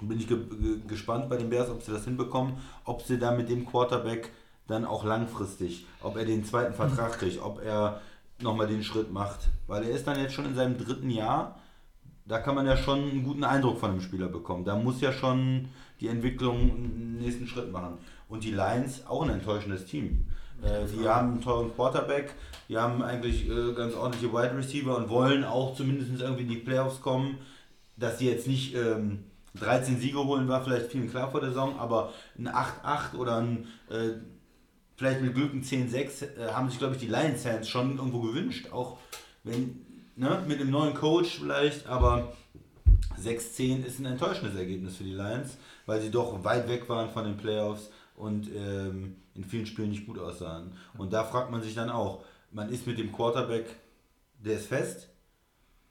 Bin 0.00 0.18
ich 0.18 0.26
ge 0.26 0.38
ge 0.38 0.78
gespannt 0.88 1.28
bei 1.28 1.36
den 1.36 1.50
Bears, 1.50 1.70
ob 1.70 1.82
sie 1.82 1.92
das 1.92 2.04
hinbekommen, 2.04 2.54
ob 2.84 3.02
sie 3.02 3.18
da 3.18 3.30
mit 3.30 3.48
dem 3.48 3.66
Quarterback 3.66 4.30
dann 4.66 4.84
auch 4.84 5.04
langfristig, 5.04 5.86
ob 6.02 6.16
er 6.16 6.24
den 6.24 6.44
zweiten 6.44 6.74
Vertrag 6.74 7.18
kriegt, 7.18 7.42
ob 7.42 7.62
er 7.62 8.00
nochmal 8.40 8.66
den 8.66 8.82
Schritt 8.82 9.12
macht. 9.12 9.48
Weil 9.66 9.84
er 9.84 9.90
ist 9.90 10.06
dann 10.06 10.18
jetzt 10.18 10.34
schon 10.34 10.46
in 10.46 10.54
seinem 10.54 10.78
dritten 10.78 11.10
Jahr. 11.10 11.58
Da 12.24 12.38
kann 12.38 12.54
man 12.54 12.66
ja 12.66 12.76
schon 12.76 13.00
einen 13.00 13.24
guten 13.24 13.44
Eindruck 13.44 13.78
von 13.78 13.92
dem 13.92 14.00
Spieler 14.00 14.28
bekommen. 14.28 14.64
Da 14.64 14.76
muss 14.76 15.00
ja 15.00 15.12
schon 15.12 15.68
die 16.00 16.08
Entwicklung 16.08 16.60
einen 16.60 17.18
nächsten 17.20 17.46
Schritt 17.46 17.72
machen. 17.72 17.98
Und 18.28 18.44
die 18.44 18.52
Lions, 18.52 19.06
auch 19.06 19.22
ein 19.22 19.30
enttäuschendes 19.30 19.86
Team. 19.86 20.26
Äh, 20.62 20.86
die 20.86 21.08
haben 21.08 21.32
einen 21.32 21.40
teuren 21.42 21.74
Quarterback, 21.74 22.34
die 22.68 22.78
haben 22.78 23.02
eigentlich 23.02 23.48
äh, 23.48 23.72
ganz 23.74 23.94
ordentliche 23.94 24.32
Wide 24.32 24.56
Receiver 24.56 24.96
und 24.96 25.08
wollen 25.08 25.44
auch 25.44 25.74
zumindest 25.74 26.20
irgendwie 26.20 26.42
in 26.42 26.48
die 26.48 26.56
Playoffs 26.56 27.00
kommen. 27.00 27.38
Dass 27.96 28.18
sie 28.18 28.28
jetzt 28.28 28.46
nicht 28.46 28.74
ähm, 28.74 29.24
13 29.54 29.98
Siege 29.98 30.18
holen, 30.18 30.48
war 30.48 30.62
vielleicht 30.62 30.86
vielen 30.86 31.10
klar 31.10 31.30
vor 31.30 31.40
der 31.40 31.50
Saison, 31.50 31.78
aber 31.78 32.12
ein 32.38 32.48
8-8 32.48 33.16
oder 33.18 33.36
ein 33.36 33.66
äh, 33.90 34.12
vielleicht 34.96 35.20
mit 35.20 35.34
Glück 35.34 35.52
ein 35.52 35.62
10-6 35.62 36.36
äh, 36.36 36.52
haben 36.52 36.68
sich, 36.68 36.78
glaube 36.78 36.94
ich, 36.94 37.00
die 37.00 37.08
Lions-Fans 37.08 37.68
schon 37.68 37.96
irgendwo 37.96 38.20
gewünscht. 38.20 38.72
Auch 38.72 38.98
wenn, 39.44 39.84
ne, 40.16 40.42
mit 40.46 40.60
einem 40.60 40.70
neuen 40.70 40.94
Coach 40.94 41.38
vielleicht, 41.40 41.86
aber 41.86 42.32
6-10 43.20 43.84
ist 43.84 43.98
ein 43.98 44.06
enttäuschendes 44.06 44.56
Ergebnis 44.56 44.96
für 44.96 45.04
die 45.04 45.12
Lions, 45.14 45.56
weil 45.86 46.00
sie 46.00 46.10
doch 46.10 46.44
weit 46.44 46.68
weg 46.68 46.88
waren 46.88 47.10
von 47.10 47.24
den 47.24 47.36
Playoffs 47.36 47.90
und 48.16 48.48
ähm, 48.54 49.16
in 49.34 49.44
vielen 49.44 49.66
Spielen 49.66 49.90
nicht 49.90 50.06
gut 50.06 50.18
aussahen. 50.18 50.72
Und 50.98 51.12
da 51.12 51.24
fragt 51.24 51.50
man 51.50 51.62
sich 51.62 51.74
dann 51.74 51.90
auch, 51.90 52.24
man 52.50 52.68
ist 52.68 52.86
mit 52.86 52.98
dem 52.98 53.12
Quarterback, 53.12 53.66
der 54.44 54.56
ist 54.56 54.66
fest, 54.66 55.08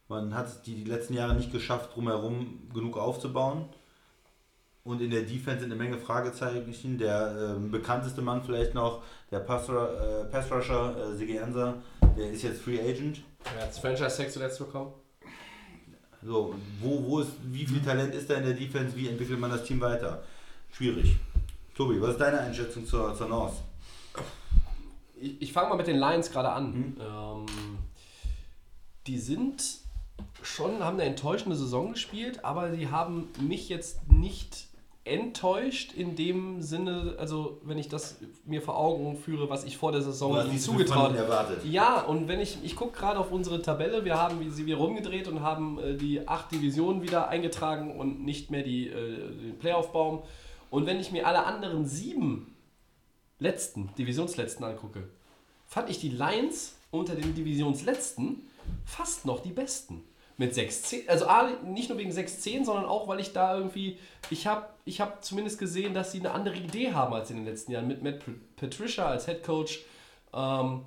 man 0.07 0.35
hat 0.35 0.47
es 0.47 0.61
die, 0.61 0.75
die 0.75 0.89
letzten 0.89 1.13
Jahre 1.13 1.35
nicht 1.35 1.51
geschafft, 1.51 1.95
drumherum 1.95 2.69
genug 2.73 2.97
aufzubauen. 2.97 3.69
Und 4.83 5.01
in 5.01 5.11
der 5.11 5.21
Defense 5.21 5.61
sind 5.61 5.71
eine 5.71 5.75
Menge 5.75 5.97
Fragezeichen. 5.97 6.97
Der 6.97 7.55
ähm, 7.55 7.69
bekannteste 7.69 8.21
Mann 8.21 8.41
vielleicht 8.43 8.73
noch, 8.73 9.03
der 9.29 9.39
Pass, 9.39 9.69
äh, 9.69 10.25
Pass 10.31 10.51
Rusher, 10.51 10.95
äh, 10.97 11.15
Sigi 11.15 11.37
Ansa, 11.39 11.75
der 12.17 12.31
ist 12.31 12.41
jetzt 12.41 12.61
Free 12.61 12.79
Agent. 12.79 13.21
Er 13.55 13.63
hat 13.63 13.69
das 13.69 13.79
Franchise-Tag 13.79 14.31
zuletzt 14.31 14.59
bekommen. 14.59 14.91
So, 16.23 16.55
wo, 16.79 17.03
wo 17.03 17.19
ist, 17.19 17.31
wie 17.51 17.65
viel 17.65 17.81
Talent 17.81 18.13
ist 18.13 18.29
da 18.29 18.35
in 18.35 18.43
der 18.43 18.53
Defense? 18.53 18.95
Wie 18.95 19.07
entwickelt 19.07 19.39
man 19.39 19.51
das 19.51 19.63
Team 19.63 19.81
weiter? 19.81 20.23
Schwierig. 20.71 21.17
Tobi, 21.75 22.01
was 22.01 22.11
ist 22.11 22.21
deine 22.21 22.39
Einschätzung 22.39 22.85
zur, 22.85 23.15
zur 23.15 23.27
North? 23.27 23.53
Ich, 25.19 25.41
ich 25.41 25.53
fange 25.53 25.69
mal 25.69 25.75
mit 25.75 25.87
den 25.87 25.97
Lions 25.97 26.31
gerade 26.31 26.51
an. 26.51 26.97
Ähm, 26.99 27.45
die 29.07 29.17
sind 29.17 29.63
schon, 30.43 30.83
haben 30.83 30.99
eine 30.99 31.09
enttäuschende 31.09 31.55
Saison 31.55 31.93
gespielt, 31.93 32.43
aber 32.45 32.69
die 32.69 32.89
haben 32.89 33.29
mich 33.39 33.69
jetzt 33.69 34.07
nicht 34.11 34.67
enttäuscht 35.03 35.93
in 35.93 36.15
dem 36.15 36.61
Sinne, 36.61 37.15
also 37.17 37.59
wenn 37.63 37.79
ich 37.79 37.89
das 37.89 38.17
mir 38.45 38.61
vor 38.61 38.77
Augen 38.77 39.17
führe, 39.17 39.49
was 39.49 39.63
ich 39.63 39.77
vor 39.77 39.91
der 39.91 40.01
Saison 40.01 40.35
von 40.35 40.59
zugetraut 40.59 41.15
erwartet. 41.15 41.65
Ja, 41.65 42.01
und 42.01 42.27
wenn 42.27 42.39
ich, 42.39 42.59
ich 42.63 42.75
gucke 42.75 42.99
gerade 42.99 43.19
auf 43.19 43.31
unsere 43.31 43.61
Tabelle, 43.61 44.05
wir 44.05 44.19
haben 44.19 44.51
sie 44.51 44.65
wieder 44.67 44.77
rumgedreht 44.77 45.27
und 45.27 45.41
haben 45.41 45.79
äh, 45.79 45.95
die 45.95 46.27
acht 46.27 46.51
Divisionen 46.51 47.01
wieder 47.01 47.29
eingetragen 47.29 47.97
und 47.97 48.23
nicht 48.23 48.51
mehr 48.51 48.61
die, 48.61 48.89
äh, 48.89 49.17
den 49.17 49.57
Playoff-Baum. 49.57 50.21
Und 50.69 50.85
wenn 50.85 50.99
ich 50.99 51.11
mir 51.11 51.25
alle 51.25 51.45
anderen 51.45 51.87
sieben 51.87 52.55
letzten, 53.39 53.89
Divisionsletzten 53.97 54.63
angucke, 54.63 55.09
fand 55.65 55.89
ich 55.89 55.99
die 55.99 56.09
Lions 56.09 56.75
unter 56.91 57.15
den 57.15 57.33
Divisionsletzten 57.33 58.43
fast 58.85 59.25
noch 59.25 59.41
die 59.41 59.51
besten. 59.51 60.03
Mit 60.41 60.55
6-10. 60.55 61.07
Also 61.07 61.27
A, 61.27 61.51
nicht 61.63 61.89
nur 61.89 61.99
wegen 61.99 62.09
6-10, 62.09 62.65
sondern 62.65 62.85
auch, 62.85 63.07
weil 63.07 63.19
ich 63.19 63.31
da 63.31 63.55
irgendwie, 63.55 63.99
ich 64.31 64.47
habe 64.47 64.65
ich 64.85 64.99
hab 64.99 65.23
zumindest 65.23 65.59
gesehen, 65.59 65.93
dass 65.93 66.11
sie 66.11 66.17
eine 66.17 66.31
andere 66.31 66.55
Idee 66.55 66.93
haben 66.93 67.13
als 67.13 67.29
in 67.29 67.35
den 67.35 67.45
letzten 67.45 67.71
Jahren. 67.71 67.87
Mit 67.87 68.01
Matt 68.01 68.21
Patricia 68.55 69.05
als 69.05 69.27
Head 69.27 69.43
Coach. 69.43 69.81
Ähm, 70.33 70.81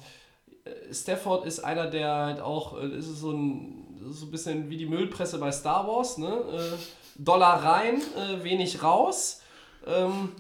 Stafford 0.91 1.47
ist 1.47 1.61
einer, 1.61 1.87
der 1.87 2.13
halt 2.13 2.41
auch, 2.41 2.83
äh, 2.83 2.99
ist 2.99 3.07
so 3.07 3.31
ein, 3.31 3.97
so 4.11 4.27
ein 4.27 4.33
bisschen 4.33 4.71
wie 4.71 4.77
die 4.77 4.87
Müllpresse 4.87 5.39
bei 5.39 5.53
Star 5.53 5.87
Wars, 5.87 6.19
ne? 6.19 6.35
Äh, 6.53 6.77
Dollar 7.23 7.63
rein, 7.63 8.03
äh, 8.17 8.43
wenig 8.43 8.83
raus. 8.83 9.41
Ähm, 9.87 10.33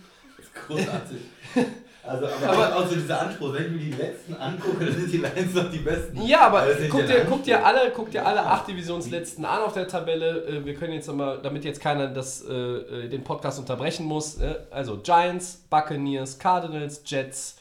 Großartig. 0.66 1.18
Also, 2.06 2.26
aber, 2.26 2.48
aber 2.52 2.76
auch 2.76 2.86
so 2.86 2.94
dieser 2.96 3.20
Anspruch, 3.22 3.52
wenn 3.54 3.64
ich 3.66 3.70
mir 3.70 3.78
die 3.78 3.90
letzten 4.02 4.34
angucke, 4.34 4.84
dann 4.84 4.94
sind 4.94 5.10
die 5.12 5.16
Lions 5.18 5.54
noch 5.54 5.70
die 5.70 5.78
besten. 5.78 6.20
Ja, 6.22 6.40
aber 6.48 6.66
guck 6.90 7.06
dir, 7.06 7.24
guck 7.28 7.42
dir 7.44 7.64
alle, 7.64 7.90
guck 7.94 8.10
dir 8.10 8.26
alle 8.26 8.44
acht 8.44 8.68
Divisionsletzten 8.68 9.44
an 9.44 9.62
auf 9.62 9.72
der 9.72 9.88
Tabelle. 9.88 10.44
Äh, 10.46 10.64
Wir 10.64 10.74
können 10.74 10.92
jetzt 10.92 11.06
nochmal, 11.08 11.38
damit 11.42 11.64
jetzt 11.64 11.80
keiner 11.80 12.08
das, 12.08 12.44
äh, 12.44 13.08
den 13.08 13.24
Podcast 13.24 13.58
unterbrechen 13.58 14.04
muss. 14.04 14.36
äh, 14.38 14.54
Also 14.70 14.98
Giants, 14.98 15.64
Buccaneers, 15.70 16.38
Cardinals, 16.38 17.00
Jets, 17.06 17.56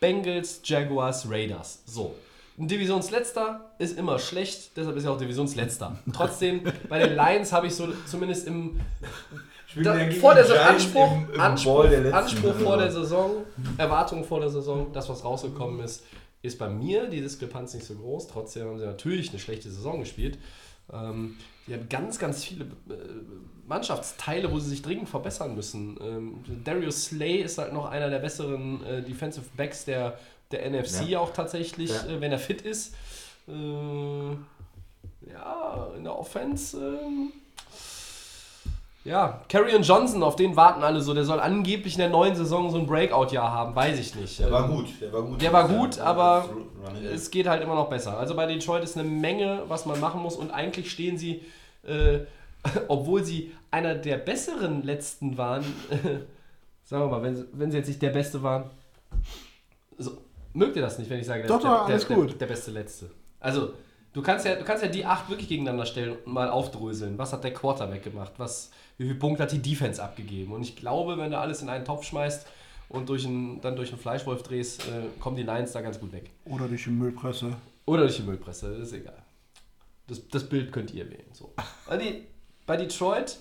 Bengals, 0.00 0.60
Jaguars, 0.64 1.30
Raiders. 1.30 1.82
So. 1.86 2.14
Ein 2.58 2.68
Divisionsletzter 2.68 3.60
ist 3.78 3.98
immer 3.98 4.18
schlecht, 4.18 4.76
deshalb 4.76 4.96
ist 4.96 5.04
er 5.04 5.12
auch 5.12 5.18
Divisionsletzter. 5.18 5.98
Trotzdem, 6.14 6.62
bei 6.88 6.98
den 6.98 7.14
Lions 7.14 7.52
habe 7.52 7.66
ich 7.66 7.74
so 7.74 7.86
zumindest 8.06 8.46
im 8.46 8.80
da, 9.82 10.10
vor 10.12 10.34
der 10.34 10.44
Saison, 10.44 10.58
Anspruch, 10.66 11.12
im, 11.28 11.34
im 11.34 11.40
Anspruch, 11.40 11.88
der 11.88 12.14
Anspruch 12.14 12.54
vor 12.54 12.76
der 12.78 12.90
Saison. 12.90 13.30
Erwartungen 13.78 14.24
vor 14.24 14.40
der 14.40 14.50
Saison, 14.50 14.92
das, 14.92 15.08
was 15.08 15.24
rausgekommen 15.24 15.80
ist, 15.80 16.04
ist 16.42 16.58
bei 16.58 16.68
mir 16.68 17.08
die 17.08 17.20
Diskrepanz 17.20 17.74
nicht 17.74 17.86
so 17.86 17.94
groß. 17.94 18.28
Trotzdem 18.28 18.66
haben 18.68 18.78
sie 18.78 18.86
natürlich 18.86 19.30
eine 19.30 19.38
schlechte 19.38 19.70
Saison 19.70 20.00
gespielt. 20.00 20.38
Ähm, 20.92 21.36
die 21.66 21.74
haben 21.74 21.88
ganz, 21.88 22.18
ganz 22.18 22.44
viele 22.44 22.64
äh, 22.64 22.68
Mannschaftsteile, 23.66 24.52
wo 24.52 24.58
sie 24.60 24.70
sich 24.70 24.82
dringend 24.82 25.08
verbessern 25.08 25.54
müssen. 25.56 25.98
Ähm, 26.00 26.44
Darius 26.64 27.06
Slay 27.06 27.38
ist 27.42 27.58
halt 27.58 27.72
noch 27.72 27.86
einer 27.86 28.08
der 28.10 28.20
besseren 28.20 28.84
äh, 28.84 29.02
Defensive 29.02 29.46
Backs 29.56 29.84
der, 29.84 30.18
der 30.52 30.70
NFC 30.70 31.08
Ja. 31.08 31.18
auch 31.20 31.32
tatsächlich, 31.32 31.90
Ja. 31.90 32.06
äh, 32.06 32.20
wenn 32.20 32.30
er 32.30 32.38
fit 32.38 32.62
ist. 32.62 32.94
Äh, 33.48 33.52
ja, 35.32 35.88
in 35.96 36.04
der 36.04 36.16
Offense. 36.16 36.78
Ja, 39.06 39.40
Carrion 39.48 39.82
Johnson, 39.82 40.22
auf 40.22 40.36
den 40.36 40.56
warten 40.56 40.82
alle 40.82 41.00
so. 41.00 41.14
Der 41.14 41.24
soll 41.24 41.38
angeblich 41.40 41.94
in 41.94 42.00
der 42.00 42.10
neuen 42.10 42.34
Saison 42.34 42.70
so 42.70 42.78
ein 42.78 42.86
Breakout-Jahr 42.86 43.50
haben, 43.52 43.74
weiß 43.74 43.98
ich 43.98 44.14
nicht. 44.14 44.38
Der 44.40 44.50
war 44.50 44.64
Ähm, 44.64 44.76
gut, 44.76 44.86
der 45.00 45.12
war 45.12 45.22
gut. 45.22 45.40
Der 45.42 45.52
war 45.52 45.68
gut, 45.68 45.98
aber. 46.00 46.44
Es 47.12 47.30
geht 47.30 47.46
halt 47.48 47.62
immer 47.62 47.74
noch 47.74 47.88
besser. 47.88 48.18
Also 48.18 48.34
bei 48.34 48.46
Detroit 48.46 48.82
ist 48.84 48.96
eine 48.98 49.08
Menge, 49.08 49.62
was 49.68 49.86
man 49.86 49.98
machen 50.00 50.22
muss. 50.22 50.36
Und 50.36 50.50
eigentlich 50.50 50.90
stehen 50.90 51.16
sie, 51.18 51.42
äh, 51.86 52.20
obwohl 52.88 53.24
sie 53.24 53.52
einer 53.70 53.94
der 53.94 54.16
besseren 54.18 54.82
letzten 54.82 55.36
waren, 55.38 55.64
sagen 56.84 57.02
wir 57.04 57.08
mal, 57.08 57.22
wenn, 57.22 57.36
sie- 57.36 57.46
wenn 57.52 57.70
sie 57.70 57.78
jetzt 57.78 57.88
nicht 57.88 58.02
der 58.02 58.10
Beste 58.10 58.42
waren, 58.42 58.64
so, 59.98 60.12
mögt 60.52 60.76
ihr 60.76 60.82
das 60.82 60.98
nicht, 60.98 61.10
wenn 61.10 61.20
ich 61.20 61.26
sage, 61.26 61.46
Doch, 61.46 61.60
der, 61.60 61.70
doch, 61.70 61.86
der, 61.86 61.94
alles 61.94 62.06
der, 62.06 62.16
gut. 62.16 62.30
Der, 62.30 62.38
der 62.38 62.46
beste 62.46 62.70
Letzte. 62.70 63.10
Also, 63.40 63.70
du 64.12 64.22
kannst, 64.22 64.46
ja, 64.46 64.54
du 64.56 64.64
kannst 64.64 64.82
ja 64.82 64.88
die 64.88 65.04
acht 65.04 65.28
wirklich 65.28 65.48
gegeneinander 65.48 65.86
stellen 65.86 66.16
und 66.24 66.32
mal 66.32 66.48
aufdröseln. 66.50 67.18
Was 67.18 67.32
hat 67.32 67.44
der 67.44 67.52
Quarterback 67.52 68.02
gemacht? 68.02 68.32
Was, 68.38 68.70
wie 68.98 69.04
viele 69.04 69.18
Punkte 69.18 69.42
hat 69.42 69.52
die 69.52 69.60
Defense 69.60 70.02
abgegeben? 70.02 70.52
Und 70.52 70.62
ich 70.62 70.76
glaube, 70.76 71.18
wenn 71.18 71.30
du 71.30 71.38
alles 71.38 71.62
in 71.62 71.68
einen 71.68 71.84
Topf 71.84 72.04
schmeißt 72.04 72.46
und 72.88 73.08
durch 73.08 73.26
einen, 73.26 73.60
dann 73.60 73.76
durch 73.76 73.90
einen 73.90 74.00
Fleischwolf 74.00 74.42
drehst, 74.42 74.82
äh, 74.82 75.20
kommen 75.20 75.36
die 75.36 75.42
Lions 75.42 75.72
da 75.72 75.80
ganz 75.80 76.00
gut 76.00 76.12
weg. 76.12 76.30
Oder 76.44 76.68
durch 76.68 76.84
die 76.84 76.90
Müllpresse. 76.90 77.56
Oder 77.84 78.02
durch 78.02 78.16
die 78.16 78.22
Müllpresse, 78.22 78.68
ist 78.74 78.92
egal. 78.92 79.22
Das, 80.06 80.26
das 80.28 80.48
Bild 80.48 80.72
könnt 80.72 80.94
ihr 80.94 81.10
wählen. 81.10 81.26
So. 81.32 81.52
Die, 82.00 82.26
bei 82.64 82.76
Detroit, 82.76 83.38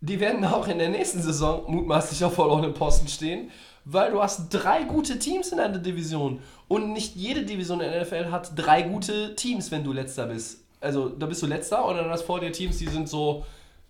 die 0.00 0.20
werden 0.20 0.44
auch 0.44 0.68
in 0.68 0.78
der 0.78 0.88
nächsten 0.88 1.22
Saison 1.22 1.64
mutmaßlich 1.68 2.24
auf 2.24 2.34
verlorenen 2.34 2.74
Posten 2.74 3.08
stehen, 3.08 3.50
weil 3.84 4.12
du 4.12 4.22
hast 4.22 4.50
drei 4.50 4.84
gute 4.84 5.18
Teams 5.18 5.50
in 5.50 5.58
deiner 5.58 5.78
Division. 5.78 6.40
Und 6.68 6.92
nicht 6.92 7.16
jede 7.16 7.44
Division 7.44 7.80
in 7.80 7.90
der 7.90 8.02
NFL 8.02 8.30
hat 8.30 8.52
drei 8.56 8.82
gute 8.82 9.34
Teams, 9.34 9.70
wenn 9.70 9.84
du 9.84 9.92
letzter 9.92 10.26
bist. 10.26 10.60
Also 10.80 11.08
da 11.08 11.26
bist 11.26 11.42
du 11.42 11.46
letzter 11.46 11.84
und 11.84 11.96
dann 11.96 12.10
hast 12.10 12.22
vor 12.22 12.40
dir 12.40 12.52
Teams, 12.52 12.78
die 12.78 12.86
sind 12.86 13.08
so, 13.08 13.44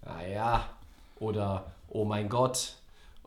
naja, 0.08 0.64
oder 1.20 1.66
oh 1.90 2.04
mein 2.04 2.28
Gott, 2.28 2.74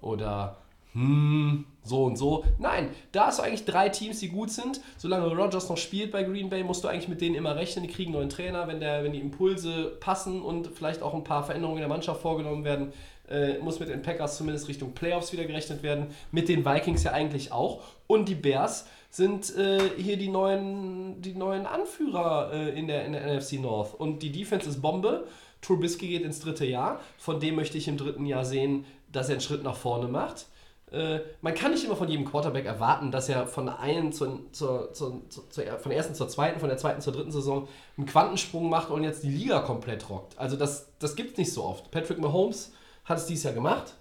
oder 0.02 0.58
hm, 0.94 1.66
so 1.84 2.04
und 2.04 2.18
so. 2.18 2.44
Nein, 2.60 2.90
da 3.12 3.28
hast 3.28 3.40
du 3.40 3.44
eigentlich 3.44 3.66
drei 3.66 3.90
Teams, 3.90 4.20
die 4.20 4.28
gut 4.28 4.52
sind. 4.52 4.82
Solange 4.98 5.34
Rodgers 5.34 5.70
noch 5.70 5.78
spielt 5.78 6.12
bei 6.12 6.24
Green 6.24 6.50
Bay, 6.50 6.64
musst 6.64 6.84
du 6.84 6.90
eigentlich 6.90 7.08
mit 7.08 7.22
denen 7.22 7.36
immer 7.36 7.56
rechnen. 7.56 7.88
Die 7.88 7.92
kriegen 7.92 8.10
einen 8.12 8.20
neuen 8.20 8.30
Trainer, 8.30 8.68
wenn, 8.68 8.82
der, 8.82 9.04
wenn 9.04 9.14
die 9.14 9.20
Impulse 9.20 9.94
passen 10.00 10.42
und 10.42 10.68
vielleicht 10.68 11.02
auch 11.02 11.14
ein 11.14 11.24
paar 11.24 11.44
Veränderungen 11.44 11.78
in 11.78 11.82
der 11.82 11.90
Mannschaft 11.90 12.22
vorgenommen 12.22 12.66
werden, 12.66 12.92
äh, 13.30 13.58
muss 13.60 13.80
mit 13.80 13.88
den 13.88 14.02
Packers 14.02 14.38
zumindest 14.38 14.68
Richtung 14.68 14.92
Playoffs 14.92 15.32
wieder 15.32 15.46
gerechnet 15.46 15.82
werden. 15.82 16.08
Mit 16.32 16.50
den 16.50 16.66
Vikings 16.66 17.04
ja 17.04 17.12
eigentlich 17.12 17.54
auch. 17.54 17.82
Und 18.08 18.28
die 18.28 18.36
Bears 18.36 18.86
sind 19.10 19.56
äh, 19.58 19.80
hier 19.98 20.18
die 20.18 20.30
neuen, 20.30 21.22
die 21.22 21.34
neuen 21.34 21.66
Anführer 21.66 22.52
äh, 22.54 22.78
in, 22.78 22.88
der, 22.88 23.06
in 23.06 23.14
der 23.14 23.38
NFC 23.38 23.54
North. 23.54 23.94
Und 23.98 24.22
die 24.24 24.32
Defense 24.32 24.70
ist 24.70 24.82
Bombe. 24.82 25.26
Trubisky 25.62 26.08
geht 26.08 26.24
ins 26.24 26.40
dritte 26.40 26.66
Jahr. 26.66 27.00
Von 27.18 27.40
dem 27.40 27.56
möchte 27.56 27.78
ich 27.78 27.88
im 27.88 27.98
dritten 27.98 28.26
Jahr 28.26 28.46
sehen, 28.46 28.86
dass 29.12 29.30
er 29.30 29.34
einen 29.34 29.42
Schritt 29.42 29.64
nach 29.64 29.76
vorne 29.76 30.08
macht. 30.08 30.48
Äh, 30.92 31.22
man 31.42 31.56
kann 31.56 31.72
nicht 31.72 31.86
immer 31.86 31.96
von 31.96 32.10
jedem 32.10 32.26
Quarterback 32.26 32.66
erwarten, 32.66 33.12
dass 33.12 33.30
er 33.30 33.48
von 33.48 33.66
der 33.66 33.80
einen 33.80 34.12
zur, 34.12 34.52
zur, 34.52 34.94
zur, 34.94 35.22
zur, 35.30 35.44
von 35.80 35.90
der 35.90 35.98
ersten 35.98 36.16
zur 36.16 36.28
zweiten, 36.28 36.60
von 36.60 36.68
der 36.68 36.78
zweiten 36.78 37.02
zur 37.02 37.14
dritten 37.14 37.32
Saison 37.32 37.68
einen 37.98 38.06
Quantensprung 38.06 38.70
macht 38.70 38.90
und 38.90 39.04
jetzt 39.04 39.24
die 39.24 39.30
Liga 39.30 39.62
komplett 39.62 40.10
rockt. 40.10 40.38
Also 40.38 40.58
das, 40.58 40.92
das 41.00 41.16
gibt 41.16 41.32
es 41.32 41.38
nicht 41.38 41.54
so 41.54 41.64
oft. 41.64 41.92
Patrick 41.92 42.20
Mahomes 42.20 42.74
hat 43.06 43.20
es 43.20 43.26
dieses 43.26 43.46
Jahr 43.46 43.54
gemacht, 43.54 43.96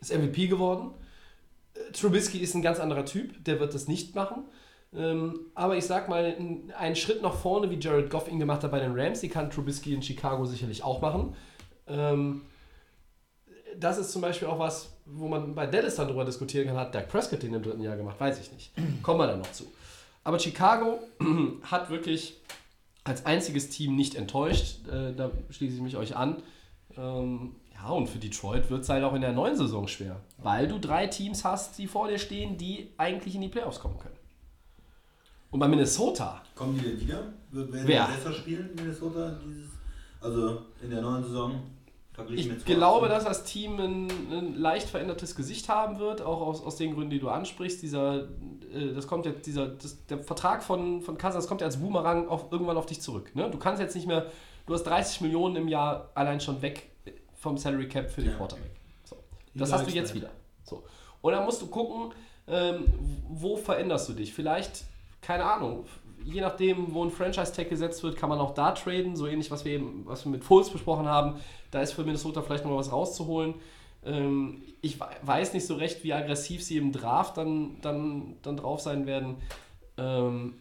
ist 0.00 0.12
MVP 0.12 0.48
geworden. 0.48 0.90
Äh, 1.74 1.92
Trubisky 1.92 2.38
ist 2.38 2.54
ein 2.54 2.62
ganz 2.62 2.80
anderer 2.80 3.06
Typ, 3.06 3.42
der 3.44 3.58
wird 3.58 3.72
das 3.72 3.88
nicht 3.88 4.14
machen. 4.14 4.44
Ähm, 4.96 5.40
aber 5.54 5.76
ich 5.76 5.84
sag 5.84 6.08
mal, 6.08 6.36
einen 6.78 6.96
Schritt 6.96 7.22
nach 7.22 7.34
vorne, 7.34 7.70
wie 7.70 7.78
Jared 7.78 8.08
Goff 8.08 8.28
ihn 8.28 8.38
gemacht 8.38 8.64
hat 8.64 8.70
bei 8.70 8.80
den 8.80 8.98
Rams, 8.98 9.20
die 9.20 9.28
kann 9.28 9.50
Trubisky 9.50 9.92
in 9.92 10.02
Chicago 10.02 10.44
sicherlich 10.46 10.82
auch 10.82 11.02
machen. 11.02 11.36
Ähm, 11.86 12.42
das 13.78 13.98
ist 13.98 14.12
zum 14.12 14.22
Beispiel 14.22 14.48
auch 14.48 14.58
was, 14.58 14.96
wo 15.04 15.28
man 15.28 15.54
bei 15.54 15.66
Dallas 15.66 15.96
dann 15.96 16.08
drüber 16.08 16.24
diskutieren 16.24 16.66
kann, 16.66 16.76
hat 16.76 16.94
Dak 16.94 17.08
Prescott 17.08 17.42
den 17.42 17.52
im 17.52 17.62
dritten 17.62 17.82
Jahr 17.82 17.96
gemacht, 17.96 18.18
weiß 18.18 18.40
ich 18.40 18.52
nicht. 18.52 18.72
Kommen 19.02 19.20
wir 19.20 19.26
dann 19.26 19.40
noch 19.40 19.52
zu. 19.52 19.64
Aber 20.24 20.38
Chicago 20.38 21.00
hat 21.62 21.90
wirklich 21.90 22.40
als 23.04 23.26
einziges 23.26 23.68
Team 23.68 23.94
nicht 23.94 24.14
enttäuscht. 24.14 24.88
Äh, 24.88 25.14
da 25.14 25.30
schließe 25.50 25.76
ich 25.76 25.82
mich 25.82 25.96
euch 25.96 26.16
an. 26.16 26.42
Ähm, 26.96 27.56
ja, 27.74 27.90
und 27.90 28.08
für 28.08 28.18
Detroit 28.18 28.70
wird 28.70 28.82
es 28.82 28.88
halt 28.88 29.04
auch 29.04 29.14
in 29.14 29.20
der 29.20 29.32
neuen 29.32 29.56
Saison 29.56 29.86
schwer, 29.86 30.20
weil 30.38 30.66
du 30.66 30.78
drei 30.78 31.06
Teams 31.06 31.44
hast, 31.44 31.78
die 31.78 31.86
vor 31.86 32.08
dir 32.08 32.18
stehen, 32.18 32.56
die 32.56 32.94
eigentlich 32.96 33.34
in 33.34 33.42
die 33.42 33.48
Playoffs 33.48 33.80
kommen 33.80 33.98
können. 33.98 34.15
Und 35.50 35.60
bei 35.60 35.68
Minnesota, 35.68 36.42
Kommen 36.54 36.78
die 36.78 36.84
denn 36.84 37.00
wieder? 37.00 37.32
Werden 37.50 37.86
Wer? 37.86 38.06
die 38.06 38.12
besser 38.12 38.32
spielen, 38.32 38.70
Minnesota, 38.74 39.38
dieses, 39.46 39.70
also 40.20 40.62
in 40.82 40.90
der 40.90 41.02
neuen 41.02 41.22
Saison? 41.22 41.60
ich 42.30 42.64
glaube, 42.64 43.08
2018? 43.08 43.08
dass 43.10 43.24
das 43.24 43.44
Team 43.44 43.78
ein, 43.78 44.10
ein 44.32 44.54
leicht 44.54 44.88
verändertes 44.88 45.36
Gesicht 45.36 45.68
haben 45.68 45.98
wird, 45.98 46.22
auch 46.22 46.40
aus, 46.40 46.62
aus 46.62 46.76
den 46.76 46.94
Gründen, 46.94 47.10
die 47.10 47.18
du 47.18 47.28
ansprichst. 47.28 47.82
Dieser, 47.82 48.28
äh, 48.72 48.94
das 48.94 49.06
kommt 49.06 49.26
jetzt, 49.26 49.46
dieser, 49.46 49.68
das, 49.68 50.04
der 50.06 50.18
Vertrag 50.20 50.62
von, 50.62 51.02
von 51.02 51.18
Cousins 51.18 51.46
kommt 51.46 51.60
ja 51.60 51.66
als 51.66 51.76
Boomerang 51.76 52.28
auf, 52.28 52.50
irgendwann 52.50 52.78
auf 52.78 52.86
dich 52.86 53.02
zurück. 53.02 53.34
Ne? 53.34 53.50
Du 53.50 53.58
kannst 53.58 53.82
jetzt 53.82 53.94
nicht 53.94 54.06
mehr, 54.06 54.30
du 54.66 54.72
hast 54.72 54.84
30 54.84 55.20
Millionen 55.20 55.56
im 55.56 55.68
Jahr 55.68 56.10
allein 56.14 56.40
schon 56.40 56.62
weg 56.62 56.90
vom 57.34 57.58
Salary 57.58 57.86
Cap 57.88 58.10
für 58.10 58.22
den 58.22 58.30
Ja. 58.30 58.36
Quarterback. 58.36 58.70
So. 59.04 59.16
Das 59.54 59.72
hast 59.72 59.86
du 59.86 59.90
jetzt 59.90 60.14
wieder. 60.14 60.30
So. 60.64 60.82
Und 61.20 61.32
dann 61.32 61.44
musst 61.44 61.60
du 61.60 61.66
gucken, 61.66 62.14
ähm, 62.48 62.86
wo 63.28 63.56
veränderst 63.56 64.08
du 64.08 64.14
dich? 64.14 64.32
Vielleicht, 64.32 64.84
keine 65.26 65.44
Ahnung, 65.44 65.86
je 66.24 66.40
nachdem, 66.40 66.94
wo 66.94 67.04
ein 67.04 67.10
Franchise-Tag 67.10 67.68
gesetzt 67.68 68.02
wird, 68.04 68.16
kann 68.16 68.28
man 68.28 68.38
auch 68.38 68.54
da 68.54 68.72
traden, 68.72 69.16
so 69.16 69.26
ähnlich, 69.26 69.50
was 69.50 69.64
wir 69.64 69.72
eben, 69.72 70.02
was 70.06 70.24
wir 70.24 70.30
mit 70.30 70.44
Foles 70.44 70.70
besprochen 70.70 71.06
haben. 71.08 71.40
Da 71.72 71.80
ist 71.82 71.92
für 71.92 72.04
Minnesota 72.04 72.42
vielleicht 72.42 72.64
noch 72.64 72.76
was 72.76 72.92
rauszuholen. 72.92 73.54
Ähm, 74.04 74.62
ich 74.82 75.00
we- 75.00 75.06
weiß 75.22 75.52
nicht 75.52 75.66
so 75.66 75.74
recht, 75.74 76.04
wie 76.04 76.12
aggressiv 76.12 76.62
sie 76.62 76.76
im 76.76 76.92
Draft 76.92 77.36
dann, 77.36 77.80
dann, 77.82 78.36
dann 78.42 78.56
drauf 78.56 78.80
sein 78.80 79.06
werden. 79.06 79.36
Ähm, 79.98 80.54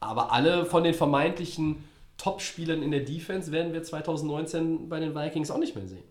aber 0.00 0.32
alle 0.32 0.64
von 0.66 0.84
den 0.84 0.94
vermeintlichen 0.94 1.84
Top-Spielern 2.18 2.82
in 2.82 2.90
der 2.90 3.00
Defense 3.04 3.52
werden 3.52 3.72
wir 3.72 3.82
2019 3.82 4.88
bei 4.88 5.00
den 5.00 5.14
Vikings 5.14 5.50
auch 5.50 5.58
nicht 5.58 5.74
mehr 5.76 5.86
sehen. 5.86 6.04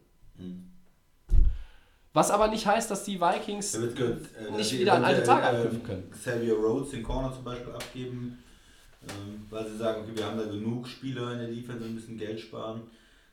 Was 2.16 2.32
aber 2.32 2.48
nicht 2.48 2.66
heißt, 2.66 2.90
dass 2.90 3.04
die 3.04 3.20
Vikings 3.20 3.74
Da 3.74 3.82
wird 3.82 3.96
ge- 3.98 4.16
äh, 4.48 4.52
nicht 4.58 4.72
wieder 4.80 4.94
an 4.94 5.04
alte 5.04 5.22
äh, 5.22 5.26
Tage 5.26 5.46
anknüpfen 5.48 5.84
können. 5.84 6.10
Xavier 6.12 6.54
Rhodes, 6.56 6.90
den 6.92 7.04
Corner 7.04 7.32
zum 7.34 7.44
Beispiel, 7.44 7.74
abgeben, 7.74 8.42
ähm, 9.08 9.46
weil 9.50 9.68
sie 9.68 9.78
sagen, 9.78 10.02
okay, 10.04 10.12
wir 10.16 10.26
haben 10.26 10.38
da 10.38 10.46
genug 10.46 10.88
Spieler 10.88 11.34
in 11.34 11.40
der 11.40 11.48
Defense 11.50 11.84
und 11.84 11.94
müssen 11.94 12.18
Geld 12.18 12.40
sparen. 12.40 12.82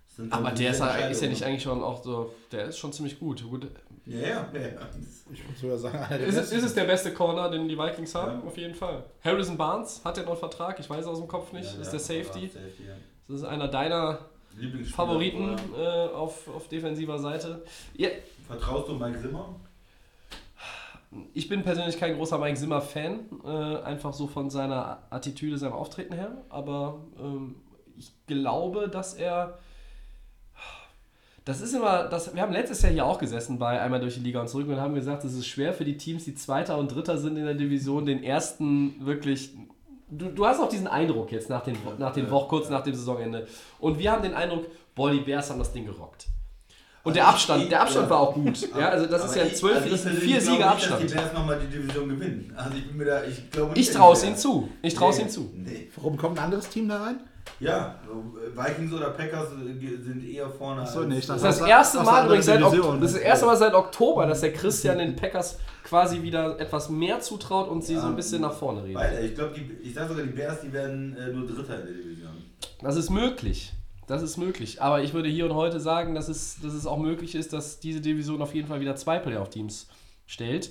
sind 0.09 0.33
Aber 0.33 0.51
der 0.51 0.71
ist, 0.73 0.81
ja- 0.81 0.95
ist 1.09 1.23
ja 1.23 1.29
nicht 1.29 1.43
eigentlich 1.45 1.63
schon 1.63 1.83
auch 1.83 2.03
so, 2.03 2.35
der 2.51 2.67
ist 2.67 2.77
schon 2.79 2.93
ziemlich 2.93 3.19
gut. 3.19 3.43
gut. 3.49 3.67
Ja, 4.05 4.19
ja, 4.19 4.29
ja. 4.53 4.69
Ich 5.33 5.45
würde 5.47 5.59
sogar 5.61 5.79
sagen, 5.79 6.05
der 6.11 6.21
Ist, 6.27 6.37
es- 6.37 6.51
ist 6.53 6.65
es 6.65 6.75
der 6.75 6.85
beste 6.85 7.15
Corner, 7.15 7.49
den 7.51 7.69
die 7.69 7.79
Vikings 7.79 8.13
haben? 8.17 8.41
Ja. 8.41 8.47
Auf 8.47 8.57
jeden 8.59 8.75
Fall. 8.75 9.05
Harrison 9.25 9.57
Barnes 9.57 10.01
hat 10.05 10.17
ja 10.17 10.25
noch 10.25 10.31
einen 10.31 10.39
Vertrag, 10.41 10.79
ich 10.81 10.91
weiß 10.91 11.03
es 11.03 11.07
aus 11.07 11.19
dem 11.19 11.29
Kopf 11.29 11.53
nicht. 11.53 11.73
Ja, 11.73 11.81
ist 11.81 11.87
ja, 11.87 11.91
der 11.93 12.01
Safety. 12.01 12.47
ja, 12.47 12.53
Safety 12.53 12.83
ja. 12.89 12.95
Das 13.29 13.37
ist 13.37 13.45
einer 13.45 13.69
deiner 13.69 14.19
Favoriten 14.95 15.57
äh, 15.79 15.87
auf, 16.15 16.47
auf 16.49 16.69
defensiver 16.69 17.19
Seite. 17.19 17.63
Ja, 17.97 18.09
Vertraust 18.47 18.89
du 18.89 18.95
Mike 18.95 19.21
Zimmer? 19.21 19.57
ich 21.35 21.49
bin 21.49 21.63
persönlich 21.63 21.99
kein 21.99 22.17
großer 22.17 22.39
Mike 22.39 22.59
Zimmer-Fan, 22.59 23.21
äh, 23.45 23.83
einfach 23.83 24.13
so 24.13 24.27
von 24.27 24.51
seiner 24.51 25.03
Attitüde, 25.11 25.59
seinem 25.59 25.75
Auftreten 25.75 26.15
her. 26.15 26.45
Aber 26.49 27.01
ähm, 27.19 27.57
ich 27.97 28.13
glaube, 28.27 28.89
dass 28.89 29.15
er. 29.15 29.59
Das 31.45 31.61
ist 31.61 31.75
immer, 31.75 32.05
das, 32.05 32.33
wir 32.37 32.41
haben 32.41 32.53
letztes 32.53 32.83
Jahr 32.83 32.93
hier 32.93 33.05
auch 33.05 33.19
gesessen 33.19 33.59
bei 33.59 33.81
einmal 33.81 33.99
durch 33.99 34.15
die 34.15 34.21
Liga 34.21 34.41
und 34.41 34.49
zurück 34.49 34.69
und 34.69 34.77
haben 34.77 34.95
gesagt, 34.95 35.25
es 35.25 35.35
ist 35.35 35.49
schwer 35.49 35.75
für 35.75 35.85
die 35.85 35.97
Teams, 35.97 36.25
die 36.25 36.37
Zweiter 36.37 36.79
und 36.79 36.95
Dritter 36.95 37.19
sind 37.19 37.37
in 37.37 37.45
der 37.45 37.55
Division, 37.55 38.07
den 38.07 38.23
ersten 38.23 39.05
wirklich. 39.05 39.51
Du, 40.09 40.27
du 40.29 40.47
hast 40.47 40.61
auch 40.61 40.69
diesen 40.69 40.87
Eindruck 40.87 41.33
jetzt 41.33 41.51
nach 41.51 41.63
den, 41.63 41.77
nach 41.99 42.13
den 42.13 42.31
Wochen, 42.31 42.49
kurz 42.49 42.71
nach 42.71 42.85
dem 42.85 42.95
Saisonende. 42.95 43.49
Und 43.81 43.99
wir 43.99 44.13
haben 44.13 44.23
den 44.23 44.35
Eindruck, 44.35 44.67
boah, 44.95 45.11
die 45.11 45.21
Bears 45.21 45.51
haben 45.51 45.59
das 45.59 45.73
Ding 45.73 45.87
gerockt. 45.87 46.29
Und 47.05 47.17
der 47.17 47.25
Also 47.25 47.35
Abstand, 47.35 47.63
ich- 47.65 47.69
der 47.69 47.83
Abstand 47.83 48.05
ja. 48.07 48.11
war 48.11 48.21
auch 48.21 48.35
gut. 48.35 48.69
Ja, 48.79 48.89
also 48.91 49.07
das 49.07 49.25
ist 49.25 49.35
ja 49.37 49.43
ein 49.43 49.49
ich- 49.49 49.57
12, 49.57 49.75
also 49.83 49.87
ich 49.87 50.03
das 50.03 50.13
vier 50.13 50.19
glaube 50.19 50.41
Siege 50.41 50.57
nicht, 50.59 50.65
Abstand. 50.67 51.03
Dass 51.03 51.11
die 51.11 51.15
Bears 51.17 51.33
nochmal 51.33 51.59
die 51.61 51.67
Division 51.77 52.09
gewinnen. 52.09 52.53
Also 52.57 52.77
ich 52.77 52.87
bin 52.87 52.97
mir 52.97 53.05
da, 53.07 53.25
ich 53.25 53.51
glaube 53.51 53.73
nicht. 53.73 53.89
Ich 53.89 53.95
traue 53.95 54.13
es 54.15 54.23
Bears- 54.23 54.41
zu. 54.41 54.69
Ich 54.83 54.95
traue 54.95 55.11
es 55.11 55.17
Nee, 55.17 55.23
ihm 55.25 55.29
zu. 55.29 55.51
Nee. 55.57 55.91
Warum 55.97 56.17
kommt 56.17 56.39
ein 56.39 56.45
anderes 56.45 56.69
Team 56.69 56.89
da 56.89 57.03
rein? 57.03 57.21
Ja, 57.59 57.97
so, 58.07 58.39
äh, 58.39 58.57
Vikings 58.57 58.93
oder 58.93 59.11
Packers 59.11 59.49
äh, 59.53 60.03
sind 60.05 60.25
eher 60.25 60.49
vorne. 60.49 60.83
Als- 60.83 60.95
nee, 60.95 61.19
ich 61.19 61.27
Das 61.27 61.37
ist 61.39 61.45
das 61.45 61.61
Aus- 61.63 61.69
erste 61.69 62.03
Mal 62.05 62.25
übrigens 62.27 62.47
seit, 62.47 62.63
Ok- 62.63 62.71
Division. 62.71 63.01
das 63.01 63.11
ist 63.11 63.17
das 63.17 63.25
erste 63.25 63.47
Mal 63.47 63.57
seit 63.57 63.75
Oktober, 63.75 64.27
dass 64.27 64.41
der 64.43 64.53
Christian 64.53 64.99
den 64.99 65.17
Packers 65.17 65.59
quasi 65.83 66.23
wieder 66.23 66.59
etwas 66.61 66.89
mehr 66.89 67.19
zutraut 67.21 67.69
und 67.69 67.83
sie 67.85 67.97
so 67.97 68.07
ein 68.07 68.15
bisschen 68.15 68.43
nach 68.43 68.53
vorne 68.53 68.85
reden. 68.85 68.95
Weil, 68.95 69.25
ich 69.25 69.35
glaube, 69.35 69.57
ich 69.83 69.93
sage 69.93 70.09
sogar, 70.11 70.23
die 70.25 70.31
Bears, 70.31 70.61
die 70.61 70.73
werden 70.73 71.17
äh, 71.17 71.33
nur 71.33 71.47
Dritter 71.49 71.81
in 71.81 71.87
der 71.87 71.95
Division. 71.97 72.31
Das 72.81 72.95
ist 72.97 73.11
möglich. 73.11 73.73
Das 74.13 74.21
ist 74.21 74.37
möglich. 74.37 74.83
Aber 74.83 75.03
ich 75.03 75.15
würde 75.15 75.31
hier 75.31 75.47
und 75.47 75.55
heute 75.55 75.81
sagen, 75.81 76.15
dass 76.15 76.29
es, 76.29 76.61
dass 76.61 76.75
es 76.75 76.85
auch 76.85 76.99
möglich 76.99 77.35
ist, 77.35 77.55
dass 77.55 77.81
diese 77.81 78.03
Division 78.03 78.43
auf 78.43 78.55
jeden 78.55 78.69
Fall 78.69 78.79
wieder 78.79 78.95
zwei 78.95 79.19
Playoff-Teams 79.19 79.89
stellt. 80.27 80.71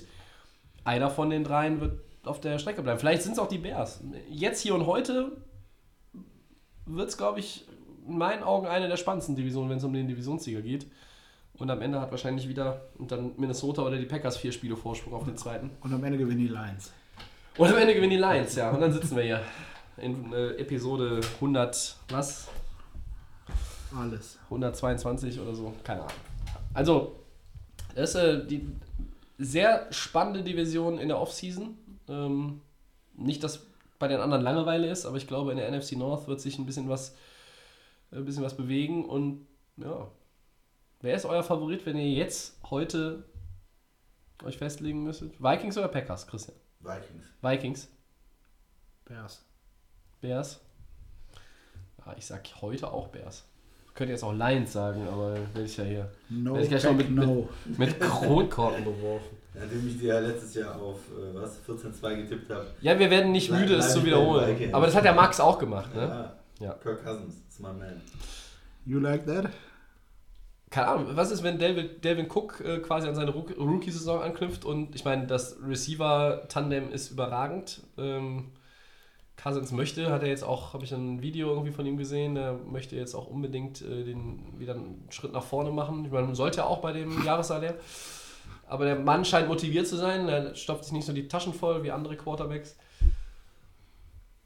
Einer 0.84 1.10
von 1.10 1.28
den 1.28 1.42
dreien 1.42 1.80
wird 1.80 1.98
auf 2.22 2.40
der 2.40 2.60
Strecke 2.60 2.82
bleiben. 2.82 3.00
Vielleicht 3.00 3.22
sind 3.22 3.32
es 3.32 3.40
auch 3.40 3.48
die 3.48 3.58
Bears. 3.58 4.00
Jetzt 4.30 4.60
hier 4.60 4.76
und 4.76 4.86
heute 4.86 5.32
wird 6.86 7.08
es, 7.08 7.18
glaube 7.18 7.40
ich, 7.40 7.66
in 8.06 8.16
meinen 8.16 8.44
Augen 8.44 8.68
eine 8.68 8.86
der 8.86 8.96
spannendsten 8.96 9.34
Divisionen, 9.34 9.70
wenn 9.70 9.78
es 9.78 9.84
um 9.84 9.92
den 9.92 10.06
Divisionssieger 10.06 10.62
geht. 10.62 10.86
Und 11.54 11.68
am 11.68 11.82
Ende 11.82 12.00
hat 12.00 12.12
wahrscheinlich 12.12 12.48
wieder 12.48 12.82
und 12.96 13.10
dann 13.10 13.32
Minnesota 13.38 13.82
oder 13.82 13.98
die 13.98 14.06
Packers 14.06 14.36
vier 14.36 14.52
Spiele 14.52 14.76
Vorsprung 14.76 15.14
auf 15.14 15.24
den 15.24 15.36
zweiten. 15.36 15.70
Und 15.80 15.92
am 15.92 16.04
Ende 16.04 16.16
gewinnen 16.16 16.38
die 16.38 16.46
Lions. 16.46 16.92
Und 17.58 17.68
am 17.68 17.76
Ende 17.76 17.92
gewinnen 17.92 18.10
die 18.10 18.18
Lions, 18.18 18.54
ja. 18.54 18.70
Und 18.70 18.80
dann 18.80 18.92
sitzen 18.92 19.16
wir 19.16 19.24
hier 19.24 19.40
in 19.96 20.32
äh, 20.32 20.50
Episode 20.58 21.20
100, 21.40 21.96
was? 22.08 22.48
Alles. 23.96 24.38
122 24.44 25.40
oder 25.40 25.54
so, 25.54 25.74
keine 25.84 26.02
Ahnung. 26.02 26.16
Also, 26.74 27.16
das 27.94 28.10
ist 28.10 28.14
äh, 28.16 28.46
die 28.46 28.68
sehr 29.38 29.92
spannende 29.92 30.42
Division 30.42 30.98
in 30.98 31.08
der 31.08 31.20
Offseason. 31.20 31.76
Ähm, 32.08 32.60
nicht, 33.14 33.44
dass 33.44 33.66
bei 33.98 34.08
den 34.08 34.20
anderen 34.20 34.42
Langeweile 34.42 34.90
ist, 34.90 35.06
aber 35.06 35.16
ich 35.16 35.26
glaube, 35.26 35.52
in 35.52 35.58
der 35.58 35.70
NFC 35.70 35.92
North 35.92 36.26
wird 36.26 36.40
sich 36.40 36.58
ein 36.58 36.66
bisschen 36.66 36.88
was, 36.88 37.14
äh, 38.10 38.16
ein 38.16 38.24
bisschen 38.24 38.42
was 38.42 38.56
bewegen. 38.56 39.04
Und 39.04 39.46
ja, 39.76 40.10
wer 41.00 41.14
ist 41.14 41.24
euer 41.24 41.42
Favorit, 41.42 41.86
wenn 41.86 41.96
ihr 41.96 42.10
jetzt 42.10 42.58
heute 42.70 43.24
euch 44.42 44.58
festlegen 44.58 45.04
müsstet? 45.04 45.40
Vikings 45.40 45.78
oder 45.78 45.88
Packers, 45.88 46.26
Christian? 46.26 46.56
Vikings. 46.80 47.26
Vikings, 47.40 47.88
Bears. 49.04 49.44
Bears. 50.20 50.60
Ah, 52.04 52.14
ich 52.16 52.26
sag 52.26 52.48
heute 52.60 52.92
auch 52.92 53.08
Bears. 53.08 53.44
Könnte 53.94 54.12
jetzt 54.12 54.22
auch 54.24 54.32
Lions 54.32 54.72
sagen, 54.72 55.06
aber 55.06 55.36
will 55.54 55.64
ich 55.66 55.76
ja 55.76 55.84
hier 55.84 56.08
No, 56.30 56.56
ich 56.58 56.68
gleich 56.68 56.84
noch 56.84 56.94
mit- 56.94 57.10
no. 57.10 57.48
mit 57.76 58.00
Kronkorken 58.00 58.84
beworfen. 58.84 59.36
Nachdem 59.54 59.86
ich 59.86 59.98
dir 60.00 60.14
ja 60.14 60.18
letztes 60.20 60.54
Jahr 60.54 60.74
auf 60.80 60.96
äh, 61.10 61.34
was 61.34 61.58
14-2 61.68 62.16
getippt 62.22 62.50
habe. 62.50 62.66
Ja, 62.80 62.98
wir 62.98 63.10
werden 63.10 63.32
nicht 63.32 63.50
müde, 63.50 63.74
es 63.74 63.92
zu 63.92 64.02
wiederholen. 64.04 64.72
Aber 64.74 64.86
das 64.86 64.94
hat 64.94 65.04
der 65.04 65.12
Max 65.12 65.40
auch 65.40 65.58
gemacht, 65.58 65.94
ne? 65.94 66.00
Ja. 66.58 66.66
Ja. 66.66 66.72
Kirk 66.74 67.04
Cousins 67.04 67.34
ist 67.50 67.60
my 67.60 67.66
man. 67.68 68.00
You 68.86 68.98
like 68.98 69.26
that? 69.26 69.50
Keine 70.70 70.88
Ahnung, 70.88 71.06
was 71.14 71.30
ist, 71.30 71.42
wenn 71.42 71.58
David, 71.58 72.02
Delvin 72.02 72.28
Cook 72.30 72.62
äh, 72.64 72.78
quasi 72.78 73.06
an 73.06 73.14
seine 73.14 73.32
Rook- 73.32 73.54
Rookie-Saison 73.58 74.22
anknüpft 74.22 74.64
und 74.64 74.94
ich 74.94 75.04
meine, 75.04 75.26
das 75.26 75.56
Receiver-Tandem 75.62 76.90
ist 76.90 77.10
überragend. 77.10 77.82
Ähm, 77.98 78.52
Cousins 79.36 79.72
möchte, 79.72 80.10
hat 80.10 80.22
er 80.22 80.28
jetzt 80.28 80.44
auch, 80.44 80.72
habe 80.72 80.84
ich 80.84 80.92
ein 80.92 81.22
Video 81.22 81.50
irgendwie 81.50 81.72
von 81.72 81.86
ihm 81.86 81.96
gesehen, 81.96 82.36
er 82.36 82.54
möchte 82.54 82.96
jetzt 82.96 83.14
auch 83.14 83.26
unbedingt 83.26 83.82
äh, 83.82 84.04
den, 84.04 84.58
wieder 84.58 84.74
einen 84.74 85.06
Schritt 85.10 85.32
nach 85.32 85.42
vorne 85.42 85.70
machen. 85.70 86.04
Ich 86.04 86.12
meine, 86.12 86.26
man 86.26 86.34
sollte 86.34 86.58
ja 86.58 86.64
auch 86.64 86.78
bei 86.78 86.92
dem 86.92 87.24
Jahressalär. 87.26 87.76
Aber 88.66 88.84
der 88.84 88.98
Mann 88.98 89.24
scheint 89.24 89.48
motiviert 89.48 89.86
zu 89.86 89.96
sein, 89.96 90.28
er 90.28 90.54
stopft 90.54 90.84
sich 90.84 90.92
nicht 90.92 91.04
so 91.04 91.12
die 91.12 91.28
Taschen 91.28 91.52
voll 91.52 91.82
wie 91.82 91.90
andere 91.90 92.16
Quarterbacks. 92.16 92.76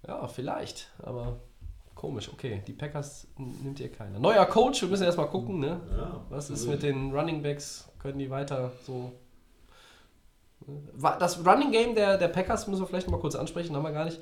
Ja, 0.06 0.26
vielleicht, 0.28 0.90
aber 1.02 1.40
komisch, 1.94 2.30
okay. 2.32 2.62
Die 2.66 2.72
Packers 2.72 3.26
nimmt 3.36 3.80
ihr 3.80 3.90
keiner. 3.90 4.18
Neuer 4.18 4.46
Coach, 4.46 4.82
wir 4.82 4.88
müssen 4.88 5.04
erstmal 5.04 5.28
gucken, 5.28 5.60
ne? 5.60 5.80
Ja, 5.90 6.20
Was 6.30 6.50
ist 6.50 6.66
mit 6.66 6.82
den 6.82 7.12
Running 7.12 7.42
Backs? 7.42 7.88
Können 7.98 8.18
die 8.18 8.30
weiter 8.30 8.72
so. 8.84 9.12
Das 11.18 11.44
Running 11.44 11.70
Game 11.70 11.94
der, 11.94 12.18
der 12.18 12.28
Packers, 12.28 12.66
müssen 12.66 12.82
wir 12.82 12.86
vielleicht 12.86 13.08
mal 13.08 13.20
kurz 13.20 13.34
ansprechen, 13.34 13.76
haben 13.76 13.82
wir 13.82 13.92
gar 13.92 14.04
nicht, 14.04 14.20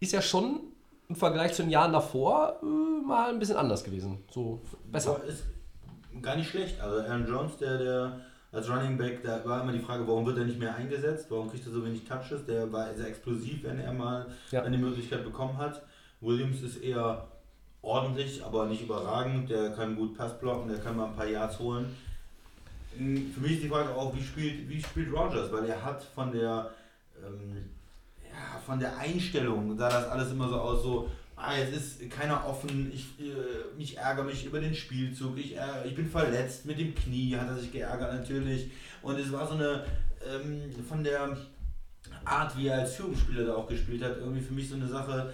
ist 0.00 0.12
ja 0.12 0.22
schon 0.22 0.60
im 1.08 1.16
Vergleich 1.16 1.54
zu 1.54 1.62
den 1.62 1.70
Jahren 1.70 1.92
davor 1.92 2.60
äh, 2.62 3.06
mal 3.06 3.30
ein 3.30 3.38
bisschen 3.38 3.56
anders 3.56 3.82
gewesen. 3.84 4.18
So 4.30 4.60
besser. 4.90 5.16
Aber 5.16 5.24
ist 5.24 5.44
gar 6.22 6.36
nicht 6.36 6.50
schlecht. 6.50 6.80
Also 6.80 7.00
Aaron 7.02 7.26
Jones, 7.26 7.56
der, 7.58 7.78
der 7.78 8.20
als 8.52 8.68
Running 8.70 8.96
Back, 8.96 9.22
da 9.22 9.44
war 9.44 9.62
immer 9.62 9.72
die 9.72 9.78
Frage, 9.80 10.06
warum 10.06 10.24
wird 10.26 10.38
er 10.38 10.44
nicht 10.44 10.58
mehr 10.58 10.74
eingesetzt? 10.74 11.26
Warum 11.30 11.50
kriegt 11.50 11.66
er 11.66 11.72
so 11.72 11.84
wenig 11.84 12.04
Touches? 12.04 12.44
Der 12.46 12.70
war 12.72 12.92
sehr 12.94 13.08
explosiv, 13.08 13.62
wenn 13.64 13.78
er 13.78 13.92
mal 13.92 14.26
Ja. 14.50 14.62
eine 14.62 14.78
Möglichkeit 14.78 15.24
bekommen 15.24 15.56
hat. 15.58 15.82
Williams 16.20 16.62
ist 16.62 16.78
eher 16.82 17.28
ordentlich, 17.82 18.42
aber 18.44 18.66
nicht 18.66 18.82
überragend. 18.82 19.50
Der 19.50 19.70
kann 19.70 19.96
gut 19.96 20.16
Pass 20.16 20.38
blocken, 20.38 20.68
der 20.68 20.78
kann 20.78 20.96
mal 20.96 21.06
ein 21.06 21.16
paar 21.16 21.26
Yards 21.26 21.58
holen. 21.58 21.94
Hm, 22.96 23.30
Für 23.32 23.40
mich 23.40 23.52
ist 23.52 23.62
die 23.64 23.68
Frage 23.68 23.94
auch, 23.94 24.14
wie 24.16 24.22
spielt, 24.22 24.68
wie 24.68 24.82
spielt 24.82 25.12
Rogers? 25.12 25.52
Weil 25.52 25.66
er 25.66 25.82
hat 25.84 26.02
von 26.02 26.32
der 26.32 26.70
ähm, 27.24 27.68
ja, 28.38 28.60
von 28.64 28.78
der 28.78 28.96
Einstellung 28.96 29.76
sah 29.76 29.88
das 29.88 30.06
alles 30.08 30.32
immer 30.32 30.48
so 30.48 30.56
aus, 30.56 30.82
so, 30.82 31.10
ah, 31.36 31.56
jetzt 31.56 31.74
ist 31.74 32.10
keiner 32.10 32.46
offen, 32.46 32.90
ich, 32.92 33.18
äh, 33.20 33.78
ich 33.78 33.96
ärgere 33.96 34.24
mich 34.24 34.44
über 34.44 34.60
den 34.60 34.74
Spielzug, 34.74 35.38
ich, 35.38 35.56
äh, 35.56 35.86
ich 35.86 35.94
bin 35.94 36.08
verletzt 36.08 36.66
mit 36.66 36.78
dem 36.78 36.94
Knie, 36.94 37.36
hat 37.36 37.48
er 37.48 37.56
sich 37.56 37.72
geärgert 37.72 38.14
natürlich. 38.14 38.70
Und 39.02 39.18
es 39.18 39.32
war 39.32 39.46
so 39.46 39.54
eine, 39.54 39.84
ähm, 40.26 40.70
von 40.88 41.02
der 41.02 41.36
Art, 42.24 42.56
wie 42.56 42.68
er 42.68 42.80
als 42.80 42.96
Führungsspieler 42.96 43.46
da 43.46 43.54
auch 43.54 43.68
gespielt 43.68 44.02
hat, 44.02 44.18
irgendwie 44.18 44.40
für 44.40 44.54
mich 44.54 44.68
so 44.68 44.74
eine 44.74 44.88
Sache, 44.88 45.32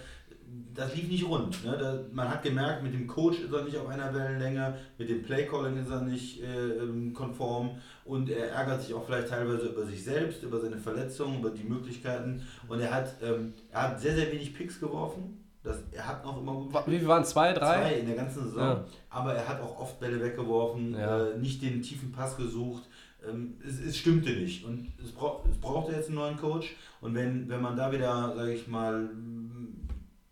das 0.75 0.95
lief 0.95 1.09
nicht 1.09 1.27
rund. 1.29 1.65
Ne? 1.65 1.77
Da, 1.79 2.01
man 2.13 2.29
hat 2.29 2.43
gemerkt, 2.43 2.83
mit 2.83 2.93
dem 2.95 3.07
Coach 3.07 3.39
ist 3.41 3.53
er 3.53 3.63
nicht 3.65 3.77
auf 3.77 3.89
einer 3.89 4.13
Wellenlänge, 4.13 4.75
mit 4.99 5.09
dem 5.09 5.23
Playcalling 5.23 5.77
ist 5.79 5.91
er 5.91 6.03
nicht 6.03 6.43
äh, 6.43 6.71
ähm, 6.83 7.13
konform 7.15 7.71
und 8.05 8.29
er 8.29 8.51
ärgert 8.51 8.83
sich 8.83 8.93
auch 8.95 9.05
vielleicht 9.07 9.29
teilweise 9.29 9.67
über 9.69 9.85
sich 9.87 10.03
selbst, 10.03 10.43
über 10.43 10.61
seine 10.61 10.77
Verletzungen, 10.79 11.39
über 11.41 11.51
die 11.51 11.65
Möglichkeiten 11.65 12.43
und 12.69 12.81
er 12.81 12.93
hat, 12.93 13.15
ähm, 13.23 13.53
er 13.71 13.83
hat 13.91 14.01
sehr, 14.01 14.15
sehr 14.17 14.31
wenig 14.33 14.55
Picks 14.55 14.81
geworfen. 14.81 15.41
Das, 15.63 15.79
er 15.93 16.07
hat 16.07 16.25
noch 16.25 16.39
immer 16.43 16.53
gut 16.53 16.75
Wie 16.87 16.99
viel 16.99 17.09
waren? 17.09 17.25
Zwei, 17.25 17.55
drei? 17.55 17.81
Zwei 17.81 17.93
in 18.01 18.07
der 18.07 18.17
ganzen 18.17 18.45
Saison. 18.45 18.61
Ja. 18.61 18.85
Aber 19.09 19.33
er 19.35 19.49
hat 19.49 19.63
auch 19.63 19.81
oft 19.81 19.99
Bälle 19.99 20.21
weggeworfen, 20.21 20.93
Ja. 20.93 21.29
äh, 21.29 21.39
nicht 21.39 21.63
den 21.63 21.81
tiefen 21.81 22.13
Pass 22.13 22.37
gesucht. 22.37 22.83
Ähm, 23.27 23.55
es, 23.67 23.81
es 23.81 23.97
stimmte 23.97 24.29
nicht. 24.31 24.63
Und 24.67 24.93
es, 25.03 25.13
brauch, 25.13 25.43
es 25.51 25.57
brauchte 25.57 25.93
jetzt 25.93 26.09
einen 26.09 26.17
neuen 26.17 26.37
Coach. 26.37 26.77
Und 27.01 27.15
wenn, 27.15 27.49
wenn 27.49 27.63
man 27.63 27.77
da 27.79 27.91
wieder, 27.91 28.35
sage 28.37 28.53
ich 28.53 28.69
mal, 28.69 29.09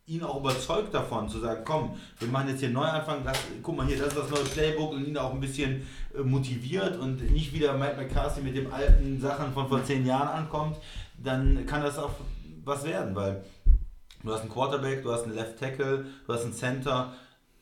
ihn 0.07 0.23
auch 0.23 0.41
überzeugt 0.41 0.93
davon, 0.93 1.29
zu 1.29 1.39
sagen, 1.39 1.63
komm, 1.65 1.97
wir 2.19 2.29
machen 2.29 2.49
jetzt 2.49 2.59
hier 2.59 2.69
einen 2.69 2.75
Neuanfang, 2.75 3.23
lass, 3.25 3.39
guck 3.63 3.77
mal 3.77 3.87
hier, 3.87 3.99
das 3.99 4.09
ist 4.09 4.19
das 4.19 4.31
neue 4.31 4.45
Playbook 4.45 4.93
und 4.93 5.07
ihn 5.07 5.17
auch 5.17 5.33
ein 5.33 5.41
bisschen 5.41 5.87
äh, 6.15 6.23
motiviert 6.23 6.99
und 6.99 7.31
nicht 7.31 7.53
wieder 7.53 7.75
Mike 7.75 7.97
McCarthy 7.97 8.41
mit 8.41 8.57
den 8.57 8.73
alten 8.73 9.21
Sachen 9.21 9.53
von 9.53 9.69
vor 9.69 9.85
zehn 9.85 10.05
Jahren 10.05 10.29
ankommt, 10.29 10.77
dann 11.23 11.67
kann 11.67 11.83
das 11.83 11.99
auch 11.99 12.11
was 12.65 12.85
werden, 12.85 13.15
weil 13.15 13.45
du 14.25 14.33
hast 14.33 14.41
einen 14.41 14.51
Quarterback, 14.51 15.03
du 15.03 15.13
hast 15.13 15.25
einen 15.25 15.35
Left 15.35 15.59
Tackle, 15.59 16.07
du 16.27 16.33
hast 16.33 16.45
einen 16.45 16.55
Center, 16.55 17.13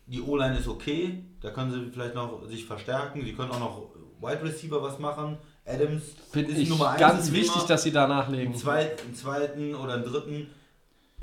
die 0.06 0.22
O-Line 0.22 0.58
ist 0.58 0.66
okay, 0.66 1.22
da 1.42 1.50
können 1.50 1.70
sie 1.70 1.90
vielleicht 1.92 2.14
noch 2.14 2.46
sich 2.46 2.64
verstärken, 2.64 3.22
sie 3.22 3.34
können 3.34 3.50
auch 3.50 3.60
noch 3.60 3.82
Wide 4.20 4.42
Receiver 4.42 4.82
was 4.82 4.98
machen, 4.98 5.36
Adams 5.66 6.02
Finde 6.30 6.52
ist 6.52 6.58
ich 6.58 6.68
Nummer 6.68 6.96
ganz 6.98 7.30
wichtig, 7.32 7.62
dass 7.64 7.82
sie 7.82 7.92
da 7.92 8.06
nachlegen. 8.06 8.52
Einen 8.52 8.56
zweiten, 8.60 9.02
einen 9.02 9.14
zweiten 9.14 9.74
oder 9.74 9.94
einen 9.94 10.04
dritten. 10.04 10.48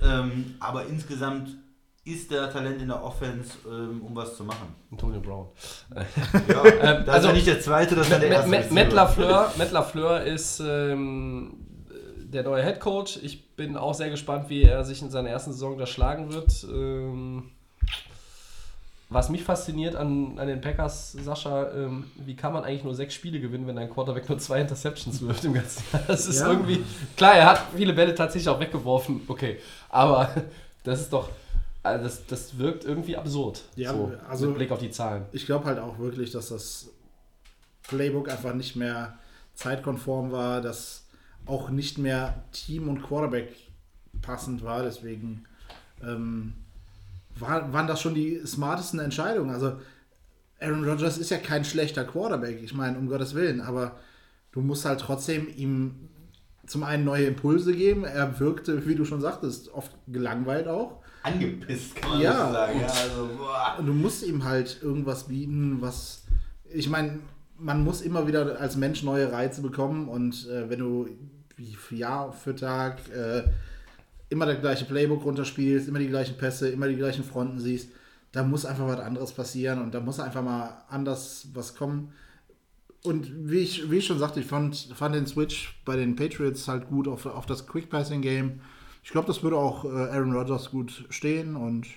Ähm, 0.01 0.55
aber 0.59 0.85
insgesamt 0.85 1.57
ist 2.05 2.31
der 2.31 2.49
Talent 2.51 2.81
in 2.81 2.87
der 2.87 3.03
Offense, 3.03 3.51
ähm, 3.67 4.01
um 4.01 4.15
was 4.15 4.37
zu 4.37 4.43
machen. 4.43 4.73
Antonio 4.91 5.19
Brown. 5.19 5.47
Ja, 6.47 7.01
das 7.01 7.09
also- 7.09 7.17
ist 7.19 7.25
ja 7.25 7.33
nicht 7.33 7.47
der 7.47 7.59
zweite, 7.61 7.95
das 7.95 8.09
ist 8.09 8.21
der 8.21 8.29
erste. 8.29 8.73
Matt, 8.73 8.93
LaFleur, 8.93 9.51
Matt 9.57 9.71
LaFleur 9.71 10.21
ist 10.23 10.59
ähm, 10.61 11.65
der 12.19 12.43
neue 12.43 12.63
Head 12.63 12.79
Coach. 12.79 13.19
Ich 13.21 13.55
bin 13.55 13.75
auch 13.75 13.93
sehr 13.93 14.09
gespannt, 14.09 14.49
wie 14.49 14.63
er 14.63 14.83
sich 14.85 15.01
in 15.01 15.09
seiner 15.09 15.29
ersten 15.29 15.51
Saison 15.51 15.77
da 15.77 15.85
schlagen 15.85 16.31
wird. 16.31 16.65
Ähm, 16.69 17.51
was 19.09 19.29
mich 19.29 19.43
fasziniert 19.43 19.95
an, 19.95 20.37
an 20.37 20.47
den 20.47 20.59
Packers, 20.59 21.13
Sascha, 21.13 21.71
ähm, 21.73 22.05
wie 22.17 22.35
kann 22.35 22.51
man 22.51 22.63
eigentlich 22.65 22.83
nur 22.83 22.93
sechs 22.93 23.13
Spiele 23.13 23.39
gewinnen, 23.39 23.65
wenn 23.65 23.77
ein 23.77 23.89
Quarterback 23.89 24.27
nur 24.27 24.37
zwei 24.39 24.59
Interceptions 24.61 25.21
wirft 25.21 25.45
im 25.45 25.53
ganzen 25.53 25.83
Jahr? 25.93 26.03
Das 26.07 26.27
ist 26.27 26.41
Ja. 26.41 26.49
irgendwie. 26.51 26.83
Klar, 27.15 27.35
er 27.35 27.45
hat 27.51 27.61
viele 27.75 27.93
Bälle 27.93 28.13
tatsächlich 28.15 28.49
auch 28.49 28.59
weggeworfen, 28.59 29.21
okay. 29.27 29.59
Aber 29.89 30.29
das 30.83 31.01
ist 31.01 31.13
doch. 31.13 31.29
Also 31.83 32.03
das, 32.03 32.25
das 32.25 32.57
wirkt 32.57 32.83
irgendwie 32.83 33.15
absurd. 33.15 33.63
Ja, 33.77 33.93
so, 33.93 34.11
also- 34.27 34.47
mit 34.47 34.55
Blick 34.57 34.71
auf 34.71 34.79
die 34.79 34.91
Zahlen. 34.91 35.23
Ich 35.31 35.45
glaube 35.45 35.65
halt 35.65 35.79
auch 35.79 35.97
wirklich, 35.99 36.31
dass 36.31 36.49
das 36.49 36.89
Playbook 37.83 38.29
einfach 38.29 38.53
nicht 38.53 38.75
mehr 38.75 39.17
zeitkonform 39.53 40.31
war, 40.33 40.59
dass 40.61 41.05
auch 41.45 41.69
nicht 41.69 41.97
mehr 41.97 42.43
Team 42.51 42.89
und 42.89 43.01
Quarterback 43.03 43.53
passend 44.21 44.63
war. 44.65 44.83
Deswegen 44.83 45.45
ähm, 46.03 46.55
war, 47.39 47.71
waren 47.73 47.87
das 47.87 48.01
schon 48.01 48.13
die 48.15 48.41
smartesten 48.45 48.99
Entscheidungen. 48.99 49.49
Also 49.51 49.73
Aaron 50.59 50.83
Rodgers 50.87 51.17
ist 51.17 51.29
ja 51.29 51.37
kein 51.37 51.63
schlechter 51.65 52.03
Quarterback, 52.03 52.61
ich 52.63 52.73
meine, 52.73 52.97
um 52.97 53.07
Gottes 53.07 53.35
Willen, 53.35 53.61
aber 53.61 53.97
du 54.51 54.61
musst 54.61 54.85
halt 54.85 54.99
trotzdem 54.99 55.47
ihm 55.55 56.09
zum 56.65 56.83
einen 56.83 57.05
neue 57.05 57.25
Impulse 57.25 57.73
geben. 57.73 58.03
Er 58.03 58.39
wirkte, 58.39 58.85
wie 58.87 58.95
du 58.95 59.05
schon 59.05 59.21
sagtest, 59.21 59.73
oft 59.73 59.91
gelangweilt 60.07 60.67
auch. 60.67 61.01
Angepisst, 61.23 61.95
kann 61.95 62.11
man 62.11 62.21
Ja. 62.21 62.51
sagen. 62.51 62.79
Ja, 62.81 62.87
also, 62.87 63.29
boah. 63.37 63.75
Und 63.79 63.85
du 63.85 63.93
musst 63.93 64.23
ihm 64.25 64.43
halt 64.43 64.79
irgendwas 64.81 65.27
bieten, 65.27 65.77
was. 65.81 66.23
Ich 66.73 66.89
meine, 66.89 67.19
man 67.57 67.83
muss 67.83 68.01
immer 68.01 68.27
wieder 68.27 68.59
als 68.59 68.75
Mensch 68.75 69.03
neue 69.03 69.31
Reize 69.31 69.61
bekommen 69.61 70.09
und 70.09 70.47
äh, 70.49 70.69
wenn 70.69 70.79
du 70.79 71.07
Jahr 71.89 72.33
für 72.33 72.55
Tag 72.55 72.99
äh, 73.09 73.43
immer 74.29 74.45
das 74.45 74.59
gleiche 74.59 74.85
Playbook 74.85 75.23
runterspielst, 75.23 75.87
immer 75.87 75.99
die 75.99 76.07
gleichen 76.07 76.37
Pässe, 76.37 76.69
immer 76.69 76.87
die 76.87 76.95
gleichen 76.95 77.23
Fronten 77.23 77.59
siehst, 77.59 77.91
da 78.31 78.43
muss 78.43 78.65
einfach 78.65 78.87
was 78.87 78.99
anderes 78.99 79.31
passieren 79.31 79.81
und 79.81 79.93
da 79.93 79.99
muss 79.99 80.19
einfach 80.19 80.43
mal 80.43 80.83
anders 80.89 81.47
was 81.53 81.75
kommen. 81.75 82.13
Und 83.03 83.49
wie 83.49 83.59
ich, 83.59 83.89
wie 83.89 83.97
ich 83.97 84.05
schon 84.05 84.19
sagte, 84.19 84.39
ich 84.39 84.45
fand, 84.45 84.75
fand 84.95 85.15
den 85.15 85.27
Switch 85.27 85.79
bei 85.85 85.95
den 85.95 86.15
Patriots 86.15 86.67
halt 86.67 86.89
gut 86.89 87.07
auf, 87.07 87.25
auf 87.25 87.45
das 87.45 87.67
Quick 87.67 87.89
Passing 87.89 88.21
Game. 88.21 88.59
Ich 89.03 89.11
glaube, 89.11 89.27
das 89.27 89.43
würde 89.43 89.55
auch 89.55 89.85
äh, 89.85 89.87
Aaron 89.87 90.33
Rodgers 90.33 90.71
gut 90.71 91.05
stehen 91.09 91.55
und 91.55 91.87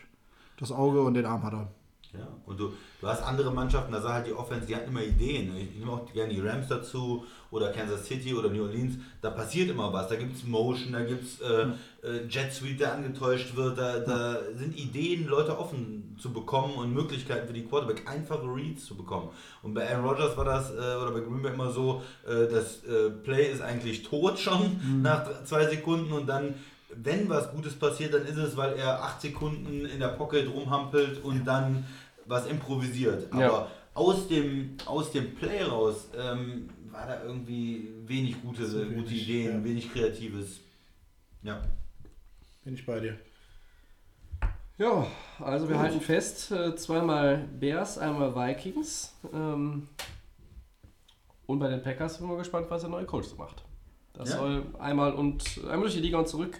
das 0.58 0.70
Auge 0.70 1.02
und 1.02 1.14
den 1.14 1.26
Arm 1.26 1.42
hat 1.42 1.54
er. 1.54 1.72
Ja, 2.12 2.28
und 2.46 2.60
du, 2.60 2.72
du 3.00 3.06
hast 3.06 3.22
andere 3.22 3.50
Mannschaften, 3.52 3.92
da 3.92 4.00
sah 4.00 4.14
halt 4.14 4.26
die 4.26 4.32
Offense, 4.32 4.66
die 4.66 4.76
hatten 4.76 4.90
immer 4.90 5.02
Ideen. 5.02 5.56
Ich 5.56 5.78
nehme 5.78 5.92
auch 5.92 6.12
gerne 6.12 6.32
die 6.32 6.40
Rams 6.40 6.68
dazu 6.68 7.24
oder 7.50 7.70
Kansas 7.72 8.06
City 8.06 8.34
oder 8.34 8.48
New 8.48 8.62
Orleans. 8.62 8.94
Da 9.22 9.30
passiert 9.30 9.70
immer 9.70 9.92
was. 9.92 10.08
Da 10.08 10.16
gibt 10.16 10.36
es 10.36 10.44
Motion, 10.44 10.92
da 10.92 11.02
gibt 11.02 11.24
es 11.24 11.40
äh, 11.40 11.66
äh, 12.06 12.26
Jet 12.28 12.52
Suite, 12.52 12.80
der 12.80 12.94
angetäuscht 12.94 13.56
wird. 13.56 13.78
Da, 13.78 13.98
da 13.98 14.38
sind 14.54 14.78
Ideen, 14.78 15.26
Leute 15.26 15.58
offen 15.58 16.16
zu 16.20 16.32
bekommen 16.32 16.74
und 16.74 16.92
Möglichkeiten 16.94 17.46
für 17.46 17.52
die 17.54 17.64
Quarterback, 17.64 18.02
einfache 18.06 18.44
Reads 18.44 18.84
zu 18.86 18.94
bekommen. 18.94 19.30
Und 19.62 19.74
bei 19.74 19.88
Aaron 19.90 20.06
Rodgers 20.06 20.36
war 20.36 20.44
das, 20.44 20.70
äh, 20.70 20.74
oder 20.74 21.10
bei 21.12 21.20
Green 21.20 21.42
Bay 21.42 21.52
immer 21.52 21.70
so, 21.70 22.02
äh, 22.26 22.46
das 22.46 22.84
äh, 22.84 23.10
Play 23.10 23.50
ist 23.50 23.62
eigentlich 23.62 24.02
tot 24.02 24.38
schon 24.38 25.02
nach 25.02 25.24
dr- 25.24 25.44
zwei 25.44 25.66
Sekunden 25.66 26.12
und 26.12 26.28
dann 26.28 26.54
wenn 26.92 27.28
was 27.28 27.52
Gutes 27.52 27.74
passiert, 27.74 28.14
dann 28.14 28.26
ist 28.26 28.36
es, 28.36 28.56
weil 28.56 28.72
er 28.72 29.00
acht 29.04 29.20
Sekunden 29.20 29.84
in 29.86 30.00
der 30.00 30.08
Pocket 30.08 30.52
rumhampelt 30.52 31.22
und 31.22 31.44
dann 31.44 31.84
was 32.30 32.46
improvisiert. 32.46 33.30
Aber 33.32 33.40
Ja. 33.42 33.70
aus, 33.94 34.28
dem, 34.28 34.76
aus 34.86 35.10
dem 35.12 35.34
Play 35.34 35.62
raus 35.62 36.08
ähm, 36.16 36.70
war 36.90 37.06
da 37.06 37.22
irgendwie 37.24 37.88
wenig 38.06 38.40
gute, 38.42 38.64
So 38.66 38.78
gute 38.78 38.90
wenig, 39.10 39.28
Ideen, 39.28 39.58
ja. 39.58 39.64
wenig 39.64 39.92
Kreatives. 39.92 40.60
Ja. 41.42 41.60
Bin 42.64 42.74
ich 42.74 42.84
bei 42.86 43.00
dir. 43.00 43.18
Ja, 44.78 45.06
also 45.40 45.68
wir 45.68 45.78
halten 45.78 46.00
fest, 46.00 46.50
äh, 46.52 46.74
zweimal 46.74 47.46
Bears, 47.58 47.98
einmal 47.98 48.34
Vikings. 48.34 49.12
Ähm, 49.32 49.88
und 51.46 51.58
bei 51.58 51.68
den 51.68 51.82
Packers 51.82 52.16
sind 52.16 52.28
wir 52.28 52.36
gespannt, 52.38 52.66
was 52.70 52.80
der 52.82 52.90
neue 52.90 53.04
Coach 53.04 53.28
so 53.28 53.36
macht. 53.36 53.62
Das 54.14 54.30
Ja. 54.30 54.36
soll 54.38 54.64
einmal 54.78 55.12
und 55.12 55.44
einmal 55.64 55.80
durch 55.82 55.94
die 55.94 56.00
Liga 56.00 56.18
und 56.18 56.28
zurück 56.28 56.58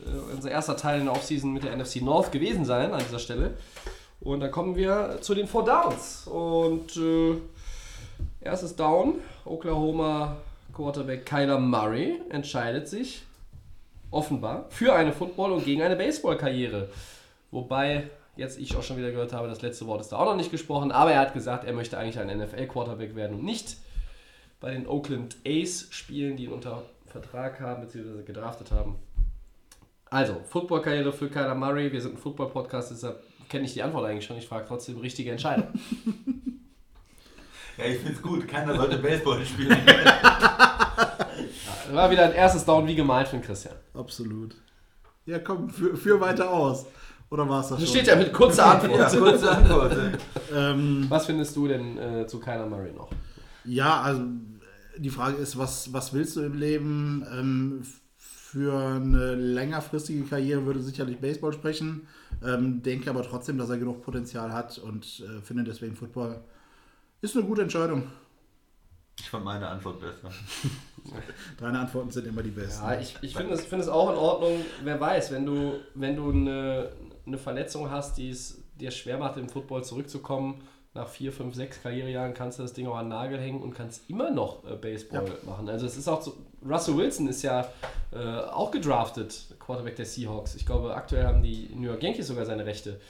äh, 0.00 0.32
unser 0.34 0.50
erster 0.50 0.76
Teil 0.76 1.00
in 1.00 1.06
der 1.06 1.14
Offseason 1.14 1.52
mit 1.52 1.62
der 1.64 1.76
NFC 1.76 1.96
North 2.02 2.32
gewesen 2.32 2.64
sein 2.64 2.92
an 2.92 3.00
dieser 3.04 3.18
Stelle. 3.18 3.56
Und 4.20 4.40
dann 4.40 4.50
kommen 4.50 4.74
wir 4.76 5.18
zu 5.20 5.34
den 5.34 5.46
Four 5.46 5.64
Downs. 5.64 6.26
Und 6.26 6.96
äh, 6.96 7.36
erstes 8.40 8.74
Down, 8.76 9.16
Oklahoma 9.44 10.36
Quarterback 10.72 11.26
Kyler 11.26 11.58
Murray 11.58 12.20
entscheidet 12.30 12.88
sich 12.88 13.22
offenbar 14.10 14.66
für 14.70 14.94
eine 14.94 15.12
Football- 15.12 15.52
und 15.52 15.64
gegen 15.64 15.82
eine 15.82 15.96
Baseball-Karriere. 15.96 16.88
Wobei 17.50 18.10
jetzt 18.36 18.58
ich 18.58 18.76
auch 18.76 18.82
schon 18.82 18.96
wieder 18.96 19.10
gehört 19.10 19.32
habe, 19.32 19.48
das 19.48 19.62
letzte 19.62 19.86
Wort 19.86 20.00
ist 20.00 20.12
da 20.12 20.18
auch 20.18 20.26
noch 20.26 20.36
nicht 20.36 20.50
gesprochen, 20.50 20.92
aber 20.92 21.12
er 21.12 21.20
hat 21.20 21.34
gesagt, 21.34 21.64
er 21.64 21.72
möchte 21.72 21.98
eigentlich 21.98 22.18
ein 22.18 22.38
NFL-Quarterback 22.38 23.16
werden 23.16 23.38
und 23.38 23.44
nicht 23.44 23.76
bei 24.60 24.70
den 24.70 24.86
Oakland 24.86 25.36
A's 25.46 25.88
spielen, 25.90 26.36
die 26.36 26.44
ihn 26.44 26.52
unter 26.52 26.82
Vertrag 27.06 27.60
haben 27.60 27.82
bzw. 27.82 28.22
gedraftet 28.24 28.70
haben. 28.70 28.96
Also, 30.10 30.40
Football-Karriere 30.44 31.12
für 31.12 31.28
Kyler 31.28 31.54
Murray. 31.54 31.92
Wir 31.92 32.00
sind 32.00 32.14
ein 32.14 32.18
Football-Podcast, 32.18 32.92
deshalb 32.92 33.22
kenne 33.48 33.64
ich 33.64 33.72
die 33.74 33.82
Antwort 33.82 34.06
eigentlich 34.06 34.24
schon. 34.26 34.36
Ich 34.38 34.46
frage 34.48 34.66
trotzdem 34.68 34.98
richtige 34.98 35.30
Entscheidung. 35.30 35.68
Ja, 37.76 37.84
ich 37.84 37.98
finde 37.98 38.14
es 38.14 38.22
gut. 38.22 38.48
Keiner 38.48 38.74
sollte 38.74 38.98
Baseball 38.98 39.44
spielen. 39.46 39.70
War 41.92 42.10
wieder 42.10 42.24
ein 42.24 42.32
erstes 42.32 42.64
Down 42.64 42.86
wie 42.88 42.96
gemalt 42.96 43.28
für 43.28 43.36
den 43.36 43.44
Christian. 43.44 43.76
Absolut. 43.94 44.56
Ja, 45.26 45.38
komm, 45.38 45.70
für, 45.70 45.96
für 45.96 46.20
weiter 46.20 46.50
aus. 46.50 46.86
Oder 47.30 47.48
war 47.48 47.60
es 47.60 47.68
das 47.68 47.78
Das 47.78 47.88
schon? 47.88 47.96
steht 47.98 48.08
ja 48.08 48.16
mit 48.16 48.32
kurzer 48.32 48.66
Antwort. 48.82 48.98
ja, 49.12 49.18
kurze 49.18 49.50
Antwort. 49.50 49.96
ähm, 50.52 51.06
Was 51.08 51.26
findest 51.26 51.54
du 51.54 51.68
denn 51.68 51.98
äh, 51.98 52.26
zu 52.26 52.40
Kyler 52.40 52.66
Murray 52.66 52.92
noch? 52.92 53.10
ja, 53.64 54.00
also 54.00 54.22
die 54.96 55.10
Frage 55.10 55.36
ist, 55.36 55.56
was, 55.56 55.92
was 55.92 56.12
willst 56.12 56.34
du 56.34 56.40
im 56.42 56.54
Leben? 56.58 57.24
Ähm, 57.32 57.82
für 58.50 58.72
eine 58.78 59.34
längerfristige 59.34 60.24
Karriere 60.24 60.64
würde 60.64 60.80
sicherlich 60.80 61.18
Baseball 61.18 61.52
sprechen. 61.52 62.08
Ähm, 62.42 62.82
denke 62.82 63.10
aber 63.10 63.22
trotzdem, 63.22 63.58
dass 63.58 63.68
er 63.68 63.76
genug 63.76 64.02
Potenzial 64.02 64.54
hat 64.54 64.78
und 64.78 65.20
äh, 65.20 65.42
finde 65.42 65.64
deswegen 65.64 65.94
Football 65.94 66.40
ist 67.20 67.36
eine 67.36 67.44
gute 67.44 67.60
Entscheidung. 67.60 68.04
Ich 69.18 69.28
fand 69.28 69.44
meine 69.44 69.68
Antwort 69.68 70.00
besser. 70.00 70.30
Deine 71.60 71.80
Antworten 71.80 72.10
sind 72.10 72.26
immer 72.26 72.42
die 72.42 72.50
besten. 72.50 72.86
Ja, 72.86 72.98
ich, 72.98 73.16
ich 73.20 73.36
finde 73.36 73.52
es, 73.52 73.66
finde 73.66 73.84
es 73.84 73.90
auch 73.90 74.10
in 74.10 74.16
Ordnung. 74.16 74.64
Wer 74.82 74.98
weiß, 74.98 75.30
wenn 75.30 75.44
du, 75.44 75.80
wenn 75.94 76.16
du 76.16 76.30
eine, 76.30 76.92
eine 77.26 77.36
Verletzung 77.36 77.90
hast, 77.90 78.16
die 78.16 78.30
es 78.30 78.62
dir 78.80 78.90
schwer 78.90 79.18
macht, 79.18 79.36
im 79.36 79.50
Football 79.50 79.84
zurückzukommen, 79.84 80.62
nach 80.98 81.08
vier, 81.08 81.32
fünf, 81.32 81.54
sechs 81.54 81.82
Karrierejahren 81.82 82.34
kannst 82.34 82.58
du 82.58 82.62
das 82.62 82.72
Ding 82.72 82.86
auch 82.86 82.96
an 82.96 83.06
den 83.06 83.10
Nagel 83.10 83.40
hängen 83.40 83.62
und 83.62 83.74
kannst 83.74 84.08
immer 84.10 84.30
noch 84.30 84.64
äh, 84.64 84.76
Baseball 84.76 85.24
machen. 85.46 85.68
Also 85.68 85.86
es 85.86 85.96
ist 85.96 86.08
auch 86.08 86.20
so, 86.20 86.36
Russell 86.68 86.96
Wilson 86.96 87.28
ist 87.28 87.42
ja 87.42 87.68
äh, 88.12 88.18
auch 88.18 88.70
gedraftet, 88.70 89.54
Quarterback 89.58 89.96
der 89.96 90.04
Seahawks. 90.04 90.54
Ich 90.56 90.66
glaube, 90.66 90.94
aktuell 90.94 91.24
haben 91.24 91.42
die 91.42 91.70
New 91.74 91.88
York 91.88 92.02
Yankees 92.02 92.26
sogar 92.26 92.44
seine 92.44 92.66
Rechte. 92.66 93.00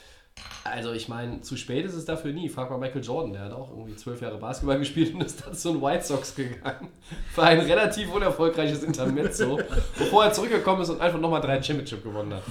Also 0.63 0.93
ich 0.93 1.09
meine, 1.09 1.41
zu 1.41 1.57
spät 1.57 1.85
ist 1.85 1.95
es 1.95 2.05
dafür 2.05 2.31
nie. 2.31 2.47
Frag 2.47 2.69
mal 2.69 2.77
Michael 2.77 3.03
Jordan, 3.03 3.33
der 3.33 3.41
hat 3.43 3.51
auch 3.51 3.71
irgendwie 3.71 3.95
zwölf 3.95 4.21
Jahre 4.21 4.37
Basketball 4.37 4.79
gespielt 4.79 5.13
und 5.13 5.21
ist 5.21 5.45
dann 5.45 5.53
zu 5.53 5.73
den 5.73 5.81
White 5.81 6.05
Sox 6.05 6.35
gegangen. 6.35 6.89
Für 7.33 7.43
ein 7.43 7.59
relativ 7.59 8.13
unerfolgreiches 8.13 8.83
Intermezzo, 8.83 9.59
bevor 9.97 10.25
er 10.25 10.31
zurückgekommen 10.31 10.83
ist 10.83 10.89
und 10.89 11.01
einfach 11.01 11.19
nochmal 11.19 11.41
drei 11.41 11.61
Championship 11.61 12.03
gewonnen 12.03 12.35
hat. 12.35 12.43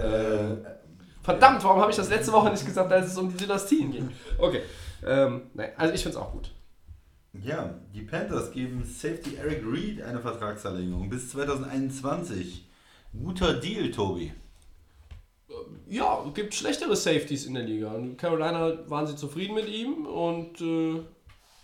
Äh, 0.00 0.79
Verdammt, 1.22 1.62
warum 1.64 1.80
habe 1.80 1.90
ich 1.90 1.96
das 1.96 2.08
letzte 2.08 2.32
Woche 2.32 2.50
nicht 2.50 2.64
gesagt, 2.64 2.90
als 2.92 3.08
es 3.08 3.18
um 3.18 3.30
die 3.30 3.36
Dynastien 3.36 3.92
ging? 3.92 4.10
Okay. 4.38 4.62
Ähm, 5.06 5.42
nein, 5.54 5.70
also 5.76 5.94
ich 5.94 6.02
finde 6.02 6.18
es 6.18 6.22
auch 6.22 6.32
gut. 6.32 6.50
Ja, 7.32 7.74
die 7.94 8.02
Panthers 8.02 8.50
geben 8.50 8.84
Safety 8.84 9.36
Eric 9.36 9.62
Reed 9.64 10.02
eine 10.02 10.20
Vertragsverlängerung 10.20 11.08
bis 11.08 11.30
2021. 11.30 12.66
Guter 13.12 13.54
Deal, 13.54 13.90
Tobi. 13.90 14.32
Ja, 15.88 16.24
es 16.26 16.34
gibt 16.34 16.54
schlechtere 16.54 16.96
Safeties 16.96 17.46
in 17.46 17.54
der 17.54 17.64
Liga. 17.64 17.94
In 17.94 18.16
Carolina 18.16 18.78
waren 18.88 19.06
sie 19.06 19.16
zufrieden 19.16 19.54
mit 19.54 19.68
ihm 19.68 20.06
und 20.06 20.60
äh, 20.60 21.00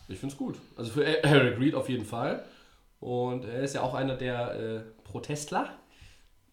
ich 0.08 0.18
finde 0.18 0.34
es 0.34 0.36
gut. 0.36 0.56
Also 0.76 0.92
für 0.92 1.04
Eric 1.04 1.58
Reed 1.58 1.74
auf 1.74 1.88
jeden 1.88 2.04
Fall. 2.04 2.44
Und 3.00 3.44
er 3.44 3.62
ist 3.62 3.74
ja 3.74 3.82
auch 3.82 3.94
einer 3.94 4.16
der 4.16 4.54
äh, 4.54 4.80
Protestler, 5.04 5.70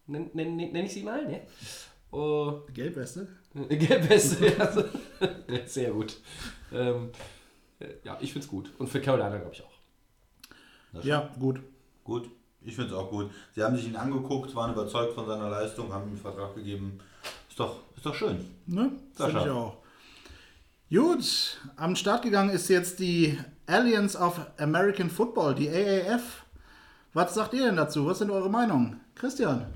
nenne 0.06 0.30
nenn, 0.34 0.56
nenn 0.56 0.86
ich 0.86 0.92
sie 0.92 1.02
mal, 1.02 1.26
ne? 1.26 1.42
Uh, 2.14 2.60
Gelbweste? 2.72 3.26
Gelbweste, 3.68 4.46
ja. 4.58 5.66
Sehr 5.66 5.90
gut. 5.90 6.16
Ähm, 6.72 7.10
äh, 7.80 7.88
ja, 8.04 8.16
ich 8.20 8.32
finde 8.32 8.44
es 8.44 8.50
gut. 8.50 8.70
Und 8.78 8.88
für 8.88 9.00
Carolina 9.00 9.36
glaube 9.36 9.52
ich 9.52 9.64
auch. 9.64 11.04
Ja, 11.04 11.32
gut. 11.40 11.60
Gut, 12.04 12.30
ich 12.62 12.76
finde 12.76 12.92
es 12.92 12.96
auch 12.96 13.10
gut. 13.10 13.30
Sie 13.52 13.64
haben 13.64 13.74
sich 13.74 13.88
ihn 13.88 13.96
angeguckt, 13.96 14.54
waren 14.54 14.72
überzeugt 14.72 15.14
von 15.14 15.26
seiner 15.26 15.50
Leistung, 15.50 15.92
haben 15.92 16.04
ihm 16.04 16.10
einen 16.10 16.18
Vertrag 16.18 16.54
gegeben. 16.54 17.00
Ist 17.48 17.58
doch, 17.58 17.80
ist 17.96 18.06
doch 18.06 18.14
schön. 18.14 18.44
Ne? 18.66 18.92
Finde 19.12 19.40
ich 19.40 19.50
auch. 19.50 19.78
Gut, 20.90 21.58
am 21.74 21.96
Start 21.96 22.22
gegangen 22.22 22.50
ist 22.50 22.68
jetzt 22.68 23.00
die 23.00 23.36
Alliance 23.66 24.16
of 24.16 24.40
American 24.58 25.10
Football, 25.10 25.56
die 25.56 25.68
AAF. 25.68 26.44
Was 27.12 27.34
sagt 27.34 27.54
ihr 27.54 27.66
denn 27.66 27.76
dazu? 27.76 28.06
Was 28.06 28.18
sind 28.20 28.30
eure 28.30 28.50
Meinungen? 28.50 29.00
Christian? 29.16 29.66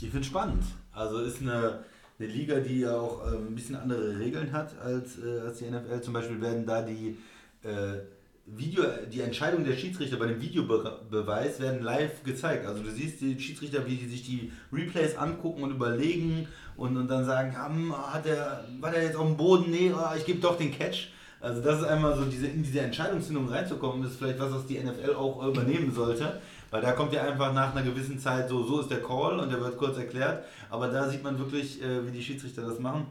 Ich 0.00 0.10
finde 0.10 0.26
spannend. 0.26 0.64
Also 0.98 1.20
ist 1.20 1.40
eine, 1.40 1.84
eine 2.18 2.28
Liga, 2.28 2.58
die 2.58 2.80
ja 2.80 2.96
auch 2.96 3.26
ähm, 3.26 3.48
ein 3.48 3.54
bisschen 3.54 3.76
andere 3.76 4.18
Regeln 4.18 4.52
hat 4.52 4.76
als, 4.80 5.18
äh, 5.18 5.40
als 5.40 5.58
die 5.58 5.70
NFL. 5.70 6.00
Zum 6.00 6.12
Beispiel 6.12 6.40
werden 6.40 6.66
da 6.66 6.82
die 6.82 7.16
äh, 7.62 8.00
Video, 8.46 8.82
die 9.12 9.20
Entscheidung 9.20 9.64
der 9.64 9.76
Schiedsrichter 9.76 10.16
bei 10.16 10.26
dem 10.26 10.40
Videobeweis 10.40 11.60
werden 11.60 11.82
live 11.82 12.24
gezeigt. 12.24 12.66
Also 12.66 12.82
du 12.82 12.90
siehst 12.90 13.20
die 13.20 13.38
Schiedsrichter, 13.38 13.86
wie 13.86 13.96
die 13.96 14.08
sich 14.08 14.24
die 14.24 14.52
Replays 14.72 15.16
angucken 15.16 15.62
und 15.62 15.70
überlegen 15.70 16.48
und, 16.76 16.96
und 16.96 17.08
dann 17.08 17.24
sagen, 17.24 17.54
hm, 17.54 17.94
hat 17.94 18.24
der, 18.24 18.64
war 18.80 18.90
der 18.90 19.04
jetzt 19.04 19.16
auf 19.16 19.26
dem 19.26 19.36
Boden? 19.36 19.70
Nee, 19.70 19.92
oh, 19.94 20.16
ich 20.16 20.24
gebe 20.24 20.40
doch 20.40 20.56
den 20.56 20.72
Catch. 20.72 21.08
Also 21.40 21.62
das 21.62 21.80
ist 21.80 21.86
einmal 21.86 22.16
so, 22.16 22.24
diese, 22.24 22.48
in 22.48 22.62
diese 22.62 22.80
Entscheidungsfindung 22.80 23.48
reinzukommen, 23.48 24.04
ist 24.04 24.16
vielleicht 24.16 24.40
was, 24.40 24.52
was 24.52 24.66
die 24.66 24.78
NFL 24.78 25.14
auch 25.14 25.46
übernehmen 25.46 25.92
sollte. 25.92 26.40
Weil 26.70 26.82
da 26.82 26.92
kommt 26.92 27.12
ja 27.12 27.22
einfach 27.22 27.52
nach 27.52 27.74
einer 27.74 27.84
gewissen 27.84 28.18
Zeit 28.18 28.48
so, 28.48 28.62
so 28.62 28.80
ist 28.80 28.90
der 28.90 29.02
Call 29.02 29.40
und 29.40 29.50
der 29.50 29.60
wird 29.60 29.78
kurz 29.78 29.96
erklärt. 29.96 30.44
Aber 30.70 30.88
da 30.88 31.08
sieht 31.08 31.22
man 31.22 31.38
wirklich, 31.38 31.82
äh, 31.82 32.06
wie 32.06 32.10
die 32.10 32.22
Schiedsrichter 32.22 32.62
das 32.62 32.78
machen. 32.78 33.06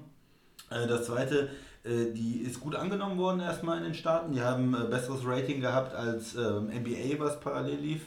Äh, 0.70 0.88
Das 0.88 1.06
zweite, 1.06 1.50
äh, 1.84 2.14
die 2.14 2.42
ist 2.46 2.60
gut 2.60 2.76
angenommen 2.76 3.18
worden 3.18 3.40
erstmal 3.40 3.78
in 3.78 3.86
den 3.86 3.94
Staaten. 3.96 4.34
Die 4.34 4.42
haben 4.42 4.74
äh, 4.76 4.86
besseres 4.86 5.22
Rating 5.26 5.62
gehabt 5.62 5.96
als 5.96 6.36
ähm, 6.36 6.68
NBA, 6.68 7.18
was 7.20 7.40
parallel 7.40 7.80
lief. 7.80 8.02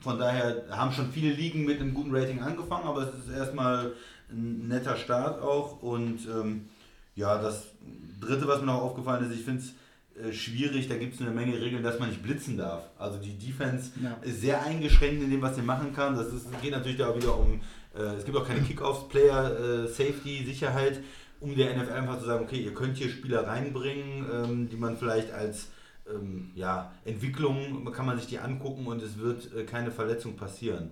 Von 0.00 0.18
daher 0.18 0.64
haben 0.70 0.90
schon 0.92 1.12
viele 1.12 1.32
Ligen 1.32 1.64
mit 1.64 1.80
einem 1.80 1.94
guten 1.94 2.14
Rating 2.14 2.42
angefangen, 2.42 2.88
aber 2.88 3.02
es 3.02 3.14
ist 3.14 3.36
erstmal 3.36 3.92
ein 4.30 4.66
netter 4.66 4.96
Start 4.96 5.40
auch. 5.40 5.80
Und 5.82 6.26
ähm, 6.26 6.68
ja, 7.14 7.40
das 7.40 7.66
dritte, 8.20 8.48
was 8.48 8.60
mir 8.60 8.66
noch 8.66 8.82
aufgefallen 8.82 9.30
ist, 9.30 9.38
ich 9.38 9.44
finde 9.44 9.62
es 9.62 9.74
äh, 10.20 10.32
schwierig, 10.32 10.88
da 10.88 10.96
gibt 10.96 11.14
es 11.14 11.20
eine 11.20 11.30
Menge 11.30 11.60
Regeln, 11.60 11.82
dass 11.82 11.98
man 11.98 12.08
nicht 12.10 12.22
blitzen 12.22 12.56
darf. 12.56 12.84
Also 12.98 13.18
die 13.18 13.36
Defense 13.38 13.92
Ja. 14.02 14.18
ist 14.22 14.40
sehr 14.40 14.62
eingeschränkt 14.62 15.22
in 15.22 15.30
dem, 15.30 15.42
was 15.42 15.56
sie 15.56 15.62
machen 15.62 15.92
kann. 15.94 16.14
Das 16.16 16.32
ist, 16.32 16.46
geht 16.60 16.72
natürlich 16.72 16.98
da 16.98 17.08
auch 17.08 17.16
wieder 17.16 17.38
um, 17.38 17.60
äh, 17.96 18.16
es 18.16 18.24
gibt 18.24 18.36
auch 18.36 18.46
keine 18.46 18.60
Kickoffs, 18.62 19.08
Player, 19.08 19.58
äh, 19.58 19.86
Safety, 19.86 20.44
Sicherheit, 20.44 21.00
um 21.40 21.54
der 21.56 21.76
NFL 21.76 21.92
einfach 21.92 22.18
zu 22.18 22.26
sagen, 22.26 22.44
okay, 22.44 22.60
ihr 22.60 22.74
könnt 22.74 22.96
hier 22.96 23.08
Spieler 23.08 23.46
reinbringen, 23.46 24.26
ähm, 24.32 24.68
die 24.68 24.76
man 24.76 24.96
vielleicht 24.96 25.32
als 25.32 25.68
ähm, 26.12 26.50
ja, 26.54 26.92
Entwicklung, 27.04 27.90
kann 27.92 28.06
man 28.06 28.18
sich 28.18 28.26
die 28.26 28.38
angucken 28.38 28.86
und 28.86 29.02
es 29.02 29.18
wird 29.18 29.52
äh, 29.54 29.64
keine 29.64 29.90
Verletzung 29.90 30.36
passieren. 30.36 30.90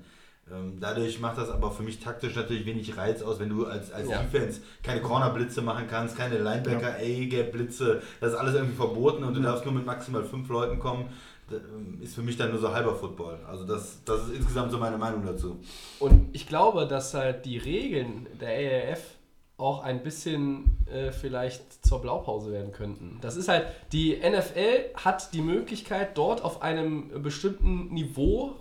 Ähm, 0.52 0.78
dadurch 0.80 1.20
macht 1.20 1.38
das 1.38 1.48
aber 1.50 1.70
für 1.70 1.82
mich 1.82 2.00
taktisch 2.00 2.34
natürlich 2.34 2.66
wenig 2.66 2.96
Reiz 2.96 3.22
aus, 3.22 3.38
wenn 3.38 3.48
du 3.48 3.66
als, 3.66 3.92
als 3.92 4.08
Ja. 4.08 4.22
Defense 4.22 4.60
keine 4.82 5.00
Corner-Blitze 5.00 5.62
machen 5.62 5.86
kannst, 5.88 6.16
keine 6.16 6.38
Linebacker, 6.38 6.94
A-Gap-Blitze, 6.96 8.02
das 8.20 8.32
ist 8.32 8.38
alles 8.38 8.54
irgendwie 8.54 8.76
verboten 8.76 9.24
und 9.24 9.34
du 9.34 9.40
darfst 9.40 9.64
nur 9.64 9.74
mit 9.74 9.86
maximal 9.86 10.24
fünf 10.24 10.48
Leuten 10.48 10.78
kommen. 10.78 11.06
Ähm, 11.50 12.00
Ist 12.00 12.14
für 12.14 12.22
mich 12.22 12.36
dann 12.36 12.50
nur 12.50 12.60
so 12.60 12.72
halber 12.72 12.94
Football. 12.94 13.38
Also 13.48 13.64
das, 13.64 14.02
das 14.04 14.28
ist 14.28 14.36
insgesamt 14.36 14.70
so 14.70 14.78
meine 14.78 14.98
Meinung 14.98 15.24
dazu. 15.26 15.58
Und 15.98 16.28
ich 16.32 16.46
glaube, 16.46 16.86
dass 16.86 17.12
halt 17.14 17.44
die 17.44 17.58
Regeln 17.58 18.26
der 18.40 18.92
AAF 18.92 19.00
auch 19.56 19.82
ein 19.82 20.02
bisschen 20.02 20.78
äh, 20.90 21.10
vielleicht 21.12 21.84
zur 21.84 22.00
Blaupause 22.00 22.50
werden 22.50 22.72
könnten. 22.72 23.18
Das 23.20 23.36
ist 23.36 23.48
halt, 23.48 23.66
die 23.92 24.16
NFL 24.16 24.94
hat 24.94 25.34
die 25.34 25.42
Möglichkeit, 25.42 26.16
dort 26.16 26.42
auf 26.42 26.62
einem 26.62 27.22
bestimmten 27.22 27.92
Niveau, 27.92 28.54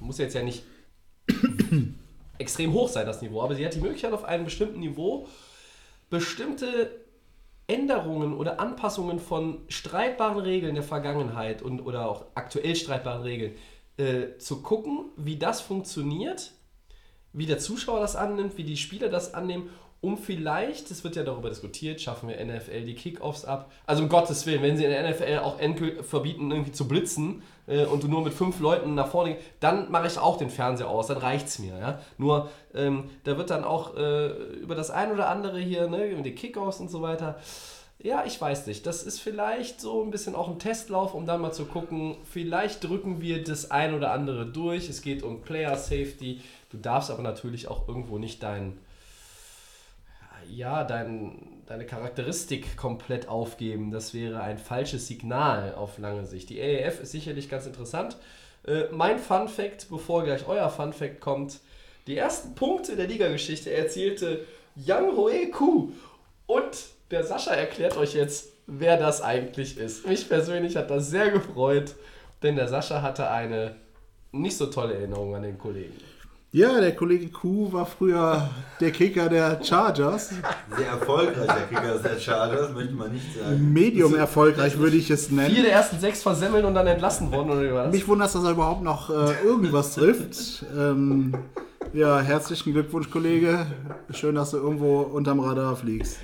muss 0.00 0.18
jetzt 0.18 0.34
ja 0.34 0.42
nicht 0.42 0.64
extrem 2.38 2.72
hoch 2.72 2.88
sein, 2.88 3.06
das 3.06 3.22
Niveau, 3.22 3.42
aber 3.42 3.54
sie 3.54 3.64
hat 3.64 3.74
die 3.74 3.80
Möglichkeit, 3.80 4.12
auf 4.12 4.24
einem 4.24 4.44
bestimmten 4.44 4.80
Niveau 4.80 5.26
bestimmte 6.10 6.90
Änderungen 7.66 8.34
oder 8.34 8.60
Anpassungen 8.60 9.18
von 9.18 9.62
streitbaren 9.68 10.38
Regeln 10.38 10.74
der 10.74 10.84
Vergangenheit 10.84 11.62
und 11.62 11.80
oder 11.80 12.08
auch 12.08 12.26
aktuell 12.34 12.76
streitbaren 12.76 13.22
Regeln 13.22 13.54
äh, 13.96 14.36
zu 14.38 14.62
gucken, 14.62 15.06
wie 15.16 15.36
das 15.36 15.60
funktioniert, 15.60 16.52
wie 17.32 17.46
der 17.46 17.58
Zuschauer 17.58 18.00
das 18.00 18.16
annimmt, 18.16 18.56
wie 18.58 18.64
die 18.64 18.76
Spieler 18.76 19.08
das 19.08 19.34
annehmen, 19.34 19.70
um 20.04 20.18
vielleicht, 20.18 20.90
es 20.90 21.02
wird 21.02 21.16
ja 21.16 21.22
darüber 21.22 21.48
diskutiert, 21.48 21.98
schaffen 21.98 22.28
wir 22.28 22.44
NFL 22.44 22.84
die 22.84 22.94
Kickoffs 22.94 23.46
ab. 23.46 23.72
Also 23.86 24.02
um 24.02 24.10
Gottes 24.10 24.44
Willen, 24.44 24.62
wenn 24.62 24.76
sie 24.76 24.84
in 24.84 24.90
der 24.90 25.08
NFL 25.08 25.38
auch 25.38 25.58
verbieten, 26.02 26.50
irgendwie 26.50 26.72
zu 26.72 26.86
blitzen 26.86 27.42
äh, 27.66 27.86
und 27.86 28.02
du 28.02 28.08
nur 28.08 28.22
mit 28.22 28.34
fünf 28.34 28.60
Leuten 28.60 28.94
nach 28.94 29.08
vorne 29.08 29.34
gehst, 29.34 29.46
dann 29.60 29.90
mache 29.90 30.06
ich 30.06 30.18
auch 30.18 30.36
den 30.36 30.50
Fernseher 30.50 30.90
aus, 30.90 31.06
dann 31.06 31.16
reicht's 31.16 31.58
mir. 31.58 31.78
Ja? 31.78 32.00
Nur 32.18 32.50
ähm, 32.74 33.04
da 33.24 33.38
wird 33.38 33.48
dann 33.48 33.64
auch 33.64 33.96
äh, 33.96 34.28
über 34.60 34.74
das 34.74 34.90
ein 34.90 35.10
oder 35.10 35.30
andere 35.30 35.58
hier, 35.58 35.88
ne, 35.88 36.06
über 36.06 36.22
die 36.22 36.34
Kickoffs 36.34 36.80
und 36.80 36.90
so 36.90 37.00
weiter. 37.00 37.38
Ja, 38.04 38.24
ich 38.26 38.38
weiß 38.38 38.66
nicht. 38.66 38.84
Das 38.84 39.02
ist 39.02 39.18
vielleicht 39.18 39.80
so 39.80 40.02
ein 40.02 40.10
bisschen 40.10 40.34
auch 40.34 40.48
ein 40.48 40.58
Testlauf, 40.58 41.14
um 41.14 41.24
dann 41.24 41.40
mal 41.40 41.52
zu 41.52 41.64
gucken, 41.64 42.16
vielleicht 42.24 42.84
drücken 42.84 43.22
wir 43.22 43.42
das 43.42 43.70
ein 43.70 43.94
oder 43.94 44.12
andere 44.12 44.44
durch. 44.44 44.90
Es 44.90 45.00
geht 45.00 45.22
um 45.22 45.40
Player 45.40 45.74
Safety. 45.76 46.42
Du 46.68 46.76
darfst 46.76 47.10
aber 47.10 47.22
natürlich 47.22 47.68
auch 47.68 47.88
irgendwo 47.88 48.18
nicht 48.18 48.42
dein, 48.42 48.76
ja, 50.50 50.84
dein, 50.84 51.60
deine 51.66 51.86
Charakteristik 51.86 52.76
komplett 52.76 53.28
aufgeben. 53.28 53.90
Das 53.90 54.14
wäre 54.14 54.40
ein 54.40 54.58
falsches 54.58 55.06
Signal 55.06 55.74
auf 55.74 55.98
lange 55.98 56.26
Sicht. 56.26 56.50
Die 56.50 56.60
AAF 56.60 57.00
ist 57.00 57.12
sicherlich 57.12 57.48
ganz 57.48 57.66
interessant. 57.66 58.16
Äh, 58.66 58.84
mein 58.90 59.18
Fun 59.18 59.48
Fact, 59.48 59.88
bevor 59.90 60.24
gleich 60.24 60.46
euer 60.48 60.70
Fun 60.70 60.92
Fact 60.92 61.20
kommt, 61.20 61.60
die 62.06 62.16
ersten 62.16 62.54
Punkte 62.54 62.96
der 62.96 63.06
Ligageschichte 63.06 63.72
erzielte 63.72 64.44
Yang 64.76 65.16
Hoe 65.16 65.50
Ku. 65.50 65.92
Und 66.46 66.86
der 67.10 67.24
Sascha 67.24 67.52
erklärt 67.52 67.96
euch 67.96 68.14
jetzt, 68.14 68.52
wer 68.66 68.96
das 68.96 69.22
eigentlich 69.22 69.78
ist. 69.78 70.06
Mich 70.06 70.28
persönlich 70.28 70.76
hat 70.76 70.90
das 70.90 71.10
sehr 71.10 71.30
gefreut, 71.30 71.94
denn 72.42 72.56
der 72.56 72.68
Sascha 72.68 73.02
hatte 73.02 73.30
eine 73.30 73.76
nicht 74.32 74.56
so 74.56 74.66
tolle 74.66 74.94
Erinnerung 74.94 75.34
an 75.34 75.42
den 75.42 75.58
Kollegen. 75.58 75.94
Ja, 76.54 76.80
der 76.80 76.94
Kollege 76.94 77.30
Kuh 77.30 77.72
war 77.72 77.84
früher 77.84 78.48
der 78.80 78.92
Kicker 78.92 79.28
der 79.28 79.60
Chargers. 79.60 80.28
Sehr 80.76 80.86
erfolgreicher 80.86 81.62
Kicker 81.68 81.98
der 81.98 82.16
Chargers, 82.20 82.72
möchte 82.72 82.94
man 82.94 83.12
nicht 83.12 83.26
sagen. 83.36 83.72
Medium 83.72 84.14
erfolgreich 84.14 84.78
würde 84.78 84.96
ich 84.96 85.10
es 85.10 85.26
Vier 85.26 85.36
nennen. 85.36 85.62
der 85.64 85.72
ersten 85.72 85.98
sechs 85.98 86.22
versemmeln 86.22 86.64
und 86.64 86.74
dann 86.74 86.86
entlassen 86.86 87.32
worden, 87.32 87.50
oder 87.50 87.86
das? 87.86 87.92
Mich 87.92 88.06
wundert, 88.06 88.32
dass 88.32 88.44
er 88.44 88.52
überhaupt 88.52 88.84
noch 88.84 89.10
äh, 89.10 89.44
irgendwas 89.44 89.96
trifft. 89.96 90.64
Ähm, 90.78 91.34
ja, 91.92 92.20
herzlichen 92.20 92.72
Glückwunsch, 92.72 93.10
Kollege. 93.10 93.66
Schön, 94.10 94.36
dass 94.36 94.52
du 94.52 94.58
irgendwo 94.58 95.00
unterm 95.00 95.40
Radar 95.40 95.74
fliegst. 95.74 96.18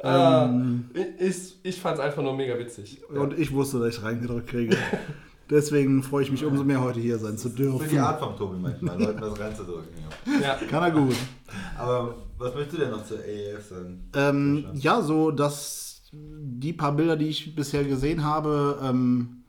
Ähm, 0.00 0.90
ich 1.20 1.56
ich 1.62 1.80
fand 1.80 1.98
es 1.98 2.04
einfach 2.04 2.24
nur 2.24 2.34
mega 2.34 2.58
witzig. 2.58 3.00
Und 3.08 3.38
ich 3.38 3.52
wusste, 3.52 3.78
dass 3.78 3.96
ich 3.96 4.02
reingedrückt 4.02 4.48
kriege. 4.48 4.76
Deswegen 5.52 6.02
freue 6.02 6.22
ich 6.22 6.30
mich 6.30 6.46
umso 6.46 6.64
mehr, 6.64 6.80
heute 6.80 6.98
hier 6.98 7.18
sein 7.18 7.36
zu 7.36 7.48
So 7.48 7.54
die 7.54 7.62
dürfen. 7.62 7.98
Art 7.98 8.18
vom 8.18 8.34
Tobi 8.38 8.56
manchmal, 8.58 8.98
Leuten 8.98 9.20
was 9.20 9.38
reinzudrücken. 9.38 9.92
Ja. 10.26 10.40
Ja. 10.40 10.54
Kann 10.54 10.82
er 10.82 10.90
gut. 10.90 11.14
Aber 11.78 12.14
was 12.38 12.54
möchtest 12.54 12.78
du 12.78 12.80
denn 12.80 12.90
noch 12.90 13.04
zur 13.04 13.18
AAF 13.18 13.68
sagen? 13.68 14.10
Ähm, 14.14 14.64
ja, 14.72 15.02
so 15.02 15.30
dass 15.30 16.04
die 16.10 16.72
paar 16.72 16.92
Bilder, 16.92 17.16
die 17.16 17.28
ich 17.28 17.54
bisher 17.54 17.84
gesehen 17.84 18.24
habe, 18.24 18.78
ähm, 18.82 19.42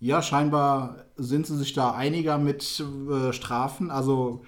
ja, 0.00 0.22
scheinbar 0.22 0.96
sind 1.16 1.46
sie 1.46 1.56
sich 1.56 1.72
da 1.72 1.92
einiger 1.92 2.36
mit 2.36 2.82
äh, 3.08 3.32
Strafen. 3.32 3.92
Also 3.92 4.42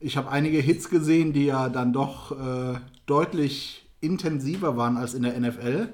ich 0.00 0.18
habe 0.18 0.30
einige 0.30 0.58
Hits 0.58 0.90
gesehen, 0.90 1.32
die 1.32 1.46
ja 1.46 1.70
dann 1.70 1.94
doch 1.94 2.32
äh, 2.32 2.78
deutlich 3.06 3.88
intensiver 4.02 4.76
waren 4.76 4.98
als 4.98 5.14
in 5.14 5.22
der 5.22 5.40
NFL, 5.40 5.88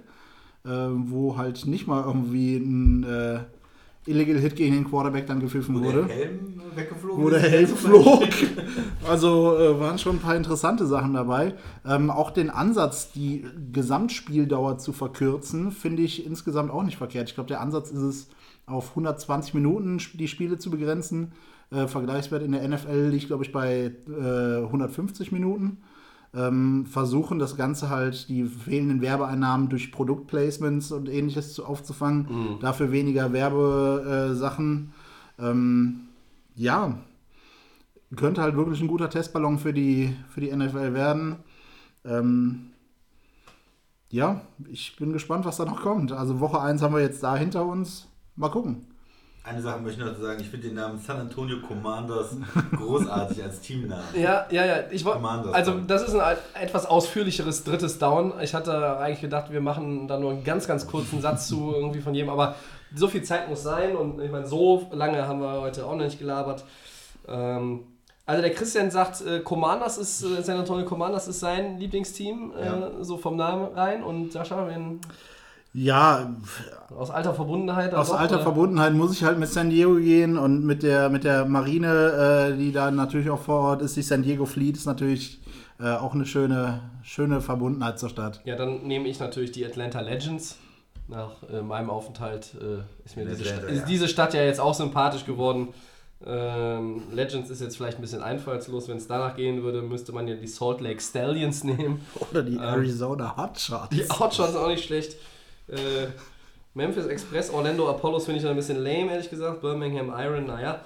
äh, 0.65 0.69
wo 0.69 1.37
halt 1.37 1.65
nicht 1.67 1.87
mal 1.87 2.03
irgendwie 2.03 2.57
ein 2.57 3.05
äh, 3.05 3.41
Illegal 4.09 4.39
Hit 4.39 4.57
gegen 4.57 4.75
den 4.75 4.89
Quarterback 4.89 5.27
dann 5.27 5.41
gepfiffen 5.41 5.77
Wo 5.77 5.85
wurde 5.85 6.05
der 6.07 6.17
Helm 6.17 6.61
weggeflogen 6.75 7.25
wo 7.25 7.31
der? 7.31 7.41
Helm 7.41 7.67
flog. 7.77 8.29
Also 9.09 9.57
äh, 9.59 9.81
waren 9.81 9.99
schon 9.99 10.17
ein 10.17 10.21
paar 10.21 10.37
interessante 10.37 10.87
Sachen 10.87 11.15
dabei. 11.15 11.55
Ähm, 11.87 12.11
auch 12.11 12.31
den 12.31 12.51
Ansatz, 12.51 13.13
die 13.13 13.45
Gesamtspieldauer 13.73 14.79
zu 14.79 14.93
verkürzen, 14.93 15.73
finde 15.73 16.03
ich 16.03 16.25
insgesamt 16.27 16.71
auch 16.71 16.83
nicht 16.83 16.97
verkehrt. 16.97 17.29
Ich 17.29 17.35
glaube, 17.35 17.49
der 17.49 17.61
Ansatz 17.61 17.91
ist 17.91 18.03
es, 18.03 18.29
auf 18.67 18.91
120 18.91 19.55
Minuten 19.55 19.99
die 20.15 20.29
Spiele 20.29 20.59
zu 20.59 20.71
begrenzen. 20.71 21.33
Äh, 21.71 21.87
Vergleichswert 21.87 22.43
in 22.43 22.53
der 22.53 22.67
NFL 22.67 23.09
liegt, 23.09 23.27
glaube 23.27 23.45
ich, 23.45 23.53
bei 23.53 23.93
äh, 24.09 24.65
150 24.65 25.33
Minuten. 25.33 25.79
Ähm, 26.35 26.85
versuchen 26.87 27.39
das 27.39 27.57
Ganze 27.57 27.89
halt, 27.89 28.29
die 28.29 28.45
fehlenden 28.45 29.01
Werbeeinnahmen 29.01 29.69
durch 29.71 29.91
Produktplacements 29.91 30.93
und 30.93 31.09
ähnliches 31.09 31.55
zu, 31.55 31.65
aufzufangen. 31.65 32.59
Dafür 32.61 32.93
weniger 32.93 33.33
Werbesachen. 33.33 34.93
Äh, 35.39 35.51
ähm, 35.51 36.01
ja, 36.55 36.99
könnte 38.17 38.43
halt 38.43 38.57
wirklich 38.57 38.81
ein 38.81 38.89
guter 38.89 39.11
Testballon 39.11 39.59
für 39.59 39.73
die, 39.73 40.15
für 40.29 40.41
die 40.41 40.55
NFL 40.55 40.95
werden. 40.95 41.37
Ähm, 42.05 42.71
ja, 44.11 44.41
ich 44.71 44.97
bin 44.97 45.13
gespannt, 45.13 45.45
was 45.45 45.59
da 45.59 45.65
noch 45.65 45.83
kommt. 45.83 46.13
Also 46.13 46.41
Woche 46.41 46.61
1 46.61 46.83
haben 46.83 46.95
wir 46.95 47.03
jetzt 47.03 47.23
da 47.23 47.37
hinter 47.37 47.67
uns. 47.67 48.09
Mal 48.37 48.51
gucken. 48.51 48.87
Eine 49.49 49.63
Sache 49.63 49.81
möchte 49.81 50.01
ich 50.03 50.07
noch 50.07 50.19
sagen, 50.19 50.41
ich 50.41 50.49
finde 50.49 50.67
den 50.69 50.77
Namen 50.77 50.99
San 50.99 51.19
Antonio 51.21 51.59
Commanders 51.67 52.37
großartig 52.77 53.43
als 53.43 53.61
Teamnamen. 53.61 54.05
Ja, 54.15 54.47
ja, 54.51 54.67
ja. 54.67 54.77
Ich 54.91 55.05
Commanders 55.05 55.55
also 55.55 55.79
das 55.87 56.03
ist 56.07 56.15
ein 56.15 56.37
etwas 56.61 56.85
ausführlicheres 56.87 57.65
drittes 57.65 57.99
Down. 57.99 58.35
Ich 58.43 58.55
hatte 58.55 58.99
eigentlich 58.99 59.21
gedacht, 59.21 59.51
wir 59.51 59.61
machen 59.61 60.07
da 60.09 60.19
nur 60.19 60.33
einen 60.33 60.45
ganz, 60.45 60.67
ganz 60.67 60.87
kurzen 60.87 61.21
Satz 61.23 61.49
zu 61.49 61.73
irgendwie 61.75 62.01
von 62.01 62.15
jedem, 62.15 62.31
aber 62.31 62.57
so 62.95 63.09
viel 63.09 63.23
Zeit 63.23 63.49
muss 63.49 63.63
sein 63.63 63.97
und 63.97 64.21
ich 64.21 64.31
meine, 64.31 64.47
so 64.47 64.87
lange 64.93 65.27
haben 65.27 65.41
wir 65.41 65.61
heute 65.61 65.87
auch 65.87 65.95
noch 65.95 66.05
nicht 66.05 66.19
gelabert. 66.19 66.65
Ähm, 67.27 67.81
also 68.27 68.43
der 68.43 68.53
Christian 68.53 68.91
sagt, 68.91 69.23
äh, 69.23 69.41
Commanders 69.41 69.97
ist, 69.97 70.23
äh, 70.23 70.43
San 70.43 70.59
Antonio 70.59 70.85
Commanders 70.85 71.29
ist 71.29 71.41
sein 71.41 71.79
Lieblingsteam, 71.79 72.53
Ja. 72.63 72.89
äh, 72.89 72.91
so 73.05 73.17
vom 73.17 73.37
Namen 73.37 73.73
rein 73.75 74.03
und 74.03 74.33
Sascha, 74.33 74.67
wenn, 74.67 75.01
Ja, 75.75 76.35
aus 76.97 77.11
alter 77.11 77.35
Verbundenheit. 77.35 77.95
aus 77.95 78.09
doch, 78.09 78.19
alter 78.19 78.37
oder? 78.37 78.43
Verbundenheit 78.45 78.95
muss 78.95 79.13
ich 79.13 79.23
halt 79.23 79.39
mit 79.39 79.49
San 79.49 79.71
Diego 79.71 79.95
gehen 79.97 80.37
und 80.39 80.65
mit 80.65 80.83
der, 80.83 81.09
mit 81.11 81.25
der 81.25 81.45
Marine, 81.45 82.51
äh, 82.53 82.57
die 82.57 82.73
da 82.73 82.91
natürlich 82.91 83.31
auch 83.31 83.41
vor 83.41 83.61
Ort 83.61 83.83
ist, 83.83 83.97
die 83.97 84.03
San 84.03 84.23
Diego 84.23 84.47
Fleet, 84.47 84.77
ist 84.77 84.87
natürlich 84.87 85.41
äh, 85.81 85.91
auch 85.93 86.15
eine 86.15 86.27
schöne, 86.27 86.81
schöne 87.03 87.41
Verbundenheit 87.41 87.99
zur 87.99 88.09
Stadt. 88.09 88.41
Ja, 88.45 88.57
dann 88.57 88.83
nehme 88.87 89.09
ich 89.09 89.21
natürlich 89.21 89.53
die 89.53 89.65
Atlanta 89.65 90.01
Legends. 90.01 90.57
Nach 91.07 91.31
äh, 91.51 91.63
meinem 91.63 91.89
Aufenthalt 91.91 92.55
äh, 92.61 92.83
ist 93.05 93.17
mir 93.17 93.23
In 93.23 93.29
diese, 93.31 93.45
Sta- 93.45 93.61
ist 93.67 93.79
ja. 93.81 93.87
diese 93.87 94.09
Stadt 94.09 94.35
ja 94.35 94.43
jetzt 94.43 94.61
auch 94.61 94.75
sympathisch 94.75 95.25
geworden. 95.25 95.69
Ähm, 96.27 97.03
Legends 97.13 97.49
ist 97.51 97.61
jetzt 97.61 97.77
vielleicht 97.77 97.99
ein 97.99 98.03
bisschen 98.03 98.23
einfallslos. 98.23 98.89
Wenn 98.89 98.97
es 98.97 99.07
danach 99.07 99.37
gehen 99.37 99.63
würde, 99.63 99.81
müsste 99.83 100.13
man 100.13 100.27
ja 100.29 100.35
die 100.35 100.47
Salt 100.49 100.81
Lake 100.81 101.01
Stallions 101.01 101.63
nehmen. 101.65 102.01
Oder 102.31 102.43
die 102.43 102.57
Arizona 102.59 103.37
Hotshots. 103.37 103.89
Die 103.91 104.11
Outshots 104.11 104.53
sind 104.53 104.61
auch 104.61 104.69
nicht 104.69 104.85
schlecht. 104.85 105.17
Äh, 105.69 106.09
Memphis 106.75 107.07
Express, 107.07 107.51
Orlando 107.51 107.89
Apollos 107.89 108.25
finde 108.25 108.39
ich 108.39 108.45
noch 108.45 108.51
ein 108.51 108.57
bisschen 108.57 108.79
lame, 108.79 109.13
ehrlich 109.13 109.31
gesagt. 109.31 109.61
Birmingham 109.61 110.13
Iron, 110.17 110.47
naja. 110.47 110.85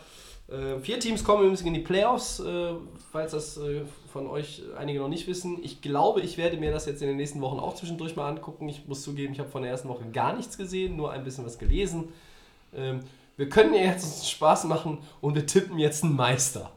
Äh, 0.49 0.79
vier 0.81 0.99
Teams 1.01 1.25
kommen 1.25 1.43
übrigens 1.43 1.63
in 1.63 1.73
die 1.73 1.81
Playoffs, 1.81 2.41
äh, 2.41 2.75
falls 3.11 3.33
das 3.33 3.57
äh, 3.57 3.83
von 4.13 4.27
euch 4.27 4.63
einige 4.77 4.99
noch 4.99 5.09
nicht 5.09 5.27
wissen. 5.27 5.59
Ich 5.63 5.81
glaube, 5.81 6.21
ich 6.21 6.37
werde 6.37 6.57
mir 6.57 6.73
das 6.73 6.87
jetzt 6.87 7.01
in 7.01 7.09
den 7.09 7.17
nächsten 7.17 7.41
Wochen 7.41 7.59
auch 7.59 7.75
zwischendurch 7.75 8.17
mal 8.17 8.29
angucken. 8.29 8.69
Ich 8.69 8.87
muss 8.87 9.03
zugeben, 9.03 9.33
ich 9.33 9.39
habe 9.39 9.49
von 9.49 9.63
der 9.63 9.71
ersten 9.71 9.89
Woche 9.89 10.05
gar 10.13 10.35
nichts 10.35 10.59
gesehen, 10.59 10.97
nur 10.97 11.13
ein 11.13 11.25
bisschen 11.25 11.47
was 11.47 11.59
gelesen. 11.59 12.13
Ähm, 12.75 13.01
wir 13.37 13.49
können 13.49 13.73
ja 13.75 13.83
jetzt 13.83 14.31
Spaß 14.31 14.65
machen 14.65 14.99
und 15.21 15.35
wir 15.35 15.47
tippen 15.47 15.79
jetzt 15.79 16.05
einen 16.05 16.17
Meister. 16.17 16.71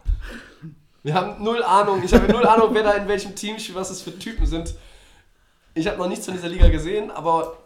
Wir 1.03 1.13
haben 1.13 1.43
null 1.43 1.61
Ahnung, 1.61 2.01
ich 2.03 2.13
habe 2.13 2.31
null 2.31 2.45
Ahnung, 2.45 2.69
wer 2.71 2.83
da 2.83 2.93
in 2.93 3.07
welchem 3.07 3.35
Team 3.35 3.57
was 3.73 3.89
es 3.91 4.01
für 4.01 4.17
Typen 4.17 4.45
sind. 4.45 4.75
Ich 5.73 5.87
habe 5.87 5.97
noch 5.97 6.07
nichts 6.07 6.25
von 6.25 6.33
dieser 6.33 6.47
Liga 6.47 6.69
gesehen, 6.69 7.11
aber 7.11 7.57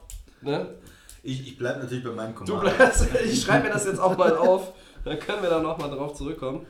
ne, 0.42 0.68
Ich, 1.24 1.48
ich 1.48 1.58
bleibe 1.58 1.80
natürlich 1.80 2.04
bei 2.04 2.12
meinem 2.12 2.34
du 2.34 2.46
Commander. 2.46 2.72
bleibst, 2.72 3.08
ich 3.26 3.42
schreibe 3.42 3.68
mir 3.68 3.74
das 3.74 3.86
jetzt 3.86 4.00
auch 4.00 4.16
bald 4.16 4.38
auf. 4.38 4.74
Dann 5.06 5.20
können 5.20 5.42
wir 5.42 5.50
da 5.50 5.60
nochmal 5.62 5.90
drauf 5.90 6.14
zurückkommen. 6.16 6.66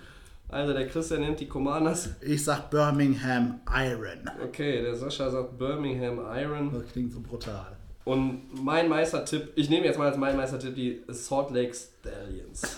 Also 0.50 0.74
der 0.74 0.88
Christian 0.88 1.22
nimmt 1.22 1.40
die 1.40 1.48
Commanders. 1.48 2.10
Ich 2.22 2.44
sag 2.44 2.70
Birmingham 2.72 3.60
Iron. 3.72 4.30
Okay, 4.44 4.82
der 4.82 4.96
Sascha 4.96 5.30
sagt 5.30 5.58
Birmingham 5.60 6.20
Iron. 6.36 6.74
Das 6.74 6.92
klingt 6.92 7.14
so 7.14 7.20
brutal. 7.20 7.76
Und 8.06 8.42
mein 8.64 8.90
Meistertipp, 8.90 9.52
ich 9.56 9.70
nehme 9.70 9.86
jetzt 9.86 10.00
mal 10.00 10.08
als 10.08 10.18
mein 10.18 10.36
Meistertipp 10.36 10.74
die 10.74 11.04
Salt 11.10 11.52
Lake 11.52 11.76
Stallions. 11.76 12.78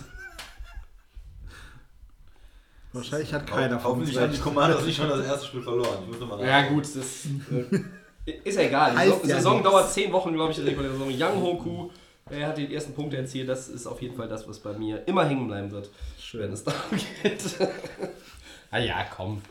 Wahrscheinlich 2.94 3.34
hat 3.34 3.48
keiner 3.48 3.80
von 3.80 3.92
uns 3.92 4.02
Hoffentlich 4.02 4.20
haben 4.20 4.32
die. 4.34 4.40
Commanders 4.40 4.86
nicht 4.86 4.98
schon 4.98 5.08
das 5.08 5.26
erste 5.26 5.48
Spiel 5.48 5.62
verloren. 5.62 6.00
Ich 6.04 6.08
muss 6.10 6.20
noch 6.20 6.28
mal 6.38 6.46
Ja 6.46 6.68
gut, 6.68 6.84
das 6.84 7.26
äh, 7.26 7.80
ist 8.26 8.56
ja 8.56 8.62
egal. 8.64 8.92
Die 8.92 8.98
Heißt 8.98 9.12
Saison, 9.14 9.30
ja 9.30 9.36
Saison 9.36 9.54
nichts. 9.58 9.70
dauert 9.70 9.92
10 9.92 10.12
Wochen, 10.12 10.34
glaube 10.34 10.52
ich, 10.52 10.58
die 10.58 10.64
reguläre 10.64 10.94
Saison. 10.94 11.10
Young 11.10 11.42
Hoku, 11.42 11.90
er 12.30 12.48
hat 12.48 12.58
die 12.58 12.74
ersten 12.74 12.94
Punkte 12.94 13.18
erzielt. 13.18 13.50
Das 13.50 13.68
ist 13.68 13.88
auf 13.88 14.02
jeden 14.02 14.16
Fall 14.16 14.28
das, 14.28 14.48
was 14.48 14.60
bei 14.60 14.74
mir 14.74 15.06
immer 15.08 15.26
hängen 15.26 15.48
bleiben 15.48 15.72
wird, 15.72 15.90
wenn 16.34 16.52
es 16.54 16.64
darum 16.64 17.00
geht. 17.24 17.44
ah 18.72 18.80
ja, 18.80 19.06
komm. 19.16 19.42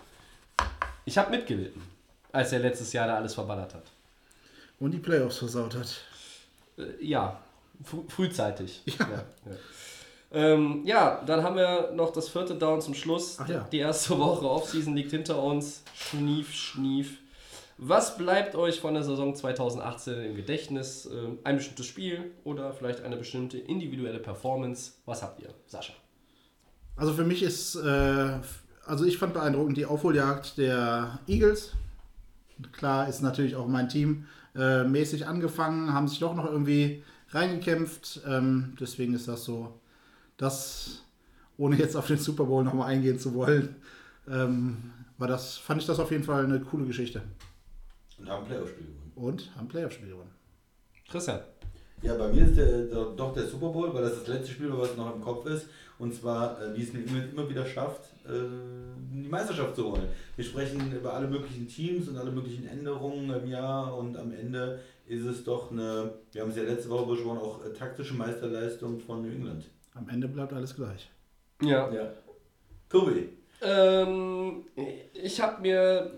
Ich 1.05 1.19
habe 1.19 1.31
mitgelitten, 1.31 1.83
als 2.33 2.53
er 2.53 2.61
letztes 2.61 2.93
Jahr 2.93 3.07
da 3.07 3.17
alles 3.17 3.35
verballert 3.35 3.75
hat. 3.75 3.85
Und 4.79 4.93
die 4.93 4.99
Playoffs 4.99 5.39
versaut 5.39 5.75
hat. 5.75 6.01
Äh, 6.79 7.05
ja, 7.05 7.39
frü 7.85 7.99
frühzeitig. 8.09 8.83
Ja. 8.87 8.95
Ja, 9.11 9.25
Ähm, 10.33 10.83
ja, 10.87 11.21
dann 11.27 11.43
haben 11.43 11.57
wir 11.57 11.91
noch 11.93 12.13
das 12.13 12.29
vierte 12.29 12.55
Down 12.55 12.81
zum 12.81 12.95
Schluss. 12.95 13.37
Ach 13.41 13.49
ja. 13.49 13.67
Die 13.73 13.79
erste 13.79 14.17
Woche 14.17 14.49
Offseason 14.49 14.95
liegt 14.95 15.11
hinter 15.11 15.43
uns. 15.43 15.83
Schnief, 15.93 16.55
schnief. 16.55 17.19
Was 17.83 18.19
bleibt 18.19 18.57
euch 18.57 18.79
von 18.79 18.93
der 18.93 19.03
Saison 19.03 19.35
2018 19.35 20.23
im 20.23 20.37
Gedächtnis? 20.37 21.09
Ähm, 21.11 21.39
ein 21.45 21.57
bestimmtes 21.57 21.87
Spiel 21.87 22.31
oder 22.45 22.75
vielleicht 22.75 23.01
eine 23.01 23.17
bestimmte 23.17 23.57
individuelle 23.57 24.19
Performance? 24.19 24.93
Was 25.07 25.23
habt 25.23 25.41
ihr, 25.41 25.49
Sascha? 25.67 25.95
Also 26.95 27.15
für 27.15 27.25
mich 27.25 27.43
ist, 27.43 27.77
äh, 27.77 28.39
also 28.85 29.07
ich 29.07 29.17
fand 29.17 29.33
beeindruckend 29.33 29.79
die 29.79 29.87
Aufholjagd 29.87 30.59
der 30.59 31.21
Eagles. 31.27 31.73
Klar 32.73 33.09
ist 33.09 33.23
natürlich 33.23 33.57
auch 33.57 33.67
mein 33.67 33.89
Team 33.89 34.27
äh, 34.55 34.85
mäßig 34.85 35.27
angefangen, 35.27 35.95
haben 35.95 36.07
sich 36.07 36.19
doch 36.19 36.35
noch 36.35 36.45
irgendwie 36.45 37.03
reingekämpft. 37.31 38.21
Ähm, 38.29 38.77
deswegen 38.79 39.15
ist 39.15 39.27
das 39.27 39.45
so, 39.45 39.81
das, 40.37 41.03
ohne 41.57 41.77
jetzt 41.77 41.97
auf 41.97 42.09
den 42.09 42.19
Super 42.19 42.45
Bowl 42.45 42.63
nochmal 42.63 42.91
eingehen 42.91 43.19
zu 43.19 43.33
wollen, 43.33 43.77
ähm, 44.29 44.93
war 45.17 45.29
das, 45.29 45.57
fand 45.57 45.81
ich 45.81 45.87
das 45.87 45.99
auf 45.99 46.11
jeden 46.11 46.25
Fall 46.25 46.45
eine 46.45 46.61
coole 46.61 46.85
Geschichte. 46.85 47.23
Und 48.21 48.29
haben 48.29 48.43
ein 48.45 48.49
Playoff-Spiel 48.49 48.87
gewonnen. 48.87 49.13
Und 49.15 49.57
haben 49.57 49.69
Playoff-Spiel 49.69 50.09
gewonnen. 50.09 50.31
Christian. 51.11 51.41
Ja, 52.03 52.15
bei 52.15 52.29
mir 52.29 52.47
ist 52.47 52.57
der, 52.57 52.85
der, 52.85 53.05
doch 53.17 53.35
der 53.35 53.47
Super 53.47 53.69
Bowl, 53.69 53.93
weil 53.93 54.03
das 54.03 54.21
das 54.21 54.29
letzte 54.29 54.53
Spiel 54.53 54.71
war, 54.71 54.79
was 54.79 54.97
noch 54.97 55.15
im 55.15 55.21
Kopf 55.21 55.45
ist. 55.47 55.67
Und 55.99 56.15
zwar, 56.15 56.61
äh, 56.63 56.75
wie 56.75 56.83
es 56.83 56.95
New 56.95 57.01
England 57.01 57.33
immer 57.33 57.49
wieder 57.49 57.67
schafft, 57.67 58.05
äh, 58.25 58.31
die 59.13 59.29
Meisterschaft 59.29 59.77
zu 59.77 59.93
holen. 59.93 60.09
Wir 60.35 60.45
sprechen 60.45 60.93
über 60.97 61.13
alle 61.13 61.27
möglichen 61.27 61.69
Teams 61.69 62.09
und 62.09 62.17
alle 62.17 62.31
möglichen 62.31 62.67
Änderungen 62.67 63.29
im 63.31 63.47
Jahr 63.47 63.95
und 63.97 64.17
am 64.17 64.33
Ende 64.33 64.81
ist 65.07 65.25
es 65.25 65.45
doch 65.45 65.71
eine, 65.71 66.13
wir 66.33 66.41
haben 66.41 66.51
es 66.51 66.57
ja 66.57 66.63
letzte 66.63 66.89
Woche 66.89 67.07
besprochen, 67.07 67.39
auch 67.39 67.65
äh, 67.65 67.73
taktische 67.73 68.15
Meisterleistung 68.15 69.01
von 69.01 69.23
New 69.23 69.29
England. 69.29 69.65
Am 69.95 70.09
Ende 70.09 70.29
bleibt 70.29 70.53
alles 70.55 70.75
gleich. 70.75 71.11
Ja. 71.61 71.93
Ja. 71.93 72.13
Tobi. 72.89 73.29
Ähm, 73.61 74.65
ich 75.13 75.41
habe 75.41 75.61
mir 75.61 76.13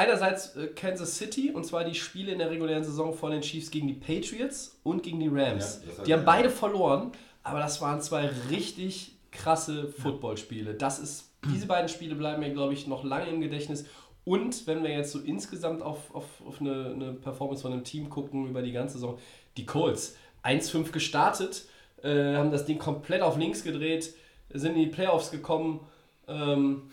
einerseits 0.00 0.56
äh, 0.56 0.68
Kansas 0.68 1.18
City 1.18 1.50
und 1.50 1.64
zwar 1.64 1.84
die 1.84 1.94
Spiele 1.94 2.32
in 2.32 2.38
der 2.38 2.50
regulären 2.50 2.82
Saison 2.82 3.12
von 3.12 3.32
den 3.32 3.42
Chiefs 3.42 3.70
gegen 3.70 3.86
die 3.86 3.94
Patriots 3.94 4.80
und 4.82 5.02
gegen 5.02 5.20
die 5.20 5.28
Rams. 5.28 5.82
Ja, 5.98 6.04
die 6.04 6.12
haben 6.14 6.24
beide 6.24 6.48
verloren, 6.48 7.12
aber 7.42 7.58
das 7.58 7.82
waren 7.82 8.00
zwei 8.00 8.30
richtig 8.50 9.12
krasse 9.30 9.88
Footballspiele. 9.88 10.74
Das 10.74 10.98
ist, 10.98 11.30
diese 11.52 11.66
beiden 11.66 11.88
Spiele 11.88 12.14
bleiben 12.14 12.40
mir, 12.40 12.50
glaube 12.50 12.72
ich, 12.72 12.86
noch 12.86 13.04
lange 13.04 13.28
im 13.28 13.42
Gedächtnis. 13.42 13.84
Und 14.24 14.66
wenn 14.66 14.82
wir 14.82 14.90
jetzt 14.90 15.12
so 15.12 15.18
insgesamt 15.18 15.82
auf, 15.82 16.14
auf, 16.14 16.24
auf 16.46 16.60
eine, 16.60 16.92
eine 16.94 17.12
Performance 17.12 17.62
von 17.62 17.72
einem 17.72 17.84
Team 17.84 18.08
gucken 18.08 18.48
über 18.48 18.62
die 18.62 18.72
ganze 18.72 18.94
Saison, 18.94 19.18
die 19.58 19.66
Colts 19.66 20.16
1-5 20.44 20.92
gestartet, 20.92 21.66
äh, 22.02 22.36
haben 22.36 22.50
das 22.50 22.64
Ding 22.64 22.78
komplett 22.78 23.20
auf 23.20 23.36
links 23.36 23.62
gedreht, 23.62 24.14
sind 24.48 24.76
in 24.76 24.80
die 24.80 24.86
Playoffs 24.86 25.30
gekommen, 25.30 25.80
ähm, 26.26 26.90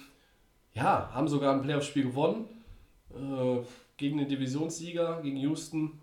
ja, 0.73 1.09
haben 1.13 1.27
sogar 1.29 1.53
ein 1.53 1.61
Playoff-Spiel 1.61 2.03
gewonnen 2.03 2.49
äh, 3.17 3.65
gegen 3.97 4.17
den 4.17 4.27
Divisionssieger, 4.27 5.21
gegen 5.21 5.37
Houston. 5.37 5.99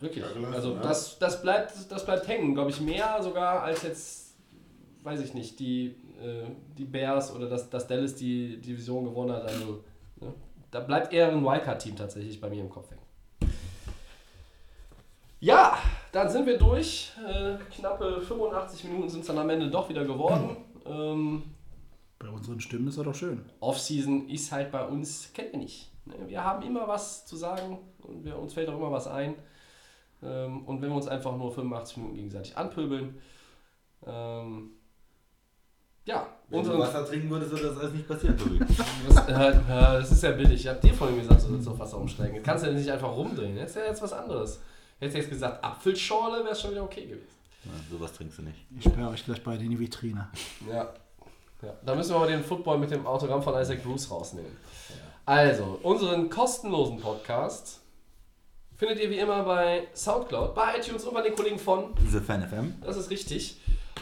Wirklich. 0.00 0.24
Also 0.52 0.76
das, 0.76 1.18
das, 1.18 1.42
bleibt, 1.42 1.72
das 1.90 2.04
bleibt 2.04 2.28
hängen, 2.28 2.54
glaube 2.54 2.70
ich, 2.70 2.80
mehr 2.80 3.20
sogar 3.22 3.62
als 3.62 3.82
jetzt, 3.82 4.34
weiß 5.02 5.20
ich 5.20 5.34
nicht, 5.34 5.58
die, 5.58 5.96
äh, 6.22 6.44
die 6.76 6.84
Bears 6.84 7.34
oder 7.34 7.48
dass, 7.48 7.68
dass 7.68 7.86
Dallas 7.86 8.14
die 8.14 8.60
Division 8.60 9.04
gewonnen 9.04 9.32
hat. 9.32 9.42
Also 9.42 9.82
ne, 10.20 10.32
da 10.70 10.80
bleibt 10.80 11.12
eher 11.12 11.28
ein 11.28 11.44
Wildcard-Team 11.44 11.96
tatsächlich 11.96 12.40
bei 12.40 12.48
mir 12.48 12.60
im 12.60 12.70
Kopf 12.70 12.90
hängen. 12.90 13.02
Ja, 15.40 15.78
dann 16.12 16.28
sind 16.28 16.46
wir 16.46 16.58
durch. 16.58 17.12
Äh, 17.26 17.54
knappe 17.76 18.20
85 18.20 18.84
Minuten 18.84 19.08
sind 19.08 19.20
es 19.20 19.26
dann 19.26 19.38
am 19.38 19.50
Ende 19.50 19.70
doch 19.70 19.88
wieder 19.88 20.04
geworden. 20.04 20.56
Ähm, 20.84 21.42
Bei 22.18 22.28
unseren 22.28 22.60
Stimmen 22.60 22.88
ist 22.88 22.98
er 22.98 23.04
doch 23.04 23.14
schön. 23.14 23.44
Offseason 23.60 24.28
ist 24.28 24.50
halt 24.50 24.72
bei 24.72 24.84
uns, 24.84 25.30
kennt 25.34 25.52
ihr 25.52 25.58
nicht. 25.58 25.90
ne? 26.04 26.14
Wir 26.26 26.42
haben 26.42 26.62
immer 26.66 26.88
was 26.88 27.26
zu 27.26 27.36
sagen 27.36 27.78
und 28.02 28.24
wir, 28.24 28.38
uns 28.38 28.54
fällt 28.54 28.68
auch 28.68 28.76
immer 28.76 28.90
was 28.90 29.06
ein. 29.06 29.34
Ähm, 30.22 30.64
und 30.64 30.82
wenn 30.82 30.88
wir 30.88 30.96
uns 30.96 31.06
einfach 31.06 31.36
nur 31.36 31.52
85 31.52 31.96
Minuten 31.98 32.16
gegenseitig 32.16 32.56
anpöbeln, 32.56 33.18
ähm, 34.04 34.70
ja, 36.04 36.26
Wenn 36.48 36.64
du 36.64 36.70
unseren, 36.70 36.80
Wasser 36.80 37.04
trinken 37.06 37.28
würdest, 37.30 37.50
würde 37.52 37.68
das 37.68 37.78
alles 37.78 37.92
nicht 37.92 38.08
passieren, 38.08 38.36
was, 39.08 39.28
äh, 39.28 39.52
das 39.68 40.10
ist 40.10 40.22
ja 40.22 40.30
billig. 40.32 40.60
Ich 40.62 40.66
hab 40.66 40.80
dir 40.80 40.94
vorhin 40.94 41.18
gesagt, 41.18 41.42
du 41.42 41.48
sollst 41.48 41.68
auf 41.68 41.78
Wasser 41.78 41.98
umsteigen. 41.98 42.36
Das 42.36 42.44
kannst 42.44 42.64
du 42.64 42.70
ja 42.70 42.74
nicht 42.74 42.90
einfach 42.90 43.14
rumdrehen. 43.14 43.56
Das 43.56 43.70
ist 43.70 43.76
ja 43.76 43.84
jetzt 43.84 44.02
was 44.02 44.12
anderes. 44.12 44.60
Hättest 44.98 45.14
du 45.14 45.20
jetzt 45.20 45.30
gesagt, 45.30 45.62
Apfelschorle, 45.62 46.38
wäre 46.42 46.52
es 46.52 46.60
schon 46.60 46.70
wieder 46.72 46.82
okay 46.82 47.06
gewesen. 47.06 47.28
Ja, 47.64 47.70
sowas 47.90 48.12
trinkst 48.14 48.38
du 48.38 48.42
nicht. 48.42 48.58
Ich 48.76 48.84
sperre 48.84 49.10
euch 49.10 49.24
gleich 49.24 49.42
beide 49.44 49.62
in 49.64 49.70
die 49.70 49.78
Vitrine. 49.78 50.28
Ja. 50.68 50.94
Ja. 51.62 51.74
Da 51.84 51.94
müssen 51.94 52.10
wir 52.10 52.16
aber 52.16 52.26
den 52.26 52.44
Football 52.44 52.78
mit 52.78 52.90
dem 52.90 53.06
Autogramm 53.06 53.42
von 53.42 53.54
Isaac 53.60 53.82
Bruce 53.82 54.10
rausnehmen. 54.10 54.56
Also, 55.26 55.78
unseren 55.82 56.30
kostenlosen 56.30 57.00
Podcast 57.00 57.80
findet 58.76 59.00
ihr 59.00 59.10
wie 59.10 59.18
immer 59.18 59.42
bei 59.42 59.88
Soundcloud, 59.94 60.54
bei 60.54 60.78
iTunes 60.78 61.04
und 61.04 61.12
bei 61.12 61.22
den 61.22 61.34
Kollegen 61.34 61.58
von 61.58 61.94
Diese 62.00 62.22
Fan 62.22 62.48
FM. 62.48 62.76
Das 62.80 62.96
ist 62.96 63.10
richtig. 63.10 63.60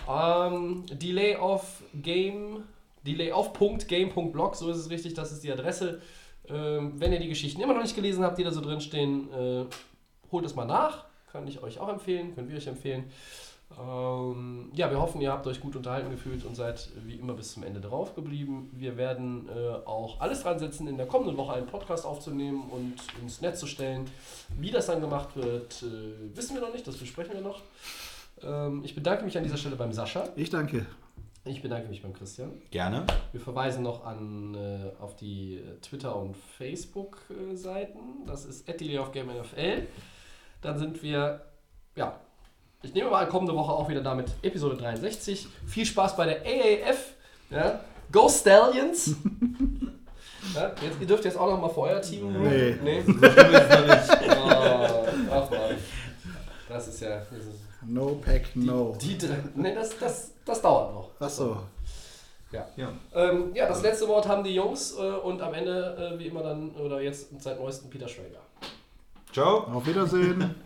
Ähm, 0.08 0.84
Delay 0.92 1.36
of 1.36 1.82
Game, 1.94 2.64
Delay 3.04 3.32
Punkt 3.54 3.88
Game.blog, 3.88 4.54
so 4.54 4.70
ist 4.70 4.76
es 4.76 4.90
richtig, 4.90 5.14
das 5.14 5.32
ist 5.32 5.42
die 5.42 5.50
Adresse. 5.50 6.00
Ähm, 6.48 6.92
wenn 7.00 7.12
ihr 7.12 7.18
die 7.18 7.28
Geschichten 7.28 7.60
immer 7.60 7.74
noch 7.74 7.82
nicht 7.82 7.96
gelesen 7.96 8.22
habt, 8.22 8.38
die 8.38 8.44
da 8.44 8.52
so 8.52 8.60
drin 8.60 8.80
stehen, 8.80 9.32
äh, 9.32 9.64
holt 10.30 10.44
es 10.44 10.54
mal 10.54 10.64
nach. 10.64 11.06
Kann 11.32 11.48
ich 11.48 11.62
euch 11.62 11.80
auch 11.80 11.88
empfehlen, 11.88 12.34
können 12.34 12.48
wir 12.48 12.56
euch 12.56 12.66
empfehlen. 12.66 13.10
Ähm, 13.78 14.70
ja, 14.74 14.90
wir 14.90 14.98
hoffen, 14.98 15.20
ihr 15.20 15.30
habt 15.30 15.46
euch 15.46 15.60
gut 15.60 15.76
unterhalten 15.76 16.10
gefühlt 16.10 16.44
und 16.44 16.54
seid 16.54 16.88
wie 17.04 17.16
immer 17.16 17.34
bis 17.34 17.52
zum 17.52 17.62
Ende 17.62 17.80
drauf 17.80 18.14
geblieben. 18.14 18.70
Wir 18.72 18.96
werden 18.96 19.48
äh, 19.48 19.86
auch 19.86 20.20
alles 20.20 20.42
dran 20.42 20.58
setzen, 20.58 20.88
in 20.88 20.96
der 20.96 21.06
kommenden 21.06 21.36
Woche 21.36 21.54
einen 21.54 21.66
Podcast 21.66 22.06
aufzunehmen 22.06 22.70
und 22.70 22.94
ins 23.20 23.40
Netz 23.42 23.60
zu 23.60 23.66
stellen. 23.66 24.06
Wie 24.58 24.70
das 24.70 24.86
dann 24.86 25.00
gemacht 25.00 25.36
wird, 25.36 25.82
äh, 25.82 26.36
wissen 26.36 26.54
wir 26.54 26.62
noch 26.62 26.72
nicht, 26.72 26.86
das 26.86 26.96
besprechen 26.96 27.34
wir 27.34 27.42
noch. 27.42 27.62
Ähm, 28.42 28.82
ich 28.84 28.94
bedanke 28.94 29.24
mich 29.24 29.36
an 29.36 29.44
dieser 29.44 29.58
Stelle 29.58 29.76
beim 29.76 29.92
Sascha. 29.92 30.28
Ich 30.36 30.50
danke. 30.50 30.86
Ich 31.44 31.62
bedanke 31.62 31.88
mich 31.88 32.02
beim 32.02 32.12
Christian. 32.12 32.50
Gerne. 32.70 33.06
Wir 33.30 33.40
verweisen 33.40 33.82
noch 33.82 34.04
an, 34.04 34.54
äh, 34.54 34.90
auf 35.00 35.14
die 35.14 35.56
äh, 35.58 35.80
Twitter- 35.80 36.16
und 36.16 36.36
Facebook-Seiten. 36.36 38.26
Das 38.26 38.46
ist 38.46 38.66
NFL. 39.24 39.86
Dann 40.60 40.78
sind 40.78 41.02
wir, 41.04 41.42
ja, 41.94 42.18
ich 42.86 42.94
nehme 42.94 43.10
mal 43.10 43.28
kommende 43.28 43.54
Woche 43.54 43.72
auch 43.72 43.88
wieder 43.88 44.00
damit 44.00 44.30
Episode 44.42 44.76
63. 44.76 45.48
Viel 45.66 45.84
Spaß 45.84 46.16
bei 46.16 46.26
der 46.26 46.42
AAF. 46.42 47.14
Ja? 47.50 47.80
Go 48.12 48.28
Stallions! 48.28 49.08
ja, 50.54 50.72
jetzt, 50.80 51.00
ihr 51.00 51.06
dürft 51.06 51.24
jetzt 51.24 51.36
auch 51.36 51.50
noch 51.50 51.60
mal 51.60 51.68
vorher 51.68 52.00
Team. 52.00 52.32
Nee. 52.40 52.76
nee? 52.82 53.02
oh, 53.08 53.22
ach 55.32 55.50
man. 55.50 55.76
Das 56.68 56.88
ist 56.88 57.00
ja. 57.00 57.16
Das 57.16 57.38
ist, 57.38 57.60
No 57.88 58.20
pack, 58.24 58.54
no. 58.54 58.96
die 59.00 59.18
drei. 59.18 59.36
Nee, 59.54 59.74
das, 59.74 59.98
das, 59.98 60.32
das 60.44 60.62
dauert 60.62 60.94
noch. 60.94 61.10
Achso. 61.20 61.56
Ja. 62.52 62.66
Ja. 62.76 62.92
Ähm, 63.14 63.50
ja, 63.54 63.68
das 63.68 63.82
letzte 63.82 64.06
Wort 64.08 64.26
haben 64.28 64.44
die 64.44 64.54
Jungs 64.54 64.96
äh, 64.96 65.02
und 65.02 65.42
am 65.42 65.54
Ende, 65.54 66.14
äh, 66.14 66.18
wie 66.18 66.26
immer 66.26 66.42
dann, 66.42 66.70
oder 66.76 67.00
jetzt 67.00 67.28
seit 67.40 67.60
neuestem 67.60 67.90
Peter 67.90 68.08
Schrager. 68.08 68.40
Ciao. 69.32 69.64
Auf 69.72 69.86
Wiedersehen. 69.86 70.54